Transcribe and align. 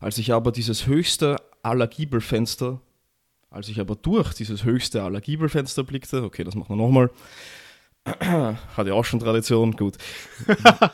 Als 0.00 0.18
ich 0.18 0.32
aber 0.32 0.50
dieses 0.50 0.86
höchste 0.86 1.36
aller 1.62 1.86
als 3.50 3.68
ich 3.68 3.78
aber 3.80 3.96
durch 3.96 4.32
dieses 4.32 4.64
höchste 4.64 5.02
aller 5.02 5.20
Giebelfenster 5.20 5.84
blickte, 5.84 6.22
okay, 6.22 6.42
das 6.42 6.54
machen 6.54 6.70
wir 6.70 6.82
nochmal, 6.82 7.10
hat 8.06 8.86
ja 8.86 8.94
auch 8.94 9.04
schon 9.04 9.20
Tradition, 9.20 9.72
gut. 9.72 9.98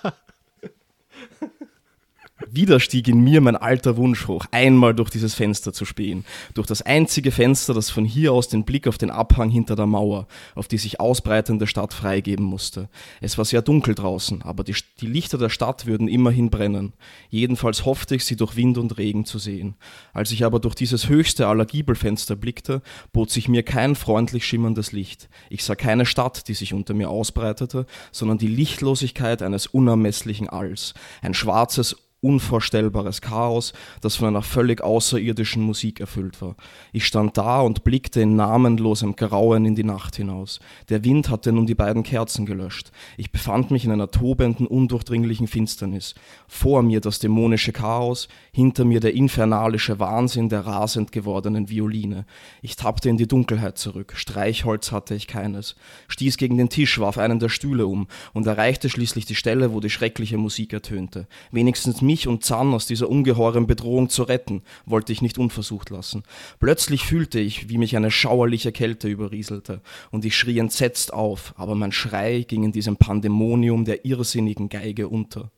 Wieder 2.50 2.78
stieg 2.78 3.08
in 3.08 3.20
mir 3.20 3.40
mein 3.40 3.56
alter 3.56 3.96
Wunsch 3.96 4.28
hoch, 4.28 4.46
einmal 4.50 4.94
durch 4.94 5.10
dieses 5.10 5.34
Fenster 5.34 5.72
zu 5.72 5.84
spähen. 5.84 6.24
Durch 6.54 6.66
das 6.66 6.82
einzige 6.82 7.32
Fenster, 7.32 7.74
das 7.74 7.90
von 7.90 8.04
hier 8.04 8.32
aus 8.32 8.48
den 8.48 8.64
Blick 8.64 8.86
auf 8.86 8.98
den 8.98 9.10
Abhang 9.10 9.50
hinter 9.50 9.74
der 9.74 9.86
Mauer, 9.86 10.28
auf 10.54 10.68
die 10.68 10.78
sich 10.78 11.00
ausbreitende 11.00 11.66
Stadt 11.66 11.92
freigeben 11.92 12.44
musste. 12.44 12.88
Es 13.20 13.36
war 13.36 13.44
sehr 13.44 13.62
dunkel 13.62 13.94
draußen, 13.94 14.42
aber 14.42 14.62
die, 14.62 14.76
die 15.00 15.06
Lichter 15.06 15.38
der 15.38 15.48
Stadt 15.48 15.86
würden 15.86 16.08
immerhin 16.08 16.50
brennen. 16.50 16.92
Jedenfalls 17.30 17.84
hoffte 17.84 18.14
ich, 18.14 18.24
sie 18.24 18.36
durch 18.36 18.56
Wind 18.56 18.78
und 18.78 18.96
Regen 18.96 19.24
zu 19.24 19.38
sehen. 19.38 19.74
Als 20.12 20.30
ich 20.30 20.44
aber 20.44 20.60
durch 20.60 20.74
dieses 20.74 21.08
höchste 21.08 21.48
aller 21.48 21.66
Giebelfenster 21.66 22.36
blickte, 22.36 22.82
bot 23.12 23.30
sich 23.30 23.48
mir 23.48 23.62
kein 23.62 23.96
freundlich 23.96 24.46
schimmerndes 24.46 24.92
Licht. 24.92 25.28
Ich 25.50 25.64
sah 25.64 25.74
keine 25.74 26.06
Stadt, 26.06 26.48
die 26.48 26.54
sich 26.54 26.74
unter 26.74 26.94
mir 26.94 27.10
ausbreitete, 27.10 27.86
sondern 28.12 28.38
die 28.38 28.48
Lichtlosigkeit 28.48 29.42
eines 29.42 29.66
unermesslichen 29.66 30.48
Alls. 30.48 30.94
Ein 31.22 31.34
schwarzes, 31.34 31.96
unvorstellbares 32.26 33.20
Chaos, 33.20 33.72
das 34.00 34.16
von 34.16 34.26
einer 34.28 34.42
völlig 34.42 34.82
außerirdischen 34.82 35.62
Musik 35.62 36.00
erfüllt 36.00 36.42
war. 36.42 36.56
Ich 36.92 37.06
stand 37.06 37.38
da 37.38 37.60
und 37.60 37.84
blickte 37.84 38.20
in 38.20 38.34
namenlosem 38.34 39.14
Grauen 39.14 39.64
in 39.64 39.76
die 39.76 39.84
Nacht 39.84 40.16
hinaus. 40.16 40.58
Der 40.88 41.04
Wind 41.04 41.30
hatte 41.30 41.52
nun 41.52 41.66
die 41.66 41.76
beiden 41.76 42.02
Kerzen 42.02 42.46
gelöscht. 42.46 42.90
Ich 43.16 43.30
befand 43.30 43.70
mich 43.70 43.84
in 43.84 43.92
einer 43.92 44.10
tobenden, 44.10 44.66
undurchdringlichen 44.66 45.46
Finsternis. 45.46 46.14
Vor 46.48 46.82
mir 46.82 47.00
das 47.00 47.20
dämonische 47.20 47.72
Chaos, 47.72 48.26
hinter 48.52 48.84
mir 48.84 48.98
der 48.98 49.14
infernalische 49.14 50.00
Wahnsinn 50.00 50.48
der 50.48 50.66
rasend 50.66 51.12
gewordenen 51.12 51.68
Violine. 51.68 52.26
Ich 52.60 52.76
tappte 52.76 53.08
in 53.08 53.16
die 53.16 53.28
Dunkelheit 53.28 53.78
zurück. 53.78 54.14
Streichholz 54.16 54.90
hatte 54.90 55.14
ich 55.14 55.26
keines. 55.28 55.76
Stieß 56.08 56.36
gegen 56.38 56.56
den 56.56 56.70
Tisch, 56.70 56.98
warf 56.98 57.18
einen 57.18 57.38
der 57.38 57.50
Stühle 57.50 57.86
um 57.86 58.08
und 58.32 58.46
erreichte 58.46 58.88
schließlich 58.88 59.26
die 59.26 59.34
Stelle, 59.34 59.72
wo 59.72 59.80
die 59.80 59.90
schreckliche 59.90 60.38
Musik 60.38 60.72
ertönte. 60.72 61.28
Wenigstens 61.50 62.02
mich 62.02 62.15
mich 62.16 62.28
und 62.28 62.44
Zahn 62.44 62.72
aus 62.72 62.86
dieser 62.86 63.10
ungeheuren 63.10 63.66
Bedrohung 63.66 64.08
zu 64.08 64.22
retten, 64.22 64.62
wollte 64.86 65.12
ich 65.12 65.20
nicht 65.20 65.36
unversucht 65.36 65.90
lassen. 65.90 66.22
Plötzlich 66.58 67.04
fühlte 67.04 67.38
ich, 67.38 67.68
wie 67.68 67.76
mich 67.76 67.94
eine 67.94 68.10
schauerliche 68.10 68.72
Kälte 68.72 69.08
überrieselte, 69.08 69.82
und 70.10 70.24
ich 70.24 70.34
schrie 70.34 70.58
entsetzt 70.58 71.12
auf, 71.12 71.52
aber 71.58 71.74
mein 71.74 71.92
Schrei 71.92 72.46
ging 72.48 72.64
in 72.64 72.72
diesem 72.72 72.96
Pandemonium 72.96 73.84
der 73.84 74.06
irrsinnigen 74.06 74.70
Geige 74.70 75.08
unter. 75.08 75.50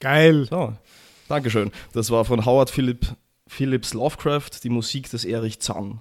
Geil. 0.00 0.46
So, 0.50 0.74
Dankeschön. 1.28 1.70
Das 1.94 2.10
war 2.10 2.26
von 2.26 2.44
Howard 2.44 2.68
Philipp, 2.68 3.16
Phillips 3.46 3.94
Lovecraft, 3.94 4.62
die 4.62 4.68
Musik 4.68 5.08
des 5.08 5.24
Erich 5.24 5.60
Zahn. 5.60 6.00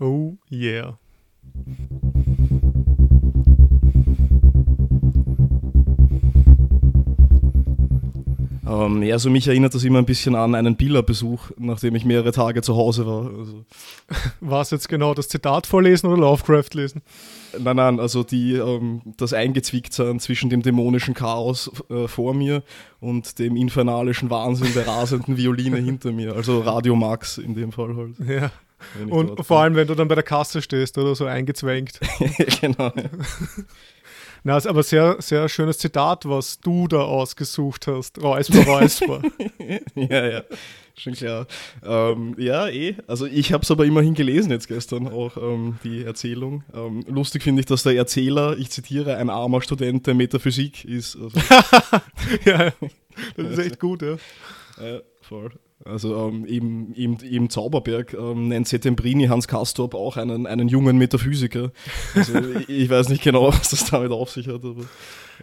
Oh 0.00 0.34
yeah. 0.50 0.98
Ähm, 8.72 9.02
ja, 9.02 9.14
also 9.14 9.28
mich 9.28 9.46
erinnert 9.48 9.74
das 9.74 9.84
immer 9.84 9.98
ein 9.98 10.06
bisschen 10.06 10.34
an 10.34 10.54
einen 10.54 10.76
Billa-Besuch, 10.76 11.50
nachdem 11.58 11.94
ich 11.94 12.04
mehrere 12.04 12.32
Tage 12.32 12.62
zu 12.62 12.74
Hause 12.74 13.06
war. 13.06 13.26
Also. 13.26 13.64
War 14.40 14.62
es 14.62 14.70
jetzt 14.70 14.88
genau 14.88 15.12
das 15.12 15.28
Zitat 15.28 15.66
vorlesen 15.66 16.06
oder 16.06 16.20
Lovecraft 16.20 16.70
lesen? 16.72 17.02
Nein, 17.58 17.76
nein, 17.76 18.00
also 18.00 18.22
die, 18.22 18.54
ähm, 18.54 19.02
das 19.18 19.34
Eingezwicktsein 19.34 20.20
zwischen 20.20 20.48
dem 20.48 20.62
dämonischen 20.62 21.12
Chaos 21.12 21.70
äh, 21.90 22.08
vor 22.08 22.32
mir 22.32 22.62
und 23.00 23.38
dem 23.38 23.56
infernalischen 23.56 24.30
Wahnsinn 24.30 24.72
der 24.74 24.86
rasenden 24.86 25.36
Violine 25.36 25.76
hinter 25.84 26.12
mir. 26.12 26.34
Also 26.34 26.60
Radio 26.60 26.96
Max 26.96 27.36
in 27.38 27.54
dem 27.54 27.72
Fall 27.72 27.94
halt. 27.94 28.14
Ja. 28.26 28.50
Und 29.08 29.44
vor 29.44 29.60
allem, 29.60 29.76
wenn 29.76 29.86
du 29.86 29.94
dann 29.94 30.08
bei 30.08 30.16
der 30.16 30.24
Kasse 30.24 30.60
stehst 30.60 30.98
oder 30.98 31.14
so 31.14 31.26
eingezwängt. 31.26 32.00
genau. 32.60 32.90
Na, 34.44 34.56
ist 34.56 34.66
aber 34.66 34.82
sehr, 34.82 35.16
sehr 35.20 35.48
schönes 35.48 35.78
Zitat, 35.78 36.28
was 36.28 36.58
du 36.58 36.88
da 36.88 37.02
ausgesucht 37.02 37.86
hast. 37.86 38.20
Räusper, 38.20 38.64
Räusper. 38.66 39.22
ja, 39.94 40.26
ja, 40.26 40.42
schon 40.96 41.12
klar. 41.12 41.46
Ähm, 41.84 42.34
ja, 42.38 42.66
eh. 42.66 42.96
Also 43.06 43.26
ich 43.26 43.52
habe 43.52 43.62
es 43.62 43.70
aber 43.70 43.86
immerhin 43.86 44.14
gelesen 44.14 44.50
jetzt 44.50 44.66
gestern 44.66 45.06
auch, 45.06 45.36
ähm, 45.36 45.78
die 45.84 46.02
Erzählung. 46.02 46.64
Ähm, 46.74 47.04
lustig 47.06 47.44
finde 47.44 47.60
ich, 47.60 47.66
dass 47.66 47.84
der 47.84 47.94
Erzähler, 47.94 48.56
ich 48.58 48.70
zitiere, 48.70 49.16
ein 49.16 49.30
armer 49.30 49.62
Student 49.62 50.08
der 50.08 50.14
Metaphysik 50.14 50.84
ist. 50.84 51.16
Also, 51.16 51.38
ja, 52.44 52.72
das 53.36 53.46
ist 53.46 53.58
echt 53.58 53.78
gut, 53.78 54.02
ja. 54.02 54.16
Ja, 54.82 55.00
voll. 55.20 55.52
Also 55.84 56.28
ähm, 56.28 56.44
im, 56.44 56.92
im, 56.94 57.16
im 57.18 57.50
Zauberberg 57.50 58.14
ähm, 58.14 58.48
nennt 58.48 58.68
Settembrini 58.68 59.26
Hans 59.26 59.48
Castorp 59.48 59.94
auch 59.94 60.16
einen, 60.16 60.46
einen 60.46 60.68
jungen 60.68 60.96
Metaphysiker. 60.96 61.72
Also 62.14 62.38
ich, 62.60 62.68
ich, 62.68 62.90
weiß 62.90 63.08
nicht 63.08 63.22
genau, 63.22 63.48
was 63.48 63.70
das 63.70 63.90
damit 63.90 64.12
auf 64.12 64.30
sich 64.30 64.48
hat. 64.48 64.64
Aber, 64.64 64.84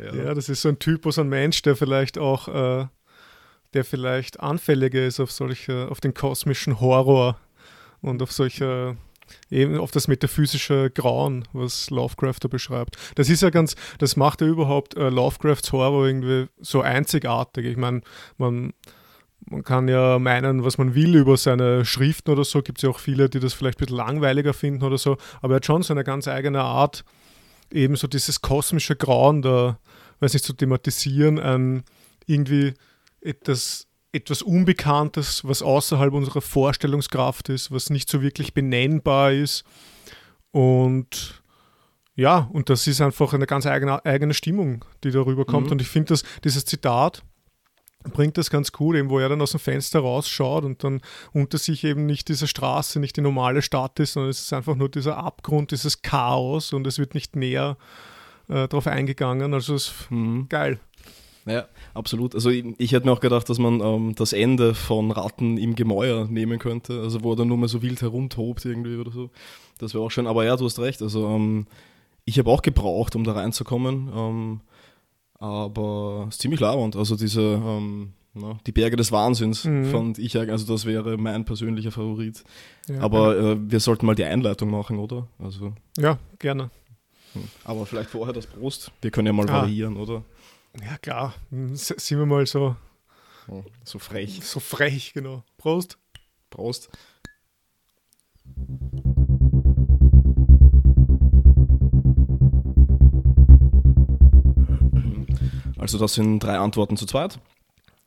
ja. 0.01 0.15
ja 0.15 0.33
das 0.33 0.47
ist 0.49 0.61
so 0.61 0.69
ein 0.69 0.79
Typus, 0.79 1.19
ein 1.19 1.29
Mensch, 1.29 1.61
der 1.61 1.75
vielleicht 1.75 2.17
auch, 2.17 2.47
äh, 2.47 2.87
der 3.73 3.83
vielleicht 3.85 4.39
anfälliger 4.39 5.05
ist 5.05 5.19
auf 5.19 5.31
solche, 5.31 5.89
auf 5.89 5.99
den 5.99 6.13
kosmischen 6.13 6.79
Horror 6.79 7.37
und 8.01 8.21
auf 8.21 8.31
solche 8.31 8.97
eben 9.51 9.77
auf 9.77 9.91
das 9.91 10.07
metaphysische 10.07 10.89
Grauen, 10.89 11.47
was 11.53 11.89
Lovecraft 11.89 12.37
da 12.41 12.47
beschreibt. 12.47 12.97
Das 13.15 13.29
ist 13.29 13.41
ja 13.41 13.51
ganz, 13.51 13.75
das 13.99 14.15
macht 14.15 14.41
ja 14.41 14.47
überhaupt 14.47 14.95
äh, 14.95 15.09
Lovecrafts 15.09 15.71
Horror 15.71 16.07
irgendwie 16.07 16.47
so 16.59 16.81
einzigartig. 16.81 17.65
Ich 17.65 17.77
meine, 17.77 18.01
man 18.37 18.73
man 19.45 19.63
kann 19.63 19.87
ja 19.87 20.19
meinen, 20.19 20.63
was 20.63 20.77
man 20.77 20.95
will 20.95 21.15
über 21.15 21.37
seine 21.37 21.85
Schriften 21.85 22.31
oder 22.31 22.43
so. 22.43 22.61
Gibt 22.61 22.79
es 22.79 22.83
ja 22.83 22.89
auch 22.89 22.99
viele, 22.99 23.29
die 23.29 23.39
das 23.39 23.53
vielleicht 23.53 23.77
ein 23.77 23.85
bisschen 23.85 23.97
langweiliger 23.97 24.53
finden 24.53 24.83
oder 24.83 24.97
so. 24.97 25.17
Aber 25.41 25.53
er 25.53 25.55
hat 25.57 25.65
schon 25.65 25.83
so 25.83 25.93
eine 25.93 26.03
ganz 26.03 26.27
eigene 26.27 26.61
Art, 26.61 27.03
eben 27.71 27.95
so 27.95 28.07
dieses 28.07 28.41
kosmische 28.41 28.95
Grauen 28.95 29.41
da, 29.41 29.79
weiß 30.19 30.33
nicht, 30.33 30.45
zu 30.45 30.53
thematisieren, 30.53 31.39
ein 31.39 31.83
irgendwie 32.25 32.73
etwas, 33.21 33.87
etwas 34.11 34.41
Unbekanntes, 34.41 35.43
was 35.45 35.61
außerhalb 35.61 36.13
unserer 36.13 36.41
Vorstellungskraft 36.41 37.49
ist, 37.49 37.71
was 37.71 37.89
nicht 37.89 38.09
so 38.09 38.21
wirklich 38.21 38.53
benennbar 38.53 39.31
ist. 39.31 39.63
Und 40.51 41.41
ja, 42.15 42.49
und 42.51 42.69
das 42.69 42.85
ist 42.85 43.01
einfach 43.01 43.33
eine 43.33 43.45
ganz 43.45 43.65
eigene, 43.65 44.03
eigene 44.05 44.33
Stimmung, 44.33 44.85
die 45.03 45.11
darüber 45.11 45.45
kommt. 45.45 45.67
Mhm. 45.67 45.73
Und 45.73 45.81
ich 45.81 45.87
finde, 45.87 46.09
dass 46.09 46.23
dieses 46.43 46.65
Zitat, 46.65 47.23
bringt 48.03 48.37
das 48.37 48.49
ganz 48.49 48.71
cool, 48.79 48.95
eben 48.95 49.09
wo 49.09 49.19
er 49.19 49.29
dann 49.29 49.41
aus 49.41 49.51
dem 49.51 49.59
Fenster 49.59 49.99
rausschaut 49.99 50.63
und 50.63 50.83
dann 50.83 51.01
unter 51.33 51.57
sich 51.57 51.83
eben 51.83 52.05
nicht 52.05 52.29
diese 52.29 52.47
Straße, 52.47 52.99
nicht 52.99 53.17
die 53.17 53.21
normale 53.21 53.61
Stadt 53.61 53.99
ist, 53.99 54.13
sondern 54.13 54.29
es 54.29 54.39
ist 54.39 54.53
einfach 54.53 54.75
nur 54.75 54.89
dieser 54.89 55.17
Abgrund, 55.17 55.71
dieses 55.71 56.01
Chaos 56.01 56.71
und 56.71 56.87
es 56.87 56.97
wird 56.97 57.13
nicht 57.13 57.35
näher 57.35 57.77
äh, 58.47 58.67
darauf 58.67 58.87
eingegangen. 58.87 59.53
Also 59.53 59.75
es 59.75 59.87
ist 59.87 60.11
mhm. 60.11 60.47
geil. 60.47 60.79
Ja, 61.45 61.67
absolut. 61.93 62.35
Also 62.35 62.49
ich, 62.49 62.65
ich, 62.77 62.91
hätte 62.91 63.07
mir 63.07 63.13
auch 63.13 63.19
gedacht, 63.19 63.49
dass 63.49 63.59
man 63.59 63.81
ähm, 63.81 64.15
das 64.15 64.33
Ende 64.33 64.75
von 64.75 65.11
Ratten 65.11 65.57
im 65.57 65.75
Gemäuer 65.75 66.27
nehmen 66.27 66.59
könnte, 66.59 67.01
also 67.01 67.23
wo 67.23 67.33
er 67.33 67.37
dann 67.37 67.47
nur 67.47 67.57
mal 67.57 67.67
so 67.67 67.81
wild 67.81 68.01
herumtobt 68.01 68.65
irgendwie 68.65 68.97
oder 68.97 69.11
so. 69.11 69.29
Das 69.79 69.93
wäre 69.93 70.03
auch 70.03 70.11
schön. 70.11 70.27
Aber 70.27 70.45
ja, 70.45 70.55
du 70.55 70.65
hast 70.65 70.79
recht. 70.79 71.01
Also 71.01 71.27
ähm, 71.27 71.65
ich 72.25 72.37
habe 72.37 72.49
auch 72.49 72.61
gebraucht, 72.61 73.15
um 73.15 73.23
da 73.23 73.31
reinzukommen. 73.31 74.09
Ähm, 74.15 74.61
aber 75.39 76.25
es 76.27 76.35
ist 76.35 76.41
ziemlich 76.41 76.59
lauernd. 76.59 76.95
Also 76.95 77.15
diese, 77.15 77.41
ähm, 77.41 78.13
na, 78.33 78.59
die 78.67 78.71
Berge 78.71 78.95
des 78.95 79.11
Wahnsinns 79.11 79.65
mhm. 79.65 79.85
fand 79.85 80.19
ich 80.19 80.37
eigentlich, 80.37 80.51
also 80.51 80.71
das 80.71 80.85
wäre 80.85 81.17
mein 81.17 81.45
persönlicher 81.45 81.91
Favorit. 81.91 82.43
Ja, 82.87 83.01
Aber 83.01 83.37
äh, 83.37 83.57
wir 83.59 83.79
sollten 83.79 84.05
mal 84.05 84.15
die 84.15 84.25
Einleitung 84.25 84.69
machen, 84.69 84.99
oder? 84.99 85.27
Also, 85.39 85.73
ja, 85.97 86.19
gerne. 86.37 86.69
Hm. 87.33 87.43
Aber 87.63 87.85
vielleicht 87.85 88.09
vorher 88.09 88.33
das 88.33 88.47
Prost. 88.47 88.91
Wir 89.01 89.11
können 89.11 89.27
ja 89.27 89.33
mal 89.33 89.49
ah. 89.49 89.61
variieren, 89.61 89.97
oder? 89.97 90.23
Ja, 90.83 90.97
klar. 90.97 91.33
Hm, 91.51 91.75
sind 91.75 92.19
wir 92.19 92.25
mal 92.25 92.45
so. 92.45 92.75
So 93.83 93.97
frech. 93.97 94.41
So 94.43 94.59
frech, 94.59 95.13
genau. 95.13 95.43
Prost. 95.57 95.97
Prost. 96.49 96.89
Also 105.79 105.97
das 105.97 106.13
sind 106.13 106.39
drei 106.39 106.57
Antworten 106.57 106.97
zu 106.97 107.05
zweit. 107.05 107.39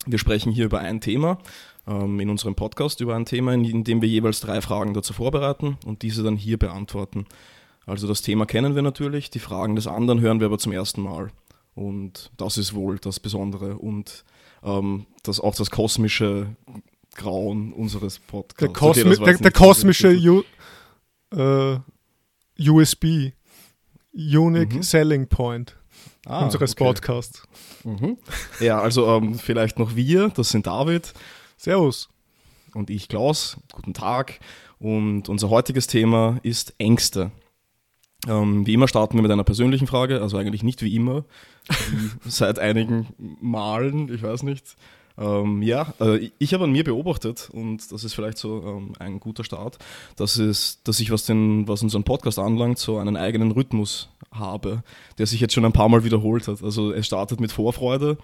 Wir 0.06 0.18
sprechen 0.18 0.52
hier 0.52 0.66
über 0.66 0.80
ein 0.80 1.00
Thema 1.00 1.38
ähm, 1.86 2.20
in 2.20 2.28
unserem 2.28 2.54
Podcast, 2.54 3.00
über 3.00 3.16
ein 3.16 3.24
Thema, 3.24 3.54
in, 3.54 3.64
in 3.64 3.84
dem 3.84 4.02
wir 4.02 4.08
jeweils 4.08 4.40
drei 4.40 4.60
Fragen 4.60 4.94
dazu 4.94 5.12
vorbereiten 5.12 5.78
und 5.86 6.02
diese 6.02 6.22
dann 6.22 6.36
hier 6.36 6.58
beantworten. 6.58 7.26
Also 7.86 8.06
das 8.06 8.22
Thema 8.22 8.46
kennen 8.46 8.74
wir 8.74 8.82
natürlich, 8.82 9.30
die 9.30 9.38
Fragen 9.38 9.74
des 9.74 9.86
anderen 9.86 10.20
hören 10.20 10.40
wir 10.40 10.46
aber 10.46 10.58
zum 10.58 10.72
ersten 10.72 11.02
Mal. 11.02 11.30
Und 11.74 12.30
das 12.36 12.58
ist 12.58 12.74
wohl 12.74 12.98
das 12.98 13.18
Besondere 13.18 13.78
und 13.78 14.24
ähm, 14.62 15.06
das, 15.22 15.40
auch 15.40 15.54
das 15.54 15.70
kosmische 15.70 16.54
Grauen 17.14 17.72
unseres 17.72 18.18
Podcasts. 18.18 18.58
Der, 18.58 18.68
Kosmi 18.68 19.12
okay, 19.12 19.24
der, 19.24 19.38
der 19.38 19.50
kosmische 19.50 20.14
U, 20.14 20.42
äh, 21.34 21.78
USB, 22.58 23.32
Unique 24.12 24.74
mhm. 24.74 24.82
Selling 24.82 25.26
Point 25.28 25.76
ah, 26.26 26.44
unseres 26.44 26.72
okay. 26.72 26.84
Podcasts. 26.84 27.42
Mhm. 27.84 28.18
Ja, 28.60 28.80
also 28.80 29.06
ähm, 29.08 29.34
vielleicht 29.34 29.78
noch 29.78 29.96
wir, 29.96 30.28
das 30.28 30.50
sind 30.50 30.66
David. 30.66 31.12
Servus. 31.56 32.08
Und 32.74 32.90
ich, 32.90 33.08
Klaus, 33.08 33.58
guten 33.72 33.94
Tag. 33.94 34.40
Und 34.78 35.28
unser 35.28 35.50
heutiges 35.50 35.86
Thema 35.86 36.38
ist 36.42 36.74
Ängste. 36.78 37.30
Ähm, 38.28 38.66
wie 38.66 38.74
immer 38.74 38.88
starten 38.88 39.16
wir 39.16 39.22
mit 39.22 39.30
einer 39.30 39.44
persönlichen 39.44 39.86
Frage, 39.86 40.20
also 40.20 40.36
eigentlich 40.36 40.62
nicht 40.62 40.82
wie 40.82 40.94
immer, 40.94 41.24
wie 41.68 42.10
seit 42.30 42.58
einigen 42.58 43.08
Malen, 43.40 44.12
ich 44.12 44.22
weiß 44.22 44.44
nicht. 44.44 44.76
Ähm, 45.18 45.60
ja, 45.62 45.92
äh, 46.00 46.30
ich 46.38 46.54
habe 46.54 46.64
an 46.64 46.72
mir 46.72 46.84
beobachtet 46.84 47.50
und 47.52 47.92
das 47.92 48.04
ist 48.04 48.14
vielleicht 48.14 48.38
so 48.38 48.62
ähm, 48.64 48.92
ein 48.98 49.20
guter 49.20 49.44
Start, 49.44 49.78
dass, 50.16 50.36
es, 50.36 50.82
dass 50.84 51.00
ich, 51.00 51.10
was, 51.10 51.26
den, 51.26 51.68
was 51.68 51.82
unseren 51.82 52.04
Podcast 52.04 52.38
anlangt, 52.38 52.78
so 52.78 52.98
einen 52.98 53.16
eigenen 53.16 53.50
Rhythmus 53.50 54.08
habe, 54.32 54.82
der 55.18 55.26
sich 55.26 55.40
jetzt 55.40 55.54
schon 55.54 55.64
ein 55.64 55.72
paar 55.72 55.88
Mal 55.88 56.04
wiederholt 56.04 56.48
hat. 56.48 56.62
Also 56.62 56.92
es 56.92 57.06
startet 57.06 57.40
mit 57.40 57.52
Vorfreude, 57.52 58.18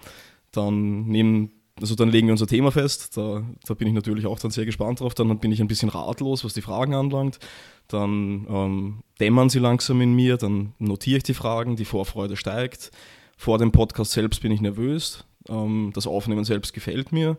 dann 0.51 1.05
nehmen 1.05 1.51
also 1.81 1.95
dann 1.95 2.09
legen 2.09 2.27
wir 2.27 2.33
unser 2.33 2.47
Thema 2.47 2.71
fest, 2.71 3.15
da, 3.17 3.43
da, 3.65 3.73
bin 3.73 3.87
ich 3.87 3.93
natürlich 3.93 4.25
auch 4.25 4.39
dann 4.39 4.51
sehr 4.51 4.65
gespannt 4.65 4.99
drauf, 4.99 5.13
dann 5.13 5.39
bin 5.39 5.51
ich 5.51 5.61
ein 5.61 5.67
bisschen 5.67 5.89
ratlos, 5.89 6.43
was 6.43 6.53
die 6.53 6.61
Fragen 6.61 6.93
anlangt, 6.93 7.39
dann 7.87 8.45
ähm, 8.49 8.99
dämmern 9.19 9.49
sie 9.49 9.59
langsam 9.59 10.01
in 10.01 10.13
mir, 10.13 10.37
dann 10.37 10.73
notiere 10.77 11.17
ich 11.17 11.23
die 11.23 11.33
Fragen, 11.33 11.75
die 11.75 11.85
Vorfreude 11.85 12.35
steigt, 12.35 12.91
vor 13.37 13.57
dem 13.57 13.71
Podcast 13.71 14.11
selbst 14.11 14.41
bin 14.41 14.51
ich 14.51 14.61
nervös, 14.61 15.23
ähm, 15.47 15.91
das 15.93 16.07
Aufnehmen 16.07 16.43
selbst 16.43 16.73
gefällt 16.73 17.11
mir, 17.11 17.37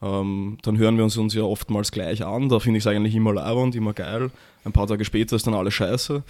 ähm, 0.00 0.58
dann 0.62 0.78
hören 0.78 0.96
wir 0.96 1.04
uns, 1.04 1.16
uns 1.16 1.34
ja 1.34 1.42
oftmals 1.42 1.92
gleich 1.92 2.24
an, 2.24 2.48
da 2.48 2.58
finde 2.58 2.78
ich 2.78 2.84
es 2.84 2.86
eigentlich 2.86 3.14
immer 3.14 3.34
leibend, 3.34 3.74
immer 3.74 3.92
geil, 3.92 4.30
ein 4.64 4.72
paar 4.72 4.86
Tage 4.86 5.04
später 5.04 5.36
ist 5.36 5.46
dann 5.46 5.54
alles 5.54 5.74
scheiße, 5.74 6.22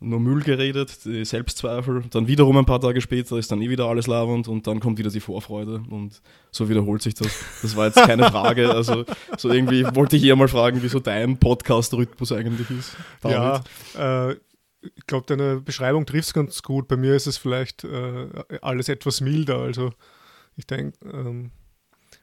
nur 0.00 0.18
Müll 0.18 0.42
geredet, 0.42 0.90
Selbstzweifel. 0.90 2.04
Dann 2.10 2.26
wiederum 2.26 2.56
ein 2.56 2.64
paar 2.64 2.80
Tage 2.80 3.00
später 3.00 3.36
ist 3.36 3.52
dann 3.52 3.60
eh 3.60 3.68
wieder 3.68 3.84
alles 3.84 4.06
lavend 4.06 4.48
und 4.48 4.66
dann 4.66 4.80
kommt 4.80 4.98
wieder 4.98 5.10
die 5.10 5.20
Vorfreude 5.20 5.82
und 5.90 6.22
so 6.50 6.68
wiederholt 6.68 7.02
sich 7.02 7.14
das. 7.14 7.28
Das 7.60 7.76
war 7.76 7.86
jetzt 7.86 7.96
keine 7.96 8.30
Frage. 8.30 8.70
Also 8.70 9.04
so 9.36 9.50
irgendwie 9.50 9.84
wollte 9.94 10.16
ich 10.16 10.24
eher 10.24 10.36
mal 10.36 10.48
fragen, 10.48 10.78
wieso 10.82 11.00
dein 11.00 11.38
Podcast-Rhythmus 11.38 12.32
eigentlich 12.32 12.70
ist. 12.70 12.96
David. 13.20 13.64
Ja, 13.94 14.30
äh, 14.30 14.36
ich 14.80 15.06
glaube, 15.06 15.26
deine 15.26 15.60
Beschreibung 15.60 16.06
trifft 16.06 16.28
es 16.28 16.32
ganz 16.32 16.62
gut. 16.62 16.88
Bei 16.88 16.96
mir 16.96 17.14
ist 17.14 17.26
es 17.26 17.36
vielleicht 17.36 17.84
äh, 17.84 18.28
alles 18.62 18.88
etwas 18.88 19.20
milder. 19.20 19.58
Also 19.58 19.92
ich 20.56 20.66
denke, 20.66 20.98
ähm, 21.04 21.50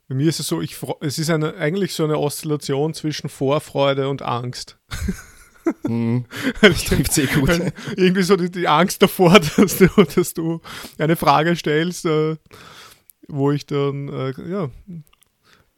bei 0.07 0.15
mir 0.15 0.29
ist 0.29 0.39
es 0.39 0.47
so, 0.47 0.61
ich, 0.61 0.77
es 1.01 1.19
ist 1.19 1.29
eine, 1.29 1.55
eigentlich 1.55 1.93
so 1.93 2.03
eine 2.03 2.17
Oszillation 2.17 2.95
zwischen 2.95 3.29
Vorfreude 3.29 4.09
und 4.09 4.23
Angst. 4.23 4.79
Hm, 5.85 6.25
das 6.61 6.83
trifft 6.83 7.13
sehr 7.13 7.27
gut. 7.27 7.49
Irgendwie 7.95 8.23
so 8.23 8.35
die, 8.35 8.49
die, 8.49 8.67
Angst 8.67 9.01
davor, 9.01 9.39
dass 9.57 9.77
du, 9.77 9.87
dass 10.15 10.33
du 10.33 10.61
eine 10.97 11.15
Frage 11.15 11.55
stellst, 11.55 12.05
äh, 12.05 12.37
wo 13.27 13.51
ich 13.51 13.65
dann 13.65 14.09
äh, 14.09 14.33
ja, 14.49 14.69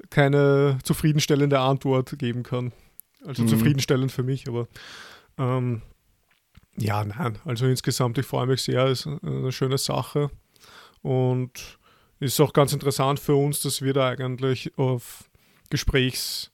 keine 0.09 0.79
zufriedenstellende 0.83 1.59
Antwort 1.59 2.17
geben 2.17 2.43
kann. 2.43 2.71
Also 3.25 3.43
mhm. 3.43 3.47
zufriedenstellend 3.47 4.11
für 4.11 4.23
mich, 4.23 4.47
aber 4.47 4.67
ähm, 5.37 5.81
ja, 6.77 7.03
nein. 7.03 7.37
Also 7.45 7.65
insgesamt, 7.65 8.17
ich 8.17 8.25
freue 8.25 8.47
mich 8.47 8.61
sehr, 8.61 8.87
ist 8.87 9.07
eine 9.07 9.51
schöne 9.51 9.77
Sache 9.77 10.29
und 11.01 11.79
ist 12.19 12.39
auch 12.39 12.53
ganz 12.53 12.73
interessant 12.73 13.19
für 13.19 13.35
uns, 13.35 13.61
dass 13.61 13.81
wir 13.81 13.93
da 13.93 14.09
eigentlich 14.09 14.77
auf 14.77 15.29
Gesprächs 15.69 16.51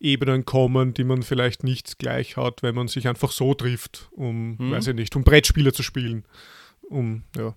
Ebenen 0.00 0.44
kommen, 0.44 0.94
die 0.94 1.04
man 1.04 1.22
vielleicht 1.22 1.64
nicht 1.64 1.98
gleich 1.98 2.36
hat, 2.36 2.62
wenn 2.62 2.74
man 2.74 2.88
sich 2.88 3.08
einfach 3.08 3.32
so 3.32 3.54
trifft, 3.54 4.08
um, 4.12 4.58
hm. 4.58 4.70
weiß 4.70 4.88
ich 4.88 4.94
nicht, 4.94 5.16
um 5.16 5.24
Brettspiele 5.24 5.72
zu 5.72 5.82
spielen. 5.82 6.24
Um, 6.88 7.22
ja. 7.36 7.54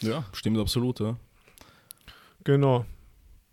Ja, 0.00 0.24
stimmt 0.32 0.58
absolut, 0.58 1.00
ja. 1.00 1.16
Genau. 2.44 2.84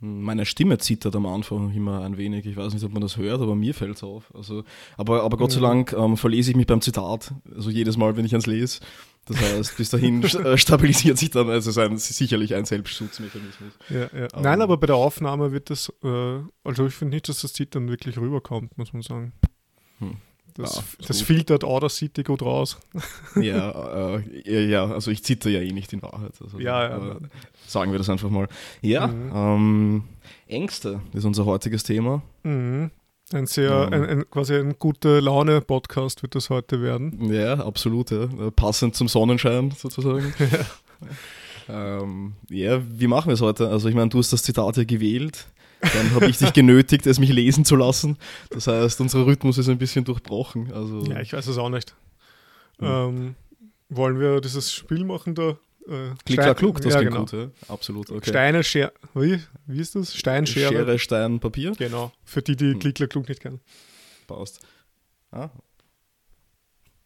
Meine 0.02 0.46
Stimme 0.46 0.78
zittert 0.78 1.16
am 1.16 1.26
Anfang 1.26 1.74
immer 1.74 2.04
ein 2.04 2.18
wenig. 2.18 2.46
Ich 2.46 2.56
weiß 2.56 2.74
nicht, 2.74 2.86
ob 2.86 2.94
man 2.94 3.02
das 3.02 3.18
hört, 3.18 3.42
aber 3.42 3.56
mir 3.56 3.74
fällt 3.74 3.98
es 3.98 4.04
auf. 4.04 4.34
Also, 4.34 4.64
aber, 4.98 5.24
aber 5.24 5.36
Gott 5.36 5.52
sei 5.52 5.60
Dank 5.60 5.92
ähm, 5.92 6.16
verlese 6.16 6.52
ich 6.52 6.58
mich 6.58 6.68
beim 6.68 6.80
Zitat. 6.80 7.34
Also 7.54 7.70
jedes 7.70 7.98
Mal, 7.98 8.16
wenn 8.16 8.24
ich 8.24 8.34
eins 8.34 8.48
lese. 8.48 8.80
Das 9.26 9.42
heißt, 9.42 9.78
bis 9.78 9.90
dahin 9.90 10.24
äh, 10.24 10.58
stabilisiert 10.58 11.18
sich 11.18 11.30
dann, 11.32 11.50
also 11.50 11.70
es 11.70 12.10
ist 12.10 12.18
sicherlich 12.18 12.56
ein 12.56 12.66
Selbstschutzmechanismus. 12.66 13.74
Ja, 13.90 14.10
ja. 14.18 14.28
Um, 14.34 14.42
Nein, 14.42 14.62
aber 14.62 14.78
bei 14.78 14.88
der 14.88 14.96
Aufnahme 14.96 15.52
wird 15.52 15.70
das, 15.70 15.94
äh, 16.04 16.40
also 16.64 16.88
ich 16.88 16.94
finde 16.94 17.16
nicht, 17.16 17.28
dass 17.30 17.42
das 17.42 17.54
Zittern 17.54 17.90
wirklich 17.90 18.18
rüberkommt, 18.18 18.78
muss 18.78 18.94
man 18.94 19.02
sagen. 19.02 19.34
Hm. 20.00 20.16
Das, 20.60 20.76
ja, 20.76 20.84
das 21.08 21.22
filtert 21.22 21.64
Audacity 21.64 22.24
gut 22.24 22.42
raus. 22.42 22.78
Ja, 23.36 24.18
äh, 24.46 24.66
ja, 24.66 24.86
also 24.86 25.12
ich 25.12 25.24
zitter 25.24 25.50
ja 25.50 25.62
eh 25.62 25.72
nicht 25.72 25.94
in 25.94 26.02
Wahrheit. 26.02 26.34
Also, 26.44 26.60
ja, 26.60 26.90
ja. 26.90 27.12
Äh, 27.12 27.16
sagen 27.68 27.92
wir 27.92 27.98
das 27.98 28.10
einfach 28.10 28.30
mal. 28.30 28.48
Ja, 28.82 29.08
mhm. 29.08 29.32
ähm, 29.34 30.04
Ängste 30.48 31.00
ist 31.14 31.26
unser 31.26 31.46
heutiges 31.46 31.84
Thema. 31.84 32.22
Mhm. 32.44 32.92
Ein 33.32 33.46
sehr, 33.46 33.72
ähm, 33.72 33.94
ein, 33.94 34.06
ein, 34.10 34.30
quasi 34.30 34.56
ein 34.56 34.78
gute 34.80 35.20
Laune-Podcast 35.20 36.24
wird 36.24 36.36
das 36.36 36.50
heute 36.50 36.82
werden. 36.82 37.32
Ja, 37.32 37.54
absolut, 37.54 38.12
ja. 38.12 38.28
Passend 38.56 38.96
zum 38.96 39.08
Sonnenschein 39.08 39.72
sozusagen. 39.72 40.34
ja. 40.40 42.00
Ähm, 42.02 42.34
ja, 42.50 42.82
wie 42.84 43.08
machen 43.08 43.28
wir 43.28 43.36
es 43.36 43.42
heute? 43.42 43.70
Also 43.70 43.88
ich 43.88 43.96
meine, 43.96 44.10
du 44.10 44.18
hast 44.18 44.34
das 44.34 44.42
Zitat 44.42 44.78
ja 44.78 44.84
gewählt. 44.84 45.48
Dann 45.82 46.14
habe 46.14 46.28
ich 46.28 46.38
dich 46.38 46.54
genötigt, 46.54 47.06
es 47.08 47.20
mich 47.20 47.32
lesen 47.32 47.64
zu 47.66 47.76
lassen. 47.76 48.18
Das 48.50 48.68
heißt, 48.68 49.00
unser 49.02 49.26
Rhythmus 49.26 49.58
ist 49.58 49.70
ein 49.70 49.78
bisschen 49.78 50.04
durchbrochen. 50.04 50.74
Also, 50.74 51.04
ja, 51.04 51.22
ich 51.22 51.34
weiß 51.34 51.48
es 51.48 51.58
auch 51.58 51.70
nicht. 51.70 51.96
Hm. 52.80 52.88
Ähm, 52.88 53.36
wollen 53.90 54.20
wir 54.20 54.42
dieses 54.42 54.74
Spiel 54.74 55.06
machen 55.06 55.36
da? 55.36 55.58
Äh, 55.88 56.14
Klick, 56.26 56.42
Stein, 56.42 56.56
klug, 56.56 56.82
das 56.82 56.94
ja, 56.94 57.02
genau. 57.02 57.22
gut, 57.22 57.32
ja. 57.34 57.50
Absolut, 57.68 58.12
okay. 58.12 58.30
Steine, 58.30 58.64
Schere, 58.64 58.92
wie, 59.16 59.42
wie 59.66 59.80
ist 59.80 59.96
das? 59.96 60.16
Stein, 60.16 60.46
Schere. 60.46 60.70
Schere, 60.72 61.00
Stein, 61.00 61.40
Papier. 61.40 61.74
Genau, 61.78 62.12
für 62.24 62.42
die, 62.42 62.56
die 62.56 62.74
hm. 62.74 62.80
Klick, 62.80 63.10
klug 63.10 63.28
nicht 63.28 63.42
kennen. 63.42 63.60
Passt. 64.28 64.60
Ah. 65.32 65.50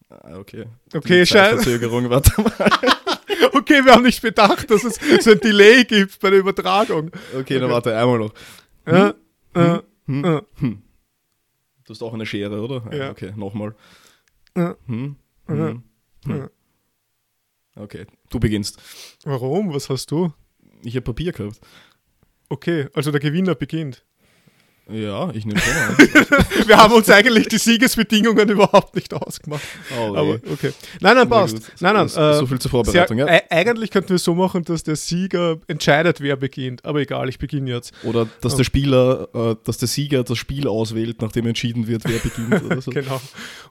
ah 0.10 0.38
okay. 0.38 0.66
Okay, 0.94 1.26
Schein. 1.26 1.56
Verzögerung, 1.56 2.10
warte 2.10 2.42
mal. 2.42 2.52
okay, 3.54 3.86
wir 3.86 3.94
haben 3.94 4.04
nicht 4.04 4.22
bedacht, 4.22 4.70
dass 4.70 4.84
es 4.84 5.00
so 5.24 5.32
ein 5.32 5.40
Delay 5.40 5.86
gibt 5.86 6.20
bei 6.20 6.32
der 6.32 6.40
Übertragung. 6.40 7.08
Okay, 7.08 7.40
okay. 7.40 7.60
dann 7.60 7.70
warte, 7.70 7.98
einmal 7.98 8.20
noch. 8.20 8.34
Hm? 8.86 9.14
Äh, 9.54 9.80
hm? 10.06 10.26
Äh, 10.26 10.42
hm? 10.56 10.82
Du 11.86 11.90
hast 11.94 12.02
auch 12.02 12.14
eine 12.14 12.26
Schere, 12.26 12.62
oder? 12.62 12.94
Ja. 12.96 13.12
Okay, 13.12 13.34
nochmal. 13.36 13.76
Äh, 14.56 14.74
hm? 14.88 15.16
Hm? 15.48 15.84
Hm? 16.26 16.50
Okay, 17.76 18.06
du 18.30 18.40
beginnst. 18.40 18.82
Warum? 19.24 19.74
Was 19.74 19.90
hast 19.90 20.12
du? 20.12 20.34
Ich 20.84 20.96
habe 20.96 21.04
Papier 21.04 21.32
gehabt. 21.32 21.60
Okay, 22.50 22.88
also 22.94 23.12
der 23.12 23.20
Gewinner 23.20 23.56
beginnt. 23.56 24.06
Ja, 24.92 25.30
ich 25.34 25.46
nehme 25.46 25.60
schon 25.62 25.74
an. 25.74 25.98
Wir 26.68 26.78
haben 26.78 26.94
uns 26.94 27.10
eigentlich 27.10 27.48
die 27.48 27.58
Siegesbedingungen 27.58 28.50
überhaupt 28.50 28.94
nicht 28.96 29.14
ausgemacht. 29.14 29.64
Oh, 29.98 30.16
Aber 30.16 30.40
okay. 30.52 30.74
Nein, 31.00 31.16
nein, 31.16 31.30
passt. 31.30 31.72
Nein, 31.80 31.94
nein. 31.94 32.08
Äh, 32.08 32.10
so 32.10 32.46
viel 32.46 32.60
zur 32.60 32.70
Vorbereitung, 32.70 33.18
sehr, 33.18 33.34
ja. 33.34 33.42
Eigentlich 33.50 33.92
könnten 33.92 34.10
wir 34.10 34.18
es 34.18 34.26
so 34.26 34.36
machen, 34.36 34.66
dass 34.66 34.84
der 34.84 34.98
Sieger 34.98 35.58
entscheidet, 35.68 36.20
wer 36.20 36.36
beginnt. 36.36 36.84
Aber 36.84 37.00
egal, 37.00 37.30
ich 37.30 37.40
beginne 37.40 37.72
jetzt. 37.72 37.94
Oder 38.04 38.28
dass 38.42 38.58
der 38.58 38.66
Spieler, 38.66 39.30
äh, 39.34 39.56
dass 39.64 39.78
der 39.78 39.88
Sieger 39.88 40.26
das 40.26 40.38
Spiel 40.38 40.68
auswählt, 40.68 41.22
nachdem 41.22 41.48
entschieden 41.48 41.88
wird, 41.88 42.04
wer 42.06 42.20
beginnt. 42.20 42.84
So. 42.84 42.92
genau. 42.92 43.22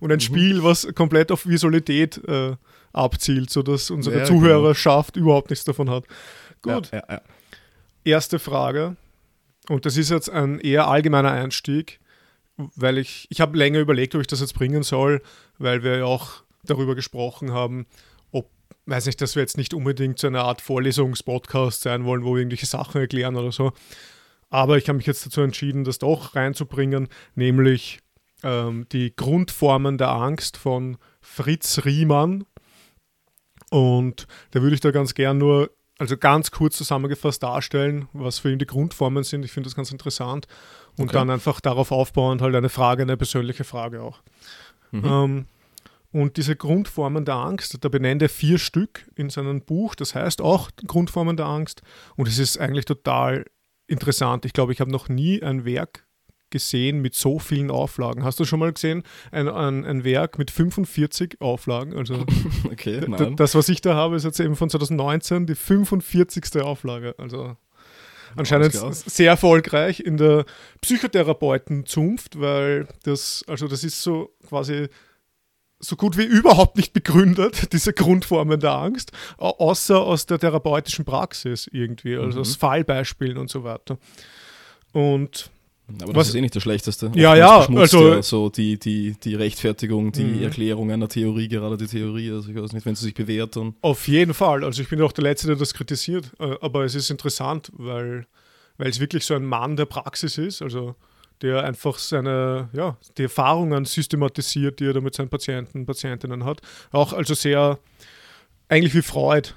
Und 0.00 0.12
ein 0.12 0.16
mhm. 0.16 0.20
Spiel, 0.20 0.64
was 0.64 0.88
komplett 0.94 1.30
auf 1.30 1.46
Visualität 1.46 2.26
äh, 2.26 2.56
abzielt, 2.94 3.50
sodass 3.50 3.90
unsere 3.90 4.20
ja, 4.20 4.24
Zuhörerschaft 4.24 5.14
genau. 5.14 5.26
überhaupt 5.26 5.50
nichts 5.50 5.66
davon 5.66 5.90
hat. 5.90 6.04
Gut. 6.62 6.90
Ja, 6.90 7.02
ja, 7.08 7.20
Erste 8.04 8.38
Frage 8.38 8.96
und 9.68 9.86
das 9.86 9.96
ist 9.96 10.10
jetzt 10.10 10.30
ein 10.30 10.58
eher 10.58 10.88
allgemeiner 10.88 11.30
Einstieg, 11.30 12.00
weil 12.56 12.98
ich, 12.98 13.26
ich 13.30 13.40
habe 13.40 13.56
länger 13.56 13.80
überlegt, 13.80 14.14
ob 14.14 14.20
ich 14.20 14.26
das 14.26 14.40
jetzt 14.40 14.54
bringen 14.54 14.82
soll, 14.82 15.22
weil 15.58 15.82
wir 15.82 15.98
ja 15.98 16.04
auch 16.04 16.42
darüber 16.64 16.94
gesprochen 16.94 17.52
haben, 17.52 17.86
ob, 18.30 18.50
weiß 18.86 19.06
nicht, 19.06 19.20
dass 19.20 19.36
wir 19.36 19.42
jetzt 19.42 19.56
nicht 19.56 19.74
unbedingt 19.74 20.18
so 20.18 20.26
eine 20.26 20.42
Art 20.42 20.60
Vorlesungspodcast 20.60 21.82
sein 21.82 22.04
wollen, 22.04 22.24
wo 22.24 22.34
wir 22.34 22.40
irgendwelche 22.40 22.66
Sachen 22.66 23.00
erklären 23.00 23.36
oder 23.36 23.52
so. 23.52 23.72
Aber 24.50 24.76
ich 24.76 24.88
habe 24.88 24.98
mich 24.98 25.06
jetzt 25.06 25.24
dazu 25.24 25.40
entschieden, 25.40 25.84
das 25.84 25.98
doch 25.98 26.36
reinzubringen, 26.36 27.08
nämlich 27.34 28.00
ähm, 28.42 28.86
die 28.92 29.14
Grundformen 29.16 29.96
der 29.96 30.10
Angst 30.10 30.56
von 30.56 30.98
Fritz 31.20 31.84
Riemann. 31.84 32.44
Und 33.70 34.26
da 34.50 34.60
würde 34.60 34.74
ich 34.74 34.80
da 34.80 34.90
ganz 34.90 35.14
gern 35.14 35.38
nur 35.38 35.70
also 36.02 36.16
ganz 36.16 36.50
kurz 36.50 36.76
zusammengefasst 36.76 37.42
darstellen, 37.42 38.08
was 38.12 38.40
für 38.40 38.52
ihn 38.52 38.58
die 38.58 38.66
Grundformen 38.66 39.24
sind. 39.24 39.44
Ich 39.44 39.52
finde 39.52 39.68
das 39.68 39.76
ganz 39.76 39.92
interessant. 39.92 40.46
Und 40.98 41.04
okay. 41.04 41.14
dann 41.14 41.30
einfach 41.30 41.60
darauf 41.60 41.92
aufbauend 41.92 42.42
halt 42.42 42.54
eine 42.54 42.68
Frage, 42.68 43.02
eine 43.02 43.16
persönliche 43.16 43.64
Frage 43.64 44.02
auch. 44.02 44.20
Mhm. 44.90 45.04
Ähm, 45.04 45.46
und 46.10 46.36
diese 46.36 46.56
Grundformen 46.56 47.24
der 47.24 47.36
Angst, 47.36 47.78
da 47.82 47.88
benennt 47.88 48.20
er 48.20 48.28
vier 48.28 48.58
Stück 48.58 49.06
in 49.14 49.30
seinem 49.30 49.62
Buch, 49.62 49.94
das 49.94 50.14
heißt 50.14 50.42
auch 50.42 50.70
Grundformen 50.86 51.38
der 51.38 51.46
Angst. 51.46 51.82
Und 52.16 52.28
es 52.28 52.38
ist 52.38 52.58
eigentlich 52.58 52.84
total 52.84 53.46
interessant. 53.86 54.44
Ich 54.44 54.52
glaube, 54.52 54.72
ich 54.72 54.80
habe 54.80 54.90
noch 54.90 55.08
nie 55.08 55.42
ein 55.42 55.64
Werk 55.64 56.04
gesehen 56.52 57.02
mit 57.02 57.16
so 57.16 57.40
vielen 57.40 57.72
Auflagen. 57.72 58.22
Hast 58.22 58.38
du 58.38 58.44
schon 58.44 58.60
mal 58.60 58.72
gesehen, 58.72 59.02
ein, 59.32 59.48
ein, 59.48 59.84
ein 59.84 60.04
Werk 60.04 60.38
mit 60.38 60.52
45 60.52 61.40
Auflagen? 61.40 61.96
Also 61.96 62.24
okay, 62.70 63.00
das, 63.36 63.56
was 63.56 63.68
ich 63.68 63.80
da 63.80 63.94
habe, 63.94 64.14
ist 64.14 64.24
jetzt 64.24 64.38
eben 64.38 64.54
von 64.54 64.70
2019 64.70 65.46
die 65.46 65.56
45. 65.56 66.62
Auflage. 66.62 67.16
Also 67.18 67.56
anscheinend 68.36 68.72
sehr 68.72 69.30
erfolgreich 69.30 70.00
in 70.00 70.16
der 70.16 70.44
Psychotherapeutenzunft, 70.80 72.40
weil 72.40 72.86
das, 73.02 73.44
also 73.48 73.66
das 73.66 73.82
ist 73.82 74.00
so 74.02 74.34
quasi 74.48 74.88
so 75.84 75.96
gut 75.96 76.16
wie 76.16 76.24
überhaupt 76.24 76.76
nicht 76.76 76.92
begründet, 76.92 77.72
diese 77.72 77.92
Grundformen 77.92 78.60
der 78.60 78.72
Angst, 78.72 79.10
außer 79.38 80.00
aus 80.00 80.26
der 80.26 80.38
therapeutischen 80.38 81.04
Praxis 81.04 81.68
irgendwie, 81.70 82.16
also 82.16 82.38
mhm. 82.38 82.42
aus 82.42 82.56
Fallbeispielen 82.56 83.36
und 83.36 83.50
so 83.50 83.64
weiter. 83.64 83.98
Und 84.92 85.50
aber 86.00 86.12
das 86.12 86.20
was, 86.20 86.28
ist 86.28 86.34
eh 86.34 86.40
nicht 86.40 86.54
das 86.54 86.62
Schlechteste. 86.62 87.10
Ja, 87.14 87.34
ja, 87.34 87.66
also 87.66 88.14
ja 88.14 88.22
so 88.22 88.48
die, 88.48 88.78
die, 88.78 89.16
die 89.22 89.34
Rechtfertigung, 89.34 90.12
die 90.12 90.24
mhm. 90.24 90.42
Erklärung 90.42 90.90
einer 90.90 91.08
Theorie, 91.08 91.48
gerade 91.48 91.76
die 91.76 91.86
Theorie, 91.86 92.30
also 92.30 92.50
ich 92.50 92.56
weiß 92.56 92.72
nicht, 92.72 92.86
wenn 92.86 92.94
sie 92.94 93.04
sich 93.04 93.14
bewährt 93.14 93.56
dann. 93.56 93.74
Auf 93.80 94.08
jeden 94.08 94.34
Fall, 94.34 94.64
also 94.64 94.82
ich 94.82 94.88
bin 94.88 95.00
auch 95.02 95.12
der 95.12 95.24
Letzte, 95.24 95.48
der 95.48 95.56
das 95.56 95.74
kritisiert, 95.74 96.30
äh, 96.38 96.54
aber 96.60 96.84
es 96.84 96.94
ist 96.94 97.10
interessant, 97.10 97.70
weil, 97.74 98.26
weil 98.78 98.88
es 98.88 99.00
wirklich 99.00 99.24
so 99.24 99.34
ein 99.34 99.44
Mann 99.44 99.76
der 99.76 99.86
Praxis 99.86 100.38
ist, 100.38 100.62
also 100.62 100.94
der 101.42 101.64
einfach 101.64 101.98
seine, 101.98 102.68
ja, 102.72 102.96
die 103.18 103.24
Erfahrungen 103.24 103.84
systematisiert, 103.84 104.80
die 104.80 104.86
er 104.86 104.92
da 104.92 105.00
mit 105.00 105.14
seinen 105.14 105.28
Patienten, 105.28 105.84
Patientinnen 105.84 106.44
hat. 106.44 106.60
Auch 106.92 107.12
also 107.12 107.34
sehr, 107.34 107.78
eigentlich 108.68 108.94
wie 108.94 109.02
Freud 109.02 109.50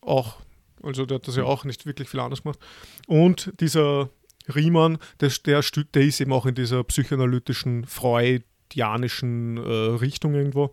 auch, 0.00 0.36
also 0.82 1.06
der 1.06 1.16
hat 1.16 1.28
das 1.28 1.36
ja 1.36 1.44
auch 1.44 1.64
nicht 1.64 1.86
wirklich 1.86 2.08
viel 2.08 2.20
anders 2.20 2.42
gemacht. 2.42 2.58
Und 3.06 3.52
dieser 3.60 4.10
Riemann, 4.50 4.98
der, 5.20 5.30
der, 5.44 5.62
der 5.94 6.02
ist 6.02 6.20
eben 6.20 6.32
auch 6.32 6.46
in 6.46 6.54
dieser 6.54 6.84
psychoanalytischen, 6.84 7.86
freudianischen 7.86 9.56
äh, 9.56 9.60
Richtung 9.60 10.34
irgendwo. 10.34 10.72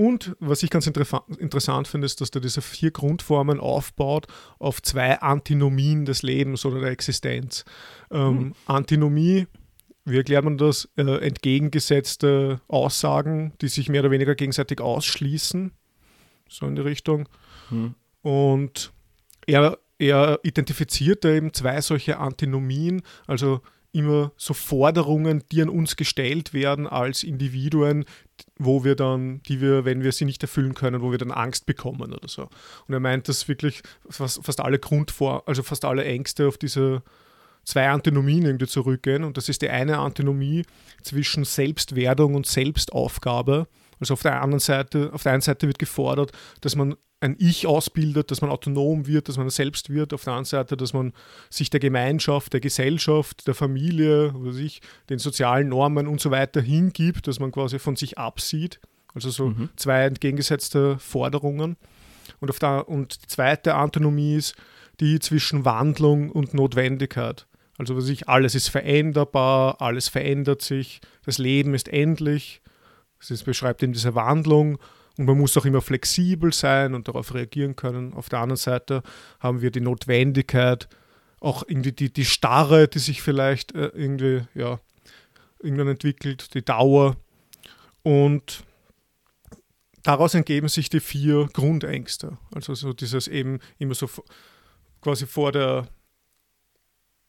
Und 0.00 0.34
was 0.40 0.62
ich 0.62 0.70
ganz 0.70 0.86
interessant 0.86 1.86
finde, 1.86 2.06
ist, 2.06 2.22
dass 2.22 2.30
er 2.30 2.40
diese 2.40 2.62
vier 2.62 2.90
Grundformen 2.90 3.60
aufbaut 3.60 4.28
auf 4.58 4.80
zwei 4.80 5.20
Antinomien 5.20 6.06
des 6.06 6.22
Lebens 6.22 6.64
oder 6.64 6.80
der 6.80 6.90
Existenz. 6.90 7.66
Ähm, 8.10 8.32
mhm. 8.32 8.54
Antinomie, 8.64 9.46
wie 10.06 10.16
erklärt 10.16 10.44
man 10.44 10.56
das? 10.56 10.88
Äh, 10.96 11.02
entgegengesetzte 11.26 12.62
Aussagen, 12.66 13.52
die 13.60 13.68
sich 13.68 13.90
mehr 13.90 14.00
oder 14.00 14.10
weniger 14.10 14.34
gegenseitig 14.34 14.80
ausschließen, 14.80 15.72
so 16.48 16.66
in 16.66 16.76
die 16.76 16.82
Richtung. 16.82 17.28
Mhm. 17.68 17.94
Und 18.22 18.92
er 19.46 19.78
er 20.00 20.40
identifiziert 20.42 21.24
da 21.24 21.30
eben 21.30 21.52
zwei 21.52 21.80
solche 21.82 22.18
Antinomien, 22.18 23.02
also 23.26 23.60
immer 23.92 24.32
so 24.36 24.54
Forderungen, 24.54 25.42
die 25.52 25.60
an 25.62 25.68
uns 25.68 25.96
gestellt 25.96 26.54
werden 26.54 26.86
als 26.86 27.22
Individuen, 27.22 28.04
wo 28.56 28.84
wir 28.84 28.94
dann, 28.94 29.42
die 29.42 29.60
wir, 29.60 29.84
wenn 29.84 30.02
wir 30.02 30.12
sie 30.12 30.24
nicht 30.24 30.42
erfüllen 30.42 30.74
können, 30.74 31.02
wo 31.02 31.10
wir 31.10 31.18
dann 31.18 31.32
Angst 31.32 31.66
bekommen 31.66 32.12
oder 32.14 32.28
so. 32.28 32.48
Und 32.86 32.94
er 32.94 33.00
meint, 33.00 33.28
dass 33.28 33.48
wirklich 33.48 33.82
fast, 34.08 34.42
fast 34.44 34.60
alle 34.60 34.78
Grundvor, 34.78 35.42
also 35.46 35.62
fast 35.62 35.84
alle 35.84 36.04
Ängste 36.04 36.48
auf 36.48 36.56
diese 36.56 37.02
zwei 37.64 37.88
Antinomien 37.90 38.44
irgendwie 38.46 38.68
zurückgehen. 38.68 39.24
Und 39.24 39.36
das 39.36 39.48
ist 39.48 39.60
die 39.60 39.68
eine 39.68 39.98
Antinomie 39.98 40.64
zwischen 41.02 41.44
Selbstwerdung 41.44 42.36
und 42.36 42.46
Selbstaufgabe. 42.46 43.66
Also 44.00 44.14
auf 44.14 44.22
der 44.22 44.42
anderen 44.42 44.60
Seite, 44.60 45.10
auf 45.12 45.22
der 45.22 45.32
einen 45.32 45.42
Seite 45.42 45.66
wird 45.66 45.78
gefordert, 45.78 46.32
dass 46.60 46.74
man 46.74 46.96
ein 47.20 47.36
Ich 47.38 47.66
ausbildet, 47.66 48.30
dass 48.30 48.40
man 48.40 48.50
autonom 48.50 49.06
wird, 49.06 49.28
dass 49.28 49.36
man 49.36 49.50
selbst 49.50 49.90
wird. 49.90 50.14
Auf 50.14 50.24
der 50.24 50.32
anderen 50.32 50.46
Seite, 50.46 50.76
dass 50.76 50.94
man 50.94 51.12
sich 51.50 51.68
der 51.68 51.80
Gemeinschaft, 51.80 52.54
der 52.54 52.60
Gesellschaft, 52.60 53.46
der 53.46 53.54
Familie, 53.54 54.32
was 54.34 54.56
ich, 54.56 54.80
den 55.10 55.18
sozialen 55.18 55.68
Normen 55.68 56.06
und 56.06 56.20
so 56.20 56.30
weiter 56.30 56.62
hingibt, 56.62 57.26
dass 57.26 57.38
man 57.38 57.52
quasi 57.52 57.78
von 57.78 57.94
sich 57.94 58.16
absieht. 58.16 58.80
Also 59.14 59.28
so 59.28 59.48
mhm. 59.50 59.68
zwei 59.76 60.04
entgegengesetzte 60.04 60.98
Forderungen. 60.98 61.76
Und, 62.40 62.48
auf 62.48 62.58
der, 62.58 62.88
und 62.88 63.22
die 63.22 63.26
zweite 63.26 63.74
Antinomie 63.74 64.36
ist 64.36 64.54
die 65.00 65.18
zwischen 65.18 65.64
Wandlung 65.64 66.30
und 66.30 66.54
Notwendigkeit. 66.54 67.46
Also 67.76 67.96
was 67.96 68.08
ich, 68.08 68.28
alles 68.28 68.54
ist 68.54 68.68
veränderbar, 68.68 69.80
alles 69.80 70.08
verändert 70.08 70.62
sich, 70.62 71.00
das 71.24 71.38
Leben 71.38 71.74
ist 71.74 71.88
endlich. 71.88 72.59
Das 73.28 73.42
beschreibt 73.42 73.82
eben 73.82 73.92
diese 73.92 74.14
Wandlung 74.14 74.78
und 75.18 75.26
man 75.26 75.38
muss 75.38 75.56
auch 75.56 75.64
immer 75.64 75.82
flexibel 75.82 76.52
sein 76.52 76.94
und 76.94 77.08
darauf 77.08 77.34
reagieren 77.34 77.76
können. 77.76 78.14
Auf 78.14 78.28
der 78.28 78.40
anderen 78.40 78.56
Seite 78.56 79.02
haben 79.38 79.60
wir 79.60 79.70
die 79.70 79.80
Notwendigkeit, 79.80 80.88
auch 81.40 81.62
irgendwie 81.66 81.92
die, 81.92 82.12
die 82.12 82.24
Starre, 82.24 82.88
die 82.88 82.98
sich 82.98 83.22
vielleicht 83.22 83.74
äh, 83.74 83.88
irgendwie, 83.88 84.42
ja, 84.54 84.80
irgendwann 85.58 85.88
entwickelt, 85.88 86.54
die 86.54 86.64
Dauer. 86.64 87.16
Und 88.02 88.64
daraus 90.02 90.34
ergeben 90.34 90.68
sich 90.68 90.88
die 90.88 91.00
vier 91.00 91.48
Grundängste. 91.52 92.38
Also 92.54 92.74
so 92.74 92.92
dieses 92.92 93.28
eben 93.28 93.60
immer 93.78 93.94
so 93.94 94.08
quasi 95.00 95.26
vor 95.26 95.52
der, 95.52 95.88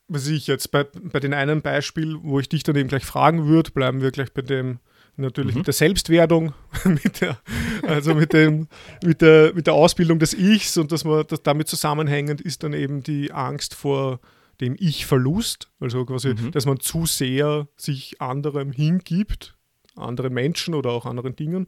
was 0.07 0.27
ich 0.27 0.47
jetzt 0.47 0.71
bei, 0.71 0.83
bei 0.83 1.19
den 1.19 1.33
einen 1.33 1.61
Beispiel, 1.61 2.17
wo 2.21 2.39
ich 2.39 2.49
dich 2.49 2.63
dann 2.63 2.75
eben 2.75 2.89
gleich 2.89 3.05
fragen 3.05 3.47
würde, 3.47 3.71
bleiben 3.71 4.01
wir 4.01 4.11
gleich 4.11 4.33
bei 4.33 4.41
dem 4.41 4.79
natürlich 5.15 5.53
mhm. 5.53 5.59
mit 5.59 5.67
der 5.67 5.73
Selbstwertung, 5.73 6.53
mit 6.85 7.21
der, 7.21 7.37
also 7.83 8.13
mit, 8.13 8.33
dem, 8.33 8.67
mit, 9.03 9.21
der, 9.21 9.53
mit 9.53 9.67
der 9.67 9.73
Ausbildung 9.73 10.19
des 10.19 10.33
Ichs 10.33 10.77
und 10.77 10.91
dass 10.91 11.03
man 11.03 11.25
das 11.27 11.43
damit 11.43 11.67
zusammenhängend 11.67 12.41
ist 12.41 12.63
dann 12.63 12.73
eben 12.73 13.03
die 13.03 13.31
Angst 13.31 13.75
vor 13.75 14.19
dem 14.61 14.75
Ich-Verlust, 14.77 15.69
also 15.79 16.05
quasi, 16.05 16.35
mhm. 16.35 16.51
dass 16.51 16.65
man 16.65 16.79
zu 16.79 17.05
sehr 17.05 17.67
sich 17.77 18.21
anderem 18.21 18.71
hingibt, 18.71 19.55
anderen 19.95 20.33
Menschen 20.33 20.75
oder 20.75 20.91
auch 20.91 21.05
anderen 21.05 21.35
Dingen 21.35 21.67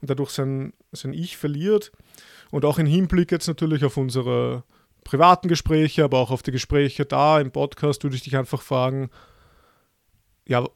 und 0.00 0.10
dadurch 0.10 0.30
sein, 0.30 0.72
sein 0.92 1.12
Ich 1.12 1.36
verliert. 1.36 1.90
Und 2.50 2.64
auch 2.64 2.78
im 2.78 2.86
Hinblick 2.86 3.32
jetzt 3.32 3.48
natürlich 3.48 3.84
auf 3.84 3.96
unsere 3.96 4.64
privaten 5.04 5.48
Gespräche, 5.48 6.04
aber 6.04 6.18
auch 6.18 6.30
auf 6.30 6.42
die 6.42 6.52
Gespräche 6.52 7.04
da 7.04 7.40
im 7.40 7.50
Podcast 7.50 8.04
würde 8.04 8.16
ich 8.16 8.22
dich 8.22 8.36
einfach 8.36 8.62
fragen, 8.62 9.10
ja, 10.46 10.66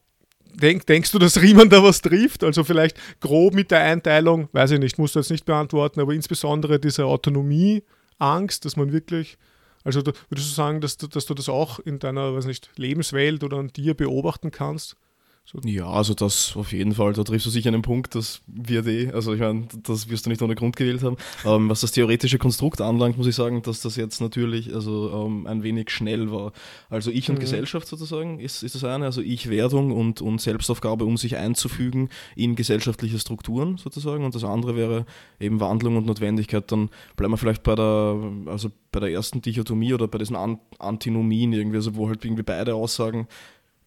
Denk, 0.55 0.87
denkst 0.87 1.13
du, 1.13 1.19
dass 1.19 1.41
Riemann 1.41 1.71
da 1.71 1.83
was 1.83 2.03
trifft? 2.03 2.45
Also 2.45 2.65
vielleicht 2.65 2.99
grob 3.21 3.55
mit 3.55 3.71
der 3.71 3.81
Einteilung, 3.81 4.49
weiß 4.53 4.73
ich 4.73 4.79
nicht, 4.79 4.99
musst 4.99 5.15
du 5.15 5.21
jetzt 5.21 5.31
nicht 5.31 5.45
beantworten, 5.45 6.01
aber 6.01 6.13
insbesondere 6.13 6.79
diese 6.79 7.07
Autonomie-Angst, 7.07 8.65
dass 8.65 8.77
man 8.77 8.93
wirklich, 8.93 9.39
also 9.83 10.03
würdest 10.03 10.51
du 10.51 10.55
sagen, 10.55 10.81
dass, 10.81 10.97
dass 10.97 11.27
du 11.27 11.35
das 11.35 11.49
auch 11.49 11.79
in 11.79 11.99
deiner, 11.99 12.35
weiß 12.35 12.45
nicht, 12.47 12.71
Lebenswelt 12.77 13.45
oder 13.45 13.59
an 13.59 13.69
dir 13.69 13.95
beobachten 13.95 14.51
kannst? 14.51 14.97
So. 15.45 15.59
Ja, 15.65 15.89
also 15.89 16.15
das 16.15 16.57
auf 16.57 16.73
jeden 16.73 16.95
Fall, 16.95 17.15
da 17.15 17.25
triffst 17.25 17.47
du 17.47 17.51
sicher 17.51 17.69
einen 17.69 17.83
Punkt, 17.83 18.15
das 18.15 18.43
wird 18.47 18.87
eh, 18.87 19.11
also 19.11 19.35
ich 19.35 19.41
meine, 19.41 19.67
das 19.83 20.09
wirst 20.09 20.25
du 20.25 20.31
nicht 20.31 20.41
ohne 20.41 20.55
Grund 20.55 20.77
gewählt 20.77 21.03
haben. 21.03 21.17
Ähm, 21.45 21.69
was 21.69 21.81
das 21.81 21.91
theoretische 21.91 22.39
Konstrukt 22.39 22.81
anlangt, 22.81 23.19
muss 23.19 23.27
ich 23.27 23.35
sagen, 23.35 23.61
dass 23.61 23.81
das 23.81 23.97
jetzt 23.97 24.21
natürlich 24.21 24.73
also 24.73 25.27
ähm, 25.27 25.49
ein 25.49 25.65
wenig 25.65 25.91
schnell 25.91 26.31
war. 26.31 26.53
Also 26.91 27.11
ich 27.11 27.29
und 27.29 27.37
mhm. 27.37 27.41
Gesellschaft 27.41 27.89
sozusagen 27.89 28.39
ist, 28.39 28.63
ist 28.63 28.77
das 28.77 28.85
eine, 28.85 29.05
also 29.05 29.21
Ich-Werdung 29.21 29.91
und, 29.91 30.23
und 30.23 30.41
Selbstaufgabe, 30.41 31.05
um 31.05 31.17
sich 31.17 31.37
einzufügen 31.37 32.09
in 32.37 32.55
gesellschaftliche 32.55 33.19
Strukturen 33.19 33.79
sozusagen. 33.79 34.25
Und 34.25 34.37
das 34.37 34.45
andere 34.45 34.77
wäre 34.77 35.07
eben 35.41 35.59
Wandlung 35.59 35.97
und 35.97 36.07
Notwendigkeit. 36.07 36.71
Dann 36.71 36.89
bleiben 37.17 37.33
wir 37.33 37.39
vielleicht 37.39 37.65
bei 37.65 37.75
der, 37.75 38.17
also 38.47 38.71
bei 38.93 39.01
der 39.01 39.11
ersten 39.11 39.43
Dichotomie 39.43 39.93
oder 39.93 40.07
bei 40.07 40.19
diesen 40.19 40.37
Antinomien 40.79 41.53
irgendwie, 41.53 41.79
also 41.79 41.97
wo 41.97 42.09
halt 42.09 42.25
irgendwie 42.25 42.45
beide 42.45 42.77
Aussagen 42.77 43.27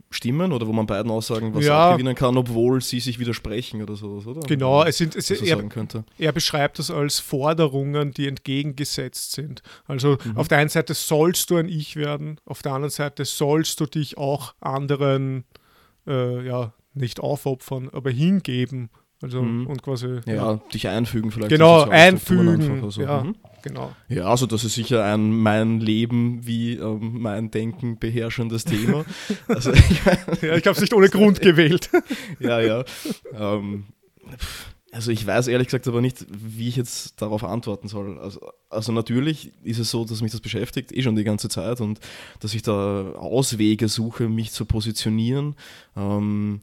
stimmen 0.09 0.53
oder 0.53 0.67
wo 0.67 0.73
man 0.73 0.85
beiden 0.85 1.11
Aussagen 1.11 1.53
was 1.53 1.65
ja. 1.65 1.89
abgewinnen 1.89 2.15
kann, 2.15 2.37
obwohl 2.37 2.81
sie 2.81 2.99
sich 2.99 3.19
widersprechen 3.19 3.81
oder 3.81 3.95
so, 3.95 4.23
oder? 4.25 4.41
Genau, 4.41 4.83
es 4.83 4.97
sind, 4.97 5.15
es, 5.15 5.29
er, 5.29 5.63
er, 6.17 6.31
beschreibt 6.31 6.79
das 6.79 6.91
als 6.91 7.19
Forderungen, 7.19 8.11
die 8.11 8.27
entgegengesetzt 8.27 9.33
sind. 9.33 9.61
Also 9.85 10.17
mhm. 10.23 10.37
auf 10.37 10.47
der 10.47 10.59
einen 10.59 10.69
Seite 10.69 10.93
sollst 10.93 11.49
du 11.49 11.57
ein 11.57 11.67
Ich 11.67 11.95
werden, 11.95 12.39
auf 12.45 12.61
der 12.61 12.73
anderen 12.73 12.91
Seite 12.91 13.25
sollst 13.25 13.79
du 13.79 13.85
dich 13.85 14.17
auch 14.17 14.55
anderen, 14.61 15.43
äh, 16.07 16.45
ja, 16.45 16.73
nicht 16.93 17.19
aufopfern, 17.19 17.89
aber 17.91 18.11
hingeben. 18.11 18.89
Also 19.21 19.41
mhm. 19.41 19.67
und 19.67 19.81
quasi. 19.81 20.19
Ja, 20.25 20.33
ja, 20.33 20.59
dich 20.73 20.87
einfügen 20.87 21.31
vielleicht. 21.31 21.49
Genau, 21.49 21.81
einfügen. 21.81 22.89
So. 22.91 23.01
Ja. 23.01 23.23
Mhm. 23.23 23.35
Genau. 23.65 23.95
Ja, 24.09 24.25
also 24.25 24.45
das 24.45 24.63
ist 24.63 24.75
sicher 24.75 25.03
ein 25.03 25.31
mein 25.31 25.79
Leben 25.79 26.45
wie 26.45 26.73
ähm, 26.73 27.19
mein 27.19 27.49
Denken 27.49 27.97
beherrschendes 27.97 28.63
Thema. 28.63 29.05
also, 29.47 29.71
ja, 29.71 30.55
ich 30.55 30.67
habe 30.67 30.71
es 30.75 30.81
nicht 30.81 30.93
ohne 30.93 31.09
Grund 31.09 31.41
gewählt. 31.41 31.89
ja, 32.39 32.61
ja. 32.61 32.85
Ähm, 33.33 33.85
also 34.91 35.09
ich 35.09 35.25
weiß 35.25 35.47
ehrlich 35.47 35.67
gesagt 35.67 35.87
aber 35.87 35.99
nicht, 35.99 36.27
wie 36.29 36.67
ich 36.67 36.75
jetzt 36.75 37.19
darauf 37.19 37.43
antworten 37.43 37.87
soll. 37.87 38.19
Also, 38.19 38.51
also 38.69 38.91
natürlich 38.91 39.51
ist 39.63 39.79
es 39.79 39.89
so, 39.89 40.05
dass 40.05 40.21
mich 40.21 40.31
das 40.31 40.41
beschäftigt, 40.41 40.91
eh 40.91 41.01
schon 41.01 41.15
die 41.15 41.23
ganze 41.23 41.49
Zeit 41.49 41.81
und 41.81 41.99
dass 42.41 42.53
ich 42.53 42.61
da 42.61 43.13
Auswege 43.13 43.87
suche, 43.87 44.29
mich 44.29 44.51
zu 44.51 44.65
positionieren. 44.65 45.55
Ähm, 45.97 46.61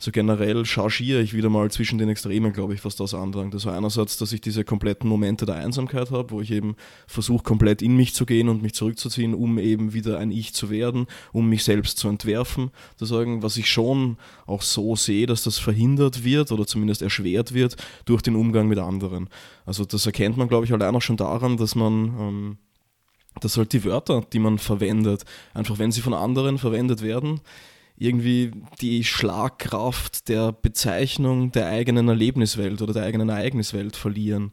so 0.00 0.10
generell 0.10 0.64
chargiere 0.64 1.20
ich 1.20 1.34
wieder 1.34 1.50
mal 1.50 1.70
zwischen 1.70 1.98
den 1.98 2.08
Extremen, 2.08 2.52
glaube 2.52 2.74
ich, 2.74 2.84
was 2.84 2.96
das 2.96 3.12
anlangt. 3.12 3.52
Also 3.52 3.68
einerseits, 3.68 4.16
dass 4.16 4.32
ich 4.32 4.40
diese 4.40 4.64
kompletten 4.64 5.08
Momente 5.08 5.44
der 5.44 5.56
Einsamkeit 5.56 6.10
habe, 6.10 6.30
wo 6.30 6.40
ich 6.40 6.50
eben 6.50 6.74
versuche, 7.06 7.42
komplett 7.42 7.82
in 7.82 7.94
mich 7.94 8.14
zu 8.14 8.24
gehen 8.24 8.48
und 8.48 8.62
mich 8.62 8.74
zurückzuziehen, 8.74 9.34
um 9.34 9.58
eben 9.58 9.92
wieder 9.92 10.18
ein 10.18 10.30
Ich 10.30 10.54
zu 10.54 10.70
werden, 10.70 11.06
um 11.32 11.48
mich 11.48 11.64
selbst 11.64 11.98
zu 11.98 12.08
entwerfen, 12.08 12.70
zu 12.96 13.04
sagen, 13.04 13.42
was 13.42 13.58
ich 13.58 13.70
schon 13.70 14.16
auch 14.46 14.62
so 14.62 14.96
sehe, 14.96 15.26
dass 15.26 15.44
das 15.44 15.58
verhindert 15.58 16.24
wird 16.24 16.50
oder 16.50 16.66
zumindest 16.66 17.02
erschwert 17.02 17.52
wird 17.52 17.76
durch 18.06 18.22
den 18.22 18.36
Umgang 18.36 18.68
mit 18.68 18.78
anderen. 18.78 19.28
Also 19.66 19.84
das 19.84 20.06
erkennt 20.06 20.38
man, 20.38 20.48
glaube 20.48 20.64
ich, 20.64 20.72
allein 20.72 20.96
auch 20.96 21.02
schon 21.02 21.18
daran, 21.18 21.58
dass 21.58 21.74
man 21.74 21.92
ähm, 22.18 22.58
dass 23.40 23.56
halt 23.56 23.72
die 23.72 23.84
Wörter, 23.84 24.22
die 24.32 24.38
man 24.40 24.58
verwendet, 24.58 25.24
einfach 25.54 25.78
wenn 25.78 25.92
sie 25.92 26.00
von 26.00 26.14
anderen 26.14 26.58
verwendet 26.58 27.02
werden, 27.02 27.40
irgendwie 28.00 28.50
die 28.80 29.04
Schlagkraft 29.04 30.28
der 30.30 30.52
Bezeichnung 30.52 31.52
der 31.52 31.66
eigenen 31.66 32.08
Erlebniswelt 32.08 32.80
oder 32.80 32.94
der 32.94 33.04
eigenen 33.04 33.28
Ereigniswelt 33.28 33.94
verlieren. 33.94 34.52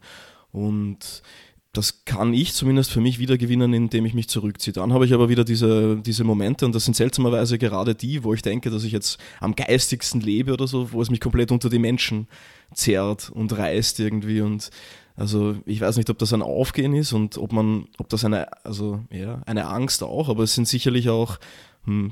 Und 0.52 1.24
das 1.72 2.04
kann 2.04 2.34
ich 2.34 2.54
zumindest 2.54 2.92
für 2.92 3.00
mich 3.00 3.20
wiedergewinnen, 3.20 3.74
indem 3.74 4.06
ich 4.06 4.14
mich 4.14 4.28
zurückziehe. 4.28 4.74
Dann 4.74 4.92
habe 4.92 5.06
ich 5.06 5.14
aber 5.14 5.30
wieder 5.30 5.46
diese, 5.46 5.96
diese 5.96 6.26
Momente 6.26 6.66
und 6.66 6.76
das 6.76 6.84
sind 6.84 6.98
seltsamerweise 6.98 7.58
gerade 7.58 7.96
die, 7.96 8.26
wo 8.26 8.34
ich 8.34 8.42
denke, 8.42 8.70
dass 8.70 8.84
ich 8.84 8.92
jetzt 8.92 9.18
am 9.40 9.56
geistigsten 9.56 10.20
lebe 10.20 10.52
oder 10.52 10.68
so, 10.68 10.92
wo 10.92 11.02
es 11.02 11.10
mich 11.10 11.22
komplett 11.22 11.52
unter 11.52 11.70
die 11.70 11.80
Menschen 11.80 12.28
zerrt 12.74 13.30
und 13.30 13.58
reißt 13.58 14.02
irgendwie 14.02 14.42
und 14.42 14.72
also 15.16 15.56
ich 15.66 15.80
weiß 15.80 15.96
nicht, 15.96 16.10
ob 16.10 16.20
das 16.20 16.34
ein 16.34 16.42
Aufgehen 16.42 16.94
ist 16.94 17.14
und 17.14 17.38
ob 17.38 17.54
man, 17.54 17.88
ob 17.98 18.10
das 18.10 18.26
eine, 18.26 18.66
also 18.66 19.06
ja, 19.10 19.42
eine 19.46 19.68
Angst 19.68 20.04
auch, 20.04 20.28
aber 20.28 20.44
es 20.44 20.54
sind 20.54 20.68
sicherlich 20.68 21.10
auch 21.10 21.40
hm, 21.86 22.12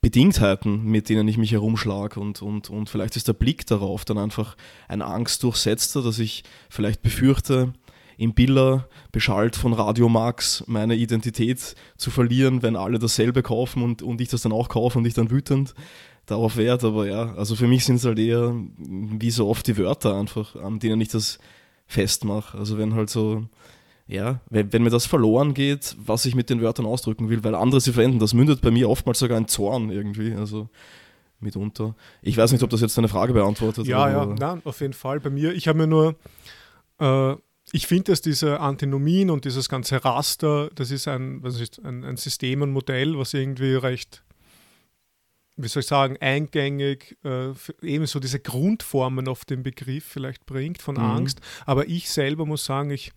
Bedingtheiten, 0.00 0.84
mit 0.84 1.08
denen 1.08 1.26
ich 1.26 1.38
mich 1.38 1.52
herumschlage 1.52 2.20
und, 2.20 2.40
und, 2.40 2.70
und 2.70 2.88
vielleicht 2.88 3.16
ist 3.16 3.28
der 3.28 3.32
Blick 3.32 3.66
darauf 3.66 4.04
dann 4.04 4.18
einfach 4.18 4.56
ein 4.86 5.02
Angstdurchsetzter, 5.02 6.02
dass 6.02 6.18
ich 6.18 6.44
vielleicht 6.68 7.02
befürchte, 7.02 7.72
im 8.18 8.34
Biller 8.34 8.88
beschallt 9.12 9.54
von 9.54 9.72
Radio 9.72 10.08
Max 10.08 10.64
meine 10.66 10.96
Identität 10.96 11.76
zu 11.96 12.10
verlieren, 12.10 12.62
wenn 12.62 12.74
alle 12.74 12.98
dasselbe 12.98 13.42
kaufen 13.42 13.82
und, 13.82 14.02
und 14.02 14.20
ich 14.20 14.28
das 14.28 14.42
dann 14.42 14.52
auch 14.52 14.68
kaufe 14.68 14.98
und 14.98 15.06
ich 15.06 15.14
dann 15.14 15.30
wütend 15.30 15.74
darauf 16.26 16.56
werde. 16.56 16.88
Aber 16.88 17.06
ja, 17.06 17.34
also 17.36 17.54
für 17.54 17.68
mich 17.68 17.84
sind 17.84 17.96
es 17.96 18.04
halt 18.04 18.18
eher 18.18 18.54
wie 18.76 19.30
so 19.30 19.48
oft 19.48 19.66
die 19.68 19.78
Wörter 19.78 20.16
einfach, 20.16 20.56
an 20.56 20.80
denen 20.80 21.00
ich 21.00 21.08
das 21.08 21.38
festmache. 21.86 22.58
Also 22.58 22.76
wenn 22.76 22.94
halt 22.94 23.08
so, 23.08 23.44
ja, 24.08 24.40
wenn, 24.50 24.72
wenn 24.72 24.82
mir 24.82 24.90
das 24.90 25.06
verloren 25.06 25.54
geht, 25.54 25.94
was 25.98 26.24
ich 26.24 26.34
mit 26.34 26.50
den 26.50 26.60
Wörtern 26.60 26.86
ausdrücken 26.86 27.28
will, 27.28 27.44
weil 27.44 27.54
andere 27.54 27.80
sie 27.80 27.92
verwenden, 27.92 28.18
das 28.18 28.34
mündet 28.34 28.60
bei 28.60 28.70
mir 28.70 28.90
oftmals 28.90 29.20
sogar 29.20 29.38
in 29.38 29.46
Zorn 29.46 29.90
irgendwie. 29.90 30.34
Also 30.34 30.68
mitunter. 31.40 31.94
Ich 32.20 32.36
weiß 32.36 32.50
nicht, 32.50 32.64
ob 32.64 32.70
das 32.70 32.80
jetzt 32.80 32.98
eine 32.98 33.06
Frage 33.06 33.32
beantwortet. 33.32 33.86
Ja, 33.86 34.10
ja, 34.10 34.26
nein, 34.26 34.60
auf 34.64 34.80
jeden 34.80 34.92
Fall. 34.92 35.20
Bei 35.20 35.30
mir, 35.30 35.52
ich 35.52 35.68
habe 35.68 35.78
mir 35.78 35.86
nur 35.86 36.16
äh, 36.98 37.36
ich 37.72 37.86
finde, 37.86 38.12
dass 38.12 38.22
diese 38.22 38.60
Antinomien 38.60 39.30
und 39.30 39.44
dieses 39.44 39.68
ganze 39.68 40.02
Raster, 40.04 40.70
das 40.74 40.90
ist 40.90 41.06
ein, 41.08 41.42
was 41.42 41.60
ist, 41.60 41.84
ein, 41.84 42.04
ein 42.04 42.16
System, 42.16 42.62
ein 42.62 42.70
Modell, 42.70 43.18
was 43.18 43.34
irgendwie 43.34 43.74
recht, 43.74 44.22
wie 45.56 45.68
soll 45.68 45.80
ich 45.80 45.86
sagen, 45.86 46.16
eingängig 46.18 47.18
äh, 47.24 47.52
ebenso 47.82 48.20
diese 48.20 48.40
Grundformen 48.40 49.28
auf 49.28 49.44
den 49.44 49.62
Begriff 49.62 50.04
vielleicht 50.04 50.46
bringt 50.46 50.80
von 50.80 50.94
mhm. 50.94 51.02
Angst. 51.02 51.40
Aber 51.66 51.88
ich 51.88 52.08
selber 52.10 52.46
muss 52.46 52.64
sagen, 52.64 52.90
ich, 52.90 53.12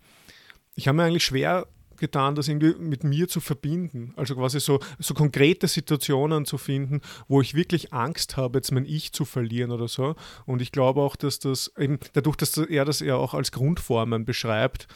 ich 0.74 0.88
habe 0.88 0.96
mir 0.96 1.04
eigentlich 1.04 1.24
schwer 1.24 1.66
getan, 2.02 2.34
das 2.34 2.48
irgendwie 2.48 2.74
mit 2.74 3.04
mir 3.04 3.28
zu 3.28 3.40
verbinden. 3.40 4.12
Also 4.16 4.34
quasi 4.34 4.60
so, 4.60 4.80
so 4.98 5.14
konkrete 5.14 5.68
Situationen 5.68 6.44
zu 6.44 6.58
finden, 6.58 7.00
wo 7.28 7.40
ich 7.40 7.54
wirklich 7.54 7.92
Angst 7.92 8.36
habe, 8.36 8.58
jetzt 8.58 8.72
mein 8.72 8.84
Ich 8.84 9.12
zu 9.12 9.24
verlieren 9.24 9.70
oder 9.70 9.86
so. 9.88 10.16
Und 10.44 10.60
ich 10.60 10.72
glaube 10.72 11.00
auch, 11.00 11.14
dass 11.14 11.38
das 11.38 11.72
eben 11.78 11.98
dadurch, 12.12 12.36
dass 12.36 12.56
er 12.58 12.84
das 12.84 13.00
ja 13.00 13.14
auch 13.14 13.34
als 13.34 13.52
Grundformen 13.52 14.24
beschreibt, 14.24 14.88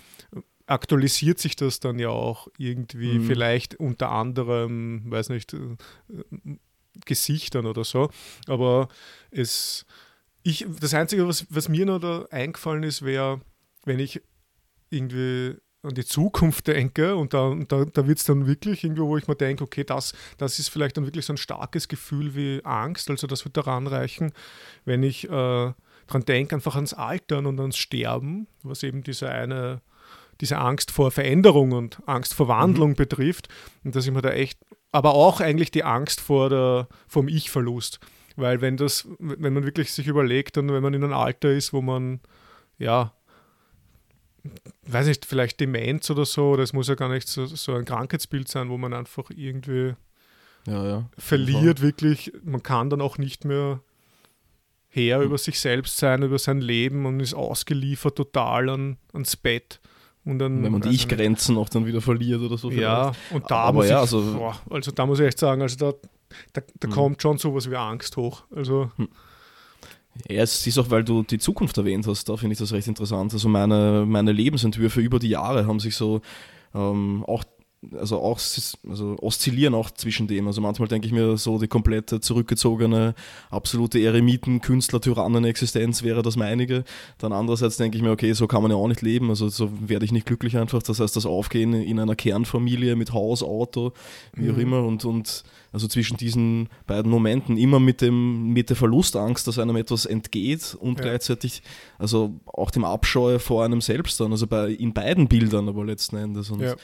aktualisiert 0.66 1.38
sich 1.38 1.54
das 1.54 1.78
dann 1.78 1.98
ja 2.00 2.08
auch 2.08 2.48
irgendwie 2.58 3.20
mhm. 3.20 3.24
vielleicht 3.26 3.76
unter 3.76 4.10
anderem, 4.10 5.04
weiß 5.06 5.28
nicht, 5.28 5.54
äh, 5.54 5.76
Gesichtern 7.04 7.66
oder 7.66 7.84
so. 7.84 8.10
Aber 8.48 8.88
es, 9.30 9.86
ich, 10.42 10.66
das 10.80 10.92
Einzige, 10.92 11.28
was, 11.28 11.46
was 11.50 11.68
mir 11.68 11.86
noch 11.86 12.00
da 12.00 12.26
eingefallen 12.30 12.82
ist, 12.82 13.02
wäre, 13.02 13.40
wenn 13.84 14.00
ich 14.00 14.22
irgendwie 14.90 15.56
an 15.86 15.94
die 15.94 16.04
Zukunft 16.04 16.66
denke 16.66 17.16
und 17.16 17.32
da, 17.32 17.54
da, 17.68 17.84
da 17.84 18.06
wird 18.06 18.18
es 18.18 18.24
dann 18.24 18.46
wirklich 18.46 18.84
irgendwo, 18.84 19.08
wo 19.08 19.16
ich 19.16 19.28
mir 19.28 19.36
denke, 19.36 19.64
okay, 19.64 19.84
das, 19.84 20.12
das 20.38 20.58
ist 20.58 20.68
vielleicht 20.68 20.96
dann 20.96 21.06
wirklich 21.06 21.24
so 21.24 21.32
ein 21.32 21.38
starkes 21.38 21.88
Gefühl 21.88 22.34
wie 22.34 22.60
Angst, 22.64 23.10
also 23.10 23.26
das 23.26 23.44
wird 23.44 23.56
daran 23.56 23.86
reichen, 23.86 24.32
wenn 24.84 25.02
ich 25.02 25.24
äh, 25.24 25.28
daran 25.28 26.24
denke, 26.26 26.54
einfach 26.54 26.74
ans 26.74 26.94
Altern 26.94 27.46
und 27.46 27.58
ans 27.60 27.76
Sterben, 27.76 28.46
was 28.62 28.82
eben 28.82 29.02
diese 29.02 29.30
eine, 29.30 29.80
diese 30.40 30.58
Angst 30.58 30.90
vor 30.90 31.10
Veränderung 31.10 31.72
und 31.72 32.02
Angst 32.06 32.34
vor 32.34 32.48
Wandlung 32.48 32.90
mhm. 32.90 32.96
betrifft 32.96 33.48
und 33.84 33.96
dass 33.96 34.06
ich 34.06 34.12
mir 34.12 34.22
da 34.22 34.30
echt, 34.30 34.58
aber 34.92 35.14
auch 35.14 35.40
eigentlich 35.40 35.70
die 35.70 35.84
Angst 35.84 36.20
vor 36.20 36.50
der, 36.50 36.88
vom 37.06 37.28
Ich-Verlust, 37.28 38.00
weil 38.36 38.60
wenn 38.60 38.76
das, 38.76 39.08
wenn 39.18 39.52
man 39.52 39.64
wirklich 39.64 39.92
sich 39.92 40.06
überlegt, 40.06 40.56
dann 40.56 40.72
wenn 40.72 40.82
man 40.82 40.94
in 40.94 41.04
einem 41.04 41.14
Alter 41.14 41.50
ist, 41.50 41.72
wo 41.72 41.80
man 41.80 42.20
ja 42.78 43.12
weiß 44.86 45.06
nicht, 45.06 45.26
vielleicht 45.26 45.60
Demenz 45.60 46.10
oder 46.10 46.24
so, 46.24 46.56
das 46.56 46.72
muss 46.72 46.88
ja 46.88 46.94
gar 46.94 47.08
nicht 47.08 47.28
so, 47.28 47.46
so 47.46 47.74
ein 47.74 47.84
Krankheitsbild 47.84 48.48
sein, 48.48 48.68
wo 48.68 48.78
man 48.78 48.92
einfach 48.92 49.30
irgendwie 49.34 49.94
ja, 50.66 50.86
ja. 50.86 51.10
verliert, 51.18 51.80
wirklich, 51.80 52.32
man 52.44 52.62
kann 52.62 52.90
dann 52.90 53.00
auch 53.00 53.18
nicht 53.18 53.44
mehr 53.44 53.80
her 54.88 55.18
mhm. 55.18 55.24
über 55.24 55.38
sich 55.38 55.60
selbst 55.60 55.98
sein, 55.98 56.22
über 56.22 56.38
sein 56.38 56.60
Leben 56.60 57.06
und 57.06 57.20
ist 57.20 57.34
ausgeliefert 57.34 58.16
total 58.16 58.68
an, 58.68 58.96
ans 59.12 59.36
Bett. 59.36 59.80
Und 60.24 60.40
dann, 60.40 60.62
Wenn 60.62 60.72
man 60.72 60.80
die 60.80 60.88
Ich-Grenzen 60.88 61.56
auch 61.56 61.68
dann 61.68 61.86
wieder 61.86 62.00
verliert 62.00 62.40
oder 62.40 62.58
so. 62.58 62.70
Ja, 62.70 63.12
und 63.30 63.48
da 63.48 63.56
Aber 63.56 63.78
muss 63.78 63.88
ja, 63.88 63.96
ich, 63.96 64.00
also, 64.00 64.34
boah, 64.34 64.60
also 64.70 64.90
da 64.90 65.06
muss 65.06 65.20
ich 65.20 65.26
echt 65.26 65.38
sagen, 65.38 65.62
also 65.62 65.76
da, 65.76 65.92
da, 66.52 66.62
da 66.80 66.88
mhm. 66.88 66.92
kommt 66.92 67.22
schon 67.22 67.38
sowas 67.38 67.70
wie 67.70 67.76
Angst 67.76 68.16
hoch. 68.16 68.42
Also 68.54 68.90
mhm. 68.96 69.08
Ja, 70.28 70.42
es 70.42 70.66
ist 70.66 70.78
auch, 70.78 70.90
weil 70.90 71.04
du 71.04 71.22
die 71.22 71.38
Zukunft 71.38 71.76
erwähnt 71.78 72.06
hast, 72.06 72.28
da 72.28 72.36
finde 72.36 72.54
ich 72.54 72.58
das 72.58 72.72
recht 72.72 72.88
interessant. 72.88 73.32
Also 73.32 73.48
meine, 73.48 74.04
meine 74.06 74.32
Lebensentwürfe 74.32 75.00
über 75.00 75.18
die 75.18 75.28
Jahre 75.28 75.66
haben 75.66 75.80
sich 75.80 75.96
so 75.96 76.20
ähm, 76.74 77.24
auch 77.26 77.44
also 77.98 78.20
auch 78.20 78.38
also 78.88 79.16
oszillieren 79.20 79.74
auch 79.74 79.90
zwischen 79.90 80.26
dem. 80.26 80.46
Also 80.46 80.60
manchmal 80.60 80.88
denke 80.88 81.06
ich 81.06 81.12
mir 81.12 81.36
so, 81.36 81.58
die 81.58 81.68
komplette 81.68 82.20
zurückgezogene, 82.20 83.14
absolute 83.50 84.00
Eremiten-Künstler-Tyrannen-Existenz 84.00 86.02
wäre 86.02 86.22
das 86.22 86.36
meinige. 86.36 86.84
Dann 87.18 87.32
andererseits 87.32 87.76
denke 87.76 87.96
ich 87.96 88.02
mir, 88.02 88.10
okay, 88.10 88.32
so 88.32 88.46
kann 88.46 88.62
man 88.62 88.70
ja 88.70 88.76
auch 88.76 88.88
nicht 88.88 89.02
leben, 89.02 89.30
also 89.30 89.48
so 89.48 89.70
werde 89.80 90.04
ich 90.04 90.12
nicht 90.12 90.26
glücklich 90.26 90.56
einfach. 90.56 90.82
Das 90.82 91.00
heißt, 91.00 91.16
das 91.16 91.26
Aufgehen 91.26 91.72
in 91.74 91.98
einer 91.98 92.16
Kernfamilie 92.16 92.96
mit 92.96 93.12
Haus, 93.12 93.42
Auto, 93.42 93.92
wie 94.34 94.50
auch 94.50 94.56
mhm. 94.56 94.60
immer 94.60 94.84
und, 94.84 95.04
und 95.04 95.44
also 95.72 95.88
zwischen 95.88 96.16
diesen 96.16 96.70
beiden 96.86 97.10
Momenten 97.10 97.58
immer 97.58 97.78
mit 97.78 98.00
dem 98.00 98.54
mit 98.54 98.70
der 98.70 98.76
Verlustangst, 98.76 99.46
dass 99.46 99.58
einem 99.58 99.76
etwas 99.76 100.06
entgeht 100.06 100.74
und 100.80 100.98
ja. 100.98 101.04
gleichzeitig 101.04 101.62
also 101.98 102.40
auch 102.46 102.70
dem 102.70 102.84
Abscheu 102.84 103.38
vor 103.38 103.62
einem 103.62 103.82
selbst 103.82 104.18
dann, 104.20 104.32
also 104.32 104.46
bei 104.46 104.70
in 104.70 104.94
beiden 104.94 105.28
Bildern 105.28 105.68
aber 105.68 105.84
letzten 105.84 106.16
Endes. 106.16 106.50
Und 106.50 106.62
ja. 106.62 106.74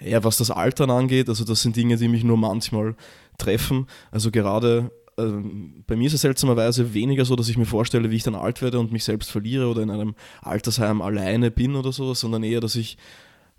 Ja, 0.00 0.22
was 0.24 0.38
das 0.38 0.50
Altern 0.50 0.90
angeht, 0.90 1.28
also 1.28 1.44
das 1.44 1.62
sind 1.62 1.76
Dinge, 1.76 1.96
die 1.96 2.08
mich 2.08 2.24
nur 2.24 2.36
manchmal 2.36 2.96
treffen. 3.38 3.86
Also 4.10 4.30
gerade 4.30 4.90
ähm, 5.18 5.84
bei 5.86 5.96
mir 5.96 6.06
ist 6.06 6.14
es 6.14 6.22
seltsamerweise 6.22 6.94
weniger 6.94 7.24
so, 7.24 7.36
dass 7.36 7.48
ich 7.48 7.58
mir 7.58 7.66
vorstelle, 7.66 8.10
wie 8.10 8.16
ich 8.16 8.22
dann 8.22 8.34
alt 8.34 8.62
werde 8.62 8.78
und 8.78 8.92
mich 8.92 9.04
selbst 9.04 9.30
verliere 9.30 9.68
oder 9.68 9.82
in 9.82 9.90
einem 9.90 10.14
Altersheim 10.42 11.02
alleine 11.02 11.50
bin 11.50 11.76
oder 11.76 11.92
so, 11.92 12.14
sondern 12.14 12.42
eher, 12.42 12.60
dass 12.60 12.76
ich 12.76 12.96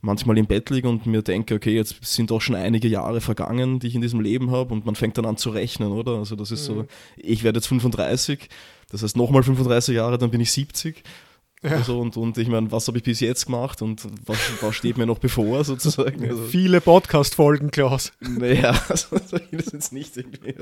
manchmal 0.02 0.38
im 0.38 0.46
Bett 0.46 0.70
liege 0.70 0.88
und 0.88 1.06
mir 1.06 1.22
denke, 1.22 1.56
okay, 1.56 1.76
jetzt 1.76 1.98
sind 2.02 2.32
doch 2.32 2.40
schon 2.40 2.56
einige 2.56 2.88
Jahre 2.88 3.20
vergangen, 3.20 3.80
die 3.80 3.88
ich 3.88 3.96
in 3.96 4.02
diesem 4.02 4.22
Leben 4.22 4.52
habe 4.52 4.74
und 4.74 4.86
man 4.86 4.96
fängt 4.96 5.18
dann 5.18 5.26
an 5.26 5.36
zu 5.36 5.50
rechnen, 5.50 5.92
oder? 5.92 6.18
Also 6.18 6.36
das 6.38 6.52
ist 6.52 6.70
mhm. 6.70 6.74
so, 6.74 6.86
ich 7.18 7.44
werde 7.44 7.58
jetzt 7.58 7.68
35, 7.68 8.48
das 8.90 9.04
heißt 9.04 9.18
nochmal 9.18 9.44
35 9.44 9.96
Jahre, 9.96 10.18
dann 10.18 10.32
bin 10.32 10.40
ich 10.40 10.52
70. 10.52 11.04
Ja. 11.62 11.72
Also 11.72 12.00
und, 12.00 12.16
und 12.16 12.38
ich 12.38 12.48
meine, 12.48 12.72
was 12.72 12.88
habe 12.88 12.98
ich 12.98 13.04
bis 13.04 13.20
jetzt 13.20 13.48
gemacht 13.48 13.82
und 13.82 14.08
was, 14.26 14.38
was 14.62 14.76
steht 14.76 14.98
mir 14.98 15.06
noch 15.06 15.20
bevor 15.20 15.64
sozusagen? 15.66 16.24
Also, 16.30 16.44
Viele 16.44 16.80
Podcast-Folgen, 16.80 17.70
Klaus. 17.70 18.14
Naja, 18.22 18.80
also, 18.90 19.18
das 19.18 19.34
ist 19.52 19.74
jetzt 19.74 19.94
nicht 19.94 20.16
irgendwie. 20.16 20.56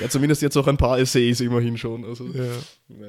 ja, 0.00 0.08
zumindest 0.08 0.42
jetzt 0.42 0.56
auch 0.56 0.66
ein 0.66 0.76
paar 0.76 0.98
Essays 0.98 1.40
immerhin 1.40 1.78
schon. 1.78 2.04
Also, 2.04 2.26
ja. 2.26 2.44
ja. 2.88 3.08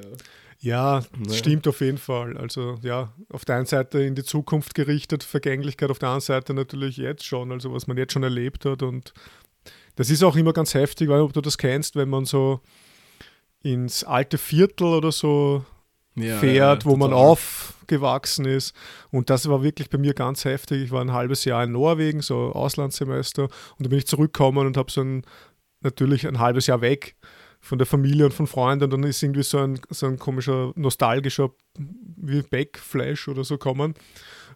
Ja, 0.60 1.04
das 1.24 1.34
ja. 1.34 1.38
stimmt 1.38 1.68
auf 1.68 1.80
jeden 1.80 1.98
Fall. 1.98 2.36
Also 2.36 2.78
ja, 2.82 3.12
auf 3.30 3.44
der 3.44 3.56
einen 3.56 3.66
Seite 3.66 4.00
in 4.00 4.16
die 4.16 4.24
Zukunft 4.24 4.74
gerichtet, 4.74 5.22
Vergänglichkeit, 5.22 5.90
auf 5.90 6.00
der 6.00 6.08
anderen 6.08 6.20
Seite 6.20 6.52
natürlich 6.52 6.96
jetzt 6.96 7.24
schon, 7.24 7.52
also 7.52 7.72
was 7.72 7.86
man 7.86 7.96
jetzt 7.96 8.12
schon 8.12 8.24
erlebt 8.24 8.64
hat. 8.64 8.82
Und 8.82 9.14
das 9.94 10.10
ist 10.10 10.24
auch 10.24 10.34
immer 10.34 10.52
ganz 10.52 10.74
heftig, 10.74 11.08
weil 11.08 11.20
ob 11.20 11.32
du 11.32 11.40
das 11.40 11.58
kennst, 11.58 11.94
wenn 11.94 12.08
man 12.08 12.24
so 12.24 12.60
ins 13.62 14.02
alte 14.02 14.36
Viertel 14.36 14.86
oder 14.86 15.12
so 15.12 15.64
ja, 16.20 16.38
fährt, 16.38 16.84
wo 16.84 16.96
man 16.96 17.12
aufgewachsen 17.12 18.44
ist. 18.44 18.74
Und 19.10 19.30
das 19.30 19.48
war 19.48 19.62
wirklich 19.62 19.90
bei 19.90 19.98
mir 19.98 20.14
ganz 20.14 20.44
heftig. 20.44 20.84
Ich 20.84 20.90
war 20.90 21.00
ein 21.00 21.12
halbes 21.12 21.44
Jahr 21.44 21.64
in 21.64 21.72
Norwegen, 21.72 22.20
so 22.20 22.52
Auslandssemester, 22.52 23.44
und 23.44 23.86
da 23.86 23.88
bin 23.88 23.98
ich 23.98 24.06
zurückgekommen 24.06 24.66
und 24.66 24.76
habe 24.76 24.90
so 24.90 25.02
ein, 25.02 25.22
natürlich 25.80 26.26
ein 26.26 26.38
halbes 26.38 26.66
Jahr 26.66 26.80
weg 26.80 27.16
von 27.60 27.78
der 27.78 27.86
Familie 27.86 28.26
und 28.26 28.34
von 28.34 28.46
Freunden 28.46 28.84
und 28.84 28.90
dann 28.92 29.02
ist 29.02 29.22
irgendwie 29.22 29.42
so 29.42 29.58
ein, 29.58 29.80
so 29.90 30.06
ein 30.06 30.18
komischer, 30.18 30.72
nostalgischer 30.76 31.50
wie 31.76 32.42
Backflash 32.42 33.28
oder 33.28 33.44
so 33.44 33.58
kommen, 33.58 33.94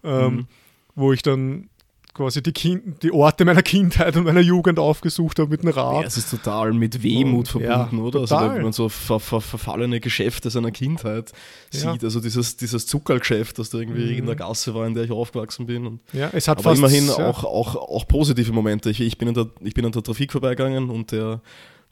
ähm, 0.05 0.35
mhm. 0.35 0.47
wo 0.95 1.13
ich 1.13 1.23
dann 1.23 1.69
quasi 2.15 2.43
die, 2.43 2.53
kind, 2.53 3.03
die 3.03 3.11
Orte 3.11 3.45
meiner 3.45 3.63
Kindheit 3.63 4.17
und 4.17 4.25
meiner 4.25 4.41
Jugend 4.41 4.79
aufgesucht 4.79 5.39
habe 5.39 5.51
mit 5.51 5.63
dem 5.63 5.71
Rad. 5.71 6.03
Ja, 6.03 6.07
es 6.07 6.17
ist 6.19 6.31
total 6.31 6.73
mit 6.73 7.03
Wehmut 7.03 7.55
Und, 7.55 7.63
verbunden, 7.63 7.97
ja, 7.99 8.03
oder? 8.03 8.21
Also, 8.21 8.35
total. 8.35 8.57
wenn 8.57 8.63
man 8.65 8.73
so 8.73 8.89
ver 8.89 9.19
ver 9.19 9.41
verfallene 9.41 9.99
Geschäfte 10.01 10.51
seiner 10.51 10.71
Kindheit 10.71 11.33
Ja. 11.73 11.93
sieht. 11.93 12.05
Also 12.05 12.21
dieses, 12.21 12.57
dieses 12.57 12.87
Zuckerlgeschäft, 12.87 13.59
das 13.59 13.71
da 13.71 13.79
irgendwie 13.79 14.13
Mhm. 14.13 14.19
in 14.19 14.27
der 14.27 14.37
Gasse 14.37 14.75
war, 14.75 14.87
in 14.87 14.95
der 14.95 15.05
ich 15.05 15.11
aufgewachsen 15.11 15.67
bin. 15.67 15.87
Und 15.87 16.01
Ja, 16.13 16.29
es 16.33 16.49
hat 16.49 16.59
aber 16.59 16.71
fast 16.71 16.79
immerhin 16.79 17.09
auch, 17.09 17.45
auch, 17.45 17.77
auch 17.77 18.07
positive 18.07 18.53
Momente. 18.53 18.91
Ich, 18.91 19.01
ich, 19.01 19.17
bin 19.17 19.29
in 19.29 19.35
der, 19.35 19.47
ich 19.61 19.73
bin 19.75 19.85
an 19.87 19.93
der 19.93 20.03
Trafik 20.03 20.33
vorbeigegangen 20.33 20.91
und 20.91 21.13
der, 21.13 21.41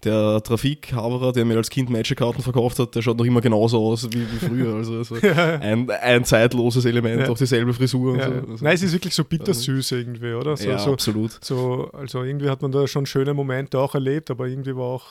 der 0.05 0.43
Trafikhaberer, 0.43 1.33
der 1.33 1.45
mir 1.45 1.57
als 1.57 1.69
Kind 1.71 1.91
Magic-Karten 1.91 2.43
verkauft 2.43 2.79
hat, 2.79 2.95
der 2.95 3.03
schaut 3.03 3.19
noch 3.19 3.25
immer 3.25 3.41
genauso 3.41 3.79
aus 3.85 4.09
wie, 4.11 4.21
wie 4.23 4.47
früher. 4.47 4.75
Also, 4.77 4.97
also 4.99 5.15
ein, 5.61 5.91
ein 5.91 6.25
zeitloses 6.25 6.85
Element, 6.85 7.23
Ja. 7.23 7.29
auch 7.31 7.37
dieselbe 7.39 7.73
Frisur. 7.75 8.17
Ja, 8.17 8.29
so. 8.29 8.35
Also, 8.53 8.65
Nein, 8.65 8.75
es 8.75 8.83
ist 8.83 8.93
wirklich 8.93 9.15
so 9.15 9.25
bittersüß 9.25 9.93
irgendwie, 9.93 10.33
oder? 10.33 10.57
So, 10.57 10.69
ja, 10.69 10.79
so, 10.79 10.93
absolut. 10.93 11.39
so, 11.45 11.91
also 11.93 12.23
irgendwie 12.23 12.49
hat 12.49 12.63
man 12.63 12.73
da 12.73 12.87
schon 12.87 13.05
schöne 13.07 13.35
Momente 13.35 13.79
auch 13.79 13.95
erlebt, 13.95 14.31
aber 14.31 14.47
irgendwie 14.49 14.75
war 14.75 14.85
auch, 14.87 15.07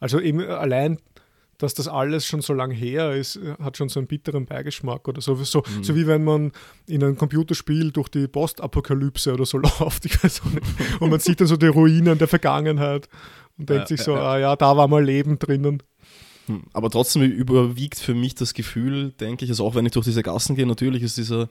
also 0.00 0.20
eben 0.20 0.40
allein, 0.42 0.98
dass 1.58 1.74
das 1.74 1.88
alles 1.88 2.24
schon 2.24 2.40
so 2.40 2.52
lang 2.54 2.70
her 2.70 3.12
ist, 3.14 3.38
hat 3.60 3.76
schon 3.76 3.88
so 3.88 3.98
einen 4.00 4.06
bitteren 4.06 4.46
Beigeschmack 4.46 5.06
oder 5.08 5.20
so. 5.20 5.34
So, 5.34 5.62
Mhm. 5.76 5.84
so 5.84 5.94
wie 5.96 6.06
wenn 6.06 6.24
man 6.24 6.52
in 6.86 7.02
einem 7.02 7.16
Computerspiel 7.16 7.90
durch 7.90 8.08
die 8.08 8.28
Postapokalypse 8.28 9.34
oder 9.34 9.44
so 9.44 9.58
läuft, 9.80 10.04
ich 10.04 10.22
weiß 10.22 10.42
auch 10.42 10.50
nicht. 10.52 11.00
Und 11.00 11.10
man 11.10 11.20
sieht 11.20 11.40
dann 11.40 11.48
so 11.48 11.56
die 11.56 11.66
Ruinen 11.66 12.16
der 12.16 12.28
Vergangenheit 12.28 13.08
und 13.58 13.68
denkt 13.68 13.90
Ja, 13.90 13.96
sich 13.96 14.02
so, 14.02 14.12
ja, 14.12 14.18
ja. 14.18 14.24
ah 14.30 14.38
ja, 14.38 14.56
da 14.56 14.76
war 14.76 14.86
mal 14.88 15.04
Leben 15.04 15.38
drinnen. 15.38 15.82
Hm. 16.46 16.62
Aber 16.72 16.90
trotzdem 16.90 17.22
überwiegt 17.22 17.98
für 17.98 18.14
mich 18.14 18.34
das 18.36 18.54
Gefühl, 18.54 19.10
denke 19.20 19.44
ich, 19.44 19.50
also 19.50 19.66
auch 19.66 19.74
wenn 19.74 19.84
ich 19.84 19.92
durch 19.92 20.06
diese 20.06 20.22
Gassen 20.22 20.54
gehe, 20.56 20.64
natürlich 20.66 21.02
ist 21.02 21.18
dieser, 21.18 21.48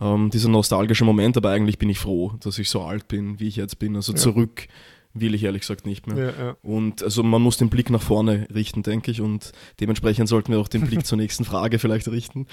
ähm, 0.00 0.30
dieser 0.30 0.48
nostalgische 0.48 1.04
Moment, 1.04 1.36
aber 1.36 1.50
eigentlich 1.50 1.78
bin 1.78 1.88
ich 1.90 1.98
froh, 1.98 2.32
dass 2.40 2.58
ich 2.58 2.68
so 2.70 2.80
alt 2.82 3.06
bin, 3.08 3.38
wie 3.38 3.46
ich 3.48 3.56
jetzt 3.56 3.78
bin. 3.78 3.94
Also 3.94 4.12
zurück 4.14 4.66
will 5.12 5.34
ich 5.34 5.44
ehrlich 5.44 5.62
gesagt 5.62 5.86
nicht 5.86 6.06
mehr. 6.06 6.16
Ja, 6.16 6.44
ja. 6.44 6.56
Und 6.62 7.02
also 7.02 7.22
man 7.22 7.42
muss 7.42 7.56
den 7.56 7.68
Blick 7.68 7.90
nach 7.90 8.02
vorne 8.02 8.46
richten, 8.54 8.82
denke 8.82 9.10
ich, 9.10 9.20
und 9.20 9.52
dementsprechend 9.80 10.28
sollten 10.28 10.52
wir 10.52 10.60
auch 10.60 10.68
den 10.68 10.86
Blick 10.86 11.04
zur 11.06 11.18
nächsten 11.18 11.44
Frage 11.44 11.78
vielleicht 11.78 12.08
richten. 12.08 12.46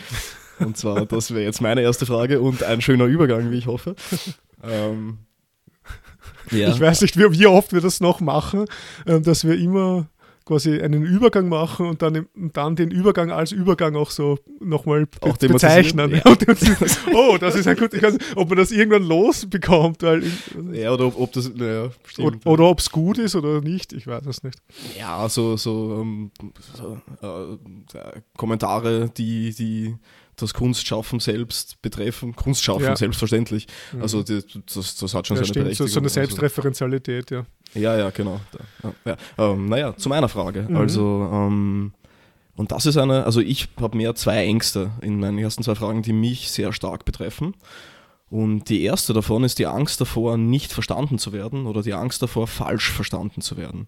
Und 0.59 0.77
zwar, 0.77 1.05
das 1.05 1.31
wäre 1.31 1.43
jetzt 1.43 1.61
meine 1.61 1.81
erste 1.81 2.05
Frage 2.05 2.41
und 2.41 2.63
ein 2.63 2.81
schöner 2.81 3.05
Übergang, 3.05 3.51
wie 3.51 3.57
ich 3.57 3.67
hoffe. 3.67 3.95
Ähm, 4.63 5.19
ja. 6.51 6.69
Ich 6.69 6.79
weiß 6.79 7.01
nicht, 7.01 7.17
wie, 7.17 7.31
wie 7.31 7.47
oft 7.47 7.73
wir 7.73 7.81
das 7.81 7.99
noch 7.99 8.21
machen, 8.21 8.65
ähm, 9.05 9.21
dass 9.23 9.45
wir 9.45 9.57
immer 9.57 10.09
quasi 10.47 10.81
einen 10.81 11.03
Übergang 11.03 11.49
machen 11.49 11.85
und 11.87 12.01
dann, 12.01 12.27
dann 12.35 12.75
den 12.75 12.89
Übergang 12.89 13.31
als 13.31 13.51
Übergang 13.51 13.95
auch 13.95 14.09
so 14.11 14.39
nochmal 14.59 15.05
be 15.05 15.17
Auch 15.21 15.37
bezeichnen. 15.37 16.11
Ja. 16.15 16.23
Oh, 17.13 17.37
das 17.37 17.55
ist 17.55 17.67
ein 17.67 17.75
gut, 17.77 17.93
ich 17.93 18.01
weiß 18.01 18.17
ob 18.35 18.49
man 18.49 18.57
das 18.57 18.71
irgendwann 18.71 19.03
losbekommt, 19.03 20.03
weil 20.03 20.23
ja, 20.71 20.93
oder 20.93 21.07
ob, 21.07 21.19
ob 21.19 21.31
das, 21.33 21.53
naja, 21.53 21.83
oder, 21.83 21.91
stimmt. 22.05 22.45
oder 22.45 22.63
ob 22.65 22.79
es 22.79 22.89
gut 22.89 23.17
ist 23.17 23.35
oder 23.35 23.61
nicht, 23.61 23.93
ich 23.93 24.07
weiß 24.07 24.25
es 24.25 24.43
nicht. 24.43 24.59
Ja, 24.97 25.27
so, 25.29 25.57
so, 25.57 25.99
ähm, 26.01 26.31
so 26.75 26.97
äh, 27.21 27.97
äh, 27.97 28.21
Kommentare, 28.37 29.09
die, 29.15 29.53
die 29.53 29.95
das 30.39 30.53
Kunstschaffen 30.53 31.19
selbst 31.19 31.81
betreffen. 31.81 32.35
Kunstschaffen, 32.35 32.83
Ja. 32.85 32.95
selbstverständlich. 32.95 33.65
Also 33.99 34.21
die, 34.21 34.41
das, 34.73 34.95
das 34.95 35.13
hat 35.15 35.25
schon 35.27 35.35
ja, 35.37 35.43
seine 35.43 35.47
stimmt, 35.47 35.47
so, 35.47 35.61
Berechtigung. 35.63 35.87
so 35.87 35.99
eine 35.99 36.05
Also- 36.05 36.13
Selbstreferenzialität, 36.13 37.31
ja. 37.31 37.45
Ja, 37.77 37.97
ja, 37.97 38.09
genau. 38.09 38.39
Ja. 39.05 39.17
Ähm, 39.37 39.67
naja, 39.67 39.95
zu 39.95 40.09
meiner 40.09 40.29
Frage. 40.29 40.67
Mhm. 40.69 40.75
Also, 40.75 41.29
ähm, 41.31 41.93
und 42.55 42.71
das 42.71 42.85
ist 42.85 42.97
eine, 42.97 43.23
also 43.25 43.39
ich 43.39 43.69
habe 43.79 43.97
mehr 43.97 44.15
zwei 44.15 44.37
Ängste 44.43 44.91
in 45.01 45.19
meinen 45.19 45.37
ersten 45.37 45.63
zwei 45.63 45.75
Fragen, 45.75 46.01
die 46.01 46.13
mich 46.13 46.51
sehr 46.51 46.73
stark 46.73 47.05
betreffen. 47.05 47.53
Und 48.29 48.69
die 48.69 48.83
erste 48.83 49.13
davon 49.13 49.43
ist 49.43 49.59
die 49.59 49.67
Angst 49.67 50.01
davor, 50.01 50.37
nicht 50.37 50.73
verstanden 50.73 51.17
zu 51.17 51.31
werden 51.31 51.65
oder 51.65 51.81
die 51.81 51.93
Angst 51.93 52.21
davor, 52.21 52.47
falsch 52.47 52.91
verstanden 52.91 53.41
zu 53.41 53.55
werden. 53.57 53.87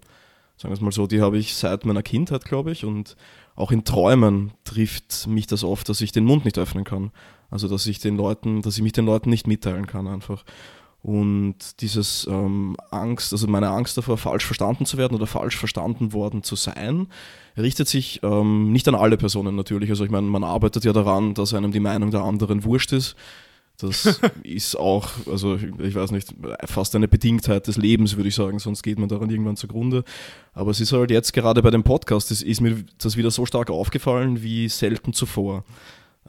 Sagen 0.56 0.72
wir 0.72 0.76
es 0.76 0.82
mal 0.82 0.92
so, 0.92 1.08
die 1.08 1.22
habe 1.22 1.38
ich 1.38 1.56
seit 1.56 1.86
meiner 1.86 2.04
Kindheit, 2.04 2.46
glaube 2.46 2.72
ich, 2.72 2.86
und 2.86 3.16
auch 3.56 3.72
in 3.72 3.84
Träumen 3.84 4.52
trifft 4.64 5.28
mich 5.28 5.48
das 5.48 5.64
oft, 5.64 5.90
dass 5.90 6.00
ich 6.02 6.12
den 6.12 6.26
Mund 6.26 6.46
nicht 6.46 6.58
öffnen 6.58 6.84
kann. 6.84 7.12
Also 7.50 7.68
dass 7.68 7.86
ich 7.88 8.00
den 8.00 8.16
Leuten, 8.16 8.62
dass 8.62 8.78
ich 8.78 8.84
mich 8.84 8.92
den 8.92 9.06
Leuten 9.06 9.30
nicht 9.30 9.48
mitteilen 9.48 9.88
kann 9.88 10.08
einfach. 10.08 10.44
Und 11.02 11.82
dieses 11.82 12.28
ähm, 12.30 12.76
Angst, 12.92 13.32
also 13.32 13.48
meine 13.48 13.70
Angst 13.70 13.98
davor, 13.98 14.18
falsch 14.18 14.46
verstanden 14.46 14.86
zu 14.86 14.98
werden 14.98 15.16
oder 15.16 15.28
falsch 15.28 15.56
verstanden 15.56 16.12
worden 16.12 16.44
zu 16.44 16.56
sein, 16.56 17.08
richtet 17.58 17.88
sich 17.88 18.20
ähm, 18.22 18.72
nicht 18.74 18.88
an 18.88 18.96
alle 18.96 19.16
Personen 19.16 19.56
natürlich. 19.56 19.90
Also 19.90 20.04
ich 20.04 20.12
meine, 20.12 20.28
man 20.28 20.44
arbeitet 20.44 20.84
ja 20.84 20.92
daran, 20.92 21.34
dass 21.34 21.54
einem 21.54 21.72
die 21.72 21.80
Meinung 21.80 22.12
der 22.12 22.22
anderen 22.22 22.66
wurscht 22.66 22.92
ist. 22.92 23.16
Das 23.80 24.20
ist 24.44 24.76
auch, 24.78 25.10
also 25.26 25.56
ich, 25.56 25.96
weiß 25.96 26.12
nicht, 26.12 26.36
fast 26.66 26.96
eine 26.96 27.08
Bedingtheit 27.08 27.68
des 27.68 27.78
Lebens, 27.78 28.18
würde 28.18 28.28
ich 28.28 28.36
sagen, 28.36 28.60
sonst 28.60 28.84
geht 28.84 29.00
man 29.00 29.08
daran 29.08 29.30
irgendwann 29.30 29.56
zugrunde. 29.56 30.04
Aber 30.54 30.72
es 30.72 30.82
ist 30.82 30.92
halt 30.92 31.12
jetzt 31.12 31.32
gerade 31.32 31.62
bei 31.62 31.72
dem 31.72 31.84
Podcast, 31.84 32.30
ist, 32.32 32.42
ist 32.42 32.60
mir 32.60 32.84
das 32.98 33.16
wieder 33.16 33.32
so 33.32 33.46
stark 33.46 33.70
aufgefallen 33.70 34.44
wie 34.44 34.68
selten 34.68 35.14
zuvor. 35.14 35.64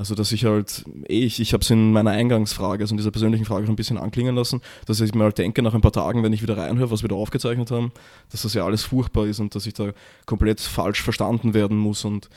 Also, 0.01 0.15
dass 0.15 0.33
ich 0.33 0.47
halt, 0.47 0.83
eh, 1.11 1.27
ich, 1.27 1.41
ich 1.41 1.53
habe 1.53 1.61
es 1.61 1.69
in 1.69 1.93
meiner 1.93 2.13
Eingangsfrage, 2.13 2.83
also 2.83 2.95
in 2.95 2.97
dieser 2.97 3.11
persönlichen 3.11 3.45
Frage 3.45 3.67
schon 3.67 3.75
ein 3.75 3.77
bisschen 3.77 3.99
anklingen 3.99 4.35
lassen, 4.35 4.63
dass 4.87 4.99
ich 4.99 5.15
mir 5.15 5.25
halt 5.25 5.37
denke, 5.37 5.61
nach 5.61 5.75
ein 5.75 5.83
paar 5.83 5.93
Tagen, 5.93 6.23
wenn 6.23 6.33
ich 6.33 6.41
wieder 6.41 6.57
reinhöre, 6.57 6.91
was 6.91 7.03
wir 7.03 7.11
da 7.11 7.17
aufgezeichnet 7.17 7.71
haben, 7.71 7.93
dass 8.31 8.41
das 8.41 8.55
ja 8.55 8.65
alles 8.65 8.83
furchtbar 8.83 9.27
ist 9.27 9.41
und 9.41 9.55
dass 9.55 9.67
ich 9.67 9.75
da 9.75 9.93
komplett 10.25 10.59
falsch 10.59 11.03
verstanden 11.03 11.53
werden 11.53 11.77
muss. 11.77 12.07
Und 12.07 12.31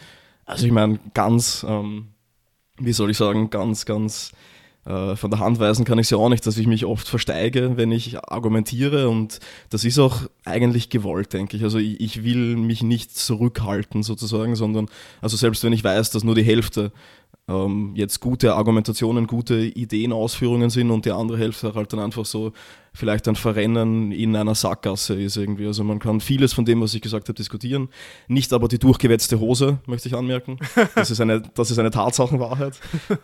also 0.43 0.65
ich 0.65 0.73
meine, 0.73 0.99
ganz, 1.13 1.65
ähm, 1.65 2.08
wie 2.80 2.91
soll 2.91 3.12
ich 3.12 3.17
sagen, 3.17 3.49
ganz, 3.49 3.86
ganz 3.86 4.34
äh, 4.86 5.15
von 5.15 5.32
der 5.32 5.39
Hand 5.39 5.60
weisen 5.60 5.86
kann 5.86 5.97
ich 5.99 6.08
es 6.08 6.10
ja 6.10 6.17
auch 6.17 6.28
nicht, 6.28 6.45
dass 6.45 6.58
ich 6.58 6.67
mich 6.67 6.84
oft 6.84 7.08
versteige, 7.08 7.78
wenn 7.78 7.93
ich 7.93 8.19
argumentiere 8.19 9.08
und 9.08 9.39
das 9.69 9.86
ist 9.86 9.99
auch 9.99 10.23
eigentlich 10.43 10.89
gewollt, 10.89 11.32
denke 11.32 11.56
ich. 11.56 11.63
Also 11.63 11.78
ich, 11.78 12.02
ich 12.02 12.23
will 12.26 12.58
mich 12.58 12.84
nicht 12.84 13.15
zurückhalten 13.15 14.04
sozusagen, 14.04 14.58
sondern 14.58 14.89
also 15.21 15.38
selbst 15.38 15.63
wenn 15.63 15.71
ich 15.71 15.86
weiß, 15.86 16.12
dass 16.12 16.26
nur 16.26 16.36
die 16.36 16.43
Hälfte 16.43 16.91
jetzt 17.95 18.21
gute 18.21 18.56
Argumentationen, 18.56 19.27
gute 19.27 19.60
Ideen, 19.60 20.13
Ausführungen 20.13 20.69
sind 20.69 20.91
und 20.91 21.06
die 21.06 21.12
andere 21.12 21.38
Hälfte 21.38 21.75
halt 21.75 21.91
dann 21.91 21.99
einfach 21.99 22.25
so 22.25 22.53
vielleicht 22.93 23.27
ein 23.27 23.36
Verrennen 23.36 24.13
in 24.13 24.36
einer 24.36 24.56
Sackgasse 24.56 25.21
ist 25.21 25.36
irgendwie. 25.36 25.67
Also 25.67 25.84
man 25.84 25.99
kann 25.99 26.21
vieles 26.21 26.53
von 26.53 26.63
dem, 26.63 26.79
was 26.79 26.93
ich 26.93 27.01
gesagt 27.01 27.27
habe, 27.27 27.36
diskutieren, 27.36 27.89
nicht 28.29 28.53
aber 28.53 28.69
die 28.69 28.79
durchgewetzte 28.79 29.41
Hose, 29.41 29.79
möchte 29.88 30.08
ich 30.08 30.15
anmerken. 30.15 30.58
Das 30.95 31.12
ist 31.12 31.19
eine, 31.19 31.41
das 31.41 31.69
ist 31.69 31.79
eine 31.79 31.91
Tatsachenwahrheit. 31.91 32.79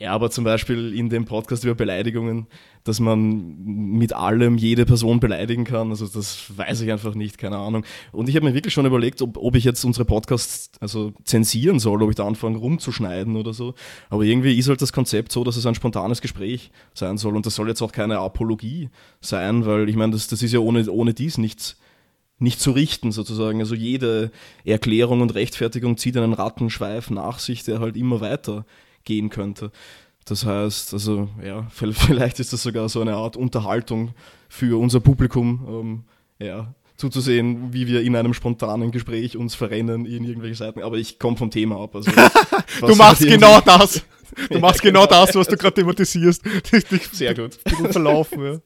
ja, 0.00 0.12
aber 0.12 0.30
zum 0.30 0.44
Beispiel 0.44 0.94
in 0.94 1.10
dem 1.10 1.26
Podcast 1.26 1.62
über 1.62 1.74
Beleidigungen, 1.74 2.46
dass 2.84 3.00
man 3.00 3.58
mit 3.58 4.14
allem 4.14 4.56
jede 4.56 4.86
Person 4.86 5.20
beleidigen 5.20 5.64
kann, 5.64 5.90
also 5.90 6.06
das 6.06 6.56
weiß 6.56 6.80
ich 6.80 6.90
einfach 6.90 7.14
nicht, 7.14 7.36
keine 7.36 7.58
Ahnung. 7.58 7.84
Und 8.10 8.30
ich 8.30 8.34
habe 8.34 8.46
mir 8.46 8.54
wirklich 8.54 8.72
schon 8.72 8.86
überlegt, 8.86 9.20
ob, 9.20 9.36
ob 9.36 9.54
ich 9.56 9.64
jetzt 9.64 9.84
unsere 9.84 10.06
Podcasts 10.06 10.70
also 10.80 11.12
zensieren 11.24 11.78
soll, 11.78 12.02
ob 12.02 12.08
ich 12.08 12.16
da 12.16 12.26
anfange 12.26 12.56
rumzuschneiden 12.56 13.36
oder 13.36 13.52
so. 13.52 13.74
Aber 14.08 14.22
irgendwie 14.22 14.56
ist 14.56 14.70
halt 14.70 14.80
das 14.80 14.94
Konzept 14.94 15.32
so, 15.32 15.44
dass 15.44 15.58
es 15.58 15.66
ein 15.66 15.74
spontanes 15.74 16.22
Gespräch 16.22 16.70
sein 16.94 17.18
soll 17.18 17.36
und 17.36 17.44
das 17.44 17.54
soll 17.54 17.68
jetzt 17.68 17.82
auch 17.82 17.92
keine 17.92 18.20
Apologie 18.20 18.88
sein, 19.20 19.66
weil 19.66 19.86
ich 19.90 19.96
meine, 19.96 20.12
das, 20.12 20.28
das 20.28 20.42
ist 20.42 20.54
ja 20.54 20.60
ohne, 20.60 20.90
ohne 20.90 21.12
dies 21.12 21.36
nichts 21.36 21.76
nicht 22.38 22.58
zu 22.58 22.70
richten 22.70 23.12
sozusagen. 23.12 23.60
Also 23.60 23.74
jede 23.74 24.30
Erklärung 24.64 25.20
und 25.20 25.34
Rechtfertigung 25.34 25.98
zieht 25.98 26.16
einen 26.16 26.32
Rattenschweif 26.32 27.10
nach 27.10 27.38
sich, 27.38 27.64
der 27.64 27.80
halt 27.80 27.98
immer 27.98 28.22
weiter 28.22 28.64
gehen 29.04 29.30
könnte. 29.30 29.70
Das 30.24 30.44
heißt, 30.44 30.92
also 30.92 31.28
ja, 31.44 31.66
vielleicht 31.70 32.40
ist 32.40 32.52
das 32.52 32.62
sogar 32.62 32.88
so 32.88 33.00
eine 33.00 33.14
Art 33.14 33.36
Unterhaltung 33.36 34.14
für 34.48 34.78
unser 34.80 35.00
Publikum, 35.00 36.04
ähm, 36.40 36.46
ja, 36.46 36.74
zuzusehen, 36.96 37.72
wie 37.72 37.86
wir 37.86 38.02
in 38.02 38.14
einem 38.14 38.34
spontanen 38.34 38.90
Gespräch 38.90 39.36
uns 39.36 39.54
verrennen 39.54 40.04
in 40.04 40.22
irgendwelche 40.22 40.56
Seiten. 40.56 40.82
Aber 40.82 40.98
ich 40.98 41.18
komme 41.18 41.36
vom 41.36 41.50
Thema 41.50 41.82
ab. 41.82 41.96
Also, 41.96 42.10
Du 42.80 42.94
machst 42.94 43.22
genau 43.22 43.60
das. 43.60 44.02
Du 44.48 44.58
machst 44.60 44.82
genau 44.82 45.06
das, 45.06 45.34
was 45.34 45.48
du 45.48 45.56
gerade 45.56 45.74
thematisierst. 45.74 46.42
Sehr 47.12 47.34
gut 47.34 47.58
verlaufen, 47.90 48.44
ja. 48.44 48.60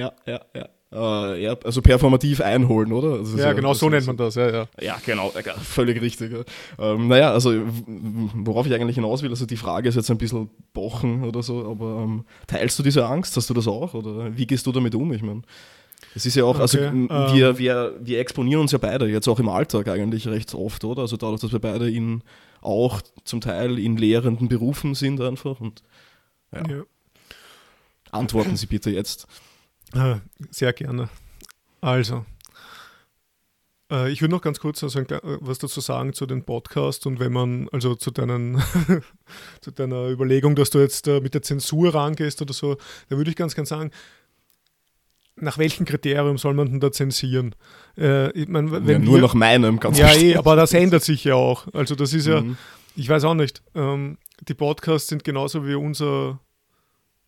Ja, 0.00 0.12
ja, 0.26 0.40
ja. 0.54 0.68
Äh, 0.92 1.42
ja, 1.44 1.56
also 1.62 1.82
performativ 1.82 2.40
einholen, 2.40 2.92
oder? 2.92 3.18
Das 3.18 3.28
ist 3.28 3.38
Ja, 3.38 3.52
genau, 3.52 3.74
so 3.74 3.88
nennt 3.88 4.06
man 4.06 4.16
das, 4.16 4.34
ja, 4.34 4.50
ja. 4.50 4.66
Ja, 4.80 4.98
genau, 5.06 5.32
ja, 5.44 5.54
völlig 5.54 6.00
richtig. 6.02 6.32
Ja. 6.32 6.94
Ähm, 6.94 7.06
naja, 7.06 7.30
also 7.32 7.52
worauf 8.34 8.66
ich 8.66 8.74
eigentlich 8.74 8.96
hinaus 8.96 9.22
will, 9.22 9.30
also 9.30 9.46
die 9.46 9.56
Frage 9.56 9.88
ist 9.88 9.94
jetzt 9.94 10.10
ein 10.10 10.18
bisschen 10.18 10.50
bochen 10.72 11.22
oder 11.22 11.44
so, 11.44 11.64
aber 11.70 12.02
ähm, 12.02 12.24
teilst 12.48 12.76
du 12.78 12.82
diese 12.82 13.06
Angst? 13.06 13.36
Hast 13.36 13.48
du 13.48 13.54
das 13.54 13.68
auch? 13.68 13.94
Oder 13.94 14.36
wie 14.36 14.46
gehst 14.48 14.66
du 14.66 14.72
damit 14.72 14.96
um? 14.96 15.12
Ich 15.12 15.22
meine, 15.22 15.42
es 16.16 16.26
ist 16.26 16.34
ja 16.34 16.42
auch, 16.44 16.58
also 16.58 16.78
Okay, 16.78 16.88
m- 16.88 17.08
ähm. 17.08 17.34
wir, 17.34 17.58
wir, 17.58 17.94
wir 18.00 18.18
exponieren 18.18 18.62
uns 18.62 18.72
ja 18.72 18.78
beide, 18.78 19.06
jetzt 19.06 19.28
auch 19.28 19.38
im 19.38 19.48
Alltag 19.48 19.86
eigentlich 19.86 20.26
recht 20.26 20.52
oft, 20.54 20.82
oder? 20.82 21.02
Also 21.02 21.16
dadurch, 21.16 21.40
dass 21.40 21.52
wir 21.52 21.60
beide 21.60 21.88
in 21.88 22.22
auch 22.62 23.00
zum 23.22 23.40
Teil 23.40 23.78
in 23.78 23.96
lehrenden 23.96 24.48
Berufen 24.48 24.96
sind 24.96 25.20
einfach 25.20 25.60
und 25.60 25.82
ja. 26.52 26.62
ja. 26.68 26.82
antworten 28.10 28.56
Sie 28.56 28.66
bitte 28.66 28.90
jetzt. 28.90 29.28
Ah, 29.94 30.20
Sehr 30.50 30.72
gerne. 30.72 31.08
Also, 31.80 32.24
Äh, 33.90 34.10
ich 34.10 34.20
würde 34.20 34.32
noch 34.32 34.42
ganz 34.42 34.60
kurz 34.60 34.82
also 34.82 35.02
was 35.40 35.58
dazu 35.58 35.80
sagen 35.80 36.12
zu 36.12 36.26
den 36.26 36.44
Podcasts 36.44 37.04
und 37.06 37.18
wenn 37.18 37.32
man, 37.32 37.68
also 37.72 37.94
zu, 37.94 38.10
deinen 38.10 38.62
zu 39.60 39.70
deiner 39.72 40.08
Überlegung, 40.08 40.54
dass 40.54 40.70
du 40.70 40.78
jetzt 40.78 41.08
äh, 41.08 41.20
mit 41.20 41.34
der 41.34 41.42
Zensur 41.42 41.94
rangehst 41.94 42.40
oder 42.40 42.52
so, 42.52 42.76
da 43.08 43.16
würde 43.16 43.30
ich 43.30 43.36
ganz 43.36 43.54
ganz 43.54 43.68
sagen, 43.68 43.90
nach 45.36 45.58
welchem 45.58 45.86
Kriterium 45.86 46.38
soll 46.38 46.54
man 46.54 46.70
denn 46.70 46.80
da 46.80 46.92
zensieren? 46.92 47.54
Äh, 47.96 48.30
ich 48.32 48.48
mein, 48.48 48.70
wenn 48.70 48.86
ja, 48.86 48.98
nur 48.98 49.14
wir, 49.14 49.22
nach 49.22 49.34
meinem, 49.34 49.80
ganz 49.80 49.98
Ja, 49.98 50.12
eh, 50.12 50.36
aber 50.36 50.54
das 50.54 50.74
ändert 50.74 51.02
sich 51.02 51.24
ja 51.24 51.34
auch. 51.34 51.66
Also 51.72 51.94
das 51.94 52.12
ist 52.12 52.26
ja, 52.26 52.42
mhm. 52.42 52.58
ich 52.94 53.08
weiß 53.08 53.24
auch 53.24 53.34
nicht, 53.34 53.62
ähm, 53.74 54.18
die 54.46 54.54
Podcasts 54.54 55.08
sind 55.08 55.24
genauso 55.24 55.66
wie 55.66 55.74
unser 55.74 56.38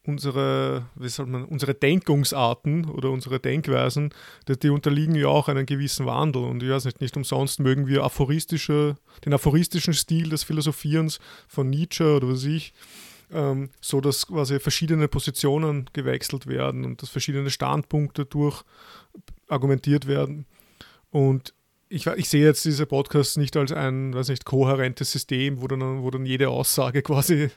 unsere, 0.06 0.86
wie 0.96 1.08
soll 1.08 1.26
man, 1.26 1.44
unsere 1.44 1.74
Denkungsarten 1.74 2.86
oder 2.86 3.10
unsere 3.10 3.38
Denkweisen, 3.38 4.12
die, 4.48 4.58
die, 4.58 4.70
unterliegen 4.70 5.14
ja 5.14 5.28
auch 5.28 5.48
einem 5.48 5.66
gewissen 5.66 6.06
Wandel. 6.06 6.44
Und 6.44 6.62
ich 6.62 6.70
weiß 6.70 6.84
nicht, 6.86 7.00
nicht 7.00 7.16
umsonst 7.16 7.60
mögen 7.60 7.86
wir 7.86 8.02
aphoristische, 8.02 8.96
den 9.24 9.32
aphoristischen 9.32 9.94
Stil 9.94 10.30
des 10.30 10.42
Philosophierens 10.42 11.20
von 11.46 11.70
Nietzsche 11.70 12.16
oder 12.16 12.28
was 12.28 12.44
ich, 12.44 12.72
ähm, 13.32 13.70
so 13.80 14.00
dass 14.00 14.26
quasi 14.26 14.58
verschiedene 14.58 15.08
Positionen 15.08 15.88
gewechselt 15.92 16.46
werden 16.46 16.84
und 16.84 17.02
dass 17.02 17.10
verschiedene 17.10 17.50
Standpunkte 17.50 18.24
durch 18.24 18.64
argumentiert 19.48 20.06
werden. 20.06 20.46
Und 21.10 21.54
ich, 21.88 22.06
ich, 22.06 22.28
sehe 22.30 22.44
jetzt 22.44 22.64
diese 22.64 22.86
Podcasts 22.86 23.36
nicht 23.36 23.54
als 23.56 23.70
ein, 23.70 24.14
weiß 24.14 24.28
nicht, 24.28 24.46
kohärentes 24.46 25.12
System, 25.12 25.60
wo 25.60 25.68
dann, 25.68 26.02
wo 26.02 26.10
dann 26.10 26.24
jede 26.24 26.48
Aussage 26.48 27.02
quasi 27.02 27.50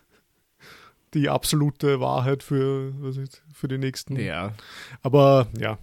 die 1.15 1.30
absolute 1.30 1.99
Wahrheit 1.99 2.43
für, 2.43 2.93
was 2.99 3.17
ist, 3.17 3.41
für 3.54 3.67
die 3.67 3.78
nächsten. 3.78 4.17
Ja. 4.17 4.54
Aber 5.01 5.47
ja. 5.58 5.78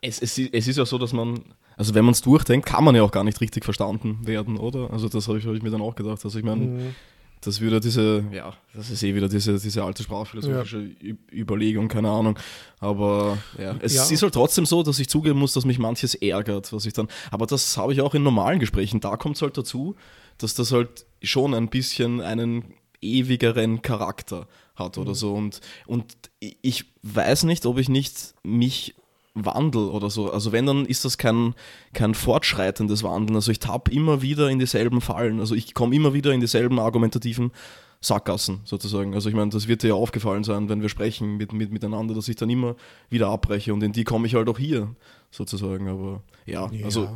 Es, 0.00 0.20
es, 0.20 0.38
es 0.38 0.68
ist 0.68 0.76
ja 0.76 0.86
so, 0.86 0.98
dass 0.98 1.12
man, 1.12 1.40
also 1.76 1.94
wenn 1.94 2.04
man 2.04 2.12
es 2.12 2.22
durchdenkt, 2.22 2.66
kann 2.66 2.82
man 2.84 2.94
ja 2.94 3.02
auch 3.02 3.12
gar 3.12 3.24
nicht 3.24 3.40
richtig 3.40 3.64
verstanden 3.64 4.26
werden, 4.26 4.56
oder? 4.56 4.90
Also 4.90 5.08
das 5.08 5.28
habe 5.28 5.38
ich, 5.38 5.46
hab 5.46 5.54
ich 5.54 5.62
mir 5.62 5.70
dann 5.70 5.82
auch 5.82 5.94
gedacht. 5.94 6.24
Also 6.24 6.38
ich 6.38 6.44
meine, 6.44 6.62
mhm. 6.62 6.94
das 7.42 7.60
wieder 7.60 7.80
diese, 7.80 8.24
ja, 8.32 8.54
das 8.74 8.90
ist 8.90 9.02
eh 9.02 9.14
wieder 9.14 9.28
diese, 9.28 9.58
diese 9.58 9.84
alte 9.84 10.02
sprachphilosophische 10.02 10.90
ja. 11.00 11.14
Überlegung, 11.32 11.88
keine 11.88 12.10
Ahnung. 12.10 12.38
Aber 12.78 13.38
ja, 13.58 13.76
es 13.80 13.94
ja. 13.94 14.04
ist 14.04 14.22
halt 14.22 14.34
trotzdem 14.34 14.64
so, 14.64 14.82
dass 14.82 14.98
ich 14.98 15.08
zugeben 15.08 15.38
muss, 15.38 15.52
dass 15.52 15.64
mich 15.64 15.78
manches 15.78 16.14
ärgert, 16.14 16.72
was 16.72 16.86
ich 16.86 16.94
dann, 16.94 17.08
aber 17.30 17.46
das 17.46 17.76
habe 17.76 17.92
ich 17.92 18.00
auch 18.00 18.14
in 18.14 18.22
normalen 18.22 18.60
Gesprächen. 18.60 19.00
Da 19.00 19.16
kommt 19.16 19.36
es 19.36 19.42
halt 19.42 19.58
dazu, 19.58 19.96
dass 20.38 20.54
das 20.54 20.72
halt 20.72 21.06
schon 21.22 21.54
ein 21.54 21.68
bisschen 21.68 22.20
einen 22.20 22.74
ewigeren 23.00 23.82
Charakter 23.82 24.46
hat 24.74 24.98
oder 24.98 25.10
mhm. 25.10 25.14
so. 25.14 25.34
Und, 25.34 25.60
und 25.86 26.14
ich 26.40 26.84
weiß 27.02 27.44
nicht, 27.44 27.66
ob 27.66 27.78
ich 27.78 27.88
nicht 27.88 28.34
mich 28.42 28.94
wandel 29.34 29.88
oder 29.88 30.10
so. 30.10 30.32
Also 30.32 30.52
wenn, 30.52 30.66
dann 30.66 30.86
ist 30.86 31.04
das 31.04 31.18
kein, 31.18 31.54
kein 31.92 32.14
fortschreitendes 32.14 33.02
Wandeln. 33.02 33.36
Also 33.36 33.52
ich 33.52 33.58
tapp 33.58 33.88
immer 33.88 34.22
wieder 34.22 34.48
in 34.48 34.58
dieselben 34.58 35.00
Fallen. 35.00 35.40
Also 35.40 35.54
ich 35.54 35.74
komme 35.74 35.94
immer 35.94 36.14
wieder 36.14 36.32
in 36.32 36.40
dieselben 36.40 36.78
argumentativen 36.78 37.52
Sackgassen 38.00 38.60
sozusagen. 38.64 39.14
Also 39.14 39.28
ich 39.28 39.34
meine, 39.34 39.50
das 39.50 39.68
wird 39.68 39.82
dir 39.82 39.88
ja 39.88 39.94
aufgefallen 39.94 40.44
sein, 40.44 40.68
wenn 40.68 40.82
wir 40.82 40.88
sprechen 40.88 41.36
mit, 41.36 41.52
mit, 41.52 41.72
miteinander, 41.72 42.14
dass 42.14 42.28
ich 42.28 42.36
dann 42.36 42.50
immer 42.50 42.76
wieder 43.08 43.28
abbreche 43.28 43.72
und 43.72 43.82
in 43.82 43.92
die 43.92 44.04
komme 44.04 44.26
ich 44.26 44.34
halt 44.34 44.48
auch 44.48 44.58
hier 44.58 44.94
sozusagen. 45.30 45.88
Aber 45.88 46.22
ja, 46.44 46.70
ja. 46.72 46.84
also 46.84 47.08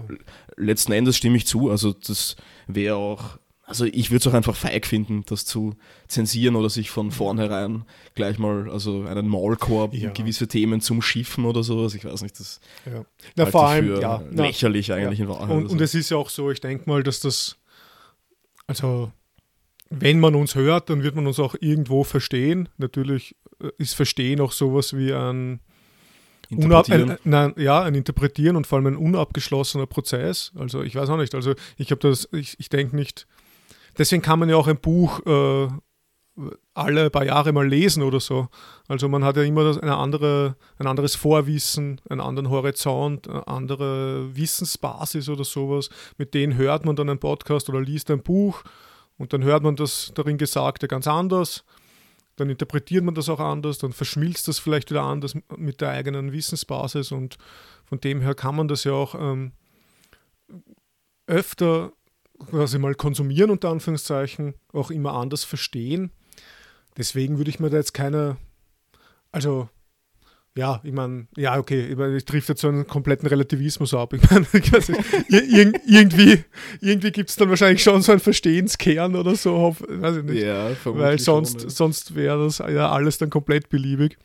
letzten 0.57 0.93
Endes 0.93 1.17
stimme 1.17 1.37
ich 1.37 1.47
zu. 1.47 1.71
Also 1.71 1.93
das 1.93 2.37
wäre 2.67 2.97
auch 2.97 3.39
also 3.71 3.85
ich 3.85 4.11
würde 4.11 4.19
es 4.19 4.27
auch 4.27 4.35
einfach 4.35 4.57
feig 4.57 4.85
finden, 4.85 5.23
das 5.27 5.45
zu 5.45 5.75
zensieren 6.09 6.57
oder 6.57 6.69
sich 6.69 6.91
von 6.91 7.13
vornherein 7.13 7.85
gleich 8.17 8.39
mal, 8.39 8.69
also 8.69 9.05
einen 9.05 9.29
Maulkorb 9.29 9.95
ja. 9.95 10.11
gewisse 10.11 10.49
Themen 10.49 10.81
zum 10.81 11.01
Schiffen 11.01 11.45
oder 11.45 11.63
sowas. 11.63 11.95
Ich 11.95 12.05
weiß 12.05 12.23
nicht, 12.23 12.39
das 12.39 12.61
ja. 12.85 13.05
Na, 13.37 13.47
vor 13.47 13.69
allem, 13.69 14.01
ja, 14.01 14.23
lächerlich 14.33 14.89
na, 14.89 14.97
eigentlich 14.97 15.21
ja. 15.21 15.25
in 15.25 15.31
Wahrheit. 15.31 15.51
Und, 15.57 15.67
und 15.69 15.81
es 15.81 15.95
ist 15.95 16.11
ja 16.11 16.17
auch 16.17 16.29
so, 16.29 16.51
ich 16.51 16.61
denke 16.61 16.91
mal, 16.91 17.05
dass 17.05 17.21
das, 17.21 17.57
also 18.67 19.13
wenn 19.89 20.19
man 20.19 20.35
uns 20.35 20.57
hört, 20.57 20.91
dann 20.91 21.05
wird 21.05 21.15
man 21.15 21.29
uns 21.29 21.39
auch 21.39 21.55
irgendwo 21.61 22.03
verstehen. 22.03 22.69
Natürlich 22.77 23.37
äh, 23.63 23.71
ist 23.79 23.95
Verstehen 23.95 24.41
auch 24.41 24.53
sowas 24.53 24.97
wie 24.97 25.13
ein 25.13 25.61
Interpretieren. 26.49 27.11
Ein, 27.13 27.19
nein, 27.23 27.55
ja, 27.57 27.83
ein 27.83 27.95
Interpretieren 27.95 28.57
und 28.57 28.67
vor 28.67 28.79
allem 28.79 28.89
ein 28.89 28.97
unabgeschlossener 28.97 29.87
Prozess. 29.87 30.53
Also 30.57 30.83
ich 30.83 30.97
weiß 30.97 31.09
auch 31.09 31.17
nicht, 31.17 31.37
also 31.37 31.55
ich 31.77 31.93
habe 31.93 32.01
das, 32.01 32.29
ich, 32.33 32.59
ich 32.59 32.69
denke 32.69 32.97
nicht, 32.97 33.29
deswegen 34.01 34.23
kann 34.23 34.39
man 34.39 34.49
ja 34.49 34.57
auch 34.57 34.67
ein 34.67 34.81
Buch 34.81 35.21
äh, 35.27 35.69
alle 36.73 37.11
paar 37.11 37.27
Jahre 37.27 37.53
mal 37.53 37.69
lesen 37.69 38.03
oder 38.03 38.19
so. 38.19 38.49
Also 38.89 39.11
man 39.11 39.25
hat 39.25 39.37
ja 39.37 39.43
immer 39.43 39.79
eine 39.81 39.97
andere, 39.97 40.57
ein 40.79 40.87
anderes 40.87 41.15
Vorwissen, 41.15 42.01
einen 42.09 42.23
anderen 42.23 42.49
Horizont, 42.49 43.29
eine 43.29 43.47
andere 43.47 44.35
Wissensbasis 44.35 45.29
oder 45.29 45.45
sowas. 45.45 45.91
Mit 46.17 46.33
denen 46.33 46.57
hört 46.57 46.87
man 46.87 46.97
dann 46.97 47.11
einen 47.11 47.19
Podcast 47.19 47.69
oder 47.69 47.83
liest 47.83 48.11
ein 48.11 48.23
Buch 48.23 48.63
und 49.19 49.35
dann 49.35 49.45
hört 49.45 49.63
man 49.63 49.77
das 49.77 50.13
darin 50.15 50.39
Gesagte 50.39 50.89
ganz 50.89 51.07
anders. 51.07 51.63
Dann 52.37 52.49
interpretiert 52.49 53.05
man 53.05 53.15
das 53.15 53.29
auch 53.29 53.41
anders, 53.41 53.77
dann 53.77 53.93
verschmilzt 53.93 54.49
das 54.49 54.59
vielleicht 54.59 54.89
wieder 54.89 55.03
anders 55.03 55.35
mit 55.59 55.83
der 55.83 55.91
eigenen 55.91 56.33
Wissensbasis 56.33 57.13
und 57.13 57.37
von 57.85 58.01
dem 58.01 58.23
her 58.23 58.35
kann 58.35 58.57
man 58.57 58.67
das 58.67 58.85
ja 58.85 58.93
auch 58.93 59.15
ähm, 59.15 59.53
öfter 61.27 61.93
quasi 62.49 62.79
mal 62.79 62.95
konsumieren, 62.95 63.51
unter 63.51 63.71
Anführungszeichen, 63.71 64.55
auch 64.73 64.91
immer 64.91 65.13
anders 65.13 65.45
verstehen. 65.45 66.11
Deswegen 66.97 67.39
würde 67.39 67.51
ich 67.51 67.61
mir 67.61 67.71
da 67.71 67.77
jetzt 67.77 67.95
keine, 67.95 68.37
also 69.33 69.69
ja, 70.57 70.81
ich 70.83 70.93
meine, 70.93 71.29
ja, 71.37 71.59
okay, 71.59 71.87
ich, 71.87 71.97
mein, 71.97 72.17
ich 72.17 72.25
trifft 72.25 72.49
jetzt 72.49 72.61
so 72.61 72.69
einen 72.69 72.87
kompletten 72.87 73.29
Relativismus 73.29 73.95
ab. 73.95 74.13
Ich 74.15 74.31
meine, 74.31 74.47
irgendwie, 75.29 76.45
irgendwie 76.81 77.13
gibt 77.13 77.31
es 77.31 77.37
dann 77.37 77.49
wahrscheinlich 77.51 77.83
schon 77.83 78.03
so 78.03 78.13
einen 78.13 78.21
Verstehenskern 78.21 79.15
oder 79.15 79.37
so, 79.37 79.77
weiß 79.89 80.17
ich 80.19 80.25
nicht. 80.25 80.43
Ja, 80.43 80.71
Weil 80.85 81.21
sonst, 81.21 81.61
schon, 81.61 81.71
sonst 81.71 82.15
wäre 82.17 82.45
das 82.45 82.59
ja 82.59 82.91
alles 82.91 83.19
dann 83.19 83.31
komplett 83.31 83.69
beliebig. 83.69 84.19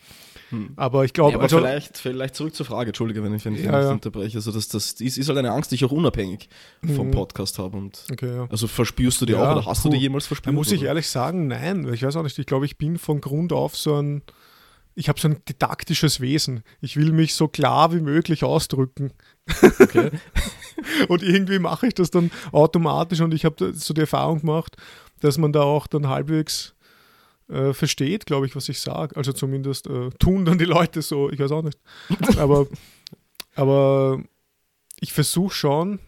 Hm. 0.50 0.74
Aber 0.76 1.06
ich 1.06 1.14
glaube. 1.14 1.34
Ja, 1.34 1.40
also, 1.40 1.58
vielleicht, 1.58 1.98
vielleicht 1.98 2.36
zurück 2.36 2.54
zur 2.54 2.66
Frage, 2.66 2.90
Entschuldige, 2.90 3.24
wenn 3.24 3.34
ich, 3.34 3.44
wenn 3.46 3.56
ich 3.56 3.64
ja, 3.64 3.82
ja. 3.82 3.92
unterbreche. 3.92 4.38
Also 4.38 4.52
das, 4.52 4.68
das 4.68 4.94
ist, 4.94 5.18
ist 5.18 5.28
halt 5.28 5.38
eine 5.38 5.52
Angst, 5.52 5.72
die 5.72 5.76
ich 5.76 5.86
auch 5.86 5.92
unabhängig 5.92 6.50
vom 6.96 7.08
mhm. 7.08 7.12
Podcast 7.12 7.58
habe. 7.58 7.78
Und 7.78 8.06
okay, 8.12 8.46
Also 8.50 8.68
verspürst 8.68 9.22
du 9.22 9.26
die 9.26 9.36
auch 9.36 9.52
oder 9.52 9.66
hast 9.66 9.84
puh. 9.84 9.90
du 9.90 9.96
die 9.96 10.02
jemals 10.02 10.28
verspürt? 10.28 10.54
Da 10.54 10.56
muss 10.56 10.72
ich 10.72 10.84
ehrlich 10.84 11.08
sagen, 11.08 11.48
nein. 11.48 11.92
Ich 11.94 12.04
weiß 12.04 12.16
auch 12.16 12.24
nicht. 12.24 12.38
Ich 12.38 12.46
glaube, 12.46 12.66
ich 12.66 12.78
bin 12.78 12.98
von 12.98 13.22
Grund 13.22 13.54
auf 13.54 13.76
so 13.76 13.96
ein. 14.02 14.22
Ich 14.98 15.10
habe 15.10 15.20
so 15.20 15.28
ein 15.28 15.42
didaktisches 15.50 16.22
Wesen. 16.22 16.64
Ich 16.80 16.96
will 16.96 17.12
mich 17.12 17.36
so 17.36 17.50
klar 17.50 17.94
wie 17.94 18.00
möglich 18.00 18.46
ausdrücken. 18.46 19.12
Okay. 19.62 20.12
und 21.10 21.22
irgendwie 21.22 21.60
mache 21.60 21.88
ich 21.88 21.96
das 21.96 22.12
dann 22.12 22.32
automatisch 22.54 23.20
und 23.20 23.34
ich 23.34 23.44
habe 23.44 23.74
so 23.74 23.94
die 23.94 24.02
Erfahrung 24.02 24.40
gemacht, 24.40 24.78
dass 25.20 25.38
man 25.38 25.52
da 25.52 25.64
auch 25.64 25.88
dann 25.88 26.08
halbwegs 26.08 26.75
äh, 27.48 27.74
versteht, 27.74 28.26
glaube 28.26 28.46
ich, 28.46 28.56
was 28.56 28.70
ich 28.70 28.80
sage. 28.80 29.16
Also 29.16 29.34
zumindest 29.34 29.88
äh, 29.88 30.10
tun 30.20 30.46
dann 30.46 30.58
die 30.58 30.66
Leute 30.66 31.02
so, 31.02 31.30
ich 31.30 31.40
weiß 31.40 31.52
auch 31.52 31.64
nicht. 31.64 31.80
Aber, 32.38 32.68
aber 33.56 34.22
ich 35.00 35.14
versuche 35.14 35.54
schon, 35.54 36.00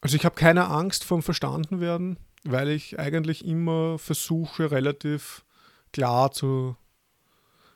also 0.00 0.16
ich 0.16 0.24
habe 0.24 0.34
keine 0.34 0.68
Angst 0.68 1.04
vom 1.04 1.22
Verstandenwerden, 1.22 2.18
weil 2.44 2.70
ich 2.70 2.98
eigentlich 2.98 3.44
immer 3.44 3.98
versuche, 3.98 4.70
relativ 4.70 5.44
klar 5.92 6.32
zu, 6.32 6.76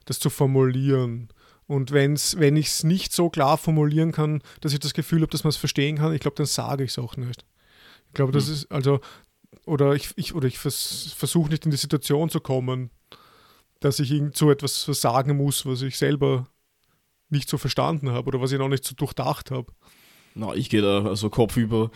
das 0.06 0.18
zu 0.18 0.30
formulieren. 0.30 1.28
Und 1.66 1.92
wenn's, 1.92 2.38
wenn 2.38 2.56
ich 2.56 2.68
es 2.68 2.84
nicht 2.84 3.12
so 3.12 3.30
klar 3.30 3.56
formulieren 3.56 4.12
kann, 4.12 4.42
dass 4.60 4.72
ich 4.72 4.80
das 4.80 4.94
Gefühl 4.94 5.22
habe, 5.22 5.30
dass 5.30 5.44
man 5.44 5.50
es 5.50 5.56
verstehen 5.56 5.98
kann, 5.98 6.12
ich 6.12 6.20
glaube, 6.20 6.36
dann 6.36 6.46
sage 6.46 6.84
ich 6.84 6.90
es 6.90 6.98
auch 6.98 7.16
nicht. 7.16 7.44
Ich 8.08 8.14
glaube, 8.14 8.32
das 8.32 8.46
hm. 8.46 8.52
ist, 8.52 8.72
also 8.72 9.00
oder 9.66 9.94
ich, 9.94 10.10
ich, 10.16 10.34
oder 10.34 10.46
ich 10.46 10.58
vers 10.58 11.14
versuche 11.16 11.50
nicht 11.50 11.64
in 11.64 11.70
die 11.70 11.76
Situation 11.76 12.30
zu 12.30 12.40
kommen, 12.40 12.90
dass 13.80 13.98
ich 13.98 14.10
irgend 14.10 14.36
so 14.36 14.50
etwas 14.50 14.84
sagen 14.84 15.36
muss, 15.36 15.66
was 15.66 15.82
ich 15.82 15.98
selber 15.98 16.46
nicht 17.28 17.48
so 17.48 17.58
verstanden 17.58 18.10
habe 18.10 18.28
oder 18.28 18.40
was 18.40 18.52
ich 18.52 18.58
noch 18.58 18.68
nicht 18.68 18.84
so 18.84 18.94
durchdacht 18.94 19.50
habe. 19.50 19.72
Na, 20.34 20.54
ich 20.54 20.70
gehe 20.70 20.82
da 20.82 21.04
also 21.04 21.30
kopfüber, 21.30 21.90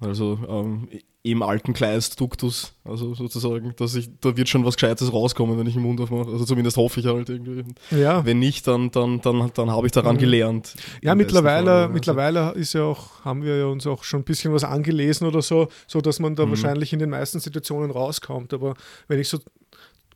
also 0.00 0.38
ähm, 0.48 0.88
im 1.26 1.42
alten 1.42 1.72
Kleist-Duktus, 1.72 2.74
also 2.84 3.14
sozusagen, 3.14 3.74
dass 3.78 3.94
ich, 3.94 4.10
da 4.20 4.36
wird 4.36 4.46
schon 4.46 4.62
was 4.66 4.74
Gescheites 4.74 5.10
rauskommen, 5.10 5.58
wenn 5.58 5.66
ich 5.66 5.72
den 5.72 5.82
Mund 5.82 5.98
aufmache. 5.98 6.30
Also 6.30 6.44
zumindest 6.44 6.76
hoffe 6.76 7.00
ich 7.00 7.06
halt 7.06 7.30
irgendwie. 7.30 7.64
Ja. 7.90 8.26
Wenn 8.26 8.38
nicht, 8.38 8.66
dann, 8.66 8.90
dann, 8.90 9.22
dann, 9.22 9.50
dann 9.54 9.70
habe 9.70 9.86
ich 9.86 9.92
daran 9.92 10.16
mhm. 10.16 10.20
gelernt. 10.20 10.74
Ja, 11.00 11.14
mittlerweile, 11.14 11.64
Fall, 11.64 11.76
also. 11.76 11.92
mittlerweile 11.94 12.52
ist 12.52 12.74
ja 12.74 12.82
auch, 12.82 13.24
haben 13.24 13.42
wir 13.42 13.56
ja 13.56 13.64
uns 13.64 13.86
auch 13.86 14.04
schon 14.04 14.20
ein 14.20 14.24
bisschen 14.24 14.52
was 14.52 14.64
angelesen 14.64 15.26
oder 15.26 15.40
so, 15.40 15.68
so 15.86 16.02
dass 16.02 16.20
man 16.20 16.36
da 16.36 16.44
mhm. 16.44 16.50
wahrscheinlich 16.50 16.92
in 16.92 16.98
den 16.98 17.08
meisten 17.08 17.40
Situationen 17.40 17.90
rauskommt. 17.90 18.52
Aber 18.52 18.74
wenn 19.08 19.18
ich 19.18 19.30
so 19.30 19.38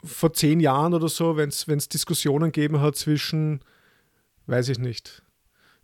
vor 0.05 0.35
zehn 0.35 0.61
Jahren 0.61 0.93
oder 0.93 1.09
so, 1.09 1.39
wenn 1.39 1.49
es 1.49 1.89
Diskussionen 1.89 2.53
gegeben 2.53 2.83
hat 2.83 2.97
zwischen, 2.97 3.61
weiß 4.47 4.69
ich 4.69 4.79
nicht, 4.79 5.23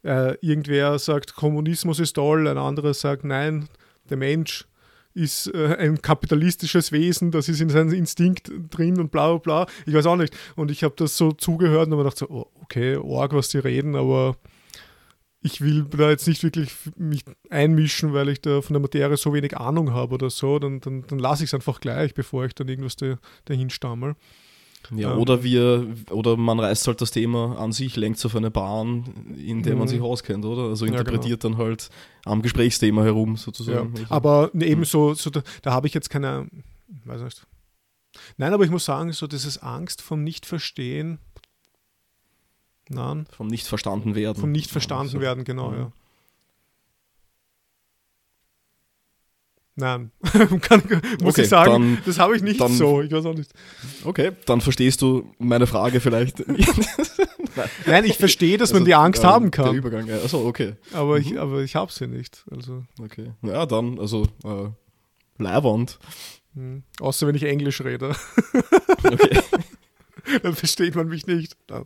äh, 0.02 0.36
irgendwer 0.42 0.98
sagt, 0.98 1.34
Kommunismus 1.34 1.98
ist 1.98 2.12
toll, 2.12 2.46
ein 2.46 2.58
anderer 2.58 2.92
sagt, 2.92 3.24
nein, 3.24 3.70
der 4.10 4.18
Mensch 4.18 4.66
ist 5.14 5.46
äh, 5.54 5.76
ein 5.78 6.02
kapitalistisches 6.02 6.92
Wesen, 6.92 7.30
das 7.30 7.48
ist 7.48 7.60
in 7.60 7.70
seinem 7.70 7.92
Instinkt 7.92 8.50
drin 8.70 8.98
und 8.98 9.10
bla 9.10 9.36
bla 9.36 9.64
bla. 9.64 9.74
Ich 9.86 9.94
weiß 9.94 10.06
auch 10.06 10.16
nicht. 10.16 10.36
Und 10.56 10.70
ich 10.70 10.84
habe 10.84 10.94
das 10.96 11.16
so 11.16 11.32
zugehört 11.32 11.86
und 11.86 11.92
habe 11.92 12.02
gedacht, 12.02 12.18
so, 12.18 12.28
oh, 12.28 12.46
okay, 12.62 12.96
arg, 12.96 13.32
was 13.32 13.48
die 13.48 13.58
reden, 13.58 13.94
aber 13.94 14.36
ich 15.40 15.60
will 15.60 15.84
da 15.84 16.10
jetzt 16.10 16.26
nicht 16.26 16.42
wirklich 16.42 16.72
mich 16.96 17.22
einmischen, 17.50 18.14
weil 18.14 18.30
ich 18.30 18.40
da 18.40 18.62
von 18.62 18.72
der 18.72 18.80
Materie 18.80 19.16
so 19.16 19.34
wenig 19.34 19.56
Ahnung 19.56 19.92
habe 19.92 20.14
oder 20.14 20.30
so, 20.30 20.58
dann, 20.58 20.80
dann, 20.80 21.06
dann 21.06 21.18
lasse 21.18 21.44
ich 21.44 21.50
es 21.50 21.54
einfach 21.54 21.80
gleich, 21.80 22.14
bevor 22.14 22.46
ich 22.46 22.54
dann 22.54 22.68
irgendwas 22.68 22.96
da, 22.96 23.18
dahin 23.44 23.68
stammel. 23.68 24.16
Ja, 24.90 25.12
Ähm. 25.12 25.18
oder 25.18 25.42
wir, 25.42 25.86
oder 26.10 26.36
man 26.36 26.60
reißt 26.60 26.86
halt 26.86 27.00
das 27.00 27.10
Thema 27.10 27.58
an 27.58 27.72
sich, 27.72 27.96
lenkt 27.96 28.24
auf 28.26 28.36
eine 28.36 28.50
Bahn, 28.50 29.34
in 29.36 29.62
der 29.62 29.76
man 29.76 29.84
Mhm. 29.86 29.90
sich 29.90 30.00
auskennt, 30.00 30.44
oder? 30.44 30.64
Also 30.64 30.84
Ja, 30.84 30.90
genau. 30.90 31.00
interpretiert 31.00 31.42
dann 31.44 31.56
halt 31.56 31.90
am 32.24 32.42
Gesprächsthema 32.42 33.02
herum 33.02 33.32
Ja, 33.32 33.36
sozusagen. 33.38 33.92
Also, 33.94 34.06
aber 34.10 34.50
eben 34.54 34.84
so, 34.84 35.14
so 35.14 35.30
da, 35.30 35.42
da 35.62 35.72
habe 35.72 35.86
ich 35.86 35.94
jetzt 35.94 36.10
keine, 36.10 36.48
weiß 37.04 37.22
nicht. 37.22 37.46
Nein, 38.36 38.52
aber 38.52 38.64
ich 38.64 38.70
muss 38.70 38.84
sagen, 38.84 39.12
so 39.12 39.26
dieses 39.26 39.58
Angst 39.58 40.00
vom 40.02 40.22
Nicht-Verstehen, 40.22 41.18
nein, 42.88 43.26
vom 43.30 43.46
nicht 43.48 43.66
verstanden 43.66 44.14
werden. 44.14 44.40
vom 44.40 44.52
nicht 44.52 44.70
verstanden 44.70 45.06
Ja, 45.06 45.12
so. 45.12 45.20
werden, 45.20 45.44
genau, 45.44 45.72
ja. 45.72 45.92
Nein, 49.76 50.12
Kann, 50.60 50.82
muss 51.20 51.32
Okay, 51.34 51.42
ich 51.42 51.48
sagen, 51.48 51.72
dann- 51.72 51.98
das 52.06 52.18
habe 52.20 52.36
ich 52.36 52.42
nicht 52.42 52.60
dann- 52.60 52.72
so, 52.72 53.02
ich 53.02 53.10
weiß 53.10 53.26
auch 53.26 53.34
nicht. 53.34 53.50
Okay, 54.04 54.30
dann 54.46 54.60
verstehst 54.60 55.02
du 55.02 55.32
meine 55.38 55.66
Frage 55.66 55.98
vielleicht. 56.00 56.44
Nein, 57.86 58.04
ich 58.04 58.16
verstehe, 58.16 58.56
dass 58.56 58.70
man 58.72 58.82
Also, 58.82 58.86
die 58.86 58.94
Angst 58.94 59.22
ähm, 59.24 59.28
haben 59.30 59.50
Der 59.50 59.64
kann, 59.64 59.74
Übergang, 59.74 60.06
ja. 60.06 60.16
Achso, 60.18 60.46
okay. 60.46 60.74
aber 60.92 61.16
Mhm. 61.18 61.20
ich, 61.22 61.38
aber 61.40 61.60
ich 61.62 61.74
habe 61.74 61.90
sie 61.92 62.06
nicht. 62.06 62.44
Also, 62.50 62.84
okay. 63.02 63.32
Ja, 63.42 63.66
dann, 63.66 63.98
also, 63.98 64.22
äh, 64.44 64.68
Leihwand. 65.42 65.98
hm. 66.54 66.84
außer 67.00 67.26
wenn 67.26 67.34
ich 67.34 67.42
Englisch 67.42 67.80
rede, 67.82 68.14
Okay. 69.02 69.40
dann 70.44 70.54
versteht 70.54 70.94
man 70.94 71.08
mich 71.08 71.26
nicht. 71.26 71.56
Nein. 71.68 71.84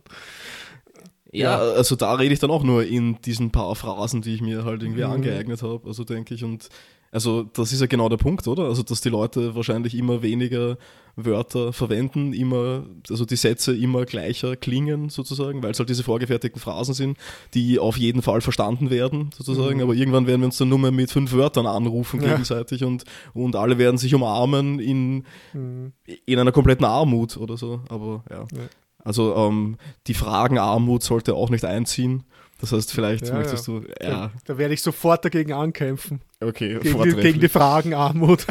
Ja, 1.31 1.57
also 1.57 1.95
da 1.95 2.13
rede 2.13 2.33
ich 2.33 2.39
dann 2.39 2.49
auch 2.51 2.63
nur 2.63 2.83
in 2.85 3.19
diesen 3.21 3.51
paar 3.51 3.75
Phrasen, 3.75 4.21
die 4.21 4.33
ich 4.35 4.41
mir 4.41 4.63
halt 4.65 4.81
irgendwie 4.83 5.03
Mhm. 5.05 5.11
angeeignet 5.11 5.61
habe, 5.63 5.87
also 5.87 6.03
denke 6.03 6.33
ich. 6.35 6.43
Und 6.43 6.69
also 7.11 7.43
das 7.43 7.71
ist 7.73 7.81
ja 7.81 7.87
genau 7.87 8.07
der 8.09 8.17
Punkt, 8.17 8.47
oder? 8.47 8.63
Also 8.65 8.83
dass 8.83 9.01
die 9.01 9.09
Leute 9.09 9.55
wahrscheinlich 9.55 9.95
immer 9.95 10.21
weniger 10.21 10.77
Wörter 11.15 11.73
verwenden, 11.73 12.31
immer, 12.33 12.85
also 13.09 13.25
die 13.25 13.35
Sätze 13.35 13.75
immer 13.75 14.05
gleicher 14.05 14.55
klingen 14.55 15.09
sozusagen, 15.09 15.61
weil 15.61 15.71
es 15.71 15.79
halt 15.79 15.89
diese 15.89 16.03
vorgefertigten 16.03 16.61
Phrasen 16.61 16.93
sind, 16.93 17.17
die 17.53 17.77
auf 17.79 17.97
jeden 17.97 18.21
Fall 18.21 18.39
verstanden 18.41 18.89
werden 18.89 19.29
sozusagen, 19.35 19.77
Mhm. 19.77 19.83
aber 19.83 19.93
irgendwann 19.95 20.27
werden 20.27 20.41
wir 20.41 20.45
uns 20.45 20.57
dann 20.57 20.69
nur 20.69 20.79
mehr 20.79 20.91
mit 20.91 21.11
fünf 21.11 21.33
Wörtern 21.33 21.65
anrufen 21.65 22.21
Ja. 22.21 22.29
gegenseitig 22.29 22.83
und, 22.83 23.03
und 23.33 23.55
alle 23.55 23.77
werden 23.77 23.97
sich 23.97 24.13
umarmen 24.15 24.79
in, 24.79 25.25
Hm. 25.51 25.91
in 26.25 26.39
einer 26.39 26.51
kompletten 26.53 26.85
Armut 26.85 27.35
oder 27.37 27.57
so, 27.57 27.81
aber 27.89 28.23
ja. 28.29 28.45
Ja. 28.53 28.63
Also 29.03 29.35
ähm, 29.35 29.77
die 30.07 30.13
Fragenarmut 30.13 31.03
sollte 31.03 31.33
auch 31.33 31.49
nicht 31.49 31.65
einziehen. 31.65 32.23
Das 32.59 32.71
heißt, 32.71 32.91
vielleicht 32.93 33.27
Ja, 33.27 33.35
möchtest 33.35 33.67
ja. 33.67 33.73
du. 33.73 33.87
Da, 33.99 34.09
Ja, 34.09 34.31
da 34.45 34.57
werde 34.57 34.73
ich 34.73 34.81
sofort 34.81 35.23
dagegen 35.23 35.53
ankämpfen. 35.53 36.21
okay, 36.41 36.77
Gegen 36.79 37.03
die, 37.03 37.15
gegen 37.15 37.39
die 37.39 37.49
Fragenarmut. 37.49 38.45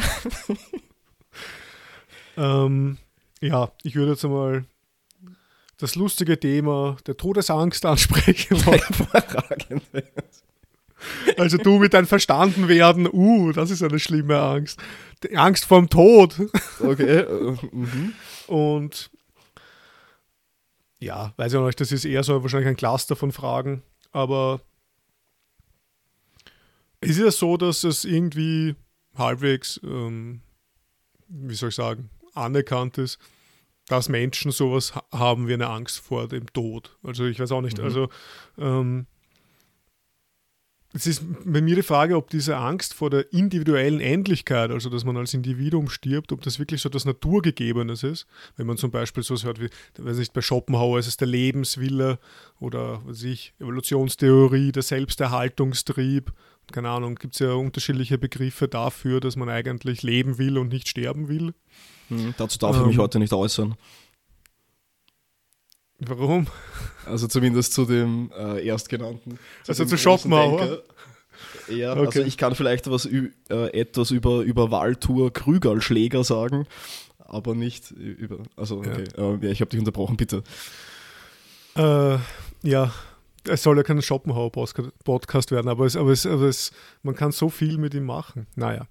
ähm, 2.37 2.99
ja, 3.41 3.71
ich 3.83 3.95
würde 3.95 4.13
jetzt 4.13 4.25
einmal 4.25 4.65
das 5.79 5.95
lustige 5.95 6.41
Thema 6.41 6.97
der 7.07 7.17
Todesangst 7.17 7.85
ansprechen. 7.87 8.57
Hervorragend. 8.63 9.85
Also 11.37 11.57
du 11.59 11.79
mit 11.79 11.95
deinem 11.95 12.09
verstanden 12.09 12.67
werden, 12.67 13.09
uh, 13.13 13.53
das 13.53 13.71
ist 13.71 13.83
eine 13.83 14.01
schlimme 14.01 14.41
Angst. 14.41 14.81
Die 15.23 15.37
Angst 15.37 15.65
vorm 15.65 15.89
Tod. 15.89 16.35
Okay. 16.81 17.21
Äh, 17.21 17.57
mhm. 17.73 18.15
Und 18.49 19.11
ja, 20.99 21.33
weiß 21.37 21.53
ich 21.53 21.59
auch 21.59 21.67
nicht, 21.67 21.81
das 21.81 21.93
ist 21.93 22.05
eher 22.05 22.25
so 22.25 22.43
wahrscheinlich 22.43 22.69
ein 22.69 22.77
Cluster 22.77 23.15
von 23.15 23.31
Fragen, 23.31 23.83
aber 24.13 24.61
es 27.01 27.11
ist 27.11 27.19
ja 27.19 27.31
so, 27.31 27.57
dass 27.57 27.85
es 27.85 28.05
irgendwie 28.05 28.75
halbwegs, 29.17 29.81
ähm, 29.85 30.43
wie 31.29 31.55
soll 31.55 31.69
ich 31.71 31.75
sagen, 31.75 32.11
anerkannt 32.35 32.99
ist, 32.99 33.19
dass 33.87 34.09
Menschen 34.09 34.51
sowas 34.51 34.95
ha 34.95 35.05
haben 35.13 35.49
wie 35.49 35.55
eine 35.55 35.69
Angst 35.69 35.99
vor 36.01 36.29
dem 36.29 36.47
Tod. 36.53 36.97
Also 37.03 37.25
ich 37.25 37.39
weiß 37.39 37.53
auch 37.53 37.63
nicht, 37.63 37.79
Mhm. 37.79 37.85
also 37.85 38.09
ähm, 38.59 39.07
es 40.99 41.07
ist 41.07 41.23
bei 41.45 41.61
mir 41.61 41.77
die 41.77 41.83
Frage, 41.83 42.17
ob 42.17 42.29
diese 42.29 42.57
Angst 42.57 42.93
vor 42.93 43.09
der 43.09 43.33
individuellen 43.33 44.01
Endlichkeit, 44.01 44.73
also 44.73 44.91
dass 44.91 45.05
man 45.05 45.17
als 45.17 45.33
Individuum 45.33 45.89
stirbt, 45.89 46.33
ob 46.33 46.43
das 46.43 46.59
wirklich 46.59 46.83
so 46.83 46.89
etwas 46.89 47.05
Naturgegebenes 47.05 48.03
ist. 48.03 48.27
Wenn 48.57 48.67
man 48.67 48.77
zum 48.79 48.91
Beispiel 48.91 49.23
so 49.23 49.37
hört 49.37 49.61
wie, 49.61 49.69
weiß 49.97 50.19
nicht, 50.19 50.33
bei 50.33 50.41
Schopenhauer 50.43 50.99
ist 50.99 51.07
es 51.07 51.17
der 51.17 51.29
Lebenswille 51.29 52.19
oder 52.59 53.01
was 53.05 53.19
weiß 53.19 53.23
ich, 53.25 53.55
Evolutionstheorie, 53.61 54.73
der 54.73 54.83
Selbsterhaltungstrieb. 54.83 56.33
Keine 56.73 56.91
Ahnung, 56.91 57.15
gibt 57.15 57.35
es 57.35 57.41
ja 57.41 57.53
unterschiedliche 57.53 58.19
Begriffe 58.19 58.67
dafür, 58.67 59.21
dass 59.21 59.37
man 59.37 59.49
eigentlich 59.49 60.03
leben 60.03 60.37
will 60.37 60.59
und 60.59 60.69
nicht 60.69 60.89
sterben 60.89 61.29
will. 61.29 61.55
Mhm. 62.09 62.35
Dazu 62.37 62.59
darf 62.59 62.77
ich 62.77 62.85
mich 62.85 62.97
Ähm. 62.97 63.03
heute 63.03 63.19
nicht 63.21 63.33
äußern. 63.33 63.77
Warum? 66.01 66.47
Also 67.07 67.27
zumindest 67.27 67.73
zu 67.75 67.85
dem 67.85 68.31
äh, 68.37 68.65
Erstgenannten. 68.67 69.39
Also 69.67 69.85
dem 69.85 69.89
zu 69.89 69.99
Schopenhauer? 69.99 70.83
Ja, 71.69 71.93
Okay. 71.93 72.07
also 72.07 72.21
ich 72.23 72.37
kann 72.37 72.55
vielleicht 72.55 72.91
was 72.91 73.07
äh, 73.07 73.31
etwas 73.49 74.11
über, 74.11 74.41
über 74.41 74.71
Waltur 74.71 75.33
Krügerlschläger 75.33 76.25
sagen, 76.25 76.67
aber 77.19 77.55
nicht 77.55 77.91
über. 77.91 78.39
Also, 78.57 78.83
Ja. 78.83 78.91
okay. 78.93 79.05
Äh, 79.17 79.47
ja, 79.47 79.51
ich 79.53 79.61
habe 79.61 79.71
dich 79.71 79.79
unterbrochen, 79.79 80.17
bitte. 80.17 80.43
Äh, 81.77 82.19
ja, 82.63 82.93
es 83.45 83.63
soll 83.63 83.77
ja 83.77 83.83
kein 83.83 84.01
Schopenhauer-Podcast 84.03 85.51
werden, 85.53 85.69
aber, 85.69 85.87
es, 85.87 85.97
aber, 85.97 86.11
es, 86.11 86.27
aber 86.27 86.45
es, 86.47 86.73
man 87.03 87.15
kann 87.15 87.33
so 87.33 87.49
viel 87.49 87.79
mit 87.79 87.95
ihm 87.95 88.05
machen. 88.05 88.47
Naja, 88.57 88.87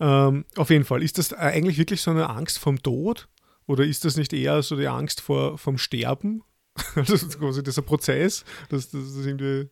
ähm, 0.00 0.44
auf 0.56 0.70
jeden 0.70 0.84
Fall. 0.84 1.02
Ist 1.02 1.18
das 1.18 1.32
eigentlich 1.32 1.78
wirklich 1.78 2.02
so 2.02 2.10
eine 2.10 2.28
Angst 2.28 2.58
vom 2.58 2.82
Tod? 2.82 3.26
Oder 3.66 3.84
ist 3.84 4.04
das 4.04 4.16
nicht 4.16 4.32
eher 4.32 4.62
so 4.62 4.76
die 4.76 4.88
Angst 4.88 5.20
vor, 5.20 5.58
vom 5.58 5.78
Sterben? 5.78 6.42
Also 6.94 7.16
quasi 7.38 7.62
dieser 7.62 7.82
Prozess, 7.82 8.44
dass 8.68 8.90
das 8.90 9.16
irgendwie 9.24 9.68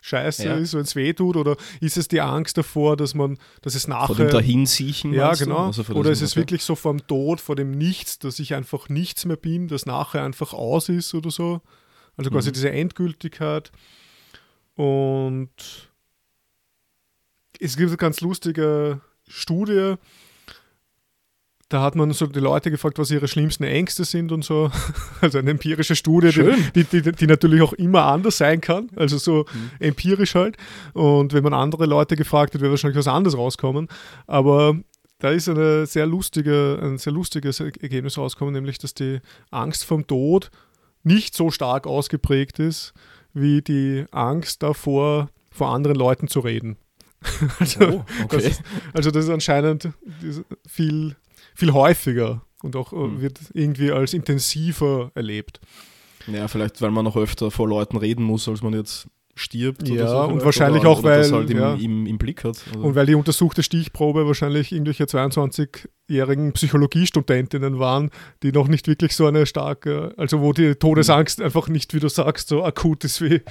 scheiße 0.00 0.44
Ja. 0.44 0.54
ist, 0.56 0.72
wenn 0.74 0.82
es 0.82 0.94
weh 0.96 1.12
tut? 1.12 1.36
Oder 1.36 1.56
ist 1.80 1.96
es 1.96 2.08
die 2.08 2.20
Angst 2.20 2.56
davor, 2.56 2.96
dass 2.96 3.14
man, 3.14 3.38
dass 3.62 3.74
es 3.74 3.88
nachher... 3.88 4.06
Vor 4.06 4.16
dem 4.16 4.30
Dahinsiechen. 4.30 5.12
Ja, 5.12 5.34
genau. 5.34 5.66
Also 5.66 5.82
Oder 5.94 6.10
ist 6.10 6.22
es 6.22 6.32
okay. 6.32 6.40
wirklich 6.40 6.62
so 6.62 6.74
vom 6.76 7.06
Tod, 7.06 7.40
vor 7.40 7.56
dem 7.56 7.72
Nichts, 7.72 8.18
dass 8.20 8.38
ich 8.38 8.54
einfach 8.54 8.88
nichts 8.88 9.24
mehr 9.24 9.36
bin, 9.36 9.68
dass 9.68 9.84
nachher 9.84 10.22
einfach 10.22 10.52
aus 10.54 10.88
ist 10.88 11.12
oder 11.14 11.30
so? 11.30 11.60
Also 12.16 12.30
quasi 12.30 12.50
Mhm. 12.50 12.54
diese 12.54 12.70
Endgültigkeit. 12.70 13.72
Und 14.76 15.50
es 17.60 17.76
gibt 17.76 17.88
eine 17.88 17.96
ganz 17.96 18.20
lustige 18.20 19.00
Studie. 19.26 19.94
Da 21.68 21.82
hat 21.82 21.96
man 21.96 22.12
so 22.12 22.26
die 22.26 22.38
Leute 22.38 22.70
gefragt, 22.70 22.98
was 23.00 23.10
ihre 23.10 23.26
schlimmsten 23.26 23.64
Ängste 23.64 24.04
sind 24.04 24.30
und 24.30 24.44
so. 24.44 24.70
Also 25.20 25.38
eine 25.38 25.50
empirische 25.50 25.96
Studie, 25.96 26.30
die, 26.74 26.84
die, 26.84 27.02
die, 27.02 27.12
die 27.12 27.26
natürlich 27.26 27.60
auch 27.62 27.72
immer 27.72 28.04
anders 28.04 28.38
sein 28.38 28.60
kann. 28.60 28.88
Also 28.94 29.18
so 29.18 29.44
Mhm. 29.52 29.70
empirisch 29.80 30.34
halt. 30.36 30.56
Und 30.92 31.32
wenn 31.32 31.42
man 31.42 31.54
andere 31.54 31.86
Leute 31.86 32.14
gefragt 32.16 32.54
hat, 32.54 32.60
wäre 32.60 32.70
wahrscheinlich 32.70 32.98
was 32.98 33.08
anderes 33.08 33.36
rauskommen. 33.36 33.88
Aber 34.28 34.76
da 35.18 35.30
ist 35.30 35.48
eine 35.48 35.86
sehr 35.86 36.06
lustige, 36.06 36.78
ein 36.80 36.98
sehr 36.98 37.12
lustiges 37.12 37.58
Ergebnis 37.58 38.16
rausgekommen, 38.18 38.54
nämlich 38.54 38.78
dass 38.78 38.94
die 38.94 39.20
Angst 39.50 39.84
vom 39.84 40.06
Tod 40.06 40.50
nicht 41.02 41.34
so 41.34 41.50
stark 41.50 41.86
ausgeprägt 41.86 42.58
ist, 42.60 42.92
wie 43.32 43.62
die 43.62 44.04
Angst 44.12 44.62
davor, 44.62 45.30
vor 45.50 45.70
anderen 45.70 45.96
Leuten 45.96 46.28
zu 46.28 46.40
reden. 46.40 46.76
Also, 47.58 47.80
Oh, 47.80 48.04
das 48.28 48.34
okay. 48.44 48.48
ist, 48.48 48.62
also 48.92 49.10
das 49.10 49.24
ist 49.24 49.30
anscheinend 49.30 49.88
viel, 50.68 51.16
viel 51.56 51.72
häufiger 51.72 52.42
und 52.62 52.76
auch 52.76 52.92
äh, 52.92 52.96
Hm. 52.96 53.20
wird 53.20 53.38
irgendwie 53.54 53.90
als 53.90 54.12
intensiver 54.14 55.10
erlebt. 55.14 55.60
Ja, 56.26 56.48
vielleicht, 56.48 56.80
weil 56.82 56.90
man 56.90 57.04
noch 57.04 57.16
öfter 57.16 57.50
vor 57.50 57.68
Leuten 57.68 57.96
reden 57.96 58.24
muss, 58.24 58.48
als 58.48 58.62
man 58.62 58.72
jetzt 58.72 59.06
stirbt. 59.38 59.86
Ja, 59.86 59.94
oder 59.94 60.08
so 60.08 60.32
und 60.32 60.44
wahrscheinlich 60.44 60.80
oder, 60.80 60.90
auch, 60.90 60.98
oder 61.00 61.18
das 61.18 61.30
weil- 61.30 61.40
halt 61.40 61.50
im, 61.50 61.58
ja. 61.58 61.74
im, 61.74 62.06
im 62.06 62.18
Blick 62.18 62.42
hat. 62.42 62.56
Also, 62.72 62.80
Und 62.80 62.94
weil 62.94 63.04
die 63.06 63.14
untersuchte 63.14 63.62
Stichprobe 63.62 64.26
wahrscheinlich 64.26 64.72
irgendwelche 64.72 65.04
22-jährigen 65.04 66.52
Psychologiestudentinnen 66.52 67.78
waren, 67.78 68.10
die 68.42 68.52
noch 68.52 68.68
nicht 68.68 68.88
wirklich 68.88 69.14
so 69.14 69.26
eine 69.26 69.46
starke, 69.46 70.14
also 70.16 70.40
wo 70.40 70.52
die 70.52 70.74
Todesangst 70.74 71.40
einfach 71.42 71.68
nicht, 71.68 71.94
wie 71.94 72.00
du 72.00 72.08
sagst, 72.08 72.48
so 72.48 72.64
akut 72.64 73.04
ist 73.04 73.20
wie 73.20 73.42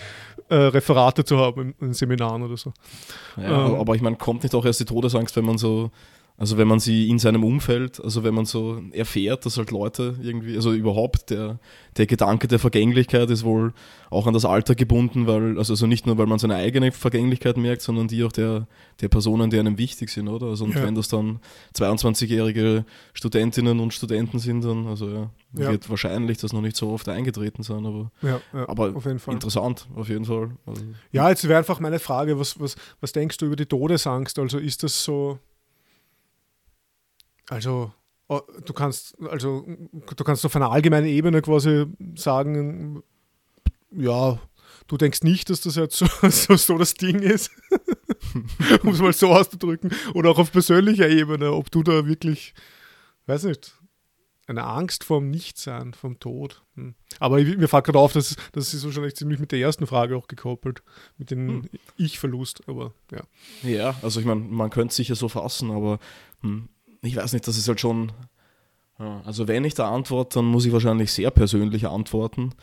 äh, 0.50 0.56
Referate 0.56 1.24
zu 1.24 1.38
haben 1.38 1.62
in, 1.80 1.88
in 1.88 1.94
Seminaren 1.94 2.44
oder 2.44 2.58
so. 2.58 2.74
ja, 3.38 3.68
ähm, 3.68 3.76
aber 3.76 3.96
ich 3.96 4.02
meine, 4.02 4.16
kommt 4.18 4.44
nicht 4.44 4.56
auch 4.56 4.66
erst 4.66 4.80
die 4.80 4.86
Todesangst, 4.86 5.36
wenn 5.36 5.46
man 5.46 5.58
so 5.58 5.92
Also 6.38 6.58
wenn 6.58 6.68
man 6.68 6.82
sie 6.82 7.10
in 7.10 7.18
seinem 7.18 7.46
Umfeld, 7.46 8.04
also 8.04 8.26
wenn 8.26 8.34
man 8.34 8.44
so 8.44 8.82
erfährt, 8.92 9.46
dass 9.46 9.58
halt 9.58 9.72
Leute 9.72 10.18
irgendwie, 10.22 10.56
also 10.56 10.74
überhaupt 10.74 11.30
der, 11.30 11.60
der 11.96 12.08
Gedanke 12.08 12.50
der 12.50 12.60
Vergänglichkeit 12.60 13.30
ist 13.30 13.46
wohl 13.46 13.74
auch 14.10 14.28
an 14.28 14.34
das 14.34 14.44
Alter 14.44 14.76
gebunden, 14.76 15.28
weil, 15.28 15.58
also, 15.58 15.72
also 15.72 15.88
nicht 15.88 16.06
nur, 16.06 16.18
weil 16.18 16.26
man 16.26 16.38
seine 16.38 16.56
eigene 16.56 16.92
Vergänglichkeit 16.92 17.56
merkt, 17.56 17.82
sondern 17.82 18.10
die 18.10 18.22
auch 18.26 18.34
der, 18.34 18.68
der 19.00 19.08
Personen, 19.08 19.50
die 19.50 19.58
einem 19.58 19.78
wichtig 19.78 20.10
sind, 20.10 20.28
oder? 20.28 20.48
Also 20.48 20.66
und 20.66 20.76
ja. 20.76 20.84
wenn 20.84 20.96
das 20.96 21.08
dann 21.08 21.40
22-jährige 21.74 22.84
Studentinnen 23.14 23.80
und 23.80 23.94
Studenten 23.94 24.40
sind, 24.40 24.66
dann, 24.66 24.88
also 24.88 25.10
ja, 25.10 25.30
ja, 25.54 25.72
wird 25.72 25.90
wahrscheinlich 25.90 26.38
das 26.38 26.52
noch 26.52 26.62
nicht 26.62 26.76
so 26.76 26.90
oft 26.90 27.08
eingetreten 27.08 27.64
sein, 27.64 27.86
aber, 27.86 28.12
ja, 28.22 28.42
ja, 28.54 28.68
aber 28.68 28.94
auf 28.94 29.06
interessant, 29.06 29.88
auf 29.96 30.10
jeden 30.10 30.26
Fall. 30.26 30.52
Also, 30.66 30.84
ja, 31.14 31.30
jetzt 31.30 31.48
wäre 31.48 31.60
einfach 31.60 31.80
meine 31.80 32.00
Frage, 32.00 32.38
was, 32.38 32.60
was, 32.60 32.76
was 33.00 33.14
denkst 33.14 33.38
du 33.38 33.46
über 33.46 33.56
die 33.56 33.68
Todesangst? 33.68 34.38
Also 34.38 34.58
ist 34.58 34.84
das 34.84 35.02
so 35.02 35.40
also 37.50 37.92
oh, 38.28 38.42
du 38.66 38.74
kannst, 38.74 39.16
also 39.22 39.66
du 39.92 40.24
kannst 40.24 40.46
auf 40.46 40.56
einer 40.56 40.72
allgemeinen 40.72 41.08
Ebene 41.08 41.42
quasi 41.42 41.86
sagen, 42.16 43.04
ja, 43.92 44.40
du 44.88 44.98
denkst 44.98 45.24
nicht, 45.24 45.50
dass 45.50 45.62
das 45.62 45.76
jetzt 45.76 45.98
so, 45.98 46.06
so, 46.30 46.56
so 46.56 46.78
das 46.78 46.94
Ding 46.96 47.20
ist, 47.20 47.52
um 48.84 48.90
es 48.90 49.00
mal 49.00 49.14
so 49.14 49.32
auszudrücken, 49.32 49.92
oder 50.14 50.32
auch 50.32 50.40
auf 50.40 50.52
persönlicher 50.52 51.10
Ebene, 51.10 51.52
ob 51.52 51.72
du 51.72 51.84
da 51.84 52.06
wirklich, 52.06 52.54
weiß 53.28 53.44
nicht, 53.44 53.74
eine 54.48 54.64
Angst 54.64 55.04
vorm 55.04 55.32
Nichtsein, 55.32 55.96
vom 55.96 56.20
Tod. 56.20 56.64
Hm. 56.76 56.94
Aber 57.20 57.40
ich, 57.40 57.58
mir 57.58 57.68
fällt 57.68 57.86
gerade 57.86 57.98
auf, 57.98 58.14
dass 58.14 58.36
das 58.52 58.76
ist 58.76 58.86
wahrscheinlich 58.86 59.16
ziemlich 59.16 59.40
mit 59.40 59.52
der 59.52 59.60
ersten 59.60 59.88
Frage 59.88 60.16
auch 60.16 60.28
gekoppelt, 60.28 60.84
mit 61.18 61.32
dem 61.32 61.48
hm. 61.48 61.70
Ich-Verlust. 61.98 62.62
Aber 62.68 62.94
ja. 63.12 63.24
Ja, 63.64 63.96
also 64.04 64.20
ich 64.20 64.26
meine, 64.26 64.42
man 64.42 64.70
könnte 64.70 64.90
es 64.90 64.98
sicher 64.98 65.16
so 65.16 65.30
fassen, 65.30 65.72
aber 65.72 65.98
hm, 66.42 66.70
ich 67.06 67.16
weiß 67.16 67.34
nicht, 67.34 67.48
das 67.48 67.58
ist 67.58 67.68
halt 67.68 67.80
schon. 67.80 68.12
Also 68.98 69.50
wenn 69.50 69.66
ich 69.66 69.74
da 69.74 69.92
antworte, 69.92 70.36
dann 70.36 70.46
muss 70.46 70.66
ich 70.66 70.72
wahrscheinlich 70.72 71.12
sehr 71.12 71.30
persönlich 71.30 71.86
antworten. 71.86 72.54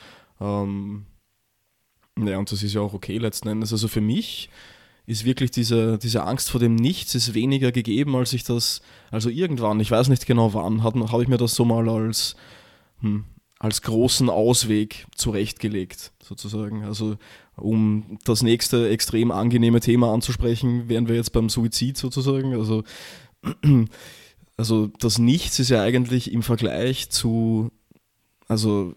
Ähm, 0.40 1.04
ja, 2.18 2.38
und 2.38 2.50
das 2.50 2.62
ist 2.62 2.72
ja 2.72 2.80
auch 2.80 2.94
okay 2.94 3.18
letzten 3.18 3.48
Endes. 3.48 3.72
Also 3.72 3.86
für 3.86 4.00
mich 4.00 4.48
ist 5.06 5.24
wirklich 5.24 5.50
diese, 5.50 5.98
diese 5.98 6.24
Angst 6.24 6.50
vor 6.50 6.60
dem 6.60 6.74
Nichts 6.74 7.14
ist 7.14 7.34
weniger 7.34 7.72
gegeben, 7.72 8.14
als 8.16 8.32
ich 8.32 8.44
das, 8.44 8.82
also 9.10 9.28
irgendwann, 9.28 9.80
ich 9.80 9.90
weiß 9.90 10.08
nicht 10.08 10.26
genau 10.26 10.54
wann, 10.54 10.82
habe 10.82 11.22
ich 11.22 11.28
mir 11.28 11.38
das 11.38 11.54
so 11.54 11.64
mal 11.64 11.88
als, 11.88 12.36
hm, 13.00 13.24
als 13.58 13.82
großen 13.82 14.30
Ausweg 14.30 15.06
zurechtgelegt, 15.14 16.12
sozusagen. 16.22 16.84
Also 16.84 17.16
um 17.56 18.18
das 18.24 18.42
nächste 18.42 18.88
extrem 18.88 19.30
angenehme 19.30 19.80
Thema 19.80 20.12
anzusprechen, 20.12 20.88
wären 20.88 21.08
wir 21.08 21.16
jetzt 21.16 21.32
beim 21.32 21.48
Suizid 21.48 21.96
sozusagen. 21.96 22.54
Also 22.54 22.84
also 24.56 24.86
das 24.86 25.18
Nichts 25.18 25.58
ist 25.58 25.70
ja 25.70 25.82
eigentlich 25.82 26.32
im 26.32 26.42
Vergleich 26.42 27.10
zu, 27.10 27.70
also 28.48 28.94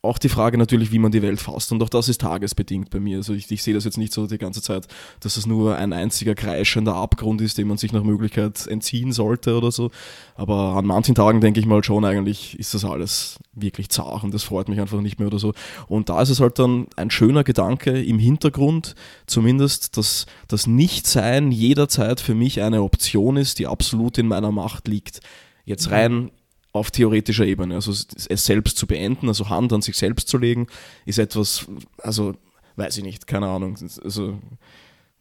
auch 0.00 0.18
die 0.18 0.28
Frage 0.28 0.58
natürlich, 0.58 0.92
wie 0.92 1.00
man 1.00 1.10
die 1.10 1.22
Welt 1.22 1.40
fasst. 1.40 1.72
Und 1.72 1.82
auch 1.82 1.88
das 1.88 2.08
ist 2.08 2.20
tagesbedingt 2.20 2.88
bei 2.90 3.00
mir. 3.00 3.16
Also 3.16 3.34
ich, 3.34 3.50
ich 3.50 3.64
sehe 3.64 3.74
das 3.74 3.84
jetzt 3.84 3.98
nicht 3.98 4.12
so 4.12 4.28
die 4.28 4.38
ganze 4.38 4.62
Zeit, 4.62 4.86
dass 5.20 5.36
es 5.36 5.44
nur 5.44 5.76
ein 5.76 5.92
einziger 5.92 6.36
kreischender 6.36 6.94
Abgrund 6.94 7.40
ist, 7.40 7.58
dem 7.58 7.66
man 7.66 7.78
sich 7.78 7.92
nach 7.92 8.04
Möglichkeit 8.04 8.64
entziehen 8.68 9.10
sollte 9.10 9.56
oder 9.56 9.72
so. 9.72 9.90
Aber 10.36 10.76
an 10.76 10.86
manchen 10.86 11.16
Tagen 11.16 11.40
denke 11.40 11.58
ich 11.58 11.66
mal 11.66 11.82
schon, 11.82 12.04
eigentlich 12.04 12.56
ist 12.60 12.74
das 12.74 12.84
alles 12.84 13.40
wirklich 13.54 13.88
zart 13.88 14.22
und 14.22 14.32
das 14.32 14.44
freut 14.44 14.68
mich 14.68 14.80
einfach 14.80 15.00
nicht 15.00 15.18
mehr 15.18 15.26
oder 15.26 15.40
so. 15.40 15.52
Und 15.88 16.08
da 16.08 16.22
ist 16.22 16.30
es 16.30 16.38
halt 16.38 16.60
dann 16.60 16.86
ein 16.94 17.10
schöner 17.10 17.42
Gedanke 17.42 18.00
im 18.00 18.20
Hintergrund, 18.20 18.94
zumindest, 19.26 19.96
dass 19.96 20.26
das 20.46 20.68
Nichtsein 20.68 21.50
jederzeit 21.50 22.20
für 22.20 22.36
mich 22.36 22.62
eine 22.62 22.84
Option 22.84 23.36
ist, 23.36 23.58
die 23.58 23.66
absolut 23.66 24.16
in 24.18 24.28
meiner 24.28 24.52
Macht 24.52 24.86
liegt. 24.86 25.20
Jetzt 25.64 25.90
rein 25.90 26.30
auf 26.78 26.90
theoretischer 26.90 27.46
Ebene. 27.46 27.74
Also 27.74 27.92
es 27.92 28.44
selbst 28.44 28.76
zu 28.76 28.86
beenden, 28.86 29.28
also 29.28 29.48
Hand 29.48 29.72
an 29.72 29.82
sich 29.82 29.96
selbst 29.96 30.28
zu 30.28 30.38
legen, 30.38 30.66
ist 31.04 31.18
etwas, 31.18 31.66
also 32.02 32.34
weiß 32.76 32.98
ich 32.98 33.04
nicht, 33.04 33.26
keine 33.26 33.48
Ahnung, 33.48 33.76
also 34.02 34.38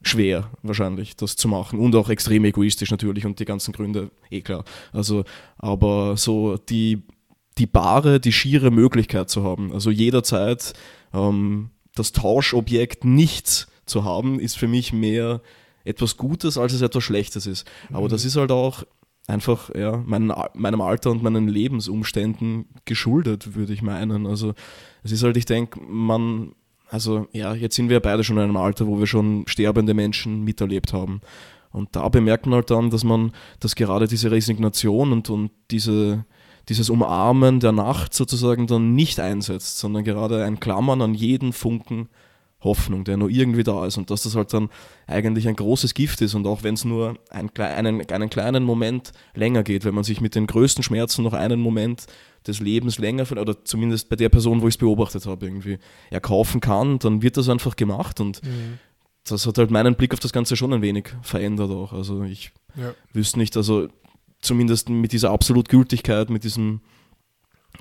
schwer 0.02 0.52
wahrscheinlich, 0.62 1.16
das 1.16 1.36
zu 1.36 1.48
machen 1.48 1.80
und 1.80 1.96
auch 1.96 2.10
extrem 2.10 2.46
egoistisch 2.46 2.92
natürlich 2.92 3.26
und 3.26 3.40
die 3.40 3.46
ganzen 3.46 3.74
Gründe, 3.74 4.12
eh 4.30 4.42
klar. 4.42 4.64
Also, 4.94 5.24
aber 5.58 6.18
so 6.18 6.58
die, 6.58 7.04
die 7.58 7.66
bare, 7.66 8.20
die 8.20 8.32
schiere 8.32 8.72
Möglichkeit 8.72 9.30
zu 9.30 9.44
haben, 9.44 9.74
also 9.74 9.90
jederzeit 9.90 10.74
ähm, 11.14 11.72
das 11.96 12.12
Tauschobjekt 12.12 13.06
nichts 13.06 13.68
zu 13.86 14.04
haben, 14.04 14.40
ist 14.40 14.58
für 14.58 14.68
mich 14.68 14.94
mehr 14.94 15.42
etwas 15.84 16.18
Gutes, 16.18 16.58
als 16.58 16.74
es 16.74 16.82
etwas 16.82 17.04
Schlechtes 17.04 17.48
ist. 17.48 17.66
Aber 17.90 18.06
mhm. 18.06 18.10
das 18.10 18.26
ist 18.26 18.36
halt 18.36 18.52
auch 18.52 18.84
einfach 19.28 19.70
ja, 19.76 19.98
meinen, 20.06 20.34
meinem 20.54 20.82
Alter 20.82 21.12
und 21.12 21.22
meinen 21.22 21.48
Lebensumständen 21.48 22.66
geschuldet, 22.86 23.56
würde 23.56 23.74
ich 23.74 23.82
meinen. 23.82 24.26
Also 24.26 24.54
es 25.04 25.12
ist 25.12 25.24
halt, 25.24 25.38
ich 25.38 25.46
denke, 25.46 25.80
man, 25.82 26.54
also 26.90 27.28
ja, 27.34 27.54
jetzt 27.54 27.76
sind 27.76 27.90
wir 27.90 28.00
beide 28.00 28.24
schon 28.24 28.38
in 28.38 28.44
einem 28.44 28.58
Alter, 28.58 28.88
wo 28.88 29.00
wir 29.00 29.08
schon 29.08 29.44
sterbende 29.48 29.94
Menschen 29.94 30.44
miterlebt 30.44 30.94
haben. 30.94 31.22
Und 31.72 31.96
da 31.96 32.08
bemerkt 32.08 32.46
man 32.46 32.56
halt 32.56 32.72
dann, 32.72 32.90
dass 32.90 33.04
man, 33.04 33.34
dass 33.60 33.76
gerade 33.76 34.08
diese 34.08 34.32
Resignation 34.32 35.12
und, 35.12 35.30
und 35.30 35.52
diese, 35.70 36.26
dieses 36.70 36.90
Umarmen 36.90 37.60
der 37.60 37.74
Nacht 37.74 38.14
sozusagen 38.14 38.66
dann 38.66 38.96
nicht 38.96 39.20
einsetzt, 39.20 39.78
sondern 39.78 40.06
gerade 40.06 40.44
ein 40.46 40.62
Klammern 40.62 41.02
an 41.02 41.14
jeden 41.14 41.52
Funken 41.52 42.08
Hoffnung, 42.62 43.04
der 43.04 43.18
nur 43.18 43.30
irgendwie 43.30 43.64
da 43.64 43.86
ist 43.86 43.98
und 43.98 44.10
dass 44.10 44.24
das 44.24 44.36
halt 44.36 44.52
dann 44.52 44.70
eigentlich 45.06 45.48
ein 45.48 45.56
großes 45.56 45.94
Gift 45.94 46.22
ist 46.22 46.34
und 46.34 46.48
auch 46.48 46.64
wenn 46.64 46.74
es 46.74 46.86
nur 46.86 47.18
ein, 47.30 47.52
einen, 47.56 48.10
einen 48.10 48.30
kleinen 48.30 48.64
Moment 48.64 49.12
länger 49.36 49.64
geht, 49.64 49.86
wenn 49.86 49.94
man 49.94 50.04
sich 50.04 50.22
mit 50.22 50.34
den 50.34 50.48
größten 50.48 50.84
Schmerzen 50.84 51.24
noch 51.24 51.34
einen 51.34 51.60
Moment 51.60 52.08
des 52.48 52.60
Lebens 52.60 52.98
länger, 52.98 53.32
oder 53.32 53.64
zumindest 53.64 54.10
bei 54.10 54.16
der 54.16 54.30
Person, 54.30 54.62
wo 54.62 54.68
ich 54.68 54.74
es 54.76 54.78
beobachtet 54.80 55.26
habe, 55.28 55.46
irgendwie 55.46 55.78
erkaufen 56.10 56.60
kann, 56.60 56.98
dann 57.00 57.22
wird 57.22 57.38
das 57.38 57.50
einfach 57.50 57.76
gemacht 57.76 58.20
und 58.20 58.44
mhm. 58.44 58.80
das 59.24 59.46
hat 59.46 59.58
halt 59.60 59.70
meinen 59.70 59.96
Blick 59.96 60.14
auf 60.14 60.20
das 60.20 60.34
Ganze 60.34 60.56
schon 60.56 60.74
ein 60.74 60.82
wenig 60.82 61.10
verändert 61.22 61.70
auch. 61.70 61.94
Also 61.94 62.24
ich 62.24 62.54
ja. 62.76 62.94
wüsste 63.14 63.38
nicht, 63.38 63.56
also 63.56 63.88
zumindest 64.40 64.90
mit 64.90 65.12
dieser 65.12 65.30
Absolutgültigkeit, 65.32 66.30
mit 66.32 66.44
diesem, 66.44 66.82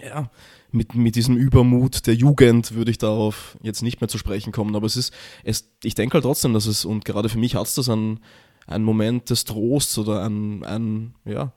ja, 0.02 0.30
mit, 0.76 0.94
mit 0.94 1.16
diesem 1.16 1.36
Übermut 1.36 2.06
der 2.06 2.14
Jugend 2.14 2.74
würde 2.74 2.90
ich 2.90 2.98
darauf 2.98 3.56
jetzt 3.62 3.82
nicht 3.82 4.00
mehr 4.00 4.08
zu 4.08 4.18
sprechen 4.18 4.52
kommen. 4.52 4.76
Aber 4.76 4.86
es 4.86 4.96
ist, 4.96 5.12
es, 5.42 5.70
ich 5.82 5.94
denke 5.94 6.14
halt 6.14 6.24
trotzdem, 6.24 6.52
dass 6.52 6.66
es, 6.66 6.84
und 6.84 7.04
gerade 7.04 7.28
für 7.28 7.38
mich 7.38 7.56
hat 7.56 7.66
es 7.66 7.74
das 7.74 7.88
ein, 7.88 8.20
ein 8.66 8.82
Moment 8.82 9.30
des 9.30 9.44
Trosts 9.44 9.98
oder 9.98 10.24
ein, 10.24 10.64
ein, 10.64 11.14
ja, 11.24 11.52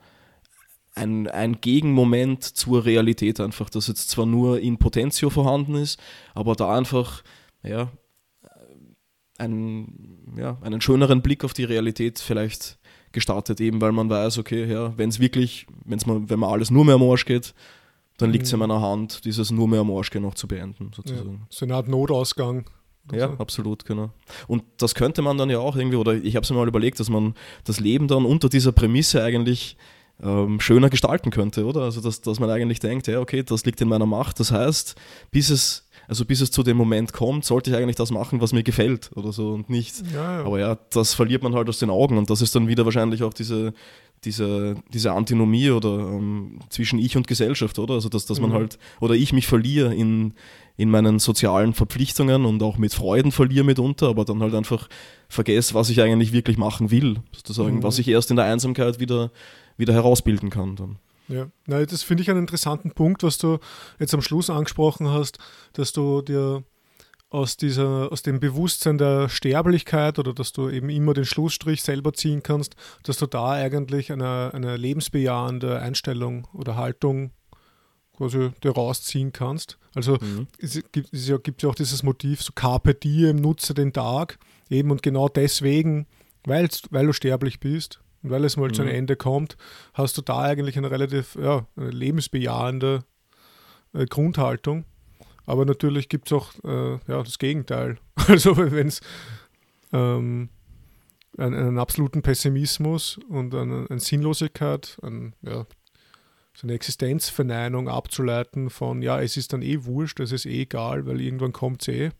ein, 0.95 1.27
ein 1.27 1.61
Gegenmoment 1.61 2.43
zur 2.43 2.85
Realität 2.85 3.39
einfach, 3.39 3.69
dass 3.69 3.87
jetzt 3.87 4.09
zwar 4.09 4.25
nur 4.25 4.59
in 4.59 4.77
Potentio 4.77 5.29
vorhanden 5.29 5.75
ist, 5.75 5.99
aber 6.33 6.55
da 6.55 6.75
einfach, 6.75 7.23
ja, 7.63 7.91
ein, 9.37 10.35
ja, 10.37 10.57
einen 10.61 10.81
schöneren 10.81 11.21
Blick 11.21 11.43
auf 11.43 11.53
die 11.53 11.63
Realität 11.63 12.19
vielleicht 12.19 12.77
gestartet, 13.11 13.59
eben 13.61 13.81
weil 13.81 13.91
man 13.91 14.09
weiß, 14.09 14.37
okay, 14.37 14.65
ja, 14.65 14.97
wenn 14.97 15.09
es 15.09 15.19
wirklich, 15.19 15.65
wenn's 15.85 16.05
mal, 16.05 16.29
wenn 16.29 16.39
man 16.39 16.51
alles 16.51 16.71
nur 16.71 16.85
mehr 16.85 16.95
am 16.95 17.03
Arsch 17.03 17.25
geht, 17.25 17.53
dann 18.19 18.31
liegt 18.31 18.45
es 18.45 18.53
in 18.53 18.59
mhm. 18.59 18.67
meiner 18.67 18.81
Hand, 18.81 19.25
dieses 19.25 19.49
nur 19.49 19.67
mehr 19.67 19.79
am 19.79 19.91
Arsch 19.91 20.13
noch 20.15 20.35
zu 20.35 20.47
beenden, 20.47 20.91
sozusagen. 20.95 21.31
Ja, 21.31 21.47
so 21.49 21.65
eine 21.65 21.75
Art 21.75 21.87
Notausgang. 21.87 22.69
Ja, 23.11 23.29
so. 23.29 23.33
absolut, 23.39 23.85
genau. 23.85 24.11
Und 24.47 24.63
das 24.77 24.93
könnte 24.93 25.21
man 25.21 25.37
dann 25.37 25.49
ja 25.49 25.59
auch 25.59 25.75
irgendwie, 25.75 25.97
oder 25.97 26.13
ich 26.13 26.35
habe 26.35 26.43
es 26.43 26.49
mir 26.51 26.57
mal 26.57 26.67
überlegt, 26.67 26.99
dass 26.99 27.09
man 27.09 27.33
das 27.63 27.79
Leben 27.79 28.07
dann 28.07 28.25
unter 28.25 28.49
dieser 28.49 28.71
Prämisse 28.71 29.23
eigentlich 29.23 29.77
ähm, 30.21 30.59
schöner 30.59 30.89
gestalten 30.89 31.31
könnte, 31.31 31.65
oder? 31.65 31.81
Also, 31.81 32.01
dass, 32.01 32.21
dass 32.21 32.39
man 32.39 32.49
eigentlich 32.49 32.79
denkt, 32.79 33.07
ja, 33.07 33.19
okay, 33.19 33.43
das 33.43 33.65
liegt 33.65 33.81
in 33.81 33.87
meiner 33.87 34.05
Macht. 34.05 34.39
Das 34.39 34.51
heißt, 34.51 34.95
bis 35.31 35.49
es, 35.49 35.87
also 36.07 36.25
bis 36.25 36.41
es 36.41 36.51
zu 36.51 36.61
dem 36.61 36.77
Moment 36.77 37.13
kommt, 37.13 37.45
sollte 37.45 37.71
ich 37.71 37.77
eigentlich 37.77 37.95
das 37.95 38.11
machen, 38.11 38.41
was 38.41 38.51
mir 38.51 38.63
gefällt 38.63 39.11
oder 39.15 39.31
so 39.31 39.51
und 39.51 39.69
nicht. 39.69 39.95
Ja, 40.13 40.39
ja. 40.39 40.45
Aber 40.45 40.59
ja, 40.59 40.77
das 40.91 41.13
verliert 41.13 41.41
man 41.41 41.55
halt 41.55 41.69
aus 41.69 41.79
den 41.79 41.89
Augen 41.89 42.17
und 42.17 42.29
das 42.29 42.41
ist 42.41 42.53
dann 42.55 42.67
wieder 42.67 42.83
wahrscheinlich 42.85 43.23
auch 43.23 43.33
diese, 43.33 43.73
diese, 44.23 44.75
diese 44.93 45.13
Antinomie 45.13 45.71
oder 45.71 45.99
ähm, 45.99 46.59
zwischen 46.69 46.99
ich 46.99 47.15
und 47.15 47.27
Gesellschaft, 47.27 47.79
oder? 47.79 47.95
Also 47.95 48.09
dass, 48.09 48.25
dass 48.25 48.39
man 48.39 48.51
mhm. 48.51 48.55
halt, 48.55 48.79
oder 48.99 49.15
ich 49.15 49.33
mich 49.33 49.47
verliere 49.47 49.93
in, 49.93 50.33
in 50.77 50.89
meinen 50.89 51.19
sozialen 51.19 51.73
Verpflichtungen 51.73 52.45
und 52.45 52.61
auch 52.63 52.77
mit 52.77 52.93
Freuden 52.93 53.31
verliere 53.31 53.65
mitunter, 53.65 54.09
aber 54.09 54.25
dann 54.25 54.41
halt 54.41 54.55
einfach 54.55 54.89
vergesse, 55.27 55.73
was 55.73 55.89
ich 55.89 56.01
eigentlich 56.01 56.31
wirklich 56.31 56.57
machen 56.57 56.91
will, 56.91 57.17
sozusagen, 57.33 57.77
mhm. 57.77 57.83
was 57.83 57.99
ich 57.99 58.07
erst 58.07 58.29
in 58.29 58.35
der 58.35 58.45
Einsamkeit 58.45 58.99
wieder, 58.99 59.31
wieder 59.77 59.93
herausbilden 59.93 60.49
kann 60.49 60.75
dann. 60.75 60.97
Ja, 61.29 61.47
Na, 61.67 61.85
das 61.85 62.01
finde 62.01 62.23
ich 62.23 62.29
einen 62.29 62.39
interessanten 62.39 62.91
Punkt, 62.91 63.21
was 63.21 63.37
du 63.37 63.59
jetzt 63.99 64.13
am 64.15 64.21
Schluss 64.21 64.49
angesprochen 64.49 65.09
hast, 65.09 65.37
dass 65.73 65.93
du 65.93 66.21
dir 66.21 66.63
aus, 67.29 67.57
dieser, 67.57 68.11
aus 68.11 68.23
dem 68.23 68.39
Bewusstsein 68.39 68.97
der 68.97 69.29
Sterblichkeit 69.29 70.17
oder 70.19 70.33
dass 70.33 70.51
du 70.51 70.69
eben 70.69 70.89
immer 70.89 71.13
den 71.13 71.25
Schlussstrich 71.25 71.83
selber 71.83 72.13
ziehen 72.13 72.41
kannst, 72.41 72.75
dass 73.03 73.17
du 73.17 73.27
da 73.27 73.51
eigentlich 73.51 74.11
eine, 74.11 74.51
eine 74.53 74.77
lebensbejahende 74.77 75.79
Einstellung 75.79 76.47
oder 76.53 76.75
Haltung 76.75 77.31
quasi 78.17 78.51
dir 78.63 78.71
rausziehen 78.71 79.31
kannst. 79.31 79.77
Also 79.95 80.17
mhm. 80.19 80.47
es, 80.57 80.81
gibt, 80.91 81.13
es 81.13 81.31
gibt 81.43 81.63
ja 81.63 81.69
auch 81.69 81.75
dieses 81.75 82.03
Motiv, 82.03 82.41
so 82.41 82.51
Carpe 82.53 82.93
Diem, 82.93 83.37
nutze 83.37 83.73
den 83.73 83.93
Tag, 83.93 84.39
eben 84.69 84.91
und 84.91 85.03
genau 85.03 85.29
deswegen, 85.29 86.07
weil 86.45 86.67
du 86.67 87.13
sterblich 87.13 87.59
bist, 87.59 88.01
Und 88.23 88.31
weil 88.31 88.43
es 88.43 88.57
mal 88.57 88.71
zu 88.71 88.81
einem 88.81 88.91
Mhm. 88.91 88.97
Ende 88.97 89.15
kommt, 89.15 89.55
hast 89.93 90.17
du 90.17 90.21
da 90.21 90.39
eigentlich 90.39 90.77
eine 90.77 90.91
relativ 90.91 91.35
ja, 91.35 91.65
eine 91.75 91.91
lebensbejahende 91.91 93.03
äh, 93.93 94.05
Grundhaltung. 94.05 94.85
Aber 95.49 95.65
natürlich 95.65 96.09
gibt 96.09 96.27
es 96.27 96.33
auch 96.33 96.53
äh, 96.63 96.99
ja, 97.07 97.23
das 97.23 97.39
Gegenteil. 97.39 97.97
Also 98.27 98.55
wenn 98.57 98.87
es 98.87 99.01
ähm, 99.91 100.49
einen, 101.37 101.55
einen 101.55 101.79
absoluten 101.79 102.21
Pessimismus 102.21 103.19
und 103.29 103.55
eine, 103.55 103.87
eine 103.89 103.99
Sinnlosigkeit, 103.99 104.99
ein, 105.01 105.33
ja, 105.41 105.65
so 106.53 106.67
eine 106.67 106.73
Existenzverneinung 106.73 107.89
abzuleiten 107.89 108.69
von, 108.69 109.01
ja, 109.01 109.19
es 109.19 109.37
ist 109.37 109.51
dann 109.53 109.63
eh 109.63 109.85
wurscht, 109.85 110.19
es 110.19 110.31
ist 110.31 110.45
eh 110.45 110.61
egal, 110.61 111.07
weil 111.07 111.19
irgendwann 111.19 111.53
kommt 111.53 111.81
es 111.81 111.87
eh, 111.87 112.11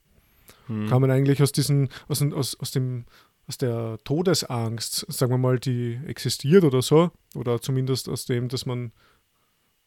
Hm. 0.66 0.88
kann 0.88 1.02
man 1.02 1.12
eigentlich 1.12 1.42
aus 1.42 1.52
diesen, 1.52 1.90
aus, 2.08 2.22
aus, 2.22 2.60
aus 2.60 2.72
dem 2.72 3.06
aus 3.48 3.58
der 3.58 3.98
Todesangst, 4.04 5.12
sagen 5.12 5.32
wir 5.32 5.40
mal, 5.40 5.60
die 5.60 6.00
existiert 6.06 6.64
oder 6.64 6.84
so, 6.84 7.10
oder 7.34 7.60
zumindest 7.60 8.08
aus 8.08 8.26
dem, 8.26 8.48
dass 8.48 8.68
man 8.68 8.92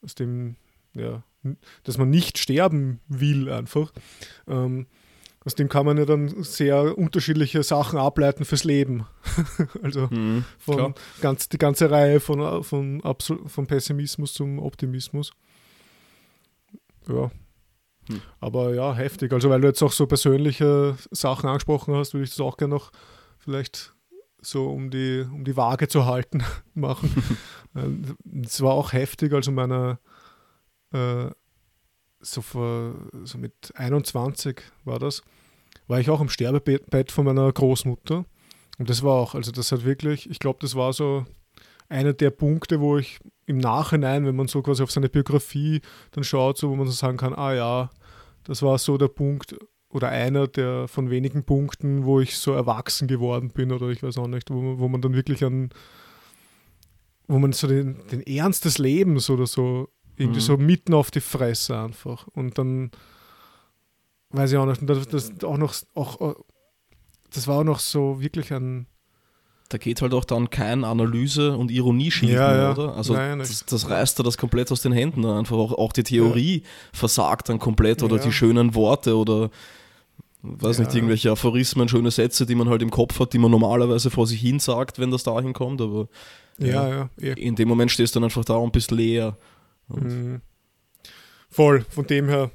aus 0.02 0.16
dem, 0.16 0.56
ja, 0.94 1.22
dass 1.84 1.98
man 1.98 2.10
nicht 2.10 2.38
sterben 2.38 3.00
will 3.08 3.50
einfach, 3.50 3.92
ähm, 4.48 4.86
aus 5.44 5.56
dem 5.56 5.68
kann 5.68 5.86
man 5.86 5.98
ja 5.98 6.04
dann 6.04 6.44
sehr 6.44 6.96
unterschiedliche 6.96 7.62
Sachen 7.62 7.98
ableiten 7.98 8.44
fürs 8.44 8.64
Leben. 8.64 9.06
also 9.82 10.08
Hm, 10.08 10.44
von 10.58 10.94
ganz, 11.20 11.48
die 11.48 11.58
ganze 11.58 11.90
Reihe 11.90 12.20
von, 12.20 12.62
von, 12.62 13.02
Absol 13.02 13.48
von 13.48 13.66
Pessimismus 13.66 14.34
zum 14.34 14.60
Optimismus. 14.60 15.32
Ja. 17.08 17.32
Hm. 18.08 18.20
Aber 18.40 18.74
ja, 18.74 18.94
heftig. 18.94 19.32
Also, 19.32 19.50
weil 19.50 19.60
du 19.60 19.68
jetzt 19.68 19.82
auch 19.82 19.92
so 19.92 20.06
persönliche 20.06 20.96
Sachen 21.10 21.48
angesprochen 21.48 21.94
hast, 21.94 22.14
würde 22.14 22.24
ich 22.24 22.30
das 22.30 22.40
auch 22.40 22.56
gerne 22.56 22.74
noch 22.74 22.92
vielleicht 23.38 23.94
so 24.40 24.70
um 24.70 24.90
die, 24.90 25.24
um 25.32 25.44
die 25.44 25.56
Waage 25.56 25.88
zu 25.88 26.06
halten 26.06 26.44
machen. 26.74 27.10
Es 28.44 28.60
war 28.60 28.72
auch 28.72 28.92
heftig, 28.92 29.32
also 29.32 29.50
meiner 29.50 29.98
äh, 30.92 31.30
so 32.20 32.40
vor 32.40 32.94
so 33.24 33.38
mit 33.38 33.72
21 33.74 34.62
war 34.84 34.98
das, 34.98 35.22
war 35.88 36.00
ich 36.00 36.10
auch 36.10 36.20
im 36.20 36.28
Sterbebett 36.28 37.10
von 37.10 37.24
meiner 37.24 37.52
Großmutter. 37.52 38.24
Und 38.78 38.90
das 38.90 39.02
war 39.02 39.14
auch, 39.14 39.34
also 39.34 39.52
das 39.52 39.72
hat 39.72 39.84
wirklich, 39.84 40.30
ich 40.30 40.38
glaube, 40.38 40.58
das 40.62 40.74
war 40.74 40.92
so 40.92 41.26
einer 41.88 42.12
der 42.12 42.30
Punkte, 42.30 42.80
wo 42.80 42.96
ich 42.96 43.18
im 43.46 43.58
Nachhinein, 43.58 44.24
wenn 44.24 44.36
man 44.36 44.48
so 44.48 44.62
quasi 44.62 44.82
auf 44.82 44.90
seine 44.90 45.08
Biografie 45.08 45.82
dann 46.12 46.24
schaut, 46.24 46.58
so 46.58 46.70
wo 46.70 46.76
man 46.76 46.86
so 46.86 46.92
sagen 46.92 47.18
kann, 47.18 47.34
ah 47.34 47.52
ja, 47.52 47.90
das 48.44 48.62
war 48.62 48.78
so 48.78 48.96
der 48.96 49.08
Punkt 49.08 49.56
oder 49.90 50.08
einer 50.08 50.48
der 50.48 50.88
von 50.88 51.10
wenigen 51.10 51.44
Punkten, 51.44 52.04
wo 52.04 52.20
ich 52.20 52.38
so 52.38 52.52
erwachsen 52.52 53.08
geworden 53.08 53.50
bin 53.50 53.72
oder 53.72 53.88
ich 53.88 54.02
weiß 54.02 54.16
auch 54.18 54.26
nicht, 54.26 54.50
wo 54.50 54.60
man, 54.60 54.78
wo 54.78 54.88
man 54.88 55.02
dann 55.02 55.14
wirklich 55.14 55.44
an, 55.44 55.70
wo 57.28 57.38
man 57.38 57.52
so 57.52 57.66
den, 57.66 58.00
den 58.10 58.22
Ernst 58.22 58.64
des 58.64 58.78
Lebens 58.78 59.28
oder 59.28 59.46
so 59.46 59.90
irgendwie 60.16 60.40
Mhm. 60.40 60.44
so 60.44 60.56
mitten 60.56 60.94
auf 60.94 61.10
die 61.10 61.20
Fresse 61.20 61.78
einfach 61.78 62.26
und 62.28 62.58
dann 62.58 62.90
weiß 64.30 64.52
ich 64.52 64.58
auch 64.58 64.66
nicht, 64.66 64.80
und 64.80 64.86
das, 64.88 65.06
das 65.08 65.44
auch 65.44 65.58
noch 65.58 65.74
auch 65.94 66.36
das 67.34 67.46
war 67.48 67.58
auch 67.60 67.64
noch 67.64 67.78
so 67.78 68.20
wirklich 68.20 68.52
ein 68.52 68.86
Da 69.70 69.78
geht 69.78 70.02
halt 70.02 70.12
auch 70.12 70.24
dann 70.26 70.50
kein 70.50 70.84
Analyse- 70.84 71.56
und 71.56 71.70
Ironie-Schild 71.70 72.32
Ja, 72.32 72.48
mehr, 72.48 72.56
ja. 72.58 72.72
oder? 72.72 72.94
Also 72.94 73.14
Nein, 73.14 73.38
das, 73.38 73.64
das 73.64 73.88
reißt 73.88 74.20
er 74.20 74.22
das 74.24 74.36
komplett 74.36 74.70
aus 74.70 74.82
den 74.82 74.92
Händen. 74.92 75.22
dann 75.22 75.38
Einfach 75.38 75.56
auch, 75.56 75.72
auch 75.72 75.92
die 75.94 76.02
Theorie 76.02 76.62
versagt 76.92 77.48
dann 77.48 77.58
komplett 77.58 78.02
oder 78.02 78.16
Ja. 78.16 78.22
die 78.22 78.32
schönen 78.32 78.74
Worte 78.74 79.16
oder 79.16 79.48
weiß 80.42 80.76
Ja. 80.78 80.84
nicht, 80.84 80.94
irgendwelche 80.94 81.30
Aphorismen, 81.30 81.88
schöne 81.88 82.10
Sätze, 82.10 82.44
die 82.44 82.54
man 82.54 82.68
halt 82.68 82.82
im 82.82 82.90
Kopf 82.90 83.18
hat, 83.18 83.32
die 83.32 83.38
man 83.38 83.50
normalerweise 83.50 84.10
vor 84.10 84.26
sich 84.26 84.40
hin 84.42 84.58
sagt, 84.58 84.98
wenn 84.98 85.10
das 85.10 85.22
dahin 85.22 85.54
kommt, 85.54 85.80
aber 85.80 86.08
ja, 86.58 86.88
ja, 86.88 87.08
eh. 87.18 87.32
in 87.40 87.54
dem 87.54 87.68
Moment 87.68 87.90
stehst 87.90 88.14
du 88.14 88.20
dann 88.20 88.24
einfach 88.24 88.44
da 88.44 88.56
und 88.56 88.72
bist 88.72 88.90
leer. 88.90 89.38
Mhm. 89.88 90.40
Voll, 91.50 91.84
von 91.90 92.06
dem 92.06 92.28
her 92.28 92.50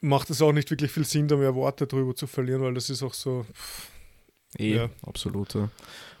macht 0.00 0.30
es 0.30 0.42
auch 0.42 0.52
nicht 0.52 0.70
wirklich 0.70 0.90
viel 0.90 1.04
Sinn, 1.04 1.28
da 1.28 1.36
mehr 1.36 1.54
Worte 1.54 1.86
drüber 1.86 2.14
zu 2.14 2.26
verlieren, 2.26 2.62
weil 2.62 2.74
das 2.74 2.90
ist 2.90 3.02
auch 3.02 3.14
so. 3.14 3.46
Eh, 4.58 4.74
Ja. 4.76 4.90
absolut. 5.06 5.54
Ja. 5.54 5.70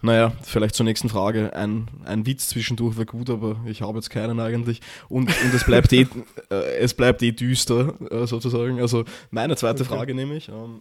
Naja, 0.00 0.32
vielleicht 0.42 0.74
zur 0.74 0.84
nächsten 0.84 1.08
Frage. 1.10 1.54
Ein, 1.54 1.88
ein 2.04 2.24
Witz 2.24 2.48
zwischendurch 2.48 2.96
wäre 2.96 3.06
gut, 3.06 3.28
aber 3.28 3.60
ich 3.66 3.82
habe 3.82 3.98
jetzt 3.98 4.08
keinen 4.08 4.40
eigentlich. 4.40 4.80
Und, 5.08 5.28
und 5.28 5.54
es, 5.54 5.64
bleibt 5.64 5.92
eh, 5.92 6.06
äh, 6.50 6.76
es 6.78 6.94
bleibt 6.94 7.22
eh 7.22 7.32
düster, 7.32 7.94
äh, 8.10 8.26
sozusagen. 8.26 8.80
Also 8.80 9.04
meine 9.30 9.54
zweite 9.56 9.82
Okay. 9.82 9.94
Frage 9.94 10.14
nämlich. 10.14 10.48
Ähm, 10.48 10.80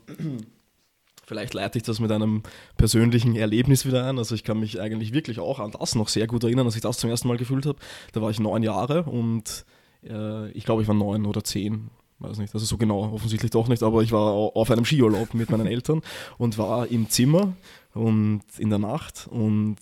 vielleicht 1.32 1.53
leite 1.53 1.77
ich 1.77 1.84
das 1.84 2.01
mit 2.01 2.11
einem 2.11 2.43
persönlichen 2.75 3.38
Erlebnis 3.38 3.86
wieder 3.86 4.05
ein. 4.05 4.17
Also 4.17 4.36
ich 4.36 4.43
kann 4.43 4.59
mich 4.59 4.82
eigentlich 4.82 5.13
wirklich 5.13 5.39
auch 5.39 5.59
an 5.61 5.71
das 5.71 5.95
noch 5.95 6.09
sehr 6.09 6.27
gut 6.27 6.43
erinnern, 6.43 6.65
als 6.65 6.75
ich 6.75 6.82
das 6.82 6.97
zum 6.97 7.09
ersten 7.09 7.29
Mal 7.29 7.38
gefühlt 7.38 7.65
habe. 7.65 7.79
Da 8.11 8.21
war 8.21 8.29
ich 8.32 8.41
neun 8.41 8.63
Jahre 8.63 9.03
und 9.03 9.63
äh, 10.03 10.51
ich 10.51 10.65
glaube, 10.65 10.82
ich 10.82 10.89
war 10.89 10.95
neun 10.95 11.25
oder 11.25 11.41
zehn. 11.41 11.89
Weiß 12.19 12.38
nicht, 12.38 12.53
also 12.53 12.65
so 12.65 12.77
genau, 12.77 13.13
offensichtlich 13.13 13.49
doch 13.49 13.69
nicht, 13.69 13.82
aber 13.82 14.03
ich 14.03 14.11
war 14.11 14.34
au- 14.34 14.51
auf 14.55 14.69
einem 14.71 14.84
Skiurlaub 14.84 15.34
mit 15.34 15.49
meinen 15.49 15.67
Eltern 15.67 16.01
und 16.38 16.57
war 16.57 16.88
im 16.88 17.09
Zimmer 17.09 17.53
und 17.93 18.41
in 18.57 18.69
der 18.69 18.79
Nacht 18.79 19.27
und 19.32 19.77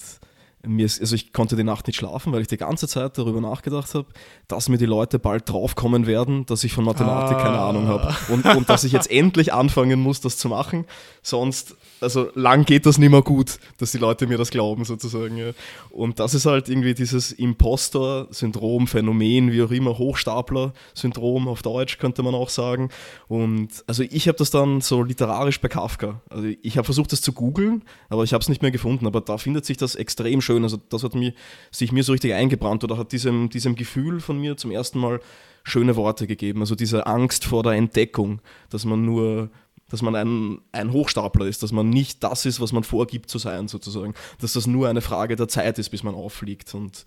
mir 0.65 0.85
ist, 0.85 0.99
also 0.99 1.15
ich 1.15 1.31
konnte 1.31 1.55
die 1.55 1.63
Nacht 1.63 1.87
nicht 1.87 1.95
schlafen, 1.95 2.33
weil 2.33 2.41
ich 2.41 2.47
die 2.47 2.57
ganze 2.57 2.87
Zeit 2.87 3.17
darüber 3.17 3.39
nachgedacht 3.39 3.93
habe, 3.93 4.07
dass 4.47 4.67
mir 4.67 4.77
die 4.77 4.85
Leute 4.85 5.17
bald 5.19 5.49
draufkommen 5.49 6.05
werden, 6.05 6.45
dass 6.45 6.63
ich 6.63 6.73
von 6.73 6.83
Mathematik 6.83 7.37
keine 7.37 7.59
Ah. 7.59 7.69
Ahnung 7.69 7.87
habe 7.87 8.15
und, 8.29 8.45
und 8.45 8.69
dass 8.69 8.83
ich 8.83 8.91
jetzt 8.91 9.09
endlich 9.11 9.53
anfangen 9.53 9.99
muss, 10.01 10.19
das 10.21 10.37
zu 10.37 10.49
machen. 10.49 10.85
Sonst, 11.21 11.75
also 12.01 12.29
lang 12.35 12.65
geht 12.65 12.85
das 12.85 12.97
nicht 12.97 13.09
mehr 13.09 13.21
gut, 13.21 13.59
dass 13.77 13.91
die 13.91 13.97
Leute 13.97 14.27
mir 14.27 14.37
das 14.37 14.49
glauben 14.49 14.83
sozusagen. 14.85 15.37
Ja. 15.37 15.51
Und 15.91 16.19
das 16.19 16.33
ist 16.33 16.45
halt 16.45 16.67
irgendwie 16.69 16.93
dieses 16.93 17.31
Impostor-Syndrom, 17.31 18.87
Phänomen, 18.87 19.51
wie 19.51 19.61
auch 19.61 19.71
immer, 19.71 19.97
Hochstapler-Syndrom 19.97 21.47
auf 21.47 21.61
Deutsch 21.61 21.97
könnte 21.97 22.23
man 22.23 22.35
auch 22.35 22.49
sagen. 22.49 22.89
Und 23.27 23.69
also 23.87 24.03
ich 24.03 24.27
habe 24.27 24.37
das 24.37 24.49
dann 24.51 24.81
so 24.81 25.03
literarisch 25.03 25.59
bei 25.61 25.67
Kafka. 25.67 26.21
Also 26.29 26.47
ich 26.61 26.77
habe 26.77 26.85
versucht, 26.85 27.11
das 27.11 27.21
zu 27.21 27.33
googeln, 27.33 27.83
aber 28.09 28.23
ich 28.23 28.33
habe 28.33 28.41
es 28.41 28.49
nicht 28.49 28.61
mehr 28.61 28.71
gefunden. 28.71 29.07
Aber 29.07 29.21
da 29.21 29.37
findet 29.37 29.65
sich 29.65 29.77
das 29.77 29.95
extrem 29.95 30.41
schön. 30.49 30.63
Also 30.63 30.77
das 30.89 31.03
hat 31.03 31.15
mir, 31.15 31.33
sich 31.71 31.91
mir 31.91 32.03
so 32.03 32.11
richtig 32.11 32.33
eingebrannt 32.33 32.83
oder 32.83 32.97
hat 32.97 33.11
diesem, 33.11 33.49
diesem 33.49 33.75
Gefühl 33.75 34.19
von 34.19 34.39
mir 34.39 34.57
zum 34.57 34.71
ersten 34.71 34.99
Mal 34.99 35.19
schöne 35.63 35.95
Worte 35.95 36.25
gegeben. 36.25 36.61
Also 36.61 36.75
diese 36.75 37.05
Angst 37.05 37.45
vor 37.45 37.63
der 37.63 37.73
Entdeckung, 37.73 38.41
dass 38.69 38.85
man 38.85 39.05
nur 39.05 39.49
dass 39.91 40.03
man 40.03 40.15
ein, 40.15 40.59
ein 40.71 40.93
Hochstapler 40.93 41.47
ist, 41.47 41.63
dass 41.63 41.71
man 41.71 41.89
nicht 41.89 42.23
das 42.23 42.45
ist, 42.45 42.61
was 42.61 42.71
man 42.71 42.83
vorgibt 42.83 43.27
zu 43.27 43.39
sein, 43.39 43.67
sozusagen. 43.67 44.13
Dass 44.39 44.53
das 44.53 44.67
nur 44.67 44.87
eine 44.87 45.01
Frage 45.01 45.35
der 45.35 45.47
Zeit 45.47 45.79
ist, 45.79 45.89
bis 45.89 46.03
man 46.03 46.13
auffliegt. 46.13 46.75
Und 46.75 47.05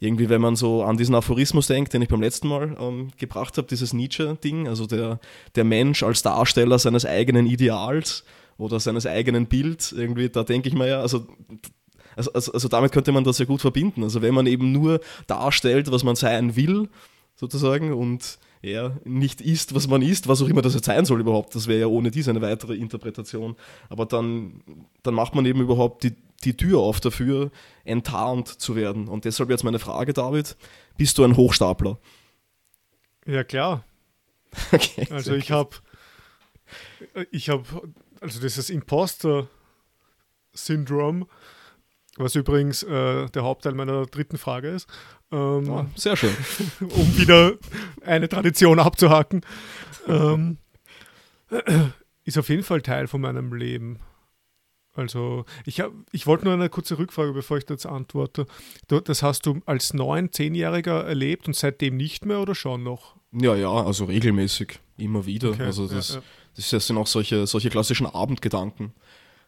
irgendwie, 0.00 0.28
wenn 0.28 0.40
man 0.40 0.56
so 0.56 0.82
an 0.82 0.96
diesen 0.96 1.14
Aphorismus 1.14 1.68
denkt, 1.68 1.92
den 1.92 2.02
ich 2.02 2.08
beim 2.08 2.20
letzten 2.20 2.48
Mal 2.48 2.76
ähm, 2.80 3.12
gebracht 3.18 3.56
habe, 3.56 3.68
dieses 3.68 3.92
Nietzsche-Ding, 3.92 4.66
also 4.66 4.86
der, 4.86 5.20
der 5.54 5.62
Mensch 5.62 6.02
als 6.02 6.22
Darsteller 6.22 6.80
seines 6.80 7.06
eigenen 7.06 7.46
Ideals 7.46 8.24
oder 8.58 8.80
seines 8.80 9.06
eigenen 9.06 9.46
Bilds, 9.46 9.92
irgendwie, 9.92 10.28
da 10.28 10.42
denke 10.42 10.68
ich 10.68 10.74
mir 10.74 10.88
ja, 10.88 11.00
also 11.00 11.28
also, 12.16 12.32
also, 12.32 12.52
also 12.52 12.68
damit 12.68 12.92
könnte 12.92 13.12
man 13.12 13.24
das 13.24 13.38
ja 13.38 13.44
gut 13.44 13.60
verbinden. 13.60 14.02
Also 14.02 14.22
wenn 14.22 14.34
man 14.34 14.46
eben 14.46 14.72
nur 14.72 15.00
darstellt, 15.26 15.90
was 15.90 16.04
man 16.04 16.16
sein 16.16 16.56
will, 16.56 16.88
sozusagen, 17.36 17.92
und 17.92 18.38
ja, 18.62 18.96
nicht 19.04 19.40
ist, 19.40 19.74
was 19.74 19.88
man 19.88 20.02
ist, 20.02 20.28
was 20.28 20.40
auch 20.40 20.48
immer 20.48 20.62
das 20.62 20.74
jetzt 20.74 20.86
sein 20.86 21.04
soll 21.04 21.20
überhaupt, 21.20 21.54
das 21.54 21.66
wäre 21.66 21.80
ja 21.80 21.86
ohne 21.86 22.10
dies 22.10 22.28
eine 22.28 22.40
weitere 22.40 22.74
Interpretation. 22.74 23.56
Aber 23.90 24.06
dann, 24.06 24.62
dann 25.02 25.14
macht 25.14 25.34
man 25.34 25.44
eben 25.44 25.60
überhaupt 25.60 26.02
die, 26.02 26.14
die 26.44 26.56
Tür 26.56 26.78
auf 26.78 27.00
dafür, 27.00 27.50
enttarnt 27.84 28.48
zu 28.48 28.74
werden. 28.74 29.08
Und 29.08 29.26
deshalb 29.26 29.50
jetzt 29.50 29.64
meine 29.64 29.78
Frage, 29.78 30.14
David, 30.14 30.56
bist 30.96 31.18
du 31.18 31.24
ein 31.24 31.36
Hochstapler? 31.36 31.98
Ja, 33.26 33.44
klar. 33.44 33.84
Okay, 34.72 35.08
Also 35.10 35.34
ich 35.34 35.50
habe, 35.50 35.70
ich 37.32 37.48
habe, 37.48 37.64
also 38.20 38.40
dieses 38.40 38.70
Imposter-Syndrom, 38.70 41.26
was 42.16 42.34
übrigens 42.34 42.82
äh, 42.82 43.26
der 43.26 43.42
Hauptteil 43.42 43.74
meiner 43.74 44.06
dritten 44.06 44.38
Frage 44.38 44.68
ist, 44.68 44.88
ähm, 45.32 45.70
Ah, 45.70 45.86
sehr 45.96 46.16
schön. 46.16 46.34
um 46.80 47.16
wieder 47.18 47.54
eine 48.02 48.28
Tradition 48.28 48.78
abzuhaken, 48.78 49.40
ähm, 50.06 50.58
ist 52.24 52.38
auf 52.38 52.48
jeden 52.48 52.62
Fall 52.62 52.82
Teil 52.82 53.06
von 53.06 53.20
meinem 53.20 53.52
Leben. 53.52 53.98
Also, 54.96 55.44
ich, 55.66 55.80
hab, 55.80 55.90
ich 56.12 56.26
wollte 56.26 56.44
nur 56.44 56.54
eine 56.54 56.68
kurze 56.68 56.98
Rückfrage, 56.98 57.32
bevor 57.32 57.58
ich 57.58 57.66
das 57.66 57.84
antworte. 57.84 58.46
Du, 58.86 59.00
das 59.00 59.22
hast 59.24 59.44
du 59.46 59.60
als 59.66 59.92
neun-, 59.92 60.30
zehnjähriger 60.30 61.04
erlebt 61.04 61.48
und 61.48 61.56
seitdem 61.56 61.96
nicht 61.96 62.24
mehr 62.24 62.38
oder 62.38 62.54
schon 62.54 62.84
noch? 62.84 63.16
Ja, 63.32 63.56
ja, 63.56 63.70
also 63.72 64.04
regelmäßig, 64.04 64.78
immer 64.96 65.26
wieder. 65.26 65.50
Okay, 65.50 65.64
also 65.64 65.86
ja, 65.86 65.94
das, 65.94 66.14
ja. 66.14 66.22
das 66.70 66.86
sind 66.86 66.96
auch 66.96 67.08
solche, 67.08 67.48
solche 67.48 67.70
klassischen 67.70 68.06
Abendgedanken, 68.06 68.92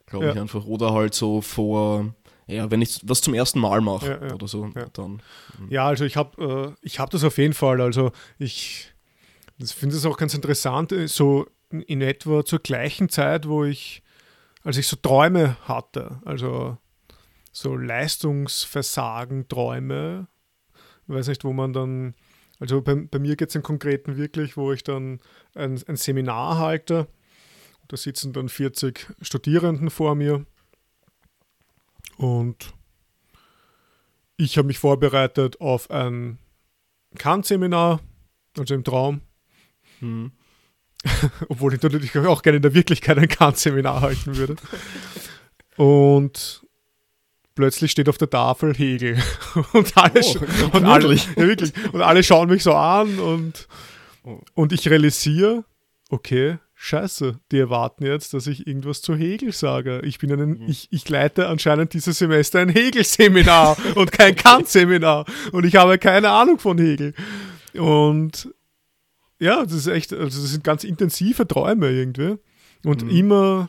glaube 0.06 0.26
Ja. 0.26 0.32
ich 0.32 0.40
einfach. 0.40 0.64
Oder 0.66 0.92
halt 0.92 1.14
so 1.14 1.40
vor, 1.40 2.12
ja, 2.46 2.70
wenn 2.70 2.80
ich 2.82 3.00
was 3.04 3.20
zum 3.20 3.34
ersten 3.34 3.58
Mal 3.60 3.80
mache 3.80 4.06
Ja, 4.20 4.26
ja, 4.28 4.34
oder 4.34 4.46
so, 4.48 4.70
ja. 4.74 4.86
dann. 4.92 5.22
Ja, 5.68 5.86
also 5.86 6.04
ich 6.04 6.16
habe 6.16 6.74
äh, 6.80 6.86
ich 6.86 6.98
hab 6.98 7.10
das 7.10 7.24
auf 7.24 7.38
jeden 7.38 7.54
Fall. 7.54 7.80
Also 7.80 8.12
ich 8.38 8.92
finde 9.64 9.96
es 9.96 10.04
auch 10.06 10.16
ganz 10.16 10.34
interessant, 10.34 10.92
äh, 10.92 11.08
so 11.08 11.46
in- 11.70 11.82
in 11.82 12.00
etwa 12.02 12.44
zur 12.44 12.60
gleichen 12.60 13.08
Zeit, 13.08 13.48
wo 13.48 13.64
ich, 13.64 14.02
als 14.62 14.76
ich 14.76 14.86
so 14.86 14.96
Träume 14.96 15.56
hatte, 15.66 16.20
also 16.24 16.78
so 17.52 17.74
Leistungsversagen 17.76 19.48
träume. 19.48 20.28
Ich 21.08 21.14
weiß 21.14 21.28
nicht, 21.28 21.44
wo 21.44 21.52
man 21.52 21.72
dann, 21.72 22.14
also 22.60 22.82
bei, 22.82 22.94
bei 22.94 23.18
mir 23.18 23.36
geht 23.36 23.48
es 23.50 23.54
im 23.54 23.62
Konkreten 23.62 24.16
wirklich, 24.16 24.56
wo 24.56 24.72
ich 24.72 24.82
dann 24.84 25.20
ein, 25.54 25.80
ein 25.86 25.96
Seminar 25.96 26.58
halte. 26.58 27.06
Da 27.88 27.96
sitzen 27.96 28.32
dann 28.32 28.48
40 28.48 29.06
Studierenden 29.20 29.90
vor 29.90 30.14
mir 30.14 30.44
und 32.16 32.74
ich 34.36 34.58
habe 34.58 34.66
mich 34.66 34.78
vorbereitet 34.78 35.60
auf 35.60 35.90
ein 35.90 36.38
Kant-Seminar, 37.18 38.00
also 38.58 38.74
im 38.74 38.84
Traum. 38.84 39.22
Hm. 40.00 40.32
Obwohl 41.48 41.74
ich 41.74 41.82
natürlich 41.82 42.16
auch 42.18 42.42
gerne 42.42 42.56
in 42.56 42.62
der 42.62 42.74
Wirklichkeit 42.74 43.18
ein 43.18 43.28
Kant-Seminar 43.28 44.00
halten 44.00 44.36
würde. 44.36 44.56
Und 45.76 46.66
plötzlich 47.54 47.90
steht 47.90 48.08
auf 48.08 48.18
der 48.18 48.30
Tafel 48.30 48.74
Hegel. 48.74 49.22
Und 49.72 49.96
alle, 49.96 50.20
oh, 50.22 50.76
und 50.76 50.84
alle, 50.84 51.14
ja, 51.14 51.36
wirklich, 51.36 51.72
und 51.92 52.02
alle 52.02 52.22
schauen 52.22 52.48
mich 52.48 52.62
so 52.62 52.74
an 52.74 53.18
und, 53.18 53.68
oh. 54.22 54.40
und 54.54 54.72
ich 54.72 54.88
realisiere, 54.88 55.64
okay, 56.10 56.58
scheiße, 56.78 57.40
die 57.50 57.58
erwarten 57.58 58.04
jetzt, 58.04 58.34
dass 58.34 58.46
ich 58.46 58.66
irgendwas 58.66 59.00
zu 59.00 59.16
Hegel 59.16 59.52
sage. 59.52 60.02
Ich 60.04 60.18
bin 60.18 60.30
einen, 60.30 60.58
mhm. 60.60 60.68
ich, 60.68 60.88
ich 60.90 61.08
leite 61.08 61.48
anscheinend 61.48 61.94
dieses 61.94 62.18
Semester 62.18 62.60
ein 62.60 62.68
Hegel-Seminar 62.68 63.76
und 63.96 64.12
kein 64.12 64.36
Kant-Seminar. 64.36 65.24
Und 65.52 65.64
ich 65.64 65.76
habe 65.76 65.98
keine 65.98 66.30
Ahnung 66.30 66.58
von 66.58 66.78
Hegel. 66.78 67.14
Und 67.74 68.54
ja, 69.38 69.64
das 69.64 69.72
ist 69.72 69.86
echt, 69.86 70.12
also 70.12 70.40
das 70.40 70.50
sind 70.50 70.64
ganz 70.64 70.84
intensive 70.84 71.48
Träume 71.48 71.90
irgendwie. 71.90 72.36
Und 72.84 73.04
mhm. 73.04 73.10
immer, 73.10 73.68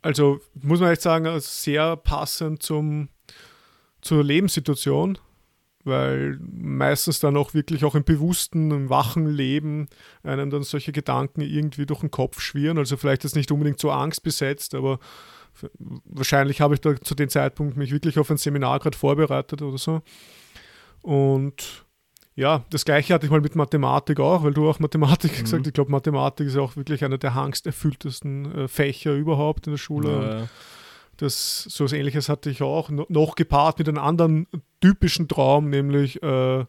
also 0.00 0.40
muss 0.54 0.80
man 0.80 0.92
echt 0.92 1.02
sagen, 1.02 1.28
sehr 1.40 1.96
passend 1.96 2.62
zum, 2.62 3.08
zur 4.00 4.22
Lebenssituation 4.22 5.18
weil 5.86 6.38
meistens 6.40 7.20
dann 7.20 7.36
auch 7.36 7.54
wirklich 7.54 7.84
auch 7.84 7.94
im 7.94 8.04
bewussten, 8.04 8.70
im 8.70 8.90
wachen 8.90 9.26
Leben 9.26 9.88
einem 10.22 10.50
dann 10.50 10.62
solche 10.62 10.92
Gedanken 10.92 11.40
irgendwie 11.40 11.86
durch 11.86 12.00
den 12.00 12.10
Kopf 12.10 12.40
schwirren. 12.40 12.78
Also 12.78 12.96
vielleicht 12.96 13.24
ist 13.24 13.36
nicht 13.36 13.52
unbedingt 13.52 13.78
so 13.78 13.90
angstbesetzt, 13.90 14.74
aber 14.74 14.98
wahrscheinlich 16.04 16.60
habe 16.60 16.74
ich 16.74 16.80
da 16.80 17.00
zu 17.00 17.14
dem 17.14 17.28
Zeitpunkt 17.28 17.76
mich 17.76 17.92
wirklich 17.92 18.18
auf 18.18 18.30
ein 18.30 18.36
Seminar 18.36 18.80
gerade 18.80 18.98
vorbereitet 18.98 19.62
oder 19.62 19.78
so. 19.78 20.02
Und 21.02 21.86
ja, 22.34 22.64
das 22.70 22.84
gleiche 22.84 23.14
hatte 23.14 23.26
ich 23.26 23.32
mal 23.32 23.40
mit 23.40 23.56
Mathematik 23.56 24.20
auch, 24.20 24.42
weil 24.42 24.52
du 24.52 24.68
auch 24.68 24.78
Mathematik 24.78 25.38
mhm. 25.38 25.44
gesagt 25.44 25.66
Ich 25.66 25.72
glaube, 25.72 25.90
Mathematik 25.90 26.48
ist 26.48 26.56
auch 26.56 26.76
wirklich 26.76 27.04
einer 27.04 27.16
der 27.16 27.34
angsterfülltesten 27.34 28.54
äh, 28.54 28.68
Fächer 28.68 29.14
überhaupt 29.14 29.66
in 29.66 29.72
der 29.72 29.78
Schule. 29.78 30.40
Ja, 30.40 30.48
das, 31.16 31.64
so 31.64 31.84
etwas 31.84 31.98
ähnliches 31.98 32.28
hatte 32.28 32.50
ich 32.50 32.62
auch, 32.62 32.90
noch 32.90 33.34
gepaart 33.34 33.78
mit 33.78 33.88
einem 33.88 33.98
anderen 33.98 34.46
typischen 34.80 35.28
Traum, 35.28 35.70
nämlich 35.70 36.22
äh, 36.22 36.64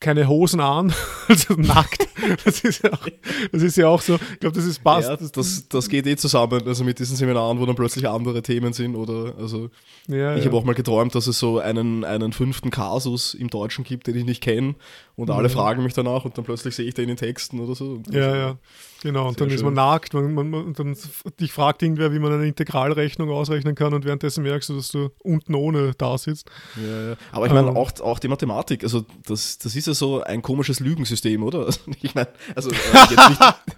keine 0.00 0.28
Hosen 0.28 0.60
an, 0.60 0.92
also 1.28 1.54
nackt. 1.54 2.06
Das 2.44 2.60
ist, 2.60 2.82
ja 2.82 2.92
auch, 2.92 3.06
das 3.52 3.62
ist 3.62 3.76
ja 3.76 3.88
auch 3.88 4.00
so, 4.00 4.16
ich 4.16 4.40
glaube, 4.40 4.56
das 4.56 4.64
ist 4.64 4.82
passt. 4.82 5.08
Ja, 5.08 5.16
das, 5.16 5.68
das 5.68 5.88
geht 5.88 6.06
eh 6.06 6.16
zusammen, 6.16 6.66
also 6.66 6.84
mit 6.84 6.98
diesen 6.98 7.16
Seminaren, 7.16 7.58
wo 7.58 7.66
dann 7.66 7.76
plötzlich 7.76 8.08
andere 8.08 8.42
Themen 8.42 8.72
sind 8.72 8.96
oder, 8.96 9.34
also 9.38 9.70
ja, 10.08 10.34
ich 10.34 10.40
ja. 10.40 10.46
habe 10.46 10.56
auch 10.56 10.64
mal 10.64 10.74
geträumt, 10.74 11.14
dass 11.14 11.26
es 11.26 11.38
so 11.38 11.58
einen, 11.58 12.04
einen 12.04 12.32
fünften 12.32 12.70
Kasus 12.70 13.34
im 13.34 13.48
Deutschen 13.48 13.84
gibt, 13.84 14.08
den 14.08 14.16
ich 14.16 14.24
nicht 14.24 14.42
kenne 14.42 14.74
und 15.18 15.30
alle 15.30 15.48
fragen 15.48 15.82
mich 15.82 15.94
danach 15.94 16.24
und 16.24 16.38
dann 16.38 16.44
plötzlich 16.44 16.76
sehe 16.76 16.86
ich 16.86 16.94
den 16.94 17.02
in 17.02 17.08
den 17.08 17.16
Texten 17.16 17.58
oder 17.58 17.74
so. 17.74 18.00
Ja, 18.08 18.36
ja. 18.36 18.56
Genau, 19.02 19.26
und 19.26 19.40
dann 19.40 19.48
schön. 19.48 19.56
ist 19.56 19.64
man 19.64 19.74
nackt, 19.74 20.14
man, 20.14 20.32
man, 20.32 20.48
man, 20.48 20.72
dann 20.74 20.96
dich 21.40 21.52
fragt 21.52 21.82
irgendwer, 21.82 22.12
wie 22.12 22.20
man 22.20 22.32
eine 22.32 22.46
Integralrechnung 22.46 23.28
ausrechnen 23.28 23.74
kann 23.74 23.94
und 23.94 24.04
währenddessen 24.04 24.44
merkst 24.44 24.68
du, 24.68 24.76
dass 24.76 24.90
du 24.92 25.10
unten 25.24 25.56
ohne 25.56 25.92
da 25.98 26.16
sitzt. 26.18 26.48
Ja, 26.76 27.10
ja. 27.10 27.16
Aber 27.32 27.46
ich 27.46 27.52
meine, 27.52 27.68
ähm, 27.68 27.76
auch, 27.76 27.90
auch 28.00 28.20
die 28.20 28.28
Mathematik, 28.28 28.84
also 28.84 29.04
das, 29.26 29.58
das 29.58 29.74
ist 29.74 29.88
ja 29.88 29.94
so 29.94 30.22
ein 30.22 30.40
komisches 30.40 30.78
Lügensystem, 30.78 31.42
oder? 31.42 31.66
Also 31.78 31.80
ich 32.00 32.14
meine, 32.14 32.28
also 32.54 32.70
äh, 32.70 32.74
jetzt 33.10 33.28
nicht, 33.28 33.40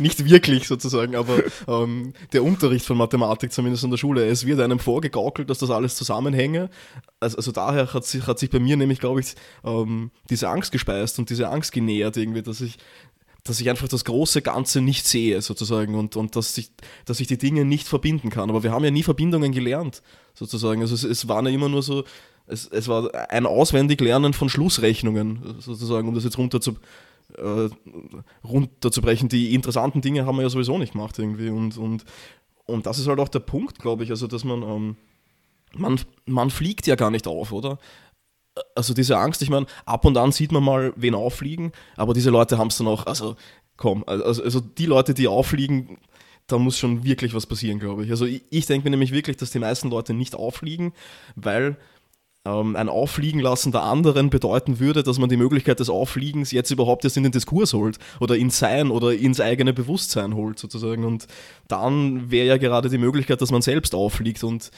nicht 0.00 0.24
wirklich 0.28 0.66
sozusagen, 0.66 1.16
aber 1.16 1.42
ähm, 1.68 2.12
der 2.32 2.42
Unterricht 2.42 2.86
von 2.86 2.96
Mathematik, 2.96 3.52
zumindest 3.52 3.84
in 3.84 3.90
der 3.90 3.98
Schule, 3.98 4.26
es 4.26 4.46
wird 4.46 4.60
einem 4.60 4.78
vorgegaukelt, 4.78 5.50
dass 5.50 5.58
das 5.58 5.70
alles 5.70 5.96
zusammenhänge. 5.96 6.70
Also, 7.20 7.36
also 7.36 7.52
daher 7.52 7.92
hat 7.92 8.04
sich, 8.04 8.26
hat 8.26 8.38
sich 8.38 8.50
bei 8.50 8.58
mir 8.60 8.76
nämlich, 8.76 9.00
glaube 9.00 9.20
ich, 9.20 9.34
ähm, 9.64 10.10
diese 10.28 10.48
Angst 10.48 10.72
gespeist 10.72 11.18
und 11.18 11.30
diese 11.30 11.48
Angst 11.48 11.72
genähert 11.72 12.16
irgendwie, 12.16 12.42
dass 12.42 12.60
ich 12.60 12.78
dass 13.44 13.60
ich 13.60 13.70
einfach 13.70 13.88
das 13.88 14.04
große 14.04 14.42
Ganze 14.42 14.80
nicht 14.80 15.06
sehe, 15.06 15.40
sozusagen, 15.40 15.94
und, 15.94 16.16
und 16.16 16.36
dass, 16.36 16.56
ich, 16.58 16.70
dass 17.06 17.20
ich 17.20 17.26
die 17.26 17.38
Dinge 17.38 17.64
nicht 17.64 17.88
verbinden 17.88 18.30
kann. 18.30 18.50
Aber 18.50 18.62
wir 18.62 18.70
haben 18.70 18.84
ja 18.84 18.90
nie 18.90 19.02
Verbindungen 19.02 19.52
gelernt, 19.52 20.02
sozusagen. 20.34 20.82
Also 20.82 20.94
es, 20.94 21.04
es 21.04 21.28
waren 21.28 21.46
ja 21.46 21.52
immer 21.52 21.68
nur 21.68 21.82
so, 21.82 22.04
es, 22.46 22.66
es 22.66 22.88
war 22.88 23.10
ein 23.30 23.46
Auswendiglernen 23.46 24.32
von 24.32 24.48
Schlussrechnungen, 24.48 25.56
sozusagen, 25.60 26.08
um 26.08 26.14
das 26.14 26.24
jetzt 26.24 26.38
runter 26.38 26.60
zu, 26.60 26.76
äh, 27.38 27.68
runterzubrechen. 28.44 29.28
Die 29.28 29.54
interessanten 29.54 30.00
Dinge 30.00 30.26
haben 30.26 30.36
wir 30.36 30.42
ja 30.42 30.50
sowieso 30.50 30.78
nicht 30.78 30.92
gemacht 30.92 31.18
irgendwie. 31.18 31.50
Und, 31.50 31.76
und, 31.76 32.04
und 32.66 32.86
das 32.86 32.98
ist 32.98 33.08
halt 33.08 33.20
auch 33.20 33.28
der 33.28 33.40
Punkt, 33.40 33.78
glaube 33.78 34.04
ich, 34.04 34.10
also 34.10 34.26
dass 34.26 34.44
man, 34.44 34.62
ähm, 34.62 34.96
man, 35.74 36.00
man 36.26 36.50
fliegt 36.50 36.86
ja 36.86 36.96
gar 36.96 37.10
nicht 37.10 37.26
auf, 37.26 37.52
oder? 37.52 37.78
also 38.74 38.94
diese 38.94 39.18
Angst, 39.18 39.42
ich 39.42 39.50
meine, 39.50 39.66
ab 39.86 40.04
und 40.04 40.16
an 40.16 40.32
sieht 40.32 40.52
man 40.52 40.62
mal 40.62 40.92
wen 40.96 41.14
auffliegen, 41.14 41.72
aber 41.96 42.14
diese 42.14 42.30
Leute 42.30 42.58
haben 42.58 42.68
es 42.68 42.78
dann 42.78 42.88
auch, 42.88 43.06
also 43.06 43.36
komm, 43.76 44.04
also, 44.06 44.42
also 44.42 44.60
die 44.60 44.86
Leute, 44.86 45.14
die 45.14 45.28
auffliegen, 45.28 45.98
da 46.46 46.58
muss 46.58 46.78
schon 46.78 47.04
wirklich 47.04 47.32
was 47.34 47.46
passieren, 47.46 47.78
glaube 47.78 48.04
ich. 48.04 48.10
Also 48.10 48.26
ich, 48.26 48.42
ich 48.50 48.66
denke 48.66 48.84
mir 48.84 48.90
nämlich 48.90 49.12
wirklich, 49.12 49.36
dass 49.36 49.50
die 49.50 49.58
meisten 49.58 49.88
Leute 49.88 50.14
nicht 50.14 50.34
auffliegen, 50.34 50.92
weil 51.36 51.76
ähm, 52.46 52.74
ein 52.74 52.88
Auffliegen 52.88 53.40
lassen 53.40 53.72
der 53.72 53.82
anderen 53.82 54.30
bedeuten 54.30 54.78
würde, 54.78 55.02
dass 55.02 55.18
man 55.18 55.28
die 55.28 55.36
Möglichkeit 55.36 55.80
des 55.80 55.90
Auffliegens 55.90 56.52
jetzt 56.52 56.70
überhaupt 56.70 57.04
erst 57.04 57.16
in 57.16 57.22
den 57.22 57.32
Diskurs 57.32 57.74
holt 57.74 57.98
oder 58.18 58.36
ins 58.36 58.58
Sein 58.58 58.90
oder 58.90 59.12
ins 59.12 59.40
eigene 59.40 59.72
Bewusstsein 59.72 60.34
holt 60.34 60.58
sozusagen. 60.58 61.04
Und 61.04 61.26
dann 61.68 62.30
wäre 62.30 62.46
ja 62.46 62.56
gerade 62.56 62.88
die 62.88 62.98
Möglichkeit, 62.98 63.42
dass 63.42 63.50
man 63.50 63.62
selbst 63.62 63.94
auffliegt. 63.94 64.42
Und 64.42 64.70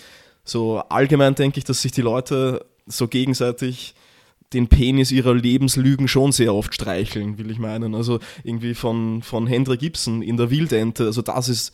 so 0.45 0.79
allgemein 0.89 1.35
denke 1.35 1.59
ich, 1.59 1.65
dass 1.65 1.83
sich 1.83 1.93
die 1.93 2.03
Leute 2.03 2.65
so 2.87 3.07
gegenseitig 3.07 3.95
den 4.53 4.69
Penis 4.69 5.13
ihrer 5.13 5.35
Lebenslügen 5.35 6.09
schon 6.09 6.33
sehr 6.33 6.55
oft 6.55 6.75
streicheln, 6.75 7.39
will 7.39 7.51
ich 7.51 7.59
meinen. 7.59 7.95
Also 7.95 8.19
irgendwie 8.45 8.75
von, 8.75 9.23
von 9.23 9.47
Hendrik 9.47 9.81
Gibson 9.81 10.21
in 10.21 10.37
der 10.37 10.51
Wildente, 10.51 11.05
also 11.05 11.23
das 11.23 11.49
ist 11.49 11.73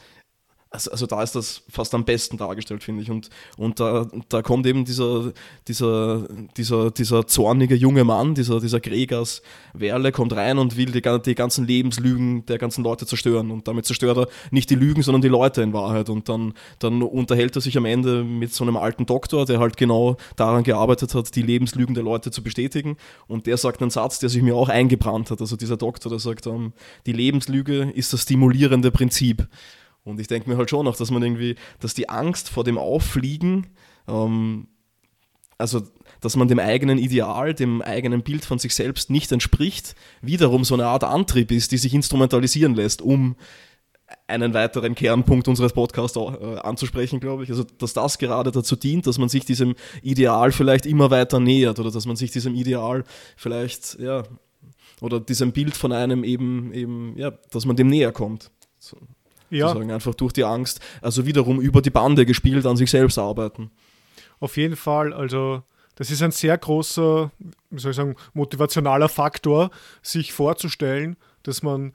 also, 0.71 0.91
also 0.91 1.07
da 1.07 1.23
ist 1.23 1.35
das 1.35 1.63
fast 1.71 1.95
am 1.95 2.05
besten 2.05 2.37
dargestellt, 2.37 2.85
finde 2.85 3.03
ich. 3.03 3.11
Und, 3.11 3.31
und 3.57 3.81
da, 3.81 4.07
da 4.29 4.43
kommt 4.43 4.67
eben 4.67 4.85
dieser, 4.85 5.33
dieser, 5.67 6.27
dieser, 6.57 6.91
dieser 6.91 7.27
zornige 7.27 7.75
junge 7.75 8.05
Mann, 8.05 8.35
dieser, 8.35 8.61
dieser 8.61 8.79
Gregers 8.81 9.41
Werle, 9.73 10.13
kommt 10.13 10.35
rein 10.35 10.59
und 10.59 10.77
will 10.77 10.93
die, 10.93 11.03
die 11.23 11.35
ganzen 11.35 11.67
Lebenslügen 11.67 12.45
der 12.47 12.59
ganzen 12.59 12.85
Leute 12.85 13.07
zerstören. 13.07 13.51
Und 13.51 13.67
damit 13.67 13.87
zerstört 13.87 14.19
er 14.19 14.29
nicht 14.51 14.69
die 14.69 14.75
Lügen, 14.75 15.03
sondern 15.03 15.23
die 15.23 15.29
Leute 15.29 15.63
in 15.63 15.73
Wahrheit. 15.73 16.11
Und 16.11 16.29
dann, 16.29 16.53
dann 16.81 17.03
unterhält 17.03 17.57
er 17.57 17.63
sich 17.63 17.79
am 17.79 17.87
Ende 17.87 18.23
mit 18.23 18.53
so 18.53 18.65
einem 18.65 18.77
alten 18.77 19.07
Doktor, 19.07 19.47
der 19.47 19.61
halt 19.61 19.79
genau 19.79 20.19
daran 20.37 20.65
gearbeitet 20.65 21.15
hat, 21.15 21.35
die 21.35 21.43
Lebenslügen 21.43 21.95
der 21.95 22.05
Leute 22.05 22.31
zu 22.31 22.43
bestätigen. 22.43 22.99
Und 23.27 23.47
der 23.47 23.57
sagt 23.57 23.81
einen 23.81 23.91
Satz, 23.91 24.19
der 24.19 24.29
sich 24.29 24.43
mir 24.43 24.55
auch 24.55 24.69
eingebrannt 24.69 25.31
hat. 25.31 25.41
Also 25.41 25.57
dieser 25.57 25.79
Doktor, 25.79 26.11
der 26.11 26.19
sagt, 26.19 26.47
um, 26.47 26.75
die 27.07 27.13
Lebenslüge 27.13 27.91
ist 27.95 28.13
das 28.13 28.23
stimulierende 28.23 28.91
Prinzip. 28.91 29.49
Und 30.05 30.21
ich 30.21 30.27
denke 30.27 30.49
mir 30.49 30.57
halt 30.57 30.71
schon 30.71 30.85
noch, 30.85 30.97
dass 30.97 31.11
man 31.11 31.23
irgendwie, 31.23 31.57
dass 31.81 31.95
die 31.95 32.09
Angst 32.09 32.49
vor 32.49 32.65
dem 32.65 32.79
Auffliegen, 32.79 33.67
ähm, 34.07 34.69
also 35.59 35.83
dass 36.21 36.37
man 36.37 36.49
dem 36.49 36.59
eigenen 36.59 36.99
Ideal, 36.99 37.55
dem 37.55 37.83
eigenen 37.83 38.23
Bild 38.23 38.45
von 38.45 38.59
sich 38.59 38.75
selbst 38.75 39.11
nicht 39.11 39.31
entspricht, 39.33 39.95
wiederum 40.23 40.65
so 40.65 40.75
eine 40.75 40.87
Art 40.87 41.05
Antrieb 41.05 41.51
ist, 41.51 41.73
die 41.73 41.79
sich 41.79 41.95
instrumentalisieren 41.95 42.75
lässt, 42.75 43.03
um 43.03 43.37
einen 44.27 44.55
weiteren 44.55 44.95
Kernpunkt 44.95 45.49
unseres 45.49 45.73
Podcasts 45.73 46.17
äh, 46.17 46.59
anzusprechen, 46.61 47.21
glaube 47.21 47.45
ich. 47.45 47.51
Also, 47.51 47.65
dass 47.65 47.93
das 47.93 48.19
gerade 48.19 48.51
dazu 48.51 48.77
dient, 48.77 49.07
dass 49.07 49.19
man 49.19 49.29
sich 49.29 49.45
diesem 49.45 49.75
Ideal 50.03 50.53
vielleicht 50.53 50.87
immer 50.87 51.11
weiter 51.11 51.41
nähert 51.41 51.79
oder 51.79 51.91
dass 51.91 52.07
man 52.07 52.17
sich 52.17 52.31
diesem 52.31 52.55
Ideal 52.55 53.05
vielleicht, 53.37 53.99
ja, 53.99 54.23
oder 55.01 55.21
diesem 55.21 55.53
Bild 55.53 55.77
von 55.77 55.93
einem 55.93 56.25
eben, 56.25 56.73
eben, 56.73 57.15
ja, 57.17 57.31
dass 57.51 57.67
man 57.67 57.77
dem 57.77 57.89
näher 57.89 58.13
kommt. 58.13 58.51
So 58.79 58.97
ja. 59.51 59.69
sozusagen 59.69 59.91
einfach 59.91 60.15
durch 60.15 60.33
die 60.33 60.45
Angst, 60.45 60.81
also 61.03 61.27
wiederum 61.27 61.61
über 61.61 61.83
die 61.83 61.91
Bande 61.91 62.27
gespielt, 62.27 62.67
an 62.67 62.77
sich 62.77 62.91
selbst 62.91 63.19
arbeiten. 63.19 63.71
Auf 64.41 64.57
jeden 64.57 64.77
Fall, 64.77 65.13
also 65.13 65.63
das 65.97 66.11
ist 66.11 66.23
ein 66.23 66.31
sehr 66.31 66.57
großer, 66.57 67.31
wie 67.71 67.81
soll 67.81 67.91
ich 67.91 67.97
sagen, 67.97 68.15
motivationaler 68.33 69.09
Faktor, 69.09 69.71
sich 70.01 70.33
vorzustellen, 70.33 71.17
dass 71.43 71.63
man 71.63 71.93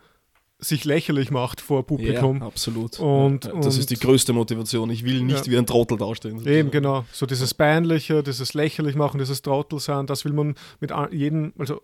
sich 0.59 0.85
lächerlich 0.85 1.31
macht 1.31 1.61
vor 1.61 1.85
Publikum. 1.85 2.39
Ja, 2.39 2.47
absolut. 2.47 2.99
Und, 2.99 3.45
ja, 3.45 3.51
das 3.53 3.75
und, 3.75 3.79
ist 3.79 3.89
die 3.91 3.99
größte 3.99 4.33
Motivation. 4.33 4.89
Ich 4.89 5.05
will 5.05 5.21
nicht 5.21 5.45
ja. 5.45 5.51
wie 5.51 5.57
ein 5.57 5.65
Trottel 5.65 5.97
dastehen. 5.97 6.45
Eben, 6.45 6.71
genau. 6.71 7.05
So 7.11 7.25
dieses 7.25 7.53
Peinliche, 7.53 8.23
dieses 8.23 8.53
lächerlich 8.53 8.95
machen, 8.95 9.19
dieses 9.19 9.41
Trottel 9.41 9.79
sein, 9.79 10.07
das 10.07 10.25
will 10.25 10.33
man 10.33 10.55
mit 10.79 10.91
jedem, 11.11 11.53
also 11.57 11.81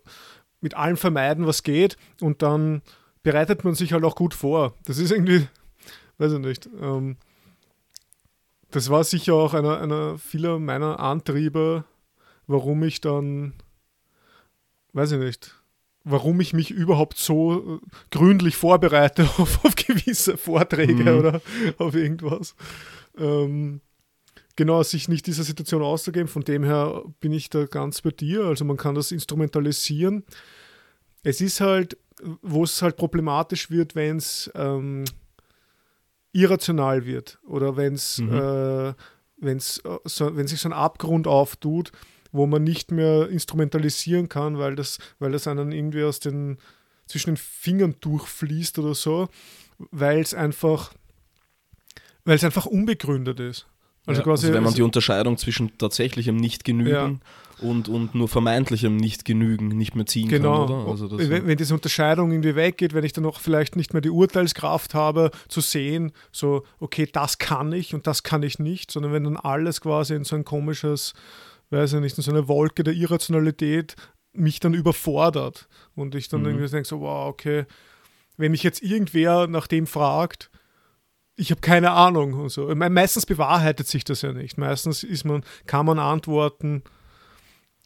mit 0.60 0.74
allem 0.74 0.96
vermeiden, 0.96 1.46
was 1.46 1.62
geht. 1.62 1.96
Und 2.20 2.42
dann 2.42 2.82
bereitet 3.22 3.64
man 3.64 3.74
sich 3.74 3.92
halt 3.92 4.04
auch 4.04 4.14
gut 4.14 4.34
vor. 4.34 4.74
Das 4.84 4.98
ist 4.98 5.10
irgendwie 5.10 5.46
weiß 6.20 6.32
ich 6.32 6.38
nicht. 6.38 6.68
Ähm, 6.80 7.16
das 8.70 8.90
war 8.90 9.02
sicher 9.02 9.34
auch 9.34 9.54
einer, 9.54 9.80
einer 9.80 10.18
vieler 10.18 10.58
meiner 10.58 11.00
Antriebe, 11.00 11.84
warum 12.46 12.82
ich 12.84 13.00
dann, 13.00 13.54
weiß 14.92 15.12
ich 15.12 15.18
nicht, 15.18 15.54
warum 16.04 16.40
ich 16.40 16.52
mich 16.52 16.70
überhaupt 16.70 17.18
so 17.18 17.80
äh, 17.82 17.86
gründlich 18.10 18.56
vorbereite 18.56 19.22
auf, 19.38 19.64
auf 19.64 19.74
gewisse 19.74 20.36
Vorträge 20.36 21.10
mhm. 21.12 21.18
oder 21.18 21.42
auf 21.78 21.94
irgendwas. 21.94 22.54
Ähm, 23.18 23.80
genau, 24.56 24.82
sich 24.82 25.08
nicht 25.08 25.26
dieser 25.26 25.42
Situation 25.44 25.82
auszugeben. 25.82 26.28
Von 26.28 26.44
dem 26.44 26.64
her 26.64 27.02
bin 27.20 27.32
ich 27.32 27.50
da 27.50 27.64
ganz 27.64 28.02
bei 28.02 28.10
dir. 28.10 28.44
Also 28.44 28.64
man 28.64 28.76
kann 28.76 28.94
das 28.94 29.10
instrumentalisieren. 29.10 30.24
Es 31.22 31.40
ist 31.40 31.60
halt, 31.60 31.98
wo 32.42 32.64
es 32.64 32.82
halt 32.82 32.96
problematisch 32.96 33.70
wird, 33.70 33.94
wenn 33.94 34.18
es 34.18 34.50
ähm, 34.54 35.04
irrational 36.32 37.06
wird 37.06 37.38
oder 37.46 37.76
wenn 37.76 37.94
es 37.94 38.18
mhm. 38.18 38.32
äh, 38.32 38.94
wenn's, 39.38 39.78
äh, 39.78 39.98
so, 40.04 40.36
wenn 40.36 40.46
sich 40.46 40.60
so 40.60 40.68
ein 40.68 40.72
Abgrund 40.72 41.26
auftut, 41.26 41.92
wo 42.32 42.46
man 42.46 42.62
nicht 42.62 42.92
mehr 42.92 43.28
instrumentalisieren 43.28 44.28
kann, 44.28 44.58
weil 44.58 44.76
das, 44.76 44.98
weil 45.18 45.32
das 45.32 45.46
einen 45.48 45.72
irgendwie 45.72 46.04
aus 46.04 46.20
den 46.20 46.58
zwischen 47.06 47.30
den 47.30 47.36
Fingern 47.36 47.96
durchfließt 48.00 48.78
oder 48.78 48.94
so, 48.94 49.28
weil 49.90 50.20
es 50.20 50.32
einfach, 50.32 50.92
weil 52.24 52.36
es 52.36 52.44
einfach 52.44 52.66
unbegründet 52.66 53.40
ist. 53.40 53.66
Also, 54.10 54.20
ja, 54.20 54.24
quasi, 54.24 54.46
also 54.46 54.56
wenn 54.56 54.64
man 54.64 54.74
die 54.74 54.82
Unterscheidung 54.82 55.38
zwischen 55.38 55.76
tatsächlichem 55.78 56.36
Nicht-Genügen 56.36 57.20
ja. 57.62 57.68
und, 57.68 57.88
und 57.88 58.14
nur 58.14 58.28
vermeintlichem 58.28 58.96
Nicht-Genügen 58.96 59.68
nicht 59.68 59.94
mehr 59.94 60.06
ziehen 60.06 60.28
genau. 60.28 60.66
kann. 60.66 60.78
Genau. 60.78 60.90
Also 60.90 61.18
wenn, 61.18 61.46
wenn 61.46 61.56
diese 61.56 61.74
Unterscheidung 61.74 62.30
irgendwie 62.30 62.56
weggeht, 62.56 62.94
wenn 62.94 63.04
ich 63.04 63.12
dann 63.12 63.26
auch 63.26 63.40
vielleicht 63.40 63.76
nicht 63.76 63.92
mehr 63.92 64.02
die 64.02 64.10
Urteilskraft 64.10 64.94
habe, 64.94 65.30
zu 65.48 65.60
sehen, 65.60 66.12
so, 66.32 66.64
okay, 66.78 67.08
das 67.10 67.38
kann 67.38 67.72
ich 67.72 67.94
und 67.94 68.06
das 68.06 68.22
kann 68.22 68.42
ich 68.42 68.58
nicht, 68.58 68.90
sondern 68.90 69.12
wenn 69.12 69.24
dann 69.24 69.36
alles 69.36 69.80
quasi 69.80 70.14
in 70.14 70.24
so 70.24 70.36
ein 70.36 70.44
komisches, 70.44 71.14
weiß 71.70 71.94
ich 71.94 72.00
nicht, 72.00 72.18
in 72.18 72.24
so 72.24 72.30
eine 72.30 72.48
Wolke 72.48 72.84
der 72.84 72.94
Irrationalität 72.94 73.96
mich 74.32 74.60
dann 74.60 74.74
überfordert 74.74 75.68
und 75.94 76.14
ich 76.14 76.28
dann 76.28 76.40
mhm. 76.42 76.46
irgendwie 76.46 76.68
denke 76.68 76.88
so, 76.88 77.00
wow, 77.00 77.28
okay, 77.28 77.64
wenn 78.36 78.52
mich 78.52 78.62
jetzt 78.62 78.82
irgendwer 78.82 79.46
nach 79.46 79.66
dem 79.66 79.86
fragt, 79.86 80.50
ich 81.40 81.50
habe 81.50 81.60
keine 81.62 81.92
Ahnung 81.92 82.34
und 82.34 82.50
so. 82.50 82.72
Meistens 82.74 83.24
bewahrheitet 83.24 83.86
sich 83.88 84.04
das 84.04 84.22
ja 84.22 84.32
nicht. 84.32 84.58
Meistens 84.58 85.02
ist 85.02 85.24
man, 85.24 85.42
kann 85.66 85.86
man 85.86 85.98
antworten 85.98 86.82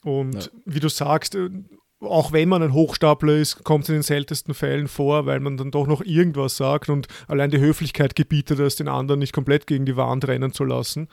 und 0.03 0.35
ja. 0.35 0.51
wie 0.67 0.81
du 0.81 0.89
sagst, 0.89 1.35
äh, 1.35 1.49
auch 2.01 2.33
wenn 2.33 2.49
man 2.49 2.63
ein 2.63 2.75
Hochstapler 2.75 3.37
ist, 3.37 3.65
kommt 3.65 3.85
es 3.85 3.89
in 3.89 3.95
den 3.95 4.03
seltensten 4.03 4.53
Fällen 4.53 4.89
vor, 4.89 5.25
weil 5.25 5.41
man 5.41 5.57
dann 5.57 5.71
doch 5.71 5.87
noch 5.87 6.03
irgendwas 6.03 6.57
sagt 6.57 6.91
und 6.91 7.07
allein 7.29 7.51
die 7.51 7.61
Höflichkeit 7.61 8.15
gebietet 8.15 8.59
es, 8.59 8.77
den 8.77 8.89
anderen 8.89 9.21
nicht 9.21 9.33
komplett 9.33 9.67
gegen 9.67 9.87
die 9.87 9.97
Wand 9.97 10.27
rennen 10.29 10.53
zu 10.53 10.65
lassen. 10.65 11.09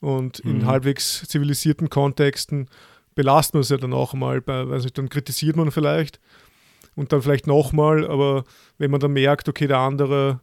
Und 0.00 0.44
mhm. 0.44 0.50
in 0.50 0.66
halbwegs 0.66 1.26
zivilisierten 1.28 1.88
Kontexten 1.88 2.68
belastet 3.14 3.54
man 3.54 3.60
es 3.62 3.68
ja 3.70 3.76
dann 3.78 3.94
auch 3.94 4.12
mal, 4.12 4.40
bei, 4.40 4.68
weiß 4.68 4.82
nicht, 4.82 4.98
dann 4.98 5.08
kritisiert 5.08 5.56
man 5.56 5.70
vielleicht 5.70 6.20
und 6.96 7.12
dann 7.12 7.22
vielleicht 7.22 7.46
nochmal, 7.46 8.06
aber 8.06 8.44
wenn 8.76 8.90
man 8.90 9.00
dann 9.00 9.12
merkt, 9.12 9.48
okay, 9.48 9.68
der 9.68 9.78
andere 9.78 10.40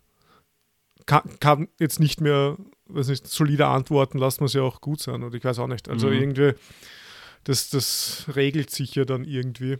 kann, 1.12 1.40
kann 1.42 1.68
jetzt 1.78 2.00
nicht 2.00 2.22
mehr, 2.22 2.56
weiß 2.86 3.10
nicht, 3.10 3.28
solide 3.28 3.68
antworten, 3.68 4.18
lasst 4.18 4.40
man 4.40 4.46
es 4.46 4.54
ja 4.54 4.62
auch 4.62 4.80
gut 4.80 5.02
sein. 5.02 5.24
Und 5.24 5.36
ich 5.36 5.44
weiß 5.44 5.60
auch 5.60 5.68
nicht. 5.68 5.90
Also 5.90 6.08
mhm. 6.08 6.14
irgendwie, 6.14 6.54
das, 7.44 7.70
das 7.70 8.28
regelt 8.34 8.70
sich 8.70 8.96
ja 8.96 9.04
dann 9.04 9.26
irgendwie. 9.26 9.78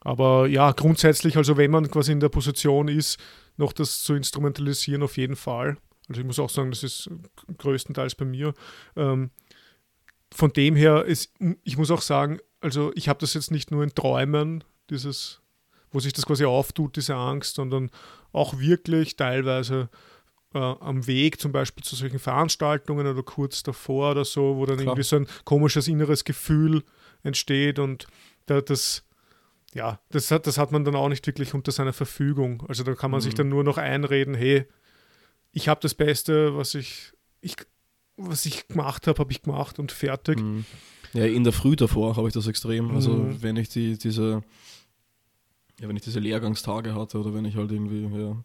Aber 0.00 0.46
ja, 0.46 0.72
grundsätzlich, 0.72 1.38
also 1.38 1.56
wenn 1.56 1.70
man 1.70 1.90
quasi 1.90 2.12
in 2.12 2.20
der 2.20 2.28
Position 2.28 2.88
ist, 2.88 3.18
noch 3.56 3.72
das 3.72 4.02
zu 4.02 4.14
instrumentalisieren, 4.14 5.02
auf 5.02 5.16
jeden 5.16 5.36
Fall. 5.36 5.78
Also 6.06 6.20
ich 6.20 6.26
muss 6.26 6.38
auch 6.38 6.50
sagen, 6.50 6.70
das 6.70 6.82
ist 6.82 7.08
größtenteils 7.56 8.14
bei 8.14 8.26
mir. 8.26 8.52
Ähm, 8.94 9.30
von 10.30 10.52
dem 10.52 10.76
her, 10.76 11.06
ist, 11.06 11.32
ich 11.64 11.78
muss 11.78 11.90
auch 11.90 12.02
sagen, 12.02 12.40
also 12.60 12.92
ich 12.94 13.08
habe 13.08 13.20
das 13.20 13.32
jetzt 13.32 13.50
nicht 13.50 13.70
nur 13.70 13.82
in 13.82 13.94
Träumen, 13.94 14.64
dieses, 14.90 15.40
wo 15.90 15.98
sich 15.98 16.12
das 16.12 16.26
quasi 16.26 16.44
auftut, 16.44 16.96
diese 16.96 17.14
Angst, 17.14 17.54
sondern 17.54 17.90
auch 18.32 18.58
wirklich 18.58 19.16
teilweise 19.16 19.88
äh, 20.54 20.58
am 20.58 21.06
Weg 21.06 21.40
zum 21.40 21.52
Beispiel 21.52 21.84
zu 21.84 21.96
solchen 21.96 22.18
Veranstaltungen 22.18 23.06
oder 23.06 23.22
kurz 23.22 23.62
davor 23.62 24.12
oder 24.12 24.24
so, 24.24 24.56
wo 24.56 24.66
dann 24.66 24.76
Klar. 24.76 24.88
irgendwie 24.88 25.02
so 25.02 25.16
ein 25.16 25.28
komisches 25.44 25.88
inneres 25.88 26.24
Gefühl 26.24 26.82
entsteht 27.22 27.78
und 27.78 28.06
da, 28.46 28.60
das, 28.60 29.04
ja, 29.74 30.00
das 30.10 30.30
hat, 30.30 30.46
das 30.46 30.58
hat 30.58 30.72
man 30.72 30.84
dann 30.84 30.96
auch 30.96 31.08
nicht 31.08 31.26
wirklich 31.26 31.54
unter 31.54 31.72
seiner 31.72 31.92
Verfügung. 31.92 32.64
Also 32.68 32.82
da 32.82 32.94
kann 32.94 33.10
man 33.10 33.20
mhm. 33.20 33.24
sich 33.24 33.34
dann 33.34 33.48
nur 33.48 33.64
noch 33.64 33.76
einreden, 33.76 34.34
hey, 34.34 34.66
ich 35.52 35.68
habe 35.68 35.80
das 35.82 35.94
Beste, 35.94 36.56
was 36.56 36.74
ich, 36.74 37.12
ich, 37.40 37.56
was 38.16 38.46
ich 38.46 38.68
gemacht 38.68 39.06
habe, 39.06 39.18
habe 39.18 39.32
ich 39.32 39.42
gemacht 39.42 39.78
und 39.78 39.92
fertig. 39.92 40.40
Mhm. 40.40 40.64
Ja, 41.12 41.24
in 41.24 41.44
der 41.44 41.52
Früh 41.52 41.76
davor 41.76 42.16
habe 42.16 42.28
ich 42.28 42.34
das 42.34 42.46
extrem. 42.46 42.90
Also 42.90 43.12
mhm. 43.12 43.42
wenn 43.42 43.56
ich 43.56 43.68
die, 43.68 43.98
diese, 43.98 44.42
ja, 45.80 45.88
wenn 45.88 45.96
ich 45.96 46.02
diese 46.02 46.20
Lehrgangstage 46.20 46.94
hatte 46.94 47.18
oder 47.18 47.34
wenn 47.34 47.44
ich 47.44 47.56
halt 47.56 47.70
irgendwie, 47.72 48.02
ja, 48.18 48.36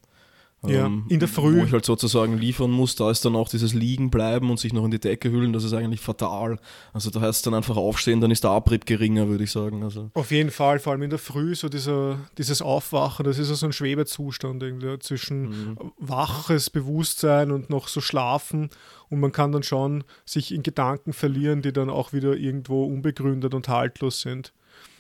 ja, 0.66 0.86
ähm, 0.86 1.06
in 1.10 1.20
der 1.20 1.28
Früh. 1.28 1.60
Wo 1.60 1.66
ich 1.66 1.74
halt 1.74 1.86
sozusagen 1.86 2.38
liefern 2.38 2.72
muss, 2.72 2.96
da 2.96 3.12
ist 3.12 3.26
dann 3.26 3.36
auch 3.36 3.50
dieses 3.50 3.74
Liegen 3.74 4.10
bleiben 4.10 4.50
und 4.50 4.60
sich 4.60 4.72
noch 4.72 4.86
in 4.86 4.92
die 4.92 5.00
Decke 5.00 5.30
hüllen, 5.30 5.52
das 5.52 5.64
ist 5.64 5.74
eigentlich 5.74 6.00
fatal. 6.00 6.58
Also 6.94 7.10
da 7.10 7.20
heißt 7.20 7.38
es 7.38 7.42
dann 7.42 7.54
einfach 7.54 7.76
aufstehen, 7.76 8.22
dann 8.22 8.32
ist 8.32 8.44
der 8.44 8.52
Abrieb 8.52 8.86
geringer, 8.86 9.28
würde 9.28 9.44
ich 9.44 9.52
sagen. 9.52 9.84
Also. 9.84 10.10
Auf 10.14 10.32
jeden 10.32 10.52
Fall, 10.52 10.80
vor 10.80 10.94
allem 10.94 11.04
in 11.04 11.10
der 11.10 11.20
Früh, 11.20 11.54
so 11.56 11.68
dieser, 11.68 12.20
dieses 12.38 12.62
Aufwachen, 12.62 13.26
das 13.26 13.40
ist 13.40 13.50
so 13.50 13.66
ein 13.66 13.74
Schwebezustand 13.74 14.64
irgendwie 14.64 15.00
zwischen 15.00 15.42
mhm. 15.44 15.78
waches 15.98 16.70
Bewusstsein 16.70 17.52
und 17.52 17.70
noch 17.70 17.90
so 17.90 18.00
schlafen 18.00 18.70
und 19.10 19.20
man 19.20 19.34
kann 19.34 19.52
dann 19.52 19.64
schon 19.64 20.06
sich 20.26 20.54
in 20.54 20.64
Gedanken 20.64 21.12
verlieren, 21.12 21.62
die 21.62 21.74
dann 21.74 21.90
auch 21.90 22.14
wieder 22.14 22.36
irgendwo 22.36 22.86
unbegründet 22.86 23.54
und 23.54 23.68
haltlos 23.68 24.22
sind. 24.22 24.54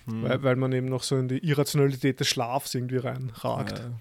Mhm. 0.07 0.23
Weil, 0.23 0.43
weil 0.43 0.55
man 0.57 0.73
eben 0.73 0.87
noch 0.87 1.03
so 1.03 1.15
in 1.15 1.29
die 1.29 1.37
Irrationalität 1.37 2.19
des 2.19 2.27
Schlafs 2.27 2.75
irgendwie 2.75 2.97
reinragt. 2.97 3.79
Ja 3.79 3.91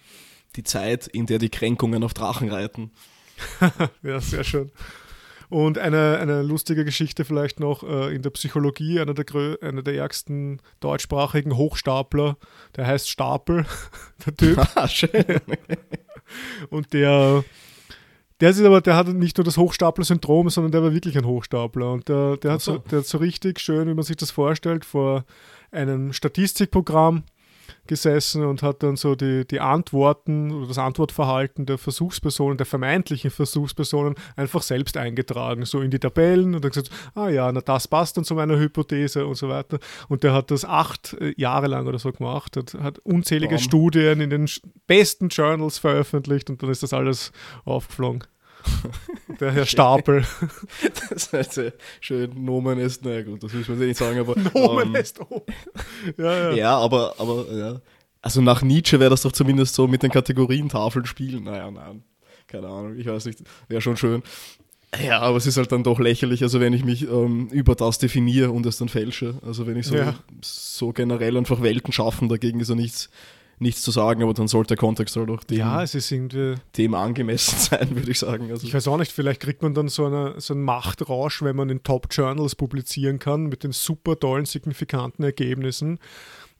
die 0.57 0.64
Zeit, 0.64 1.07
in 1.07 1.26
der 1.26 1.38
die 1.38 1.50
Kränkungen 1.50 2.05
auf 2.05 2.14
Drachen 2.14 2.50
reiten. 2.50 2.90
ja, 4.03 4.20
sehr 4.20 4.44
schön. 4.44 4.70
Und 5.53 5.76
eine, 5.76 6.18
eine 6.18 6.40
lustige 6.40 6.82
Geschichte 6.82 7.26
vielleicht 7.26 7.61
noch 7.61 7.82
äh, 7.82 8.14
in 8.14 8.22
der 8.22 8.30
Psychologie, 8.30 9.00
einer 9.00 9.12
der, 9.12 9.59
einer 9.61 9.82
der 9.82 9.94
ärgsten 9.96 10.62
deutschsprachigen 10.80 11.59
Hochstapler, 11.59 12.38
der 12.74 12.86
heißt 12.86 13.11
Stapel, 13.11 13.66
der 14.26 14.34
Typ. 14.34 14.59
Ah, 14.74 14.88
schön. 14.88 15.11
Und 16.70 16.94
der, 16.94 17.44
der 18.40 18.48
ist 18.48 18.62
aber, 18.62 18.80
der 18.80 18.96
hat 18.96 19.09
nicht 19.09 19.36
nur 19.36 19.44
das 19.44 19.59
Hochstapler-Syndrom, 19.59 20.48
sondern 20.48 20.72
der 20.72 20.82
war 20.84 20.94
wirklich 20.94 21.18
ein 21.18 21.26
Hochstapler. 21.26 21.92
Und 21.92 22.09
der, 22.09 22.38
der, 22.38 22.53
hat 22.53 22.62
so, 22.62 22.78
der 22.78 23.00
hat 23.00 23.07
so 23.07 23.18
richtig 23.18 23.61
schön, 23.61 23.86
wie 23.88 23.94
man 23.94 24.05
sich 24.05 24.16
das 24.16 24.30
vorstellt, 24.30 24.86
vor 24.86 25.26
einem 25.70 26.14
Statistikprogramm 26.14 27.24
gesessen 27.87 28.45
und 28.45 28.62
hat 28.62 28.83
dann 28.83 28.97
so 28.97 29.14
die, 29.14 29.47
die 29.47 29.61
Antworten 29.61 30.53
oder 30.53 30.68
das 30.68 30.78
Antwortverhalten 30.78 31.66
der 31.66 31.78
Versuchspersonen, 31.78 32.57
der 32.57 32.66
vermeintlichen 32.66 33.30
Versuchspersonen 33.30 34.14
einfach 34.37 34.62
selbst 34.62 34.97
eingetragen, 34.97 35.64
so 35.64 35.80
in 35.80 35.91
die 35.91 35.99
Tabellen 35.99 36.55
und 36.55 36.64
dann 36.64 36.70
gesagt, 36.70 36.91
ah 37.14 37.28
ja, 37.28 37.51
na 37.51 37.61
das 37.61 37.89
passt 37.89 38.16
dann 38.16 38.24
zu 38.24 38.35
meiner 38.35 38.59
Hypothese 38.59 39.26
und 39.26 39.35
so 39.35 39.49
weiter. 39.49 39.78
Und 40.09 40.22
der 40.22 40.33
hat 40.33 40.51
das 40.51 40.64
acht 40.64 41.14
äh, 41.20 41.35
Jahre 41.37 41.66
lang 41.66 41.87
oder 41.87 41.99
so 41.99 42.12
gemacht, 42.12 42.57
hat, 42.57 42.74
hat 42.74 42.99
unzählige 43.01 43.57
Bam. 43.57 43.62
Studien 43.62 44.20
in 44.20 44.30
den 44.30 44.49
besten 44.87 45.28
Journals 45.28 45.78
veröffentlicht 45.78 46.51
und 46.51 46.62
dann 46.62 46.70
ist 46.70 46.83
das 46.83 46.93
alles 46.93 47.33
aufgeflogen. 47.64 48.24
Der 49.40 49.52
Herr 49.52 49.66
Stapel. 49.66 50.24
das 51.10 51.32
heißt, 51.32 51.56
ja, 51.56 51.70
schön, 52.00 52.44
Nomen 52.44 52.78
ist, 52.78 53.04
naja 53.04 53.22
gut, 53.22 53.42
das 53.42 53.52
müssen 53.52 53.78
wir 53.78 53.86
nicht 53.86 53.98
sagen, 53.98 54.18
aber. 54.18 54.34
Nomen 54.54 54.88
ähm, 54.88 54.96
ist 54.96 55.20
oh. 55.20 55.44
ja, 56.16 56.50
ja. 56.50 56.52
ja, 56.52 56.78
aber, 56.78 57.14
aber 57.18 57.46
ja. 57.52 57.80
Also 58.20 58.40
nach 58.40 58.62
Nietzsche 58.62 59.00
wäre 59.00 59.10
das 59.10 59.22
doch 59.22 59.32
zumindest 59.32 59.74
so 59.74 59.88
mit 59.88 60.02
den 60.02 60.10
Kategorientafeln 60.10 61.06
spielen. 61.06 61.44
Naja, 61.44 61.70
nein. 61.70 62.04
Keine 62.46 62.68
Ahnung, 62.68 62.96
ich 62.96 63.06
weiß 63.06 63.24
nicht. 63.26 63.40
Wäre 63.68 63.80
schon 63.80 63.96
schön. 63.96 64.22
Ja, 65.02 65.20
aber 65.20 65.38
es 65.38 65.46
ist 65.46 65.56
halt 65.56 65.72
dann 65.72 65.82
doch 65.82 65.98
lächerlich, 65.98 66.42
also 66.42 66.60
wenn 66.60 66.74
ich 66.74 66.84
mich 66.84 67.08
ähm, 67.08 67.48
über 67.48 67.74
das 67.74 67.98
definiere 67.98 68.50
und 68.50 68.66
es 68.66 68.76
dann 68.76 68.90
fälsche. 68.90 69.36
Also 69.44 69.66
wenn 69.66 69.76
ich 69.76 69.86
so, 69.86 69.96
ja. 69.96 70.14
so 70.42 70.92
generell 70.92 71.36
einfach 71.36 71.62
Welten 71.62 71.92
schaffen, 71.92 72.28
dagegen 72.28 72.60
ist 72.60 72.68
ja 72.68 72.74
nichts 72.74 73.08
nichts 73.62 73.82
zu 73.82 73.90
sagen, 73.90 74.22
aber 74.22 74.34
dann 74.34 74.48
sollte 74.48 74.68
der 74.68 74.76
Kontext 74.76 75.16
halt 75.16 75.30
auch 75.30 75.44
dem, 75.44 75.58
ja, 75.58 75.82
es 75.82 75.94
ist 75.94 76.10
irgendwie 76.10 76.56
dem 76.76 76.94
angemessen 76.94 77.58
sein, 77.70 77.96
würde 77.96 78.10
ich 78.10 78.18
sagen. 78.18 78.50
Also 78.50 78.66
ich 78.66 78.74
weiß 78.74 78.88
auch 78.88 78.98
nicht, 78.98 79.12
vielleicht 79.12 79.40
kriegt 79.40 79.62
man 79.62 79.74
dann 79.74 79.88
so, 79.88 80.06
eine, 80.06 80.40
so 80.40 80.52
einen 80.54 80.62
Machtrausch, 80.62 81.42
wenn 81.42 81.56
man 81.56 81.70
in 81.70 81.82
Top-Journals 81.82 82.56
publizieren 82.56 83.18
kann 83.18 83.44
mit 83.44 83.64
den 83.64 83.72
super 83.72 84.18
tollen, 84.18 84.44
signifikanten 84.44 85.24
Ergebnissen. 85.24 85.98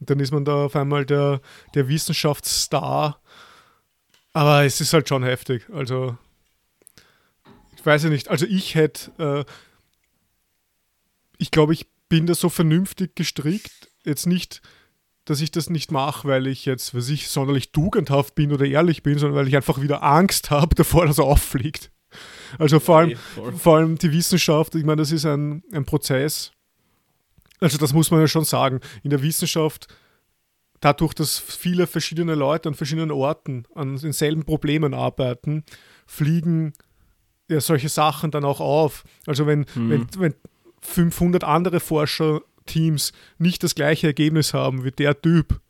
Und 0.00 0.11
dann 0.11 0.20
ist 0.20 0.32
man 0.32 0.44
da 0.44 0.64
auf 0.64 0.76
einmal 0.76 1.05
der, 1.05 1.40
der 1.74 1.88
Wissenschaftsstar. 1.88 3.20
Aber 4.32 4.64
es 4.64 4.80
ist 4.80 4.92
halt 4.92 5.09
schon 5.09 5.22
heftig. 5.22 5.66
Also, 5.72 6.16
ich 7.76 7.84
weiß 7.84 8.05
ja 8.05 8.11
nicht. 8.11 8.28
Also, 8.28 8.46
ich 8.46 8.74
hätte, 8.74 9.12
äh, 9.18 9.53
ich 11.38 11.50
glaube, 11.50 11.74
ich 11.74 11.86
bin 12.09 12.26
da 12.26 12.34
so 12.34 12.48
vernünftig 12.48 13.14
gestrickt. 13.14 13.90
Jetzt 14.05 14.26
nicht 14.26 14.62
dass 15.25 15.41
ich 15.41 15.51
das 15.51 15.70
nicht 15.70 15.93
mache, 15.93 16.27
weil 16.27 16.47
ich 16.47 16.64
jetzt, 16.64 16.95
was 16.95 17.09
ich 17.09 17.29
sonderlich 17.29 17.73
tugendhaft 17.73 18.35
bin 18.35 18.53
oder 18.53 18.66
ehrlich 18.66 19.03
bin, 19.03 19.18
sondern 19.18 19.39
weil 19.39 19.49
ich 19.49 19.57
einfach 19.57 19.81
wieder 19.81 20.03
Angst 20.03 20.51
habe 20.51 20.75
davor, 20.75 21.07
dass 21.07 21.18
er 21.18 21.25
auffliegt. 21.25 21.91
Also 22.59 22.81
vor 22.81 22.99
allem, 22.99 23.16
vor 23.57 23.77
allem 23.77 23.97
die 23.97 24.12
Wissenschaft, 24.12 24.75
ich 24.75 24.85
meine, 24.85 25.01
das 25.01 25.12
ist 25.12 25.25
ein, 25.25 25.62
ein 25.73 25.85
Prozess. 25.85 26.53
Also 27.61 27.79
das 27.79 27.93
muss 27.93 28.11
man 28.11 28.20
ja 28.20 28.29
schon 28.29 28.45
sagen. 28.45 28.81
In 29.03 29.11
der 29.11 29.23
Wissenschaft, 29.23 29.87
dadurch, 30.81 31.14
dass 31.14 31.39
viele 31.39 31.87
verschiedene 31.87 32.35
Leute 32.35 32.68
an 32.68 32.75
verschiedenen 32.75 33.11
Orten 33.11 33.64
an 33.75 33.97
denselben 33.97 34.45
Problemen 34.45 34.93
arbeiten, 34.93 35.64
fliegen 36.07 36.75
ja 37.49 37.61
solche 37.61 37.89
Sachen 37.89 38.31
dann 38.31 38.45
auch 38.45 38.61
auf. 38.61 39.05
Also 39.27 39.47
wenn, 39.47 39.61
mhm. 39.75 39.91
wenn, 39.91 40.07
wenn 40.18 40.35
500 40.83 41.45
andere 41.45 41.81
Forscherteams 42.62 43.12
nicht 43.38 43.62
das 43.62 43.74
gleiche 43.74 44.08
Ergebnis 44.08 44.54
haben 44.54 44.84
wie 44.84 44.90
der 44.90 45.20
Typ, 45.20 45.60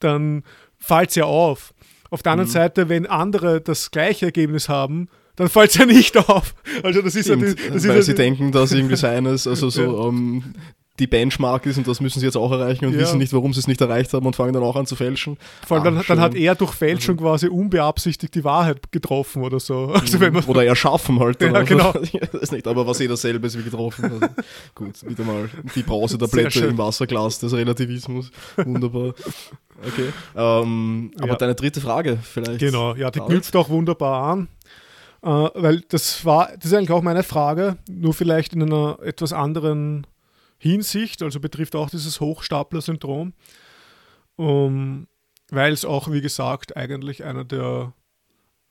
dann 0.00 0.44
fällt 0.78 1.10
es 1.10 1.16
ja 1.16 1.24
auf. 1.24 1.74
Auf 2.10 2.22
der 2.22 2.32
anderen 2.32 2.48
mhm. 2.48 2.54
Seite, 2.54 2.88
wenn 2.88 3.06
andere 3.06 3.60
das 3.60 3.90
gleiche 3.90 4.26
Ergebnis 4.26 4.68
haben, 4.68 5.08
dann 5.36 5.48
fällt 5.48 5.70
es 5.70 5.76
ja 5.76 5.86
nicht 5.86 6.16
auf. 6.16 6.54
Also 6.82 7.02
das 7.02 7.14
ist 7.14 7.26
Stimmt, 7.26 7.42
ja, 7.42 7.70
das 7.70 7.86
Weil 7.88 7.98
ist 7.98 8.06
sie 8.06 8.12
ja 8.12 8.16
denken, 8.16 8.52
dass 8.52 8.72
irgendwie 8.72 8.96
seines, 8.96 9.46
also 9.46 9.70
so 9.70 9.82
ja. 9.82 9.88
um, 9.88 10.16
ähm, 10.16 10.54
die 10.98 11.06
Benchmark 11.06 11.64
ist 11.64 11.78
und 11.78 11.88
das 11.88 12.00
müssen 12.00 12.20
sie 12.20 12.26
jetzt 12.26 12.36
auch 12.36 12.52
erreichen 12.52 12.84
und 12.84 12.92
ja. 12.92 13.00
wissen 13.00 13.18
nicht, 13.18 13.32
warum 13.32 13.54
sie 13.54 13.60
es 13.60 13.66
nicht 13.66 13.80
erreicht 13.80 14.12
haben 14.12 14.26
und 14.26 14.36
fangen 14.36 14.52
dann 14.52 14.62
auch 14.62 14.76
an 14.76 14.84
zu 14.84 14.94
fälschen. 14.94 15.38
Vor 15.66 15.78
allem, 15.78 15.96
dann, 15.96 16.04
dann, 16.06 16.20
hat 16.20 16.34
er 16.34 16.54
durch 16.54 16.72
Fälschung 16.72 17.16
also. 17.16 17.24
quasi 17.24 17.48
unbeabsichtigt 17.48 18.34
die 18.34 18.44
Wahrheit 18.44 18.92
getroffen 18.92 19.42
oder 19.42 19.58
so. 19.58 19.92
Also 20.02 20.20
wenn 20.20 20.32
man 20.32 20.44
oder 20.44 20.64
erschaffen 20.64 21.20
halt. 21.20 21.40
Ja, 21.40 21.62
genau. 21.62 21.92
das 22.32 22.50
nicht, 22.50 22.66
aber 22.66 22.86
was 22.86 23.00
eh 23.00 23.08
dasselbe 23.08 23.46
ist 23.46 23.56
wie 23.56 23.62
getroffen. 23.62 24.04
Also, 24.04 24.26
gut, 24.74 25.08
wieder 25.08 25.24
mal 25.24 25.48
die 25.74 25.82
Brausetablette 25.82 26.66
im 26.66 26.76
Wasserglas 26.76 27.38
des 27.38 27.52
Relativismus. 27.52 28.30
Wunderbar. 28.56 29.14
Okay. 29.86 30.12
Ähm, 30.36 31.12
aber 31.18 31.28
ja. 31.28 31.36
deine 31.36 31.54
dritte 31.54 31.80
Frage 31.80 32.18
vielleicht. 32.20 32.58
Genau, 32.58 32.94
ja, 32.94 33.10
die 33.10 33.20
knüpft 33.20 33.54
auch 33.56 33.68
wunderbar 33.68 34.32
an. 34.32 34.48
Äh, 35.22 35.48
weil 35.54 35.80
das 35.88 36.24
war, 36.24 36.50
das 36.56 36.66
ist 36.66 36.74
eigentlich 36.74 36.90
auch 36.90 37.02
meine 37.02 37.22
Frage, 37.22 37.76
nur 37.88 38.12
vielleicht 38.12 38.54
in 38.54 38.62
einer 38.62 38.98
etwas 39.02 39.32
anderen 39.32 40.06
Hinsicht, 40.62 41.22
also 41.22 41.40
betrifft 41.40 41.74
auch 41.74 41.90
dieses 41.90 42.20
Hochstapler-Syndrom, 42.20 43.32
um, 44.36 45.08
weil 45.50 45.72
es 45.72 45.84
auch, 45.84 46.10
wie 46.12 46.20
gesagt, 46.20 46.76
eigentlich 46.76 47.24
einer 47.24 47.44
der, 47.44 47.92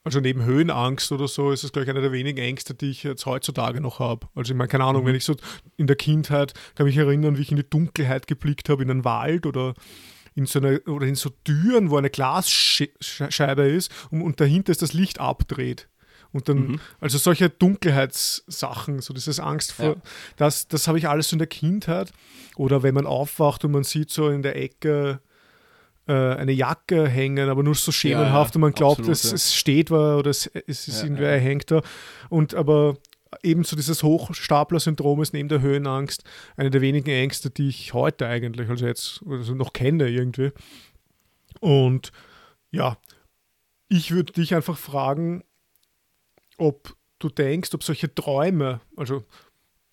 also 0.05 0.21
neben 0.21 0.45
Höhenangst 0.45 1.11
oder 1.11 1.27
so, 1.27 1.51
ist 1.51 1.65
es, 1.65 1.73
glaube 1.73 1.83
ich, 1.83 1.89
einer 1.89 1.99
der 1.99 2.13
wenigen 2.13 2.39
Ängste, 2.39 2.73
die 2.73 2.91
ich 2.91 3.03
jetzt 3.03 3.25
heutzutage 3.25 3.81
noch 3.81 3.99
habe. 3.99 4.29
Also 4.35 4.53
ich 4.53 4.57
meine, 4.57 4.69
keine 4.69 4.85
Ahnung, 4.85 5.03
mhm. 5.03 5.07
wenn 5.07 5.15
ich 5.15 5.25
so 5.25 5.35
in 5.75 5.87
der 5.87 5.97
Kindheit, 5.97 6.53
kann 6.75 6.85
mich 6.85 6.95
erinnern, 6.95 7.37
wie 7.37 7.41
ich 7.41 7.51
in 7.51 7.57
die 7.57 7.69
Dunkelheit 7.69 8.25
geblickt 8.25 8.69
habe, 8.69 8.83
in 8.83 8.89
einen 8.89 9.03
Wald 9.03 9.45
oder 9.45 9.73
in 10.33 10.45
so 10.45 10.59
eine, 10.59 10.79
oder 10.83 11.07
in 11.07 11.15
so 11.15 11.29
Türen, 11.43 11.89
wo 11.89 11.97
eine 11.97 12.09
Glasscheibe 12.09 13.63
ist 13.63 13.91
und, 14.11 14.21
und 14.21 14.39
dahinter 14.39 14.71
ist 14.71 14.81
das 14.81 14.93
Licht 14.93 15.19
abdreht. 15.19 15.89
Und 16.34 16.47
dann, 16.47 16.67
mhm. 16.67 16.79
also 16.99 17.17
solche 17.17 17.49
Dunkelheitssachen, 17.49 18.99
so 18.99 19.13
dieses 19.13 19.39
Angst 19.39 19.73
vor, 19.73 19.86
ja. 19.86 19.95
das, 20.38 20.67
das 20.67 20.88
habe 20.88 20.97
ich 20.97 21.07
alles 21.09 21.29
so 21.29 21.36
in 21.36 21.39
der 21.39 21.47
Kindheit. 21.47 22.11
Oder 22.55 22.84
wenn 22.84 22.93
man 22.93 23.05
aufwacht 23.05 23.65
und 23.65 23.71
man 23.71 23.84
sieht 23.84 24.11
so 24.11 24.29
in 24.29 24.41
der 24.41 24.55
Ecke 24.55 25.19
äh, 26.07 26.13
eine 26.13 26.51
Jacke 26.51 27.07
hängen, 27.07 27.49
aber 27.49 27.63
nur 27.63 27.75
so 27.75 27.91
schemenhaft 27.91 28.55
ja, 28.55 28.55
ja, 28.55 28.55
und 28.55 28.61
man 28.61 28.73
glaubt, 28.73 28.99
absolut, 28.99 29.11
es, 29.15 29.32
es, 29.32 29.53
steht 29.53 29.91
war 29.91 30.17
oder 30.17 30.29
es, 30.29 30.47
es 30.67 30.88
ist 30.88 31.03
irgendwer 31.03 31.38
hängt 31.38 31.69
da. 31.71 31.82
Und 32.29 32.55
aber 32.55 32.97
ebenso 33.43 33.75
dieses 33.75 34.03
Hochstapler-Syndrom 34.03 35.21
ist 35.21 35.34
neben 35.34 35.49
der 35.49 35.61
Höhenangst 35.61 36.23
eine 36.57 36.69
der 36.69 36.82
wenigen 36.82 37.09
Ängste, 37.09 37.49
die 37.49 37.69
ich 37.69 37.93
heute 37.93 38.27
eigentlich, 38.27 38.69
also 38.69 38.86
jetzt 38.86 39.21
also 39.29 39.55
noch 39.55 39.73
kenne 39.73 40.09
irgendwie. 40.09 40.51
Und 41.59 42.11
ja, 42.71 42.97
ich 43.89 44.11
würde 44.11 44.34
dich 44.34 44.55
einfach 44.55 44.77
fragen, 44.77 45.43
ob 46.62 46.95
du 47.20 47.30
denkst, 47.30 47.74
ob 47.74 47.84
solche 47.84 48.14
Träume, 48.14 48.82
also 48.95 49.24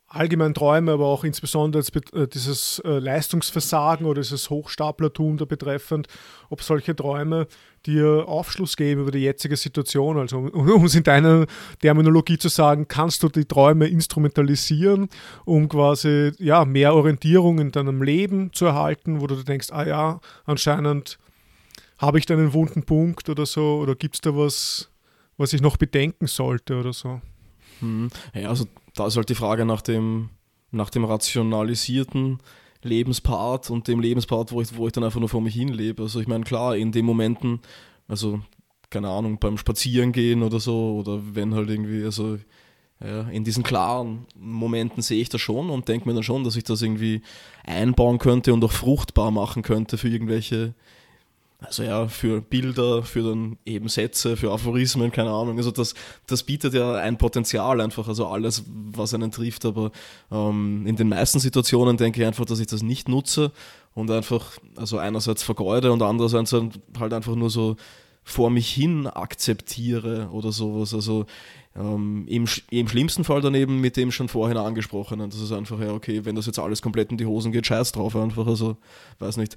allgemein 0.08 0.54
Träume, 0.54 0.92
aber 0.92 1.06
auch 1.06 1.22
insbesondere 1.22 1.84
äh, 2.14 2.26
dieses 2.26 2.78
äh, 2.80 2.98
Leistungsversagen 2.98 4.06
oder 4.06 4.22
dieses 4.22 4.48
Hochstaplertum 4.48 5.36
da 5.36 5.44
betreffend, 5.44 6.08
ob 6.48 6.62
solche 6.62 6.96
Träume 6.96 7.46
dir 7.84 8.24
Aufschluss 8.26 8.76
geben 8.76 9.02
über 9.02 9.10
die 9.10 9.18
jetzige 9.18 9.56
Situation. 9.56 10.16
Also 10.16 10.38
um 10.38 10.84
es 10.86 10.94
in 10.94 11.02
deiner 11.02 11.46
Terminologie 11.82 12.38
zu 12.38 12.48
sagen, 12.48 12.88
kannst 12.88 13.22
du 13.22 13.28
die 13.28 13.44
Träume 13.44 13.86
instrumentalisieren, 13.86 15.10
um 15.44 15.68
quasi 15.68 16.32
ja, 16.38 16.64
mehr 16.64 16.94
Orientierung 16.94 17.58
in 17.58 17.70
deinem 17.70 18.02
Leben 18.02 18.52
zu 18.54 18.64
erhalten, 18.64 19.20
wo 19.20 19.26
du 19.26 19.36
denkst, 19.42 19.68
ah 19.72 19.86
ja, 19.86 20.20
anscheinend 20.46 21.18
habe 21.98 22.18
ich 22.18 22.24
da 22.24 22.34
einen 22.34 22.54
wunden 22.54 22.84
Punkt 22.84 23.28
oder 23.28 23.44
so, 23.44 23.78
oder 23.82 23.94
gibt 23.94 24.14
es 24.14 24.20
da 24.22 24.34
was, 24.34 24.88
was 25.38 25.54
ich 25.54 25.62
noch 25.62 25.78
bedenken 25.78 26.26
sollte 26.26 26.78
oder 26.78 26.92
so. 26.92 27.20
Hm. 27.80 28.10
Ja, 28.34 28.50
also 28.50 28.66
da 28.94 29.06
ist 29.06 29.16
halt 29.16 29.30
die 29.30 29.34
Frage 29.34 29.64
nach 29.64 29.80
dem, 29.80 30.30
nach 30.70 30.90
dem 30.90 31.04
rationalisierten 31.04 32.40
Lebenspart 32.82 33.70
und 33.70 33.88
dem 33.88 34.00
Lebenspart, 34.00 34.52
wo 34.52 34.60
ich, 34.60 34.76
wo 34.76 34.86
ich 34.86 34.92
dann 34.92 35.04
einfach 35.04 35.20
nur 35.20 35.28
vor 35.28 35.40
mich 35.40 35.54
hin 35.54 35.68
lebe. 35.68 36.02
Also 36.02 36.20
ich 36.20 36.28
meine, 36.28 36.44
klar, 36.44 36.76
in 36.76 36.92
den 36.92 37.04
Momenten, 37.04 37.60
also 38.06 38.40
keine 38.90 39.08
Ahnung, 39.08 39.38
beim 39.38 39.58
Spazierengehen 39.58 40.42
oder 40.42 40.60
so, 40.60 40.98
oder 40.98 41.20
wenn 41.34 41.54
halt 41.54 41.68
irgendwie, 41.70 42.04
also 42.04 42.38
ja, 43.00 43.22
in 43.28 43.44
diesen 43.44 43.62
klaren 43.62 44.26
Momenten 44.34 45.02
sehe 45.02 45.20
ich 45.20 45.28
das 45.28 45.40
schon 45.40 45.70
und 45.70 45.88
denke 45.88 46.08
mir 46.08 46.14
dann 46.14 46.24
schon, 46.24 46.42
dass 46.42 46.56
ich 46.56 46.64
das 46.64 46.82
irgendwie 46.82 47.22
einbauen 47.64 48.18
könnte 48.18 48.52
und 48.52 48.64
auch 48.64 48.72
fruchtbar 48.72 49.30
machen 49.30 49.62
könnte 49.62 49.98
für 49.98 50.08
irgendwelche 50.08 50.74
also 51.60 51.82
ja, 51.82 52.06
für 52.06 52.40
Bilder, 52.40 53.02
für 53.02 53.22
dann 53.22 53.58
eben 53.64 53.88
Sätze, 53.88 54.36
für 54.36 54.52
Aphorismen, 54.52 55.10
keine 55.10 55.30
Ahnung. 55.30 55.56
Also 55.56 55.72
das, 55.72 55.94
das 56.28 56.44
bietet 56.44 56.72
ja 56.72 56.94
ein 56.94 57.18
Potenzial 57.18 57.80
einfach, 57.80 58.06
also 58.06 58.28
alles, 58.28 58.62
was 58.68 59.12
einen 59.12 59.32
trifft. 59.32 59.64
Aber 59.64 59.90
ähm, 60.30 60.86
in 60.86 60.94
den 60.94 61.08
meisten 61.08 61.40
Situationen 61.40 61.96
denke 61.96 62.20
ich 62.20 62.26
einfach, 62.26 62.44
dass 62.44 62.60
ich 62.60 62.68
das 62.68 62.82
nicht 62.82 63.08
nutze 63.08 63.50
und 63.94 64.08
einfach, 64.08 64.52
also 64.76 64.98
einerseits 64.98 65.42
vergeude 65.42 65.90
und 65.90 66.00
andererseits 66.00 66.52
halt 66.52 67.12
einfach 67.12 67.34
nur 67.34 67.50
so 67.50 67.74
vor 68.22 68.50
mich 68.50 68.70
hin 68.70 69.08
akzeptiere 69.08 70.28
oder 70.30 70.52
sowas. 70.52 70.94
Also 70.94 71.26
ähm, 71.74 72.24
im, 72.28 72.46
im 72.70 72.88
schlimmsten 72.88 73.24
Fall 73.24 73.40
daneben 73.40 73.80
mit 73.80 73.96
dem 73.96 74.12
schon 74.12 74.28
vorhin 74.28 74.58
angesprochenen. 74.58 75.28
Das 75.30 75.40
ist 75.40 75.50
einfach, 75.50 75.80
ja, 75.80 75.92
okay, 75.92 76.24
wenn 76.24 76.36
das 76.36 76.46
jetzt 76.46 76.60
alles 76.60 76.82
komplett 76.82 77.10
in 77.10 77.16
die 77.16 77.26
Hosen 77.26 77.50
geht, 77.50 77.66
scheiß 77.66 77.90
drauf 77.90 78.14
einfach. 78.14 78.46
Also, 78.46 78.76
weiß 79.18 79.38
nicht 79.38 79.56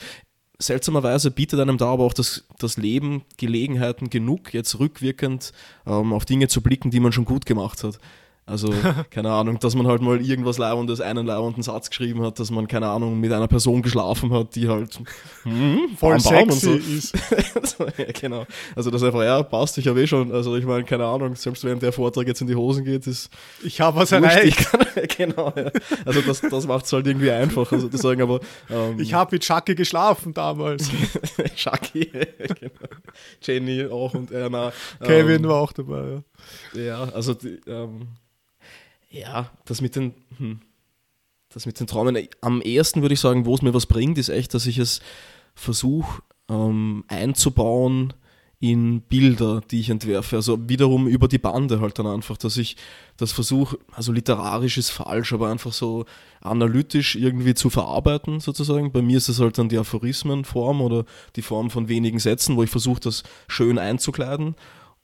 seltsamerweise 0.62 1.32
bietet 1.32 1.60
einem 1.60 1.78
da 1.78 1.88
aber 1.88 2.04
auch 2.04 2.14
das, 2.14 2.46
das 2.60 2.78
Leben 2.78 3.24
Gelegenheiten 3.38 4.10
genug, 4.10 4.54
jetzt 4.54 4.80
rückwirkend 4.80 5.52
ähm, 5.86 6.14
auf 6.14 6.26
Dinge 6.26 6.48
zu 6.48 6.62
blicken, 6.62 6.92
die 6.92 7.00
man 7.00 7.12
schon 7.12 7.26
gut 7.26 7.46
gemacht 7.46 7.84
hat. 7.84 8.00
Also, 8.48 8.74
keine 9.12 9.32
Ahnung, 9.32 9.60
dass 9.60 9.76
man 9.76 9.88
halt 9.88 10.02
mal 10.02 10.20
irgendwas 10.20 10.58
Leibendes, 10.58 11.00
einen 11.00 11.26
leibenden 11.26 11.62
Satz 11.62 11.90
geschrieben 11.90 12.24
hat, 12.24 12.40
dass 12.40 12.50
man, 12.50 12.68
keine 12.68 12.88
Ahnung, 12.88 13.20
mit 13.20 13.32
einer 13.32 13.48
Person 13.48 13.82
geschlafen 13.82 14.34
hat, 14.34 14.56
die 14.56 14.68
halt 14.68 15.00
hm, 15.44 15.92
voll 15.98 16.20
sexy 16.20 16.60
so. 16.60 16.74
ist. 16.74 17.16
so, 17.78 17.86
ja, 17.86 18.06
genau. 18.20 18.46
Also, 18.76 18.90
das 18.90 19.04
einfach, 19.04 19.24
ja, 19.24 19.44
passt, 19.44 19.78
ich 19.78 19.88
habe 19.88 20.02
eh 20.02 20.08
schon, 20.08 20.32
also 20.32 20.56
ich 20.58 20.66
meine, 20.66 20.84
keine 20.84 21.06
Ahnung, 21.06 21.36
selbst 21.36 21.64
wenn 21.64 21.80
der 21.80 21.94
Vortrag 21.94 22.28
jetzt 22.28 22.42
in 22.42 22.48
die 22.48 22.56
Hosen 22.56 22.84
geht, 22.84 23.06
ist. 23.06 23.30
Ich 23.64 23.80
habe 23.80 23.98
was 23.98 24.12
erreicht. 24.12 24.68
genau, 25.18 25.54
ja. 25.56 25.72
Also, 26.04 26.22
das, 26.22 26.42
das 26.42 26.68
macht 26.68 26.86
es 26.86 26.94
halt 26.94 27.06
irgendwie 27.06 27.32
einfach, 27.32 27.72
also 27.72 27.88
zu 27.90 27.98
sagen, 27.98 28.22
aber. 28.24 28.40
Ähm, 28.70 29.00
ich 29.00 29.14
habe 29.14 29.36
mit 29.36 29.44
Chucky 29.44 29.76
geschlafen 29.76 30.34
damals. 30.34 30.90
Chucky, 31.56 32.06
genau. 32.06 32.90
Jenny 33.42 33.86
auch 33.86 34.14
und 34.16 34.32
Erna. 34.32 34.74
Kevin 35.00 35.44
ähm, 35.44 35.50
war 35.50 35.62
auch 35.62 35.74
dabei, 35.74 36.02
ja. 36.10 36.24
Ja, 36.74 37.04
also, 37.04 37.34
die, 37.34 37.60
ähm, 37.68 38.08
ja, 39.10 39.52
das 39.66 39.82
mit 39.82 39.96
den, 39.96 40.14
hm, 40.38 40.62
das 41.50 41.66
mit 41.66 41.80
den 41.80 41.88
Träumen, 41.88 42.28
am 42.42 42.62
ehesten 42.62 43.02
würde 43.02 43.14
ich 43.14 43.20
sagen, 43.20 43.46
wo 43.46 43.54
es 43.56 43.62
mir 43.62 43.74
was 43.74 43.86
bringt, 43.86 44.18
ist 44.18 44.30
echt, 44.30 44.54
dass 44.54 44.66
ich 44.66 44.78
es 44.78 45.02
versuche 45.54 46.22
ähm, 46.50 47.04
einzubauen 47.08 48.14
in 48.62 49.02
Bilder, 49.02 49.62
die 49.72 49.80
ich 49.80 49.90
entwerfe. 49.90 50.36
Also 50.36 50.70
wiederum 50.70 51.08
über 51.08 51.28
die 51.28 51.40
Bande 51.40 51.82
halt 51.82 51.98
dann 51.98 52.06
einfach, 52.06 52.38
dass 52.38 52.58
ich 52.58 52.78
das 53.18 53.32
versuche, 53.32 53.80
also 53.92 54.12
literarisch 54.12 54.78
ist 54.78 54.92
falsch, 54.92 55.34
aber 55.34 55.50
einfach 55.50 55.74
so 55.74 56.06
analytisch 56.42 57.16
irgendwie 57.16 57.56
zu 57.56 57.72
verarbeiten 57.72 58.40
sozusagen. 58.40 58.92
Bei 58.92 59.02
mir 59.02 59.18
ist 59.18 59.30
es 59.30 59.40
halt 59.40 59.58
dann 59.58 59.68
die 59.68 59.80
Aphorismenform 59.80 60.82
oder 60.82 61.06
die 61.36 61.42
Form 61.42 61.72
von 61.72 61.90
wenigen 61.90 62.20
Sätzen, 62.20 62.56
wo 62.56 62.62
ich 62.62 62.70
versuche, 62.70 63.00
das 63.00 63.24
schön 63.48 63.80
einzukleiden 63.80 64.56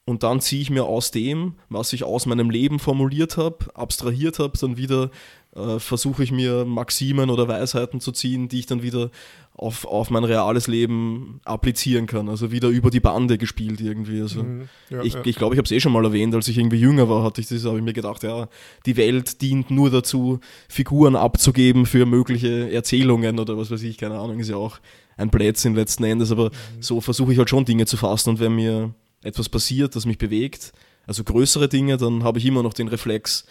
und 0.07 0.23
dann 0.23 0.39
ziehe 0.39 0.61
ich 0.61 0.69
mir 0.69 0.85
aus 0.85 1.11
dem, 1.11 1.55
was 1.67 1.91
ich 1.91 2.05
aus 2.05 2.25
meinem 2.25 2.49
Leben 2.49 2.79
formuliert 2.79 3.35
habe, 3.35 3.57
abstrahiert 3.75 4.39
habe, 4.39 4.57
dann 4.57 4.77
wieder 4.77 5.11
äh, 5.53 5.79
versuche 5.79 6.23
ich 6.23 6.31
mir 6.31 6.63
Maximen 6.63 7.29
oder 7.29 7.49
Weisheiten 7.49 7.99
zu 7.99 8.13
ziehen, 8.13 8.47
die 8.47 8.59
ich 8.59 8.67
dann 8.67 8.81
wieder 8.81 9.11
auf, 9.53 9.83
auf 9.83 10.09
mein 10.09 10.23
reales 10.23 10.67
Leben 10.67 11.41
applizieren 11.43 12.05
kann. 12.05 12.29
Also 12.29 12.53
wieder 12.53 12.69
über 12.69 12.89
die 12.89 13.01
Bande 13.01 13.37
gespielt 13.37 13.81
irgendwie. 13.81 14.21
Also 14.21 14.43
mhm, 14.43 14.69
ja, 14.89 15.01
ich 15.01 15.11
glaube, 15.11 15.25
ja. 15.25 15.29
ich, 15.29 15.35
glaub, 15.35 15.51
ich 15.51 15.57
habe 15.57 15.65
es 15.65 15.71
eh 15.73 15.81
schon 15.81 15.91
mal 15.91 16.05
erwähnt, 16.05 16.33
als 16.33 16.47
ich 16.47 16.57
irgendwie 16.57 16.79
jünger 16.79 17.09
war, 17.09 17.21
hatte 17.21 17.41
ich 17.41 17.49
das, 17.49 17.65
habe 17.65 17.77
ich 17.77 17.83
mir 17.83 17.91
gedacht, 17.91 18.23
ja, 18.23 18.47
die 18.85 18.95
Welt 18.95 19.41
dient 19.41 19.71
nur 19.71 19.89
dazu, 19.89 20.39
Figuren 20.69 21.17
abzugeben 21.17 21.85
für 21.85 22.05
mögliche 22.05 22.71
Erzählungen 22.71 23.39
oder 23.39 23.57
was 23.57 23.71
weiß 23.71 23.83
ich, 23.83 23.97
keine 23.97 24.17
Ahnung, 24.17 24.39
ist 24.39 24.49
ja 24.49 24.55
auch 24.55 24.79
ein 25.17 25.29
Blödsinn 25.29 25.75
letzten 25.75 26.05
Endes, 26.05 26.31
aber 26.31 26.45
mhm. 26.45 26.81
so 26.81 27.01
versuche 27.01 27.33
ich 27.33 27.39
halt 27.39 27.49
schon 27.49 27.65
Dinge 27.65 27.85
zu 27.85 27.97
fassen 27.97 28.29
und 28.29 28.39
wenn 28.39 28.55
mir 28.55 28.93
etwas 29.23 29.49
passiert, 29.49 29.95
das 29.95 30.05
mich 30.05 30.17
bewegt, 30.17 30.73
also 31.05 31.23
größere 31.23 31.69
Dinge, 31.69 31.97
dann 31.97 32.23
habe 32.23 32.39
ich 32.39 32.45
immer 32.45 32.63
noch 32.63 32.73
den 32.73 32.89
Reflex, 32.89 33.45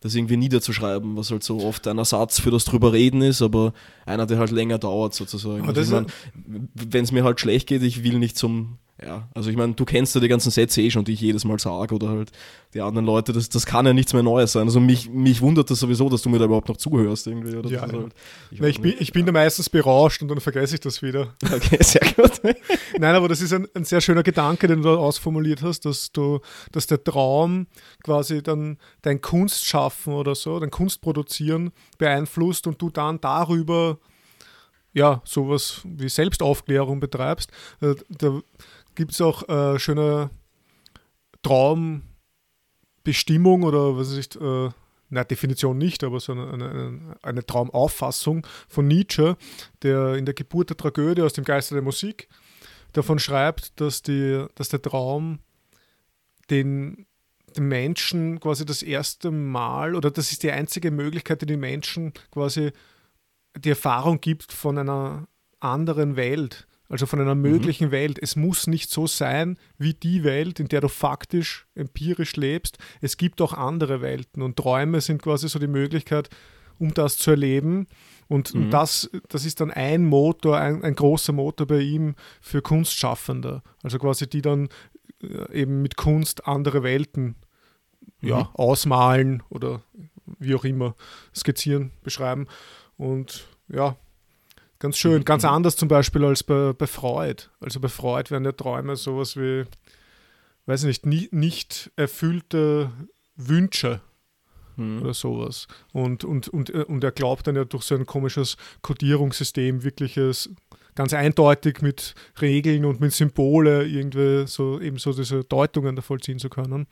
das 0.00 0.14
irgendwie 0.14 0.36
niederzuschreiben, 0.36 1.16
was 1.16 1.30
halt 1.30 1.42
so 1.42 1.60
oft 1.60 1.86
ein 1.88 1.98
Ersatz 1.98 2.40
für 2.40 2.50
das 2.50 2.64
drüber 2.64 2.92
reden 2.92 3.22
ist, 3.22 3.42
aber 3.42 3.72
einer, 4.04 4.26
der 4.26 4.38
halt 4.38 4.50
länger 4.50 4.78
dauert 4.78 5.14
sozusagen. 5.14 5.66
Also 5.66 5.80
ich 5.80 5.90
mein, 5.90 6.06
wenn 6.74 7.04
es 7.04 7.12
mir 7.12 7.24
halt 7.24 7.40
schlecht 7.40 7.68
geht, 7.68 7.82
ich 7.82 8.02
will 8.02 8.18
nicht 8.18 8.36
zum 8.36 8.78
ja, 9.02 9.28
also 9.34 9.50
ich 9.50 9.56
meine, 9.56 9.74
du 9.74 9.84
kennst 9.84 10.14
ja 10.14 10.22
die 10.22 10.28
ganzen 10.28 10.50
Sätze 10.50 10.80
eh 10.80 10.90
schon, 10.90 11.04
die 11.04 11.12
ich 11.12 11.20
jedes 11.20 11.44
Mal 11.44 11.58
sage 11.58 11.94
oder 11.94 12.08
halt 12.08 12.32
die 12.72 12.80
anderen 12.80 13.04
Leute, 13.04 13.34
das, 13.34 13.50
das 13.50 13.66
kann 13.66 13.84
ja 13.84 13.92
nichts 13.92 14.14
mehr 14.14 14.22
Neues 14.22 14.52
sein. 14.52 14.62
Also 14.62 14.80
mich, 14.80 15.10
mich 15.10 15.42
wundert 15.42 15.70
das 15.70 15.80
sowieso, 15.80 16.08
dass 16.08 16.22
du 16.22 16.30
mir 16.30 16.38
da 16.38 16.46
überhaupt 16.46 16.68
noch 16.68 16.78
zuhörst 16.78 17.26
irgendwie. 17.26 17.56
Oder 17.56 17.68
ja, 17.68 17.86
ja. 17.86 17.92
Halt, 17.92 18.14
ich, 18.50 18.60
Na, 18.60 18.68
ich, 18.68 18.80
bin, 18.80 18.94
ich 18.98 19.12
bin 19.12 19.26
da 19.26 19.32
meistens 19.32 19.68
berauscht 19.68 20.22
und 20.22 20.28
dann 20.28 20.40
vergesse 20.40 20.76
ich 20.76 20.80
das 20.80 21.02
wieder. 21.02 21.34
Okay, 21.56 21.78
sehr 21.82 22.02
gut. 22.16 22.40
Nein, 22.98 23.14
aber 23.14 23.28
das 23.28 23.40
ist 23.40 23.52
ein, 23.52 23.66
ein 23.74 23.84
sehr 23.84 24.00
schöner 24.00 24.22
Gedanke, 24.22 24.66
den 24.66 24.82
du 24.82 24.88
da 24.88 24.96
ausformuliert 24.96 25.62
hast, 25.62 25.84
dass 25.84 26.12
du, 26.12 26.40
dass 26.72 26.86
der 26.86 27.02
Traum 27.02 27.66
quasi 28.02 28.42
dann 28.42 28.78
dein 29.02 29.20
Kunstschaffen 29.20 30.12
oder 30.12 30.34
so, 30.34 30.58
dein 30.58 30.70
Kunstproduzieren 30.70 31.70
beeinflusst 31.98 32.66
und 32.66 32.80
du 32.80 32.90
dann 32.90 33.20
darüber 33.20 33.98
ja, 34.96 35.20
sowas 35.24 35.82
wie 35.84 36.08
Selbstaufklärung 36.08 37.00
betreibst. 37.00 37.50
Äh, 37.82 37.94
da 38.08 38.40
gibt 38.96 39.12
es 39.12 39.20
auch 39.20 39.48
äh, 39.48 39.78
schöne 39.78 40.30
Traumbestimmung 41.42 43.62
oder 43.62 43.96
was 43.96 44.10
ist, 44.12 44.34
äh, 44.36 44.70
na, 45.08 45.22
Definition 45.22 45.78
nicht, 45.78 46.02
aber 46.02 46.18
so 46.18 46.32
eine, 46.32 46.52
eine, 46.52 47.16
eine, 47.22 47.46
Traumauffassung 47.46 48.44
von 48.68 48.88
Nietzsche, 48.88 49.36
der 49.82 50.14
in 50.14 50.24
der 50.24 50.34
Geburt 50.34 50.70
der 50.70 50.76
Tragödie 50.76 51.22
aus 51.22 51.34
dem 51.34 51.44
Geiste 51.44 51.74
der 51.74 51.82
Musik 51.82 52.26
davon 52.92 53.20
schreibt, 53.20 53.80
dass, 53.80 54.02
die, 54.02 54.44
dass 54.56 54.70
der 54.70 54.82
Traum 54.82 55.38
den, 56.50 57.06
den 57.56 57.68
Menschen 57.68 58.40
quasi 58.40 58.66
das 58.66 58.82
erste 58.82 59.30
Mal 59.30 59.94
oder 59.94 60.10
das 60.10 60.32
ist 60.32 60.42
die 60.42 60.50
einzige 60.50 60.90
Möglichkeit, 60.90 61.42
die 61.42 61.46
den 61.46 61.60
Menschen 61.60 62.12
quasi 62.32 62.72
die 63.56 63.70
Erfahrung 63.70 64.20
gibt 64.20 64.52
von 64.52 64.78
einer 64.78 65.28
anderen 65.60 66.16
Welt 66.16 66.66
also 66.88 67.06
von 67.06 67.20
einer 67.20 67.34
mhm. 67.34 67.42
möglichen 67.42 67.88
mhm. 67.88 67.92
Welt. 67.92 68.18
Es 68.20 68.36
muss 68.36 68.66
nicht 68.66 68.90
so 68.90 69.06
sein 69.06 69.58
wie 69.78 69.94
die 69.94 70.24
Welt, 70.24 70.60
in 70.60 70.68
der 70.68 70.80
du 70.80 70.88
faktisch, 70.88 71.66
empirisch 71.74 72.36
lebst. 72.36 72.78
Es 73.00 73.16
gibt 73.16 73.40
auch 73.40 73.52
andere 73.52 74.00
Welten 74.00 74.42
und 74.42 74.56
Träume 74.56 75.00
sind 75.00 75.22
quasi 75.22 75.48
so 75.48 75.58
die 75.58 75.66
Möglichkeit, 75.66 76.28
um 76.78 76.94
das 76.94 77.16
zu 77.16 77.30
erleben. 77.30 77.86
Und, 78.28 78.54
mhm. 78.54 78.70
das, 78.70 79.10
das 79.28 79.44
ist 79.44 79.60
dann 79.60 79.70
ein 79.70 80.04
Motor, 80.04 80.58
ein, 80.58 80.82
ein 80.82 80.94
großer 80.94 81.32
Motor 81.32 81.66
bei 81.66 81.80
ihm 81.80 82.14
für 82.40 82.60
Kunstschaffende. 82.60 83.62
Also 83.82 83.98
quasi 83.98 84.28
die 84.28 84.42
dann 84.42 84.68
äh, 85.22 85.60
eben 85.60 85.82
mit 85.82 85.96
Kunst 85.96 86.46
andere 86.46 86.82
Welten 86.82 87.36
mhm. 88.20 88.28
ja, 88.28 88.50
ausmalen 88.54 89.42
oder 89.48 89.82
wie 90.38 90.54
auch 90.54 90.64
immer 90.64 90.94
skizzieren, 91.34 91.92
beschreiben. 92.02 92.46
Und 92.96 93.46
ja, 93.68 93.96
Ganz 94.78 94.98
schön, 94.98 95.24
ganz 95.24 95.42
mhm. 95.42 95.50
anders 95.50 95.76
zum 95.76 95.88
Beispiel 95.88 96.24
als 96.24 96.42
bei, 96.42 96.72
bei 96.72 96.86
Freud. 96.86 97.44
Also 97.60 97.80
bei 97.80 97.88
Freud 97.88 98.30
werden 98.30 98.44
ja 98.44 98.52
Träume 98.52 98.96
sowas 98.96 99.36
wie, 99.36 99.64
weiß 100.66 100.84
nicht, 100.84 101.06
nie, 101.06 101.28
nicht 101.32 101.90
erfüllte 101.96 102.90
Wünsche 103.36 104.00
mhm. 104.76 105.02
oder 105.02 105.14
sowas. 105.14 105.66
Und, 105.92 106.24
und, 106.24 106.48
und, 106.48 106.70
äh, 106.70 106.84
und 106.84 107.02
er 107.04 107.12
glaubt 107.12 107.46
dann 107.46 107.56
ja 107.56 107.64
durch 107.64 107.84
so 107.84 107.94
ein 107.94 108.06
komisches 108.06 108.56
Kodierungssystem 108.82 109.82
wirkliches, 109.82 110.50
ganz 110.94 111.12
eindeutig 111.14 111.80
mit 111.82 112.14
Regeln 112.40 112.84
und 112.84 113.00
mit 113.00 113.12
Symbole 113.12 113.86
irgendwie 113.86 114.46
so 114.46 114.80
eben 114.80 114.98
so 114.98 115.12
diese 115.12 115.44
Deutungen 115.44 115.96
da 115.96 116.02
vollziehen 116.02 116.38
zu 116.38 116.50
können. 116.50 116.86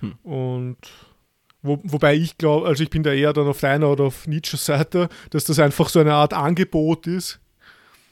Mhm. 0.00 0.12
Und 0.22 0.78
wo, 1.62 1.78
wobei 1.82 2.14
ich 2.14 2.38
glaube, 2.38 2.66
also 2.66 2.82
ich 2.82 2.90
bin 2.90 3.02
da 3.02 3.12
eher 3.12 3.32
dann 3.32 3.46
auf 3.46 3.60
deiner 3.60 3.90
oder 3.90 4.04
auf 4.04 4.26
Nietzsches 4.26 4.64
Seite, 4.64 5.08
dass 5.30 5.44
das 5.44 5.58
einfach 5.58 5.88
so 5.88 6.00
eine 6.00 6.14
Art 6.14 6.32
Angebot 6.32 7.06
ist 7.06 7.40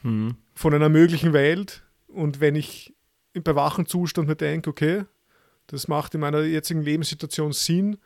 mhm. 0.03 0.35
von 0.53 0.73
einer 0.73 0.89
möglichen 0.89 1.33
Welt. 1.33 1.83
Und 2.07 2.39
wenn 2.39 2.55
ich 2.55 2.93
bei 3.33 3.55
wachem 3.55 3.85
Zustand 3.85 4.27
mir 4.27 4.35
denke, 4.35 4.69
okay, 4.69 5.05
das 5.67 5.87
macht 5.87 6.15
in 6.15 6.21
meiner 6.21 6.41
jetzigen 6.41 6.81
Lebenssituation 6.81 7.53
Sinn, 7.53 7.97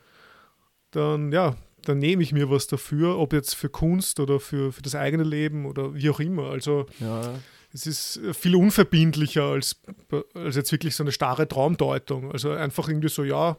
dann 0.92 1.32
ja, 1.32 1.56
dann 1.86 2.00
nehme 2.00 2.24
ich 2.24 2.32
mir 2.32 2.50
was 2.50 2.68
dafür, 2.68 3.18
ob 3.18 3.34
jetzt 3.34 3.56
für 3.56 3.70
Kunst 3.70 4.20
oder 4.20 4.40
für, 4.40 4.72
für 4.72 4.82
das 4.82 4.96
eigene 4.96 5.24
Leben 5.24 5.66
oder 5.66 5.94
wie 5.94 6.10
auch 6.10 6.20
immer. 6.20 6.50
Also 6.50 6.86
ja. 7.00 7.34
es 7.74 7.86
ist 7.86 8.22
viel 8.34 8.56
unverbindlicher 8.56 9.44
als, 9.44 9.82
als 10.34 10.56
jetzt 10.56 10.72
wirklich 10.72 10.96
so 10.96 11.04
eine 11.04 11.12
starre 11.12 11.48
Traumdeutung. 11.48 12.32
Also 12.32 12.52
einfach 12.52 12.88
irgendwie 12.88 13.10
so, 13.10 13.24
ja, 13.24 13.58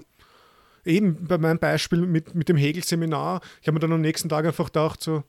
eben 0.85 1.27
bei 1.27 1.39
meinem 1.39 1.59
Beispiel 1.59 2.01
mit, 2.01 2.35
mit 2.35 2.49
dem 2.49 2.57
Hegel-Seminar, 2.57 3.41
ich 3.61 3.67
habe 3.67 3.75
mir 3.75 3.81
dann 3.81 3.93
am 3.93 4.01
nächsten 4.01 4.29
Tag 4.29 4.45
einfach 4.45 4.67
gedacht, 4.67 5.03
so, 5.03 5.25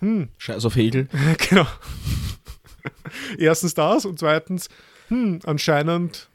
hm. 0.00 0.28
Scheiß 0.38 0.64
auf 0.64 0.76
Hegel. 0.76 1.08
genau. 1.48 1.66
Erstens 3.38 3.74
das 3.74 4.04
und 4.04 4.18
zweitens, 4.18 4.68
hm, 5.08 5.40
anscheinend 5.44 6.28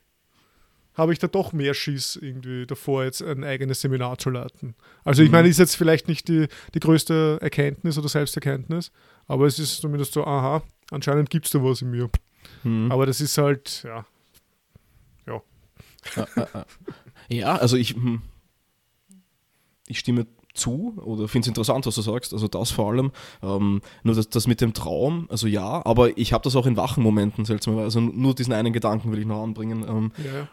habe 0.96 1.12
ich 1.12 1.20
da 1.20 1.28
doch 1.28 1.54
mehr 1.54 1.74
Schiss 1.74 2.16
irgendwie 2.16 2.68
davor, 2.68 3.04
jetzt 3.04 3.22
ein 3.22 3.44
eigenes 3.44 3.82
Seminar 3.82 4.18
zu 4.20 4.30
leiten. 4.30 4.76
Also 5.04 5.24
ich 5.24 5.30
mhm. 5.30 5.34
meine, 5.34 5.48
ist 5.48 5.58
jetzt 5.58 5.76
vielleicht 5.76 6.08
nicht 6.08 6.28
die, 6.28 6.48
die 6.74 6.80
größte 6.80 7.40
Erkenntnis 7.42 7.98
oder 7.98 8.10
Selbsterkenntnis, 8.10 8.92
aber 9.28 9.48
es 9.48 9.58
ist 9.58 9.82
zumindest 9.82 10.14
so, 10.14 10.26
aha, 10.26 10.62
anscheinend 10.92 11.30
gibt 11.30 11.46
es 11.46 11.52
da 11.52 11.64
was 11.64 11.82
in 11.82 11.92
mir. 11.92 12.10
Mhm. 12.64 12.92
Aber 12.92 13.06
das 13.06 13.22
ist 13.22 13.38
halt, 13.38 13.84
ja. 13.84 14.06
Ja. 15.26 15.42
Ja, 17.30 17.56
also 17.56 17.78
ich, 17.78 17.96
hm, 17.96 18.22
ich 19.88 20.00
stimme 20.00 20.28
zu 20.54 20.94
oder 21.04 21.28
finde 21.28 21.46
es 21.46 21.48
interessant, 21.48 21.86
was 21.86 21.96
du 21.96 22.02
sagst, 22.02 22.34
also 22.34 22.48
das 22.48 22.72
vor 22.72 22.92
allem. 22.92 23.12
Ähm, 23.42 23.82
nur 24.04 24.16
das, 24.16 24.30
das 24.30 24.48
mit 24.48 24.62
dem 24.62 24.74
Traum, 24.74 25.28
also 25.30 25.48
ja, 25.48 25.84
aber 25.86 26.18
ich 26.18 26.32
habe 26.32 26.44
das 26.44 26.56
auch 26.56 26.68
in 26.68 26.78
wachen 26.78 27.04
Momenten 27.04 27.46
seltsamerweise. 27.46 27.86
Also 27.86 28.00
nur 28.02 28.36
diesen 28.36 28.54
einen 28.54 28.74
Gedanken 28.74 29.12
will 29.12 29.20
ich 29.20 29.26
noch 29.26 29.42
anbringen. 29.42 29.86
Ähm, 29.88 30.12
ja. 30.24 30.48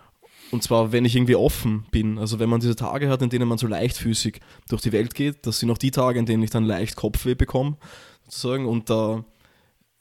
Und 0.51 0.63
zwar, 0.63 0.91
wenn 0.91 1.05
ich 1.05 1.15
irgendwie 1.15 1.37
offen 1.37 1.85
bin, 1.91 2.19
also 2.19 2.39
wenn 2.39 2.49
man 2.49 2.61
diese 2.61 2.75
Tage 2.75 3.09
hat, 3.09 3.23
in 3.23 3.31
denen 3.31 3.47
man 3.47 3.59
so 3.59 3.67
leichtfüßig 3.67 4.41
durch 4.69 4.83
die 4.83 4.93
Welt 4.93 5.15
geht, 5.15 5.47
das 5.47 5.61
sind 5.61 5.71
auch 5.71 5.79
die 5.79 5.93
Tage, 5.93 6.19
in 6.19 6.27
denen 6.27 6.43
ich 6.43 6.51
dann 6.51 6.65
leicht 6.65 6.97
Kopfweh 6.97 7.35
bekomme, 7.35 7.77
sozusagen, 8.25 8.67
und 8.67 8.91
da 8.91 9.25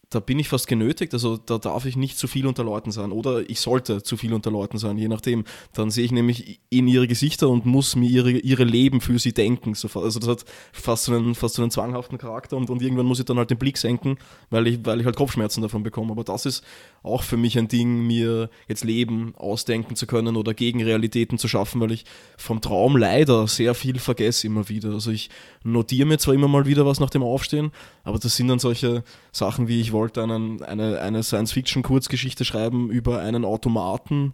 da 0.10 0.20
bin 0.20 0.40
ich 0.40 0.50
fast 0.50 0.68
genötigt, 0.68 1.14
also 1.14 1.38
da 1.38 1.60
darf 1.60 1.86
ich 1.86 1.96
nicht 1.96 2.18
zu 2.18 2.28
viel 2.28 2.48
unter 2.48 2.64
Leuten 2.64 2.92
sein 2.92 3.12
oder 3.12 3.48
ich 3.48 3.60
sollte 3.60 4.02
zu 4.02 4.18
viel 4.18 4.34
unter 4.34 4.50
Leuten 4.50 4.80
sein, 4.80 4.98
je 4.98 5.08
nachdem. 5.08 5.44
Dann 5.74 5.92
sehe 5.92 6.04
ich 6.04 6.12
nämlich 6.12 6.62
in 6.72 6.88
ihre 6.88 7.08
Gesichter 7.08 7.48
und 7.48 7.68
muss 7.68 7.96
mir 7.96 8.10
ihre, 8.10 8.32
ihre 8.32 8.64
Leben 8.64 9.02
für 9.02 9.20
sie 9.20 9.34
denken. 9.34 9.70
Also 9.70 10.20
das 10.20 10.28
hat 10.28 10.46
fast 10.74 11.06
so 11.06 11.14
einen, 11.14 11.36
fast 11.36 11.56
so 11.56 11.62
einen 11.62 11.70
zwanghaften 11.70 12.18
Charakter 12.18 12.58
und, 12.58 12.72
und 12.72 12.82
irgendwann 12.82 13.06
muss 13.06 13.20
ich 13.20 13.26
dann 13.26 13.38
halt 13.38 13.52
den 13.52 13.60
Blick 13.60 13.78
senken, 13.78 14.18
weil 14.50 14.66
ich, 14.66 14.84
weil 14.84 15.00
ich 15.00 15.06
halt 15.06 15.16
Kopfschmerzen 15.16 15.62
davon 15.62 15.84
bekomme. 15.84 16.12
Aber 16.12 16.24
das 16.24 16.48
ist 16.48 16.64
auch 17.04 17.24
für 17.24 17.38
mich 17.38 17.58
ein 17.58 17.68
Ding, 17.68 18.06
mir 18.06 18.50
jetzt 18.68 18.84
Leben 18.84 19.34
ausdenken 19.38 19.96
zu 19.96 20.08
können 20.08 20.36
oder 20.36 20.54
Gegenrealitäten 20.54 21.38
zu 21.38 21.48
schaffen, 21.48 21.82
weil 21.82 21.92
ich 21.92 22.06
vom 22.38 22.62
Traum 22.62 22.98
leider 22.98 23.48
sehr 23.48 23.74
viel 23.74 24.00
vergesse 24.00 24.48
immer 24.48 24.70
wieder. 24.70 24.92
Also 24.92 25.12
ich 25.12 25.30
notiere 25.64 26.08
mir 26.08 26.18
zwar 26.18 26.34
immer 26.34 26.48
mal 26.48 26.66
wieder 26.66 26.86
was 26.86 27.00
nach 27.00 27.10
dem 27.10 27.24
Aufstehen, 27.24 27.72
aber 28.04 28.20
das 28.20 28.36
sind 28.36 28.48
dann 28.48 28.60
solche 28.60 29.04
Sachen 29.32 29.68
wie 29.68 29.80
ich 29.80 29.92
wollte 29.92 30.22
einen, 30.24 30.62
eine, 30.64 31.00
eine 31.00 31.24
Science-Fiction-Kurzgeschichte 31.24 32.46
schreiben 32.46 32.90
über 32.90 33.20
einen 33.22 33.46
Automaten, 33.46 34.34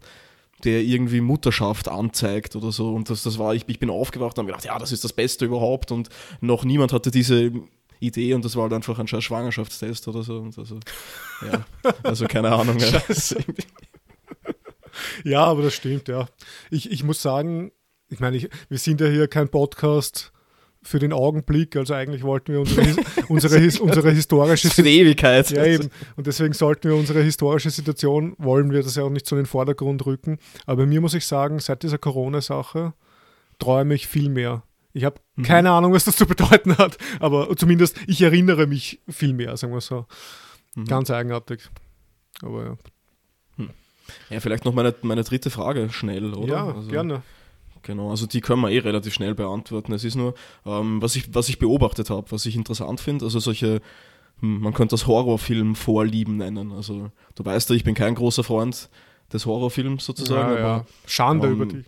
der 0.63 0.81
irgendwie 0.81 1.21
Mutterschaft 1.21 1.87
anzeigt 1.87 2.55
oder 2.55 2.71
so. 2.71 2.93
Und 2.93 3.09
das, 3.09 3.23
das 3.23 3.37
war, 3.37 3.53
ich, 3.53 3.65
ich 3.67 3.79
bin 3.79 3.89
aufgewacht 3.89 4.37
und 4.37 4.43
habe 4.43 4.51
gedacht, 4.51 4.65
ja, 4.65 4.79
das 4.79 4.91
ist 4.91 5.03
das 5.03 5.13
Beste 5.13 5.45
überhaupt. 5.45 5.91
Und 5.91 6.09
noch 6.41 6.63
niemand 6.63 6.93
hatte 6.93 7.11
diese 7.11 7.51
Idee 7.99 8.33
und 8.33 8.45
das 8.45 8.55
war 8.55 8.63
halt 8.63 8.73
einfach 8.73 8.99
ein 8.99 9.07
Schwangerschaftstest 9.07 10.07
oder 10.07 10.23
so. 10.23 10.37
Und 10.39 10.57
also, 10.57 10.79
ja, 11.41 11.65
also 12.03 12.25
keine 12.25 12.51
Ahnung. 12.51 12.77
ja, 15.23 15.43
aber 15.43 15.63
das 15.63 15.73
stimmt, 15.73 16.07
ja. 16.07 16.27
Ich, 16.71 16.91
ich 16.91 17.03
muss 17.03 17.21
sagen, 17.21 17.71
ich 18.09 18.19
meine, 18.19 18.37
ich, 18.37 18.49
wir 18.69 18.77
sind 18.77 19.01
ja 19.01 19.07
hier 19.07 19.27
kein 19.27 19.49
Podcast 19.49 20.31
für 20.85 20.99
den 20.99 21.13
Augenblick. 21.13 21.75
Also 21.75 21.93
eigentlich 21.93 22.23
wollten 22.23 22.53
wir 22.53 22.59
unsere, 22.61 22.95
unsere, 23.27 23.81
unsere 23.81 24.11
historische 24.11 24.69
für 24.69 24.83
die 24.83 24.99
Ewigkeit. 24.99 25.49
Ja, 25.49 25.65
eben. 25.65 25.89
Und 26.15 26.27
deswegen 26.27 26.53
sollten 26.53 26.89
wir 26.89 26.95
unsere 26.95 27.21
historische 27.23 27.71
Situation, 27.71 28.35
wollen 28.37 28.71
wir 28.71 28.83
das 28.83 28.95
ja 28.95 29.03
auch 29.03 29.09
nicht 29.09 29.25
so 29.25 29.35
in 29.35 29.41
den 29.41 29.47
Vordergrund 29.47 30.05
rücken. 30.05 30.37
Aber 30.65 30.85
mir 30.85 31.01
muss 31.01 31.15
ich 31.15 31.25
sagen, 31.25 31.59
seit 31.59 31.83
dieser 31.83 31.97
Corona-Sache 31.97 32.93
träume 33.57 33.95
ich 33.95 34.07
viel 34.07 34.29
mehr. 34.29 34.63
Ich 34.95 35.03
habe 35.03 35.19
mhm. 35.35 35.43
keine 35.43 35.71
Ahnung, 35.71 35.91
was 35.91 36.05
das 36.05 36.15
zu 36.15 36.25
bedeuten 36.25 36.77
hat, 36.77 36.97
aber 37.19 37.53
zumindest 37.57 37.97
ich 38.07 38.21
erinnere 38.21 38.65
mich 38.65 39.01
viel 39.09 39.33
mehr, 39.33 39.57
sagen 39.57 39.73
wir 39.73 39.81
so. 39.81 40.05
Mhm. 40.73 40.85
Ganz 40.85 41.11
eigenartig. 41.11 41.69
Aber 42.41 42.63
ja. 42.63 42.77
Hm. 43.57 43.69
Ja, 44.29 44.39
vielleicht 44.39 44.63
noch 44.63 44.73
meine, 44.73 44.95
meine 45.01 45.25
dritte 45.25 45.49
Frage 45.49 45.89
schnell, 45.91 46.33
oder? 46.33 46.47
Ja, 46.47 46.67
also, 46.67 46.89
gerne. 46.89 47.23
Genau, 47.81 48.09
also 48.09 48.25
die 48.25 48.39
können 48.39 48.61
wir 48.61 48.71
eh 48.71 48.79
relativ 48.79 49.13
schnell 49.13 49.35
beantworten. 49.35 49.91
Es 49.91 50.05
ist 50.05 50.15
nur, 50.15 50.33
ähm, 50.65 51.01
was, 51.01 51.17
ich, 51.17 51.35
was 51.35 51.49
ich 51.49 51.59
beobachtet 51.59 52.09
habe, 52.09 52.31
was 52.31 52.45
ich 52.45 52.55
interessant 52.55 53.01
finde, 53.01 53.25
also 53.25 53.39
solche, 53.39 53.81
hm, 54.39 54.61
man 54.61 54.73
könnte 54.73 54.93
das 54.93 55.07
Horrorfilm-Vorlieben 55.07 56.37
nennen. 56.37 56.71
Also 56.71 57.11
du 57.35 57.43
weißt 57.43 57.69
ja, 57.69 57.75
ich 57.75 57.83
bin 57.83 57.95
kein 57.95 58.15
großer 58.15 58.45
Freund 58.45 58.89
des 59.33 59.45
Horrorfilms 59.45 60.05
sozusagen. 60.05 60.53
Ja, 60.53 60.59
ja. 60.59 60.85
Schande 61.05 61.47
ähm, 61.47 61.53
über 61.53 61.65
dich. 61.65 61.85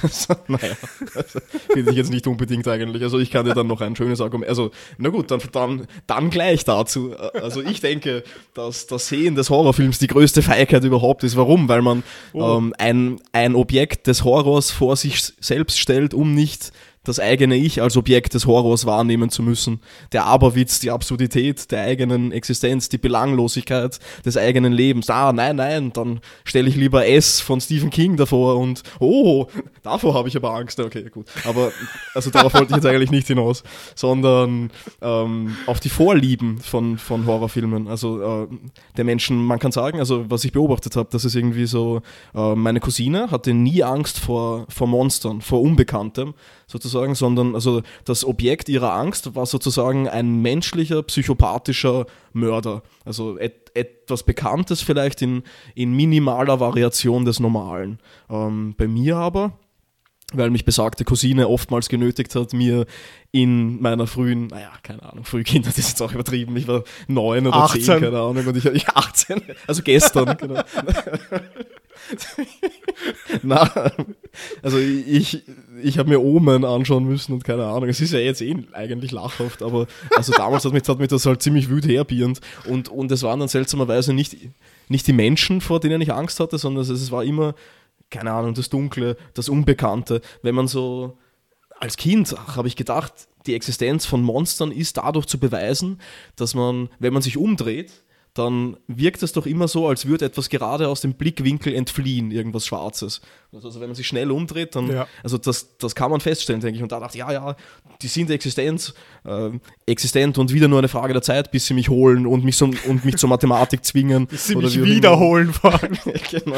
Naja, 0.48 0.74
also, 1.14 1.40
finde 1.72 1.90
ich 1.90 1.96
jetzt 1.96 2.10
nicht 2.10 2.26
unbedingt 2.26 2.66
eigentlich. 2.68 3.02
Also 3.02 3.18
ich 3.18 3.30
kann 3.30 3.44
dir 3.44 3.54
dann 3.54 3.66
noch 3.66 3.80
ein 3.80 3.96
schönes 3.96 4.20
Argument. 4.20 4.48
Also, 4.48 4.70
na 4.98 5.08
gut, 5.08 5.30
dann, 5.30 5.40
dann, 5.52 5.86
dann 6.06 6.30
gleich 6.30 6.64
dazu. 6.64 7.14
Also 7.34 7.62
ich 7.62 7.80
denke, 7.80 8.22
dass 8.54 8.86
das 8.86 9.08
Sehen 9.08 9.34
des 9.34 9.50
Horrorfilms 9.50 9.98
die 9.98 10.06
größte 10.06 10.42
Feigheit 10.42 10.84
überhaupt 10.84 11.24
ist. 11.24 11.36
Warum? 11.36 11.68
Weil 11.68 11.82
man 11.82 12.02
oh. 12.32 12.58
ähm, 12.58 12.74
ein, 12.78 13.20
ein 13.32 13.54
Objekt 13.54 14.06
des 14.06 14.24
Horrors 14.24 14.70
vor 14.70 14.96
sich 14.96 15.22
selbst 15.40 15.78
stellt, 15.78 16.14
um 16.14 16.34
nicht 16.34 16.72
das 17.04 17.18
eigene 17.18 17.56
Ich 17.56 17.82
als 17.82 17.96
Objekt 17.96 18.34
des 18.34 18.46
Horrors 18.46 18.86
wahrnehmen 18.86 19.30
zu 19.30 19.42
müssen. 19.42 19.80
Der 20.12 20.26
Aberwitz, 20.26 20.78
die 20.80 20.90
Absurdität 20.90 21.70
der 21.72 21.82
eigenen 21.82 22.30
Existenz, 22.30 22.88
die 22.88 22.98
Belanglosigkeit 22.98 23.98
des 24.24 24.36
eigenen 24.36 24.72
Lebens. 24.72 25.10
Ah, 25.10 25.32
nein, 25.32 25.56
nein, 25.56 25.92
dann 25.92 26.20
stelle 26.44 26.68
ich 26.68 26.76
lieber 26.76 27.06
S 27.06 27.40
von 27.40 27.60
Stephen 27.60 27.90
King 27.90 28.16
davor 28.16 28.56
und 28.56 28.82
oh, 29.00 29.46
davor 29.82 30.14
habe 30.14 30.28
ich 30.28 30.36
aber 30.36 30.54
Angst. 30.54 30.78
Okay, 30.78 31.10
gut. 31.10 31.26
Aber 31.44 31.72
also 32.14 32.30
darauf 32.30 32.54
wollte 32.54 32.70
ich 32.70 32.76
jetzt 32.76 32.86
eigentlich 32.86 33.10
nicht 33.10 33.26
hinaus, 33.26 33.64
sondern 33.94 34.70
ähm, 35.00 35.56
auf 35.66 35.80
die 35.80 35.88
Vorlieben 35.88 36.58
von, 36.58 36.98
von 36.98 37.26
Horrorfilmen. 37.26 37.88
Also 37.88 38.44
äh, 38.44 38.48
der 38.96 39.04
Menschen, 39.04 39.44
man 39.44 39.58
kann 39.58 39.72
sagen, 39.72 39.98
also 39.98 40.30
was 40.30 40.44
ich 40.44 40.52
beobachtet 40.52 40.94
habe, 40.94 41.08
das 41.10 41.24
ist 41.24 41.34
irgendwie 41.34 41.66
so, 41.66 42.00
äh, 42.34 42.54
meine 42.54 42.78
Cousine 42.78 43.30
hatte 43.32 43.54
nie 43.54 43.82
Angst 43.82 44.20
vor, 44.20 44.66
vor 44.68 44.86
Monstern, 44.86 45.40
vor 45.40 45.60
Unbekanntem 45.60 46.34
sozusagen, 46.72 47.14
sondern 47.14 47.54
also 47.54 47.82
das 48.04 48.24
Objekt 48.24 48.68
ihrer 48.68 48.94
Angst 48.94 49.34
war 49.34 49.46
sozusagen 49.46 50.08
ein 50.08 50.40
menschlicher, 50.40 51.02
psychopathischer 51.02 52.06
Mörder. 52.32 52.82
Also 53.04 53.38
et, 53.38 53.70
etwas 53.74 54.22
Bekanntes 54.22 54.80
vielleicht 54.80 55.22
in, 55.22 55.42
in 55.74 55.92
minimaler 55.92 56.60
Variation 56.60 57.24
des 57.24 57.40
Normalen. 57.40 57.98
Ähm, 58.30 58.74
bei 58.76 58.88
mir 58.88 59.16
aber 59.16 59.52
weil 60.34 60.50
mich 60.50 60.64
besagte 60.64 61.04
Cousine 61.04 61.48
oftmals 61.48 61.88
genötigt 61.88 62.34
hat, 62.34 62.52
mir 62.52 62.86
in 63.32 63.80
meiner 63.80 64.06
frühen, 64.06 64.46
naja, 64.48 64.72
keine 64.82 65.02
Ahnung, 65.02 65.24
Frühkinder, 65.24 65.68
das 65.68 65.78
ist 65.78 65.88
jetzt 65.90 66.02
auch 66.02 66.12
übertrieben, 66.12 66.56
ich 66.56 66.68
war 66.68 66.84
neun 67.06 67.46
oder 67.46 67.56
18. 67.56 67.82
zehn, 67.82 68.00
keine 68.00 68.18
Ahnung, 68.18 68.46
und 68.46 68.56
ich, 68.56 68.64
ich 68.72 68.88
18, 68.88 69.42
also 69.66 69.82
gestern, 69.82 70.36
genau. 70.38 70.62
Na, 73.42 73.70
also 74.62 74.78
ich, 74.78 75.42
ich 75.82 75.98
habe 75.98 76.08
mir 76.08 76.20
Omen 76.20 76.64
anschauen 76.64 77.04
müssen 77.04 77.32
und 77.32 77.44
keine 77.44 77.66
Ahnung. 77.66 77.88
Es 77.88 78.00
ist 78.00 78.12
ja 78.12 78.18
jetzt 78.18 78.42
eh 78.42 78.56
eigentlich 78.72 79.12
lachhaft, 79.12 79.62
aber 79.62 79.86
also 80.16 80.32
damals 80.32 80.64
hat 80.64 80.72
mich, 80.72 80.86
hat 80.88 80.98
mich 80.98 81.08
das 81.08 81.26
halt 81.26 81.42
ziemlich 81.42 81.68
wüt 81.68 81.86
herbierend 81.86 82.40
und, 82.68 82.88
und 82.88 83.10
es 83.12 83.22
waren 83.22 83.40
dann 83.40 83.48
seltsamerweise 83.48 84.12
nicht, 84.12 84.36
nicht 84.88 85.06
die 85.06 85.12
Menschen, 85.12 85.60
vor 85.60 85.80
denen 85.80 86.00
ich 86.00 86.12
Angst 86.12 86.40
hatte, 86.40 86.58
sondern 86.58 86.82
es, 86.82 86.88
es 86.88 87.10
war 87.10 87.24
immer, 87.24 87.54
keine 88.10 88.32
Ahnung, 88.32 88.54
das 88.54 88.68
Dunkle, 88.68 89.16
das 89.34 89.48
Unbekannte. 89.48 90.20
Wenn 90.42 90.54
man 90.54 90.68
so 90.68 91.16
als 91.80 91.96
Kind 91.96 92.34
habe 92.54 92.68
ich 92.68 92.76
gedacht, 92.76 93.28
die 93.46 93.54
Existenz 93.54 94.06
von 94.06 94.22
Monstern 94.22 94.70
ist 94.70 94.98
dadurch 94.98 95.26
zu 95.26 95.38
beweisen, 95.38 96.00
dass 96.36 96.54
man, 96.54 96.88
wenn 97.00 97.12
man 97.12 97.22
sich 97.22 97.36
umdreht, 97.36 98.01
dann 98.34 98.78
wirkt 98.86 99.22
es 99.22 99.32
doch 99.32 99.44
immer 99.44 99.68
so, 99.68 99.86
als 99.86 100.06
würde 100.06 100.24
etwas 100.24 100.48
gerade 100.48 100.88
aus 100.88 101.02
dem 101.02 101.14
Blickwinkel 101.14 101.74
entfliehen, 101.74 102.30
irgendwas 102.30 102.66
Schwarzes. 102.66 103.20
Also 103.52 103.80
wenn 103.80 103.88
man 103.88 103.94
sich 103.94 104.06
schnell 104.06 104.30
umdreht, 104.30 104.74
dann, 104.74 104.88
ja. 104.88 105.06
also 105.22 105.36
das, 105.36 105.76
das 105.76 105.94
kann 105.94 106.10
man 106.10 106.20
feststellen, 106.20 106.62
denke 106.62 106.76
ich. 106.76 106.82
Und 106.82 106.92
da 106.92 107.00
dachte 107.00 107.18
ich, 107.18 107.20
ja, 107.20 107.30
ja, 107.30 107.56
die 108.00 108.08
sind 108.08 108.30
Existenz, 108.30 108.94
äh, 109.24 109.50
existent 109.84 110.38
und 110.38 110.50
wieder 110.50 110.68
nur 110.68 110.78
eine 110.78 110.88
Frage 110.88 111.12
der 111.12 111.20
Zeit, 111.20 111.50
bis 111.50 111.66
sie 111.66 111.74
mich 111.74 111.90
holen 111.90 112.26
und 112.26 112.42
mich, 112.42 112.56
so, 112.56 112.70
und 112.88 113.04
mich 113.04 113.18
zur 113.18 113.28
Mathematik 113.28 113.84
zwingen. 113.84 114.26
Bis 114.32 114.46
sie 114.46 114.56
mich 114.56 114.82
wiederholen 114.82 115.54
wollen. 115.62 115.98
genau. 116.30 116.56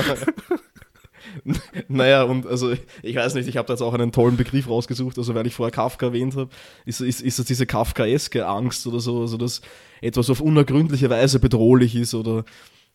naja, 1.88 2.22
und 2.24 2.46
also 2.46 2.74
ich 3.02 3.16
weiß 3.16 3.34
nicht, 3.34 3.48
ich 3.48 3.56
habe 3.56 3.66
da 3.66 3.74
jetzt 3.74 3.82
auch 3.82 3.94
einen 3.94 4.12
tollen 4.12 4.36
Begriff 4.36 4.68
rausgesucht, 4.68 5.18
also 5.18 5.34
weil 5.34 5.46
ich 5.46 5.54
vorher 5.54 5.72
Kafka 5.72 6.06
erwähnt 6.06 6.36
habe, 6.36 6.50
ist, 6.84 7.00
ist, 7.00 7.20
ist 7.20 7.38
das 7.38 7.46
diese 7.46 7.66
kafkaeske 7.66 8.46
Angst 8.46 8.86
oder 8.86 9.00
so, 9.00 9.20
also 9.22 9.36
dass 9.36 9.60
etwas 10.00 10.30
auf 10.30 10.40
unergründliche 10.40 11.10
Weise 11.10 11.38
bedrohlich 11.40 11.96
ist 11.96 12.14
oder 12.14 12.44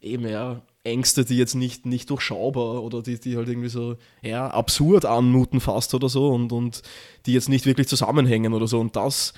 eben 0.02 0.28
ja 0.28 0.62
Ängste, 0.84 1.26
die 1.26 1.38
jetzt 1.38 1.56
nicht, 1.56 1.86
nicht 1.86 2.10
durchschaubar 2.10 2.84
oder 2.84 3.02
die, 3.02 3.20
die 3.20 3.36
halt 3.36 3.50
irgendwie 3.50 3.70
so 3.70 3.98
ja, 4.22 4.48
absurd 4.48 5.06
anmuten 5.06 5.60
fast 5.60 5.94
oder 5.94 6.10
so 6.10 6.30
und, 6.30 6.52
und 6.52 6.82
die 7.26 7.34
jetzt 7.34 7.50
nicht 7.50 7.66
wirklich 7.66 7.88
zusammenhängen 7.88 8.54
oder 8.54 8.68
so. 8.68 8.80
Und 8.80 8.96
das 8.96 9.34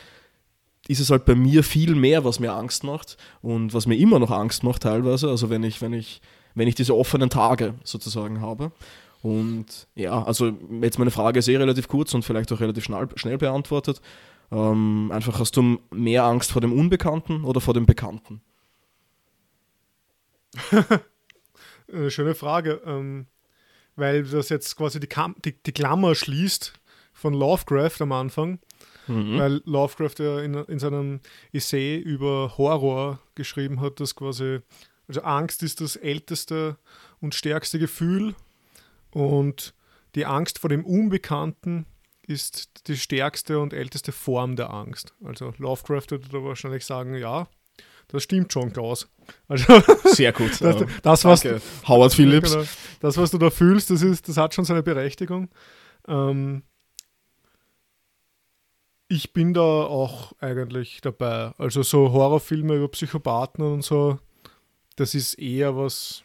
ist 0.88 1.00
es 1.00 1.10
halt 1.10 1.26
bei 1.26 1.36
mir 1.36 1.64
viel 1.64 1.96
mehr, 1.96 2.26
was 2.26 2.40
mir 2.40 2.54
Angst 2.54 2.84
macht 2.84 3.18
und 3.42 3.74
was 3.74 3.88
mir 3.88 3.96
immer 3.96 4.20
noch 4.20 4.32
Angst 4.32 4.64
macht 4.64 4.84
teilweise, 4.84 5.30
also 5.30 5.50
wenn 5.50 5.64
ich, 5.64 5.82
wenn 5.82 5.94
ich 5.94 6.22
wenn 6.56 6.68
ich 6.68 6.76
diese 6.76 6.96
offenen 6.96 7.30
Tage 7.30 7.76
sozusagen 7.84 8.42
habe. 8.42 8.72
Und 9.22 9.88
ja, 9.96 10.24
also 10.24 10.52
jetzt 10.82 10.98
meine 10.98 11.12
Frage 11.12 11.40
ist 11.40 11.48
eh 11.48 11.58
relativ 11.58 11.88
kurz 11.88 12.14
und 12.14 12.24
vielleicht 12.24 12.52
auch 12.52 12.60
relativ 12.60 12.84
schnell, 12.84 13.08
schnell 13.16 13.38
beantwortet. 13.38 14.02
Ähm, 14.52 15.12
einfach 15.14 15.40
hast 15.40 15.56
du 15.56 15.80
mehr 15.92 16.24
Angst 16.24 16.52
vor 16.52 16.62
dem 16.62 16.74
Unbekannten 16.74 17.44
oder 17.44 17.62
vor 17.62 17.74
dem 17.74 17.86
Bekannten? 17.86 18.42
Schöne 22.10 22.36
Frage, 22.36 22.82
ähm, 22.86 23.28
weil 23.96 24.24
das 24.24 24.50
jetzt 24.50 24.76
quasi 24.76 25.00
die, 25.00 25.08
Kam 25.08 25.36
die, 25.46 25.62
die 25.64 25.72
Klammer 25.72 26.16
schließt 26.16 26.74
von 27.14 27.34
Lovecraft 27.34 28.02
am 28.02 28.12
Anfang. 28.12 28.60
Mhm. 29.08 29.40
Weil 29.40 29.62
Lovecraft 29.66 30.16
ja 30.20 30.40
in, 30.40 30.54
in 30.56 30.80
seinem 30.80 31.20
Essay 31.54 31.98
über 31.98 32.58
Horror 32.58 33.20
geschrieben 33.36 33.82
hat, 33.82 34.00
dass 34.00 34.16
quasi 34.16 34.60
also 35.12 35.24
Angst 35.24 35.62
ist 35.62 35.82
das 35.82 35.98
älteste 35.98 36.78
und 37.20 37.36
stärkste 37.36 37.80
Gefühl 37.80 38.34
und 39.12 39.74
die 40.16 40.26
Angst 40.26 40.60
vor 40.60 40.70
dem 40.70 40.86
Unbekannten 40.86 41.86
ist 42.22 42.88
die 42.88 42.96
stärkste 42.96 43.60
und 43.60 43.74
älteste 43.74 44.14
Form 44.14 44.56
der 44.56 44.72
Angst. 44.72 45.14
Also 45.22 45.54
Lovecraft 45.58 46.12
würde 46.12 46.30
da 46.32 46.42
wahrscheinlich 46.42 46.86
sagen, 46.86 47.16
ja, 47.16 47.50
das 48.08 48.24
stimmt 48.24 48.54
schon, 48.54 48.72
Klaus. 48.72 49.10
Also, 49.50 49.82
Sehr 50.06 50.32
gut. 50.32 50.62
das, 50.62 50.86
das, 51.02 51.26
was, 51.26 51.44
Howard 51.90 52.14
Phillips. 52.14 52.54
Genau, 52.54 52.66
das, 53.02 53.18
was 53.18 53.32
du 53.32 53.38
da 53.38 53.50
fühlst, 53.50 53.90
das, 53.90 54.04
ist, 54.04 54.30
das 54.30 54.38
hat 54.38 54.54
schon 54.54 54.64
seine 54.64 54.82
Berechtigung. 54.82 55.50
Ähm, 56.08 56.64
ich 59.10 59.34
bin 59.34 59.54
da 59.54 59.60
auch 59.60 60.32
eigentlich 60.40 61.02
dabei. 61.02 61.52
Also 61.58 61.84
so 61.84 62.14
Horrorfilme 62.14 62.76
über 62.76 62.88
Psychopathen 62.88 63.66
und 63.66 63.84
so, 63.84 64.18
das 64.96 65.16
ist 65.16 65.36
eher 65.36 65.76
was 65.76 66.24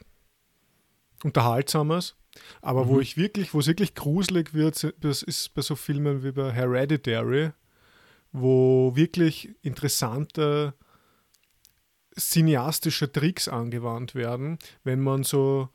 Unterhaltsames. 1.24 2.16
Aber 2.60 2.84
mhm. 2.84 2.88
wo 2.88 3.00
ich 3.00 3.16
wirklich, 3.16 3.54
wo 3.54 3.60
es 3.60 3.66
wirklich 3.66 3.94
gruselig 3.94 4.52
wird, 4.54 4.94
das 5.00 5.22
ist 5.22 5.54
bei 5.54 5.62
so 5.62 5.74
Filmen 5.74 6.22
wie 6.22 6.32
bei 6.32 6.52
Hereditary, 6.52 7.52
wo 8.32 8.92
wirklich 8.94 9.54
interessante 9.62 10.74
cineastische 12.18 13.10
Tricks 13.10 13.48
angewandt 13.48 14.14
werden, 14.14 14.58
wenn 14.84 15.00
man 15.00 15.22
so, 15.22 15.68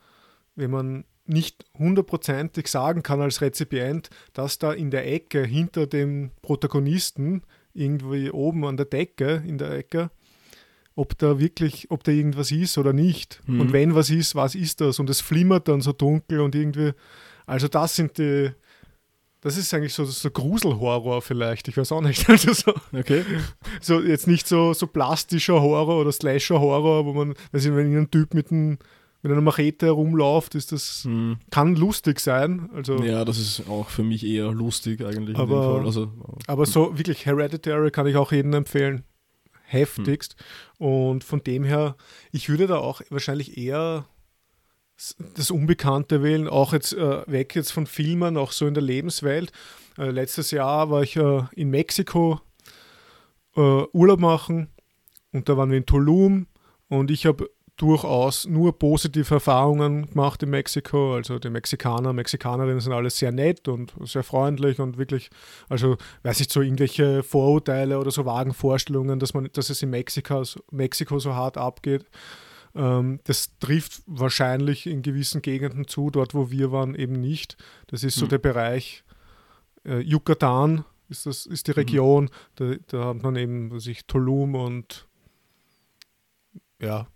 wenn 0.55 0.71
man 0.71 1.05
nicht 1.25 1.65
hundertprozentig 1.77 2.67
sagen 2.67 3.03
kann 3.03 3.21
als 3.21 3.41
Rezipient, 3.41 4.09
dass 4.33 4.57
da 4.57 4.73
in 4.73 4.91
der 4.91 5.07
Ecke 5.07 5.43
hinter 5.43 5.87
dem 5.87 6.31
Protagonisten, 6.41 7.43
irgendwie 7.73 8.31
oben 8.31 8.65
an 8.65 8.75
der 8.75 8.87
Decke, 8.87 9.41
in 9.45 9.57
der 9.57 9.71
Ecke, 9.71 10.11
ob 10.95 11.17
da 11.17 11.39
wirklich, 11.39 11.89
ob 11.89 12.03
da 12.03 12.11
irgendwas 12.11 12.51
ist 12.51 12.77
oder 12.77 12.93
nicht. 12.93 13.41
Mhm. 13.45 13.61
Und 13.61 13.73
wenn 13.73 13.95
was 13.95 14.09
ist, 14.09 14.35
was 14.35 14.55
ist 14.55 14.81
das? 14.81 14.99
Und 14.99 15.09
es 15.09 15.21
flimmert 15.21 15.67
dann 15.67 15.81
so 15.81 15.93
dunkel 15.93 16.41
und 16.41 16.55
irgendwie, 16.55 16.91
also 17.45 17.67
das 17.67 17.95
sind 17.95 18.17
die, 18.17 18.51
das 19.39 19.57
ist 19.57 19.73
eigentlich 19.73 19.93
so, 19.93 20.05
so 20.05 20.29
Gruselhorror 20.29 21.21
vielleicht, 21.21 21.67
ich 21.67 21.77
weiß 21.77 21.91
auch 21.93 22.01
nicht. 22.01 22.27
Also 22.29 22.53
so, 22.53 22.73
okay. 22.93 23.23
so 23.79 24.01
jetzt 24.01 24.27
nicht 24.27 24.47
so, 24.47 24.73
so 24.73 24.85
plastischer 24.85 25.61
Horror 25.61 26.01
oder 26.01 26.11
Slasher-Horror, 26.11 27.05
wo 27.05 27.13
man, 27.13 27.33
also 27.51 27.75
wenn 27.75 27.97
ein 27.97 28.11
Typ 28.11 28.33
mit, 28.33 28.51
ein, 28.51 28.77
mit 29.23 29.31
einer 29.31 29.41
Machete 29.41 29.87
herumläuft, 29.87 30.55
ist 30.55 30.73
das, 30.73 31.05
hm. 31.05 31.37
kann 31.49 31.75
lustig 31.75 32.19
sein. 32.19 32.69
Also, 32.75 33.01
ja, 33.01 33.25
das 33.25 33.39
ist 33.39 33.67
auch 33.67 33.89
für 33.89 34.03
mich 34.03 34.25
eher 34.25 34.51
lustig 34.51 35.03
eigentlich. 35.03 35.37
Aber, 35.37 35.83
also, 35.85 36.11
aber 36.47 36.65
so 36.65 36.97
wirklich 36.97 37.25
Hereditary 37.25 37.91
kann 37.91 38.07
ich 38.07 38.17
auch 38.17 38.31
jedem 38.31 38.53
empfehlen 38.53 39.03
heftigst. 39.71 40.35
Hm. 40.77 40.87
Und 40.87 41.23
von 41.23 41.43
dem 41.43 41.63
her, 41.63 41.95
ich 42.31 42.49
würde 42.49 42.67
da 42.67 42.77
auch 42.77 43.01
wahrscheinlich 43.09 43.57
eher 43.57 44.05
das 45.35 45.49
Unbekannte 45.49 46.21
wählen, 46.21 46.47
auch 46.47 46.73
jetzt 46.73 46.93
äh, 46.93 47.23
weg 47.25 47.55
jetzt 47.55 47.71
von 47.71 47.87
Filmen, 47.87 48.37
auch 48.37 48.51
so 48.51 48.67
in 48.67 48.73
der 48.73 48.83
Lebenswelt. 48.83 49.51
Äh, 49.97 50.11
letztes 50.11 50.51
Jahr 50.51 50.89
war 50.89 51.01
ich 51.01 51.15
äh, 51.15 51.43
in 51.55 51.69
Mexiko 51.69 52.39
äh, 53.55 53.83
Urlaub 53.93 54.19
machen 54.19 54.69
und 55.31 55.49
da 55.49 55.57
waren 55.57 55.71
wir 55.71 55.77
in 55.77 55.85
Tulum 55.85 56.47
und 56.87 57.09
ich 57.09 57.25
habe 57.25 57.49
durchaus 57.81 58.45
nur 58.47 58.77
positive 58.77 59.33
Erfahrungen 59.33 60.07
gemacht 60.09 60.43
in 60.43 60.49
Mexiko. 60.51 61.15
Also 61.15 61.39
die 61.39 61.49
Mexikaner, 61.49 62.13
Mexikanerinnen 62.13 62.79
sind 62.79 62.93
alles 62.93 63.17
sehr 63.17 63.31
nett 63.31 63.67
und 63.67 63.93
sehr 64.03 64.23
freundlich 64.23 64.79
und 64.79 64.97
wirklich, 64.97 65.29
also 65.67 65.97
weiß 66.23 66.39
ich 66.41 66.49
so 66.51 66.61
irgendwelche 66.61 67.23
Vorurteile 67.23 67.97
oder 67.99 68.11
so 68.11 68.25
vagen 68.25 68.53
Vorstellungen, 68.53 69.19
dass 69.19 69.33
man, 69.33 69.49
dass 69.53 69.69
es 69.69 69.81
in 69.81 69.89
Mexiko, 69.89 70.43
Mexiko 70.71 71.17
so 71.19 71.33
hart 71.33 71.57
abgeht. 71.57 72.05
Ähm, 72.75 73.19
das 73.23 73.57
trifft 73.59 74.03
wahrscheinlich 74.05 74.85
in 74.87 75.01
gewissen 75.01 75.41
Gegenden 75.41 75.87
zu, 75.87 76.09
dort 76.11 76.33
wo 76.33 76.51
wir 76.51 76.71
waren 76.71 76.95
eben 76.95 77.13
nicht. 77.19 77.57
Das 77.87 78.03
ist 78.03 78.15
so 78.15 78.25
Mhm. 78.25 78.29
der 78.29 78.37
Bereich 78.37 79.03
äh, 79.85 79.99
Yucatan 79.99 80.85
ist, 81.09 81.25
das, 81.25 81.45
ist 81.47 81.67
Mhm. 81.67 81.71
die 81.73 81.79
Region. 81.79 82.29
Da, 82.55 82.75
da 82.87 83.05
hat 83.05 83.23
man 83.23 83.35
eben 83.35 83.79
sich 83.79 84.05
Tulum 84.05 84.55
und 84.55 85.07
ja, 86.79 87.07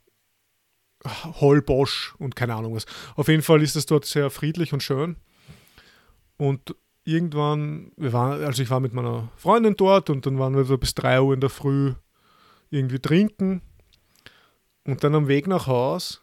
Holbosch 1.40 2.15
und 2.18 2.36
keine 2.36 2.56
Ahnung 2.56 2.76
was. 2.76 2.86
Auf 3.15 3.27
jeden 3.27 3.41
Fall 3.41 3.61
ist 3.61 3.76
es 3.76 3.86
dort 3.86 4.06
sehr 4.06 4.30
friedlich 4.30 4.73
und 4.73 4.84
schön. 4.84 5.18
Und 6.38 6.76
irgendwann, 7.03 7.91
wir 7.95 8.14
waren, 8.14 8.44
also 8.44 8.61
ich 8.61 8.69
war 8.69 8.80
mit 8.80 8.94
meiner 8.94 9.30
Freundin 9.38 9.76
dort 9.76 10.10
und 10.10 10.26
dann 10.26 10.40
waren 10.40 10.56
wir 10.56 10.65
so 10.65 10.77
bis 10.77 10.95
3 10.95 11.22
Uhr 11.22 11.34
in 11.34 11.40
der 11.40 11.49
Früh 11.49 11.94
irgendwie 12.69 12.99
trinken. 12.99 13.61
Und 14.86 15.03
dann 15.03 15.15
am 15.15 15.27
Weg 15.27 15.48
nach 15.48 15.68
Haus, 15.68 16.22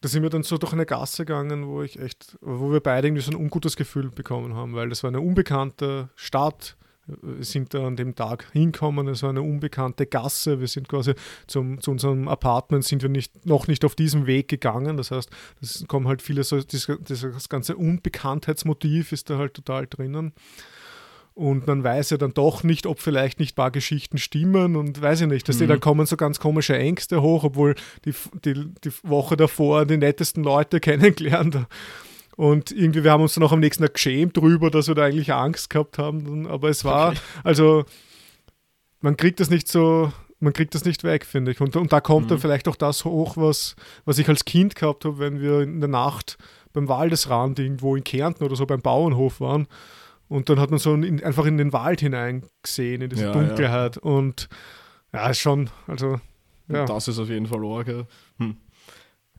da 0.00 0.08
sind 0.08 0.22
wir 0.22 0.30
dann 0.30 0.42
so 0.42 0.58
durch 0.58 0.72
eine 0.72 0.86
Gasse 0.86 1.24
gegangen, 1.24 1.66
wo 1.66 1.82
ich 1.82 1.98
echt, 1.98 2.36
wo 2.40 2.70
wir 2.70 2.80
beide 2.80 3.08
irgendwie 3.08 3.22
so 3.22 3.30
ein 3.30 3.36
ungutes 3.36 3.76
Gefühl 3.76 4.10
bekommen 4.10 4.54
haben, 4.54 4.74
weil 4.74 4.88
das 4.90 5.02
war 5.02 5.08
eine 5.08 5.20
unbekannte 5.20 6.10
Stadt. 6.14 6.76
Wir 7.06 7.44
sind 7.44 7.74
da 7.74 7.86
an 7.86 7.96
dem 7.96 8.14
Tag 8.14 8.46
hinkommen, 8.52 9.06
war 9.06 9.30
eine 9.30 9.42
unbekannte 9.42 10.06
Gasse. 10.06 10.60
Wir 10.60 10.68
sind 10.68 10.88
quasi 10.88 11.12
zum, 11.46 11.80
zu 11.80 11.90
unserem 11.90 12.28
Apartment 12.28 12.84
sind 12.84 13.02
wir 13.02 13.10
nicht, 13.10 13.44
noch 13.46 13.66
nicht 13.66 13.84
auf 13.84 13.94
diesem 13.94 14.26
Weg 14.26 14.48
gegangen. 14.48 14.96
Das 14.96 15.10
heißt, 15.10 15.30
es 15.60 15.84
kommen 15.86 16.08
halt 16.08 16.22
viele 16.22 16.44
so, 16.44 16.60
dieses, 16.60 16.90
dieses 17.06 17.48
ganze 17.48 17.76
Unbekanntheitsmotiv 17.76 19.12
ist 19.12 19.28
da 19.30 19.38
halt 19.38 19.54
total 19.54 19.86
drinnen. 19.86 20.32
Und 21.34 21.66
man 21.66 21.82
weiß 21.82 22.10
ja 22.10 22.16
dann 22.16 22.32
doch 22.32 22.62
nicht, 22.62 22.86
ob 22.86 23.00
vielleicht 23.00 23.40
nicht 23.40 23.54
ein 23.54 23.56
paar 23.56 23.72
Geschichten 23.72 24.18
stimmen 24.18 24.76
und 24.76 25.02
weiß 25.02 25.22
ich 25.22 25.26
nicht. 25.26 25.48
Dass 25.48 25.58
die 25.58 25.64
Mhm. 25.64 25.68
dann 25.68 25.80
kommen 25.80 26.06
so 26.06 26.16
ganz 26.16 26.38
komische 26.38 26.78
Ängste 26.78 27.22
hoch, 27.22 27.42
obwohl 27.42 27.74
die, 28.04 28.14
die, 28.44 28.54
die 28.84 28.92
Woche 29.02 29.36
davor 29.36 29.84
die 29.84 29.96
nettesten 29.96 30.44
Leute 30.44 30.78
kennengelernt. 30.80 31.58
Und 32.36 32.72
irgendwie, 32.72 33.04
wir 33.04 33.12
haben 33.12 33.22
uns 33.22 33.34
dann 33.34 33.44
auch 33.44 33.52
am 33.52 33.60
nächsten 33.60 33.82
Tag 33.84 33.94
geschämt 33.94 34.36
drüber, 34.36 34.70
dass 34.70 34.88
wir 34.88 34.94
da 34.94 35.04
eigentlich 35.04 35.32
Angst 35.32 35.70
gehabt 35.70 35.98
haben. 35.98 36.46
Aber 36.48 36.68
es 36.68 36.84
war, 36.84 37.10
Okay. 37.10 37.18
also, 37.44 37.84
man 39.00 39.16
kriegt 39.16 39.40
das 39.40 39.50
nicht 39.50 39.68
so, 39.68 40.12
man 40.40 40.52
kriegt 40.52 40.74
das 40.74 40.84
nicht 40.84 41.04
weg, 41.04 41.24
finde 41.24 41.52
ich. 41.52 41.60
Und, 41.60 41.76
und 41.76 41.92
da 41.92 42.00
kommt 42.00 42.30
dann 42.30 42.38
Mhm. 42.38 42.42
vielleicht 42.42 42.68
auch 42.68 42.76
das 42.76 43.04
hoch, 43.04 43.36
was, 43.36 43.76
was 44.04 44.18
ich 44.18 44.28
als 44.28 44.44
Kind 44.44 44.74
gehabt 44.74 45.04
habe, 45.04 45.18
wenn 45.18 45.40
wir 45.40 45.60
in 45.60 45.80
der 45.80 45.88
Nacht 45.88 46.36
beim 46.72 46.88
Waldesrand 46.88 47.58
irgendwo 47.58 47.94
in 47.96 48.02
Kärnten 48.04 48.42
oder 48.44 48.56
so 48.56 48.66
beim 48.66 48.80
Bauernhof 48.80 49.40
waren. 49.40 49.68
Und 50.28 50.48
dann 50.48 50.58
hat 50.58 50.70
man 50.70 50.78
so 50.80 50.94
in, 50.94 51.22
einfach 51.22 51.46
in 51.46 51.58
den 51.58 51.72
Wald 51.72 52.00
hineingesehen, 52.00 53.02
in 53.02 53.10
diese 53.10 53.26
Ja, 53.26 53.32
Dunkelheit. 53.32 53.98
Und 53.98 54.48
ja, 55.12 55.28
ist 55.28 55.38
schon, 55.38 55.70
also, 55.86 56.18
ja. 56.68 56.84
Das 56.86 57.06
ist 57.08 57.18
auf 57.18 57.28
jeden 57.28 57.46
Fall 57.46 57.64
arg. 57.64 58.06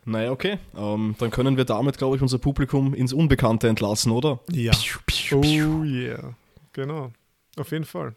Ja. 0.05 0.11
Naja, 0.11 0.31
okay. 0.31 0.57
Ähm, 0.77 1.15
dann 1.19 1.31
können 1.31 1.57
wir 1.57 1.65
damit, 1.65 1.97
glaube 1.97 2.15
ich, 2.15 2.21
unser 2.21 2.37
Publikum 2.37 2.93
ins 2.93 3.13
Unbekannte 3.13 3.67
entlassen, 3.67 4.11
oder? 4.11 4.39
Ja. 4.51 4.71
Piu, 4.71 4.99
piu, 5.05 5.41
piu. 5.41 5.81
Oh 5.81 5.83
yeah. 5.83 6.35
Genau. 6.73 7.11
Auf 7.57 7.71
jeden 7.71 7.85
Fall. 7.85 8.15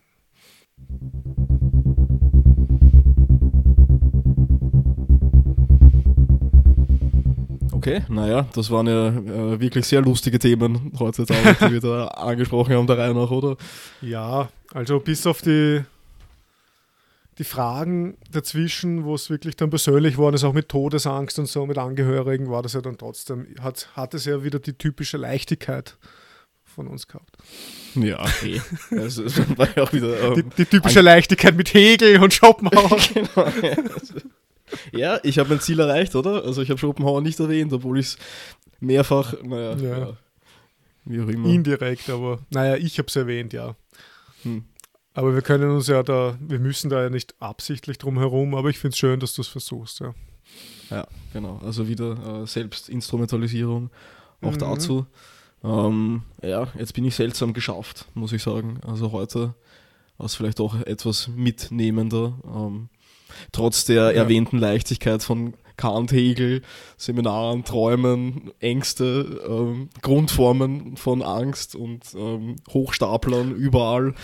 Okay, 7.72 8.02
naja, 8.08 8.46
das 8.54 8.70
waren 8.70 8.88
ja 8.88 9.08
äh, 9.08 9.60
wirklich 9.60 9.86
sehr 9.86 10.02
lustige 10.02 10.38
Themen 10.40 10.92
heutzutage, 10.98 11.56
die 11.60 11.72
wir 11.74 11.80
da 11.80 12.08
angesprochen 12.08 12.74
haben, 12.74 12.86
der 12.88 12.98
Reihe 12.98 13.14
nach, 13.14 13.30
oder? 13.30 13.56
Ja, 14.00 14.48
also 14.74 14.98
bis 14.98 15.26
auf 15.26 15.42
die, 15.42 15.84
die 17.38 17.44
Fragen 17.44 18.16
dazwischen, 18.32 19.04
wo 19.04 19.14
es 19.14 19.30
wirklich 19.30 19.56
dann 19.56 19.70
persönlich 19.70 20.16
worden 20.18 20.34
ist, 20.34 20.44
auch 20.44 20.52
mit 20.52 20.68
Todesangst 20.68 21.38
und 21.38 21.46
so, 21.46 21.66
mit 21.66 21.78
Angehörigen, 21.78 22.50
war 22.50 22.62
das 22.62 22.72
ja 22.72 22.80
dann 22.80 22.98
trotzdem, 22.98 23.46
hat, 23.60 23.88
hat 23.94 24.14
es 24.14 24.24
ja 24.24 24.42
wieder 24.42 24.58
die 24.58 24.72
typische 24.72 25.16
Leichtigkeit 25.16 25.96
von 26.64 26.88
uns 26.88 27.06
gehabt. 27.06 27.36
Ja, 27.94 28.20
okay. 28.20 28.60
Also, 28.90 29.24
war 29.56 29.68
ja 29.76 29.82
auch 29.82 29.92
wieder. 29.92 30.34
Die, 30.34 30.40
Ähm, 30.40 30.50
die 30.56 30.64
typische 30.64 31.00
Leichtigkeit 31.00 31.56
mit 31.56 31.72
Hegel 31.74 32.20
und 32.22 32.34
Schopenhauer. 32.34 32.98
genau, 33.14 33.48
ja. 33.62 33.76
ja, 34.92 35.20
ich 35.22 35.38
habe 35.38 35.48
mein 35.48 35.60
Ziel 35.60 35.80
erreicht, 35.80 36.14
oder? 36.14 36.44
Also 36.44 36.62
ich 36.62 36.70
habe 36.70 36.78
Schopenhauer 36.78 37.20
nicht 37.20 37.40
erwähnt, 37.40 37.72
obwohl 37.72 37.98
ich 37.98 38.06
es 38.06 38.18
mehrfach, 38.80 39.34
naja, 39.42 39.76
Ja. 39.76 39.98
ja. 39.98 40.16
wie 41.04 41.20
auch 41.20 41.28
immer. 41.28 41.48
Indirekt, 41.48 42.10
aber 42.10 42.40
naja, 42.50 42.76
ich 42.76 42.98
habe 42.98 43.08
es 43.08 43.16
erwähnt, 43.16 43.52
ja. 43.52 43.74
Hm. 44.42 44.64
Aber 45.18 45.34
wir 45.34 45.42
können 45.42 45.70
uns 45.70 45.88
ja 45.88 46.02
da, 46.02 46.36
wir 46.40 46.58
müssen 46.60 46.90
da 46.90 47.02
ja 47.02 47.10
nicht 47.10 47.34
absichtlich 47.40 47.98
drum 47.98 48.18
herum, 48.18 48.54
aber 48.54 48.68
ich 48.70 48.78
finde 48.78 48.92
es 48.94 48.98
schön, 48.98 49.18
dass 49.18 49.32
du 49.34 49.42
es 49.42 49.48
versuchst, 49.48 49.98
ja. 50.00 50.14
Ja, 50.90 51.06
genau. 51.32 51.60
Also 51.64 51.88
wieder 51.88 52.42
äh, 52.42 52.46
Selbstinstrumentalisierung 52.46 53.90
auch 54.42 54.52
Mhm. 54.52 54.58
dazu. 54.58 55.06
Ähm, 55.64 56.22
ja, 56.42 56.68
jetzt 56.78 56.94
bin 56.94 57.04
ich 57.04 57.16
seltsam 57.16 57.52
geschafft, 57.52 58.06
muss 58.14 58.32
ich 58.32 58.42
sagen. 58.42 58.80
Also 58.86 59.10
heute 59.12 59.54
war 60.18 60.26
es 60.26 60.34
vielleicht 60.36 60.60
auch 60.60 60.74
etwas 60.82 61.28
mitnehmender. 61.28 62.34
Ähm, 62.46 62.88
trotz 63.52 63.84
der 63.84 64.04
Ja. 64.14 64.22
erwähnten 64.22 64.58
Leichtigkeit 64.58 65.22
von 65.22 65.54
Kant, 65.78 66.12
Hegel, 66.12 66.60
Seminaren, 66.98 67.64
Träumen, 67.64 68.52
Ängste, 68.60 69.40
ähm, 69.48 69.88
Grundformen 70.02 70.98
von 70.98 71.22
Angst 71.22 71.74
und 71.74 72.02
ähm, 72.14 72.56
Hochstaplern 72.70 73.54
überall. 73.54 74.14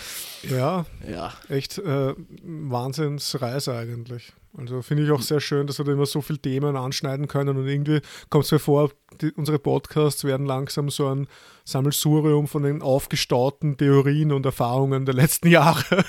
Ja, 0.43 0.85
Ja, 1.09 1.33
echt 1.49 1.79
äh, 1.79 2.13
Wahnsinnsreise 2.43 3.75
eigentlich. 3.75 4.33
Also 4.57 4.81
finde 4.81 5.03
ich 5.03 5.11
auch 5.11 5.21
sehr 5.21 5.41
schön, 5.41 5.67
dass 5.67 5.79
wir 5.79 5.85
da 5.85 5.91
immer 5.91 6.05
so 6.05 6.21
viele 6.21 6.39
Themen 6.39 6.75
anschneiden 6.75 7.27
können 7.27 7.57
und 7.57 7.67
irgendwie 7.67 8.01
kommt 8.29 8.45
es 8.45 8.51
mir 8.51 8.59
vor, 8.59 8.91
die, 9.21 9.31
unsere 9.33 9.59
Podcasts 9.59 10.23
werden 10.23 10.45
langsam 10.45 10.89
so 10.89 11.07
ein 11.07 11.27
Sammelsurium 11.65 12.47
von 12.47 12.63
den 12.63 12.81
aufgestauten 12.81 13.77
Theorien 13.77 14.31
und 14.31 14.45
Erfahrungen 14.45 15.05
der 15.05 15.15
letzten 15.15 15.49
Jahre. 15.49 16.05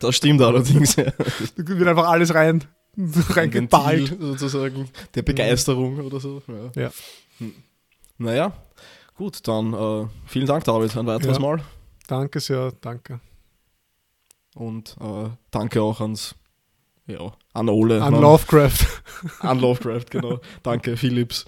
das 0.00 0.16
stimmt 0.16 0.42
allerdings. 0.42 0.96
Ja. 0.96 1.04
da 1.04 1.68
wird 1.78 1.88
einfach 1.88 2.08
alles 2.08 2.34
rein, 2.34 2.62
Ein 2.62 2.77
reingeballt. 3.30 4.16
Sozusagen 4.20 4.88
der 5.14 5.22
Begeisterung 5.22 6.00
oder 6.00 6.20
so. 6.20 6.42
Ja. 6.48 6.82
Ja. 6.82 6.90
Hm. 7.38 7.54
Naja, 8.18 8.52
gut, 9.16 9.46
dann 9.46 9.72
äh, 9.72 10.06
vielen 10.26 10.46
Dank, 10.46 10.64
David, 10.64 10.96
ein 10.96 11.06
weiteres 11.06 11.36
Ja. 11.36 11.42
Mal. 11.42 11.62
Danke 12.08 12.40
sehr, 12.40 12.72
danke. 12.80 13.20
Und 14.54 14.96
äh, 15.00 15.28
danke 15.50 15.82
auch 15.82 16.00
ans, 16.00 16.34
ja, 17.06 17.32
an 17.52 17.68
Ole. 17.68 18.02
An 18.02 18.14
Mann. 18.14 18.22
Lovecraft. 18.22 18.86
An 19.40 19.60
Lovecraft, 19.60 20.06
genau. 20.10 20.40
Danke, 20.62 20.96
Philips. 20.96 21.44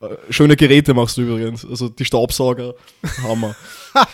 Äh, 0.00 0.32
Schöne 0.32 0.56
Geräte 0.56 0.94
machst 0.94 1.16
du 1.16 1.22
übrigens. 1.22 1.64
Also 1.64 1.88
die 1.88 2.04
Staubsauger, 2.04 2.74
Hammer. 3.22 3.54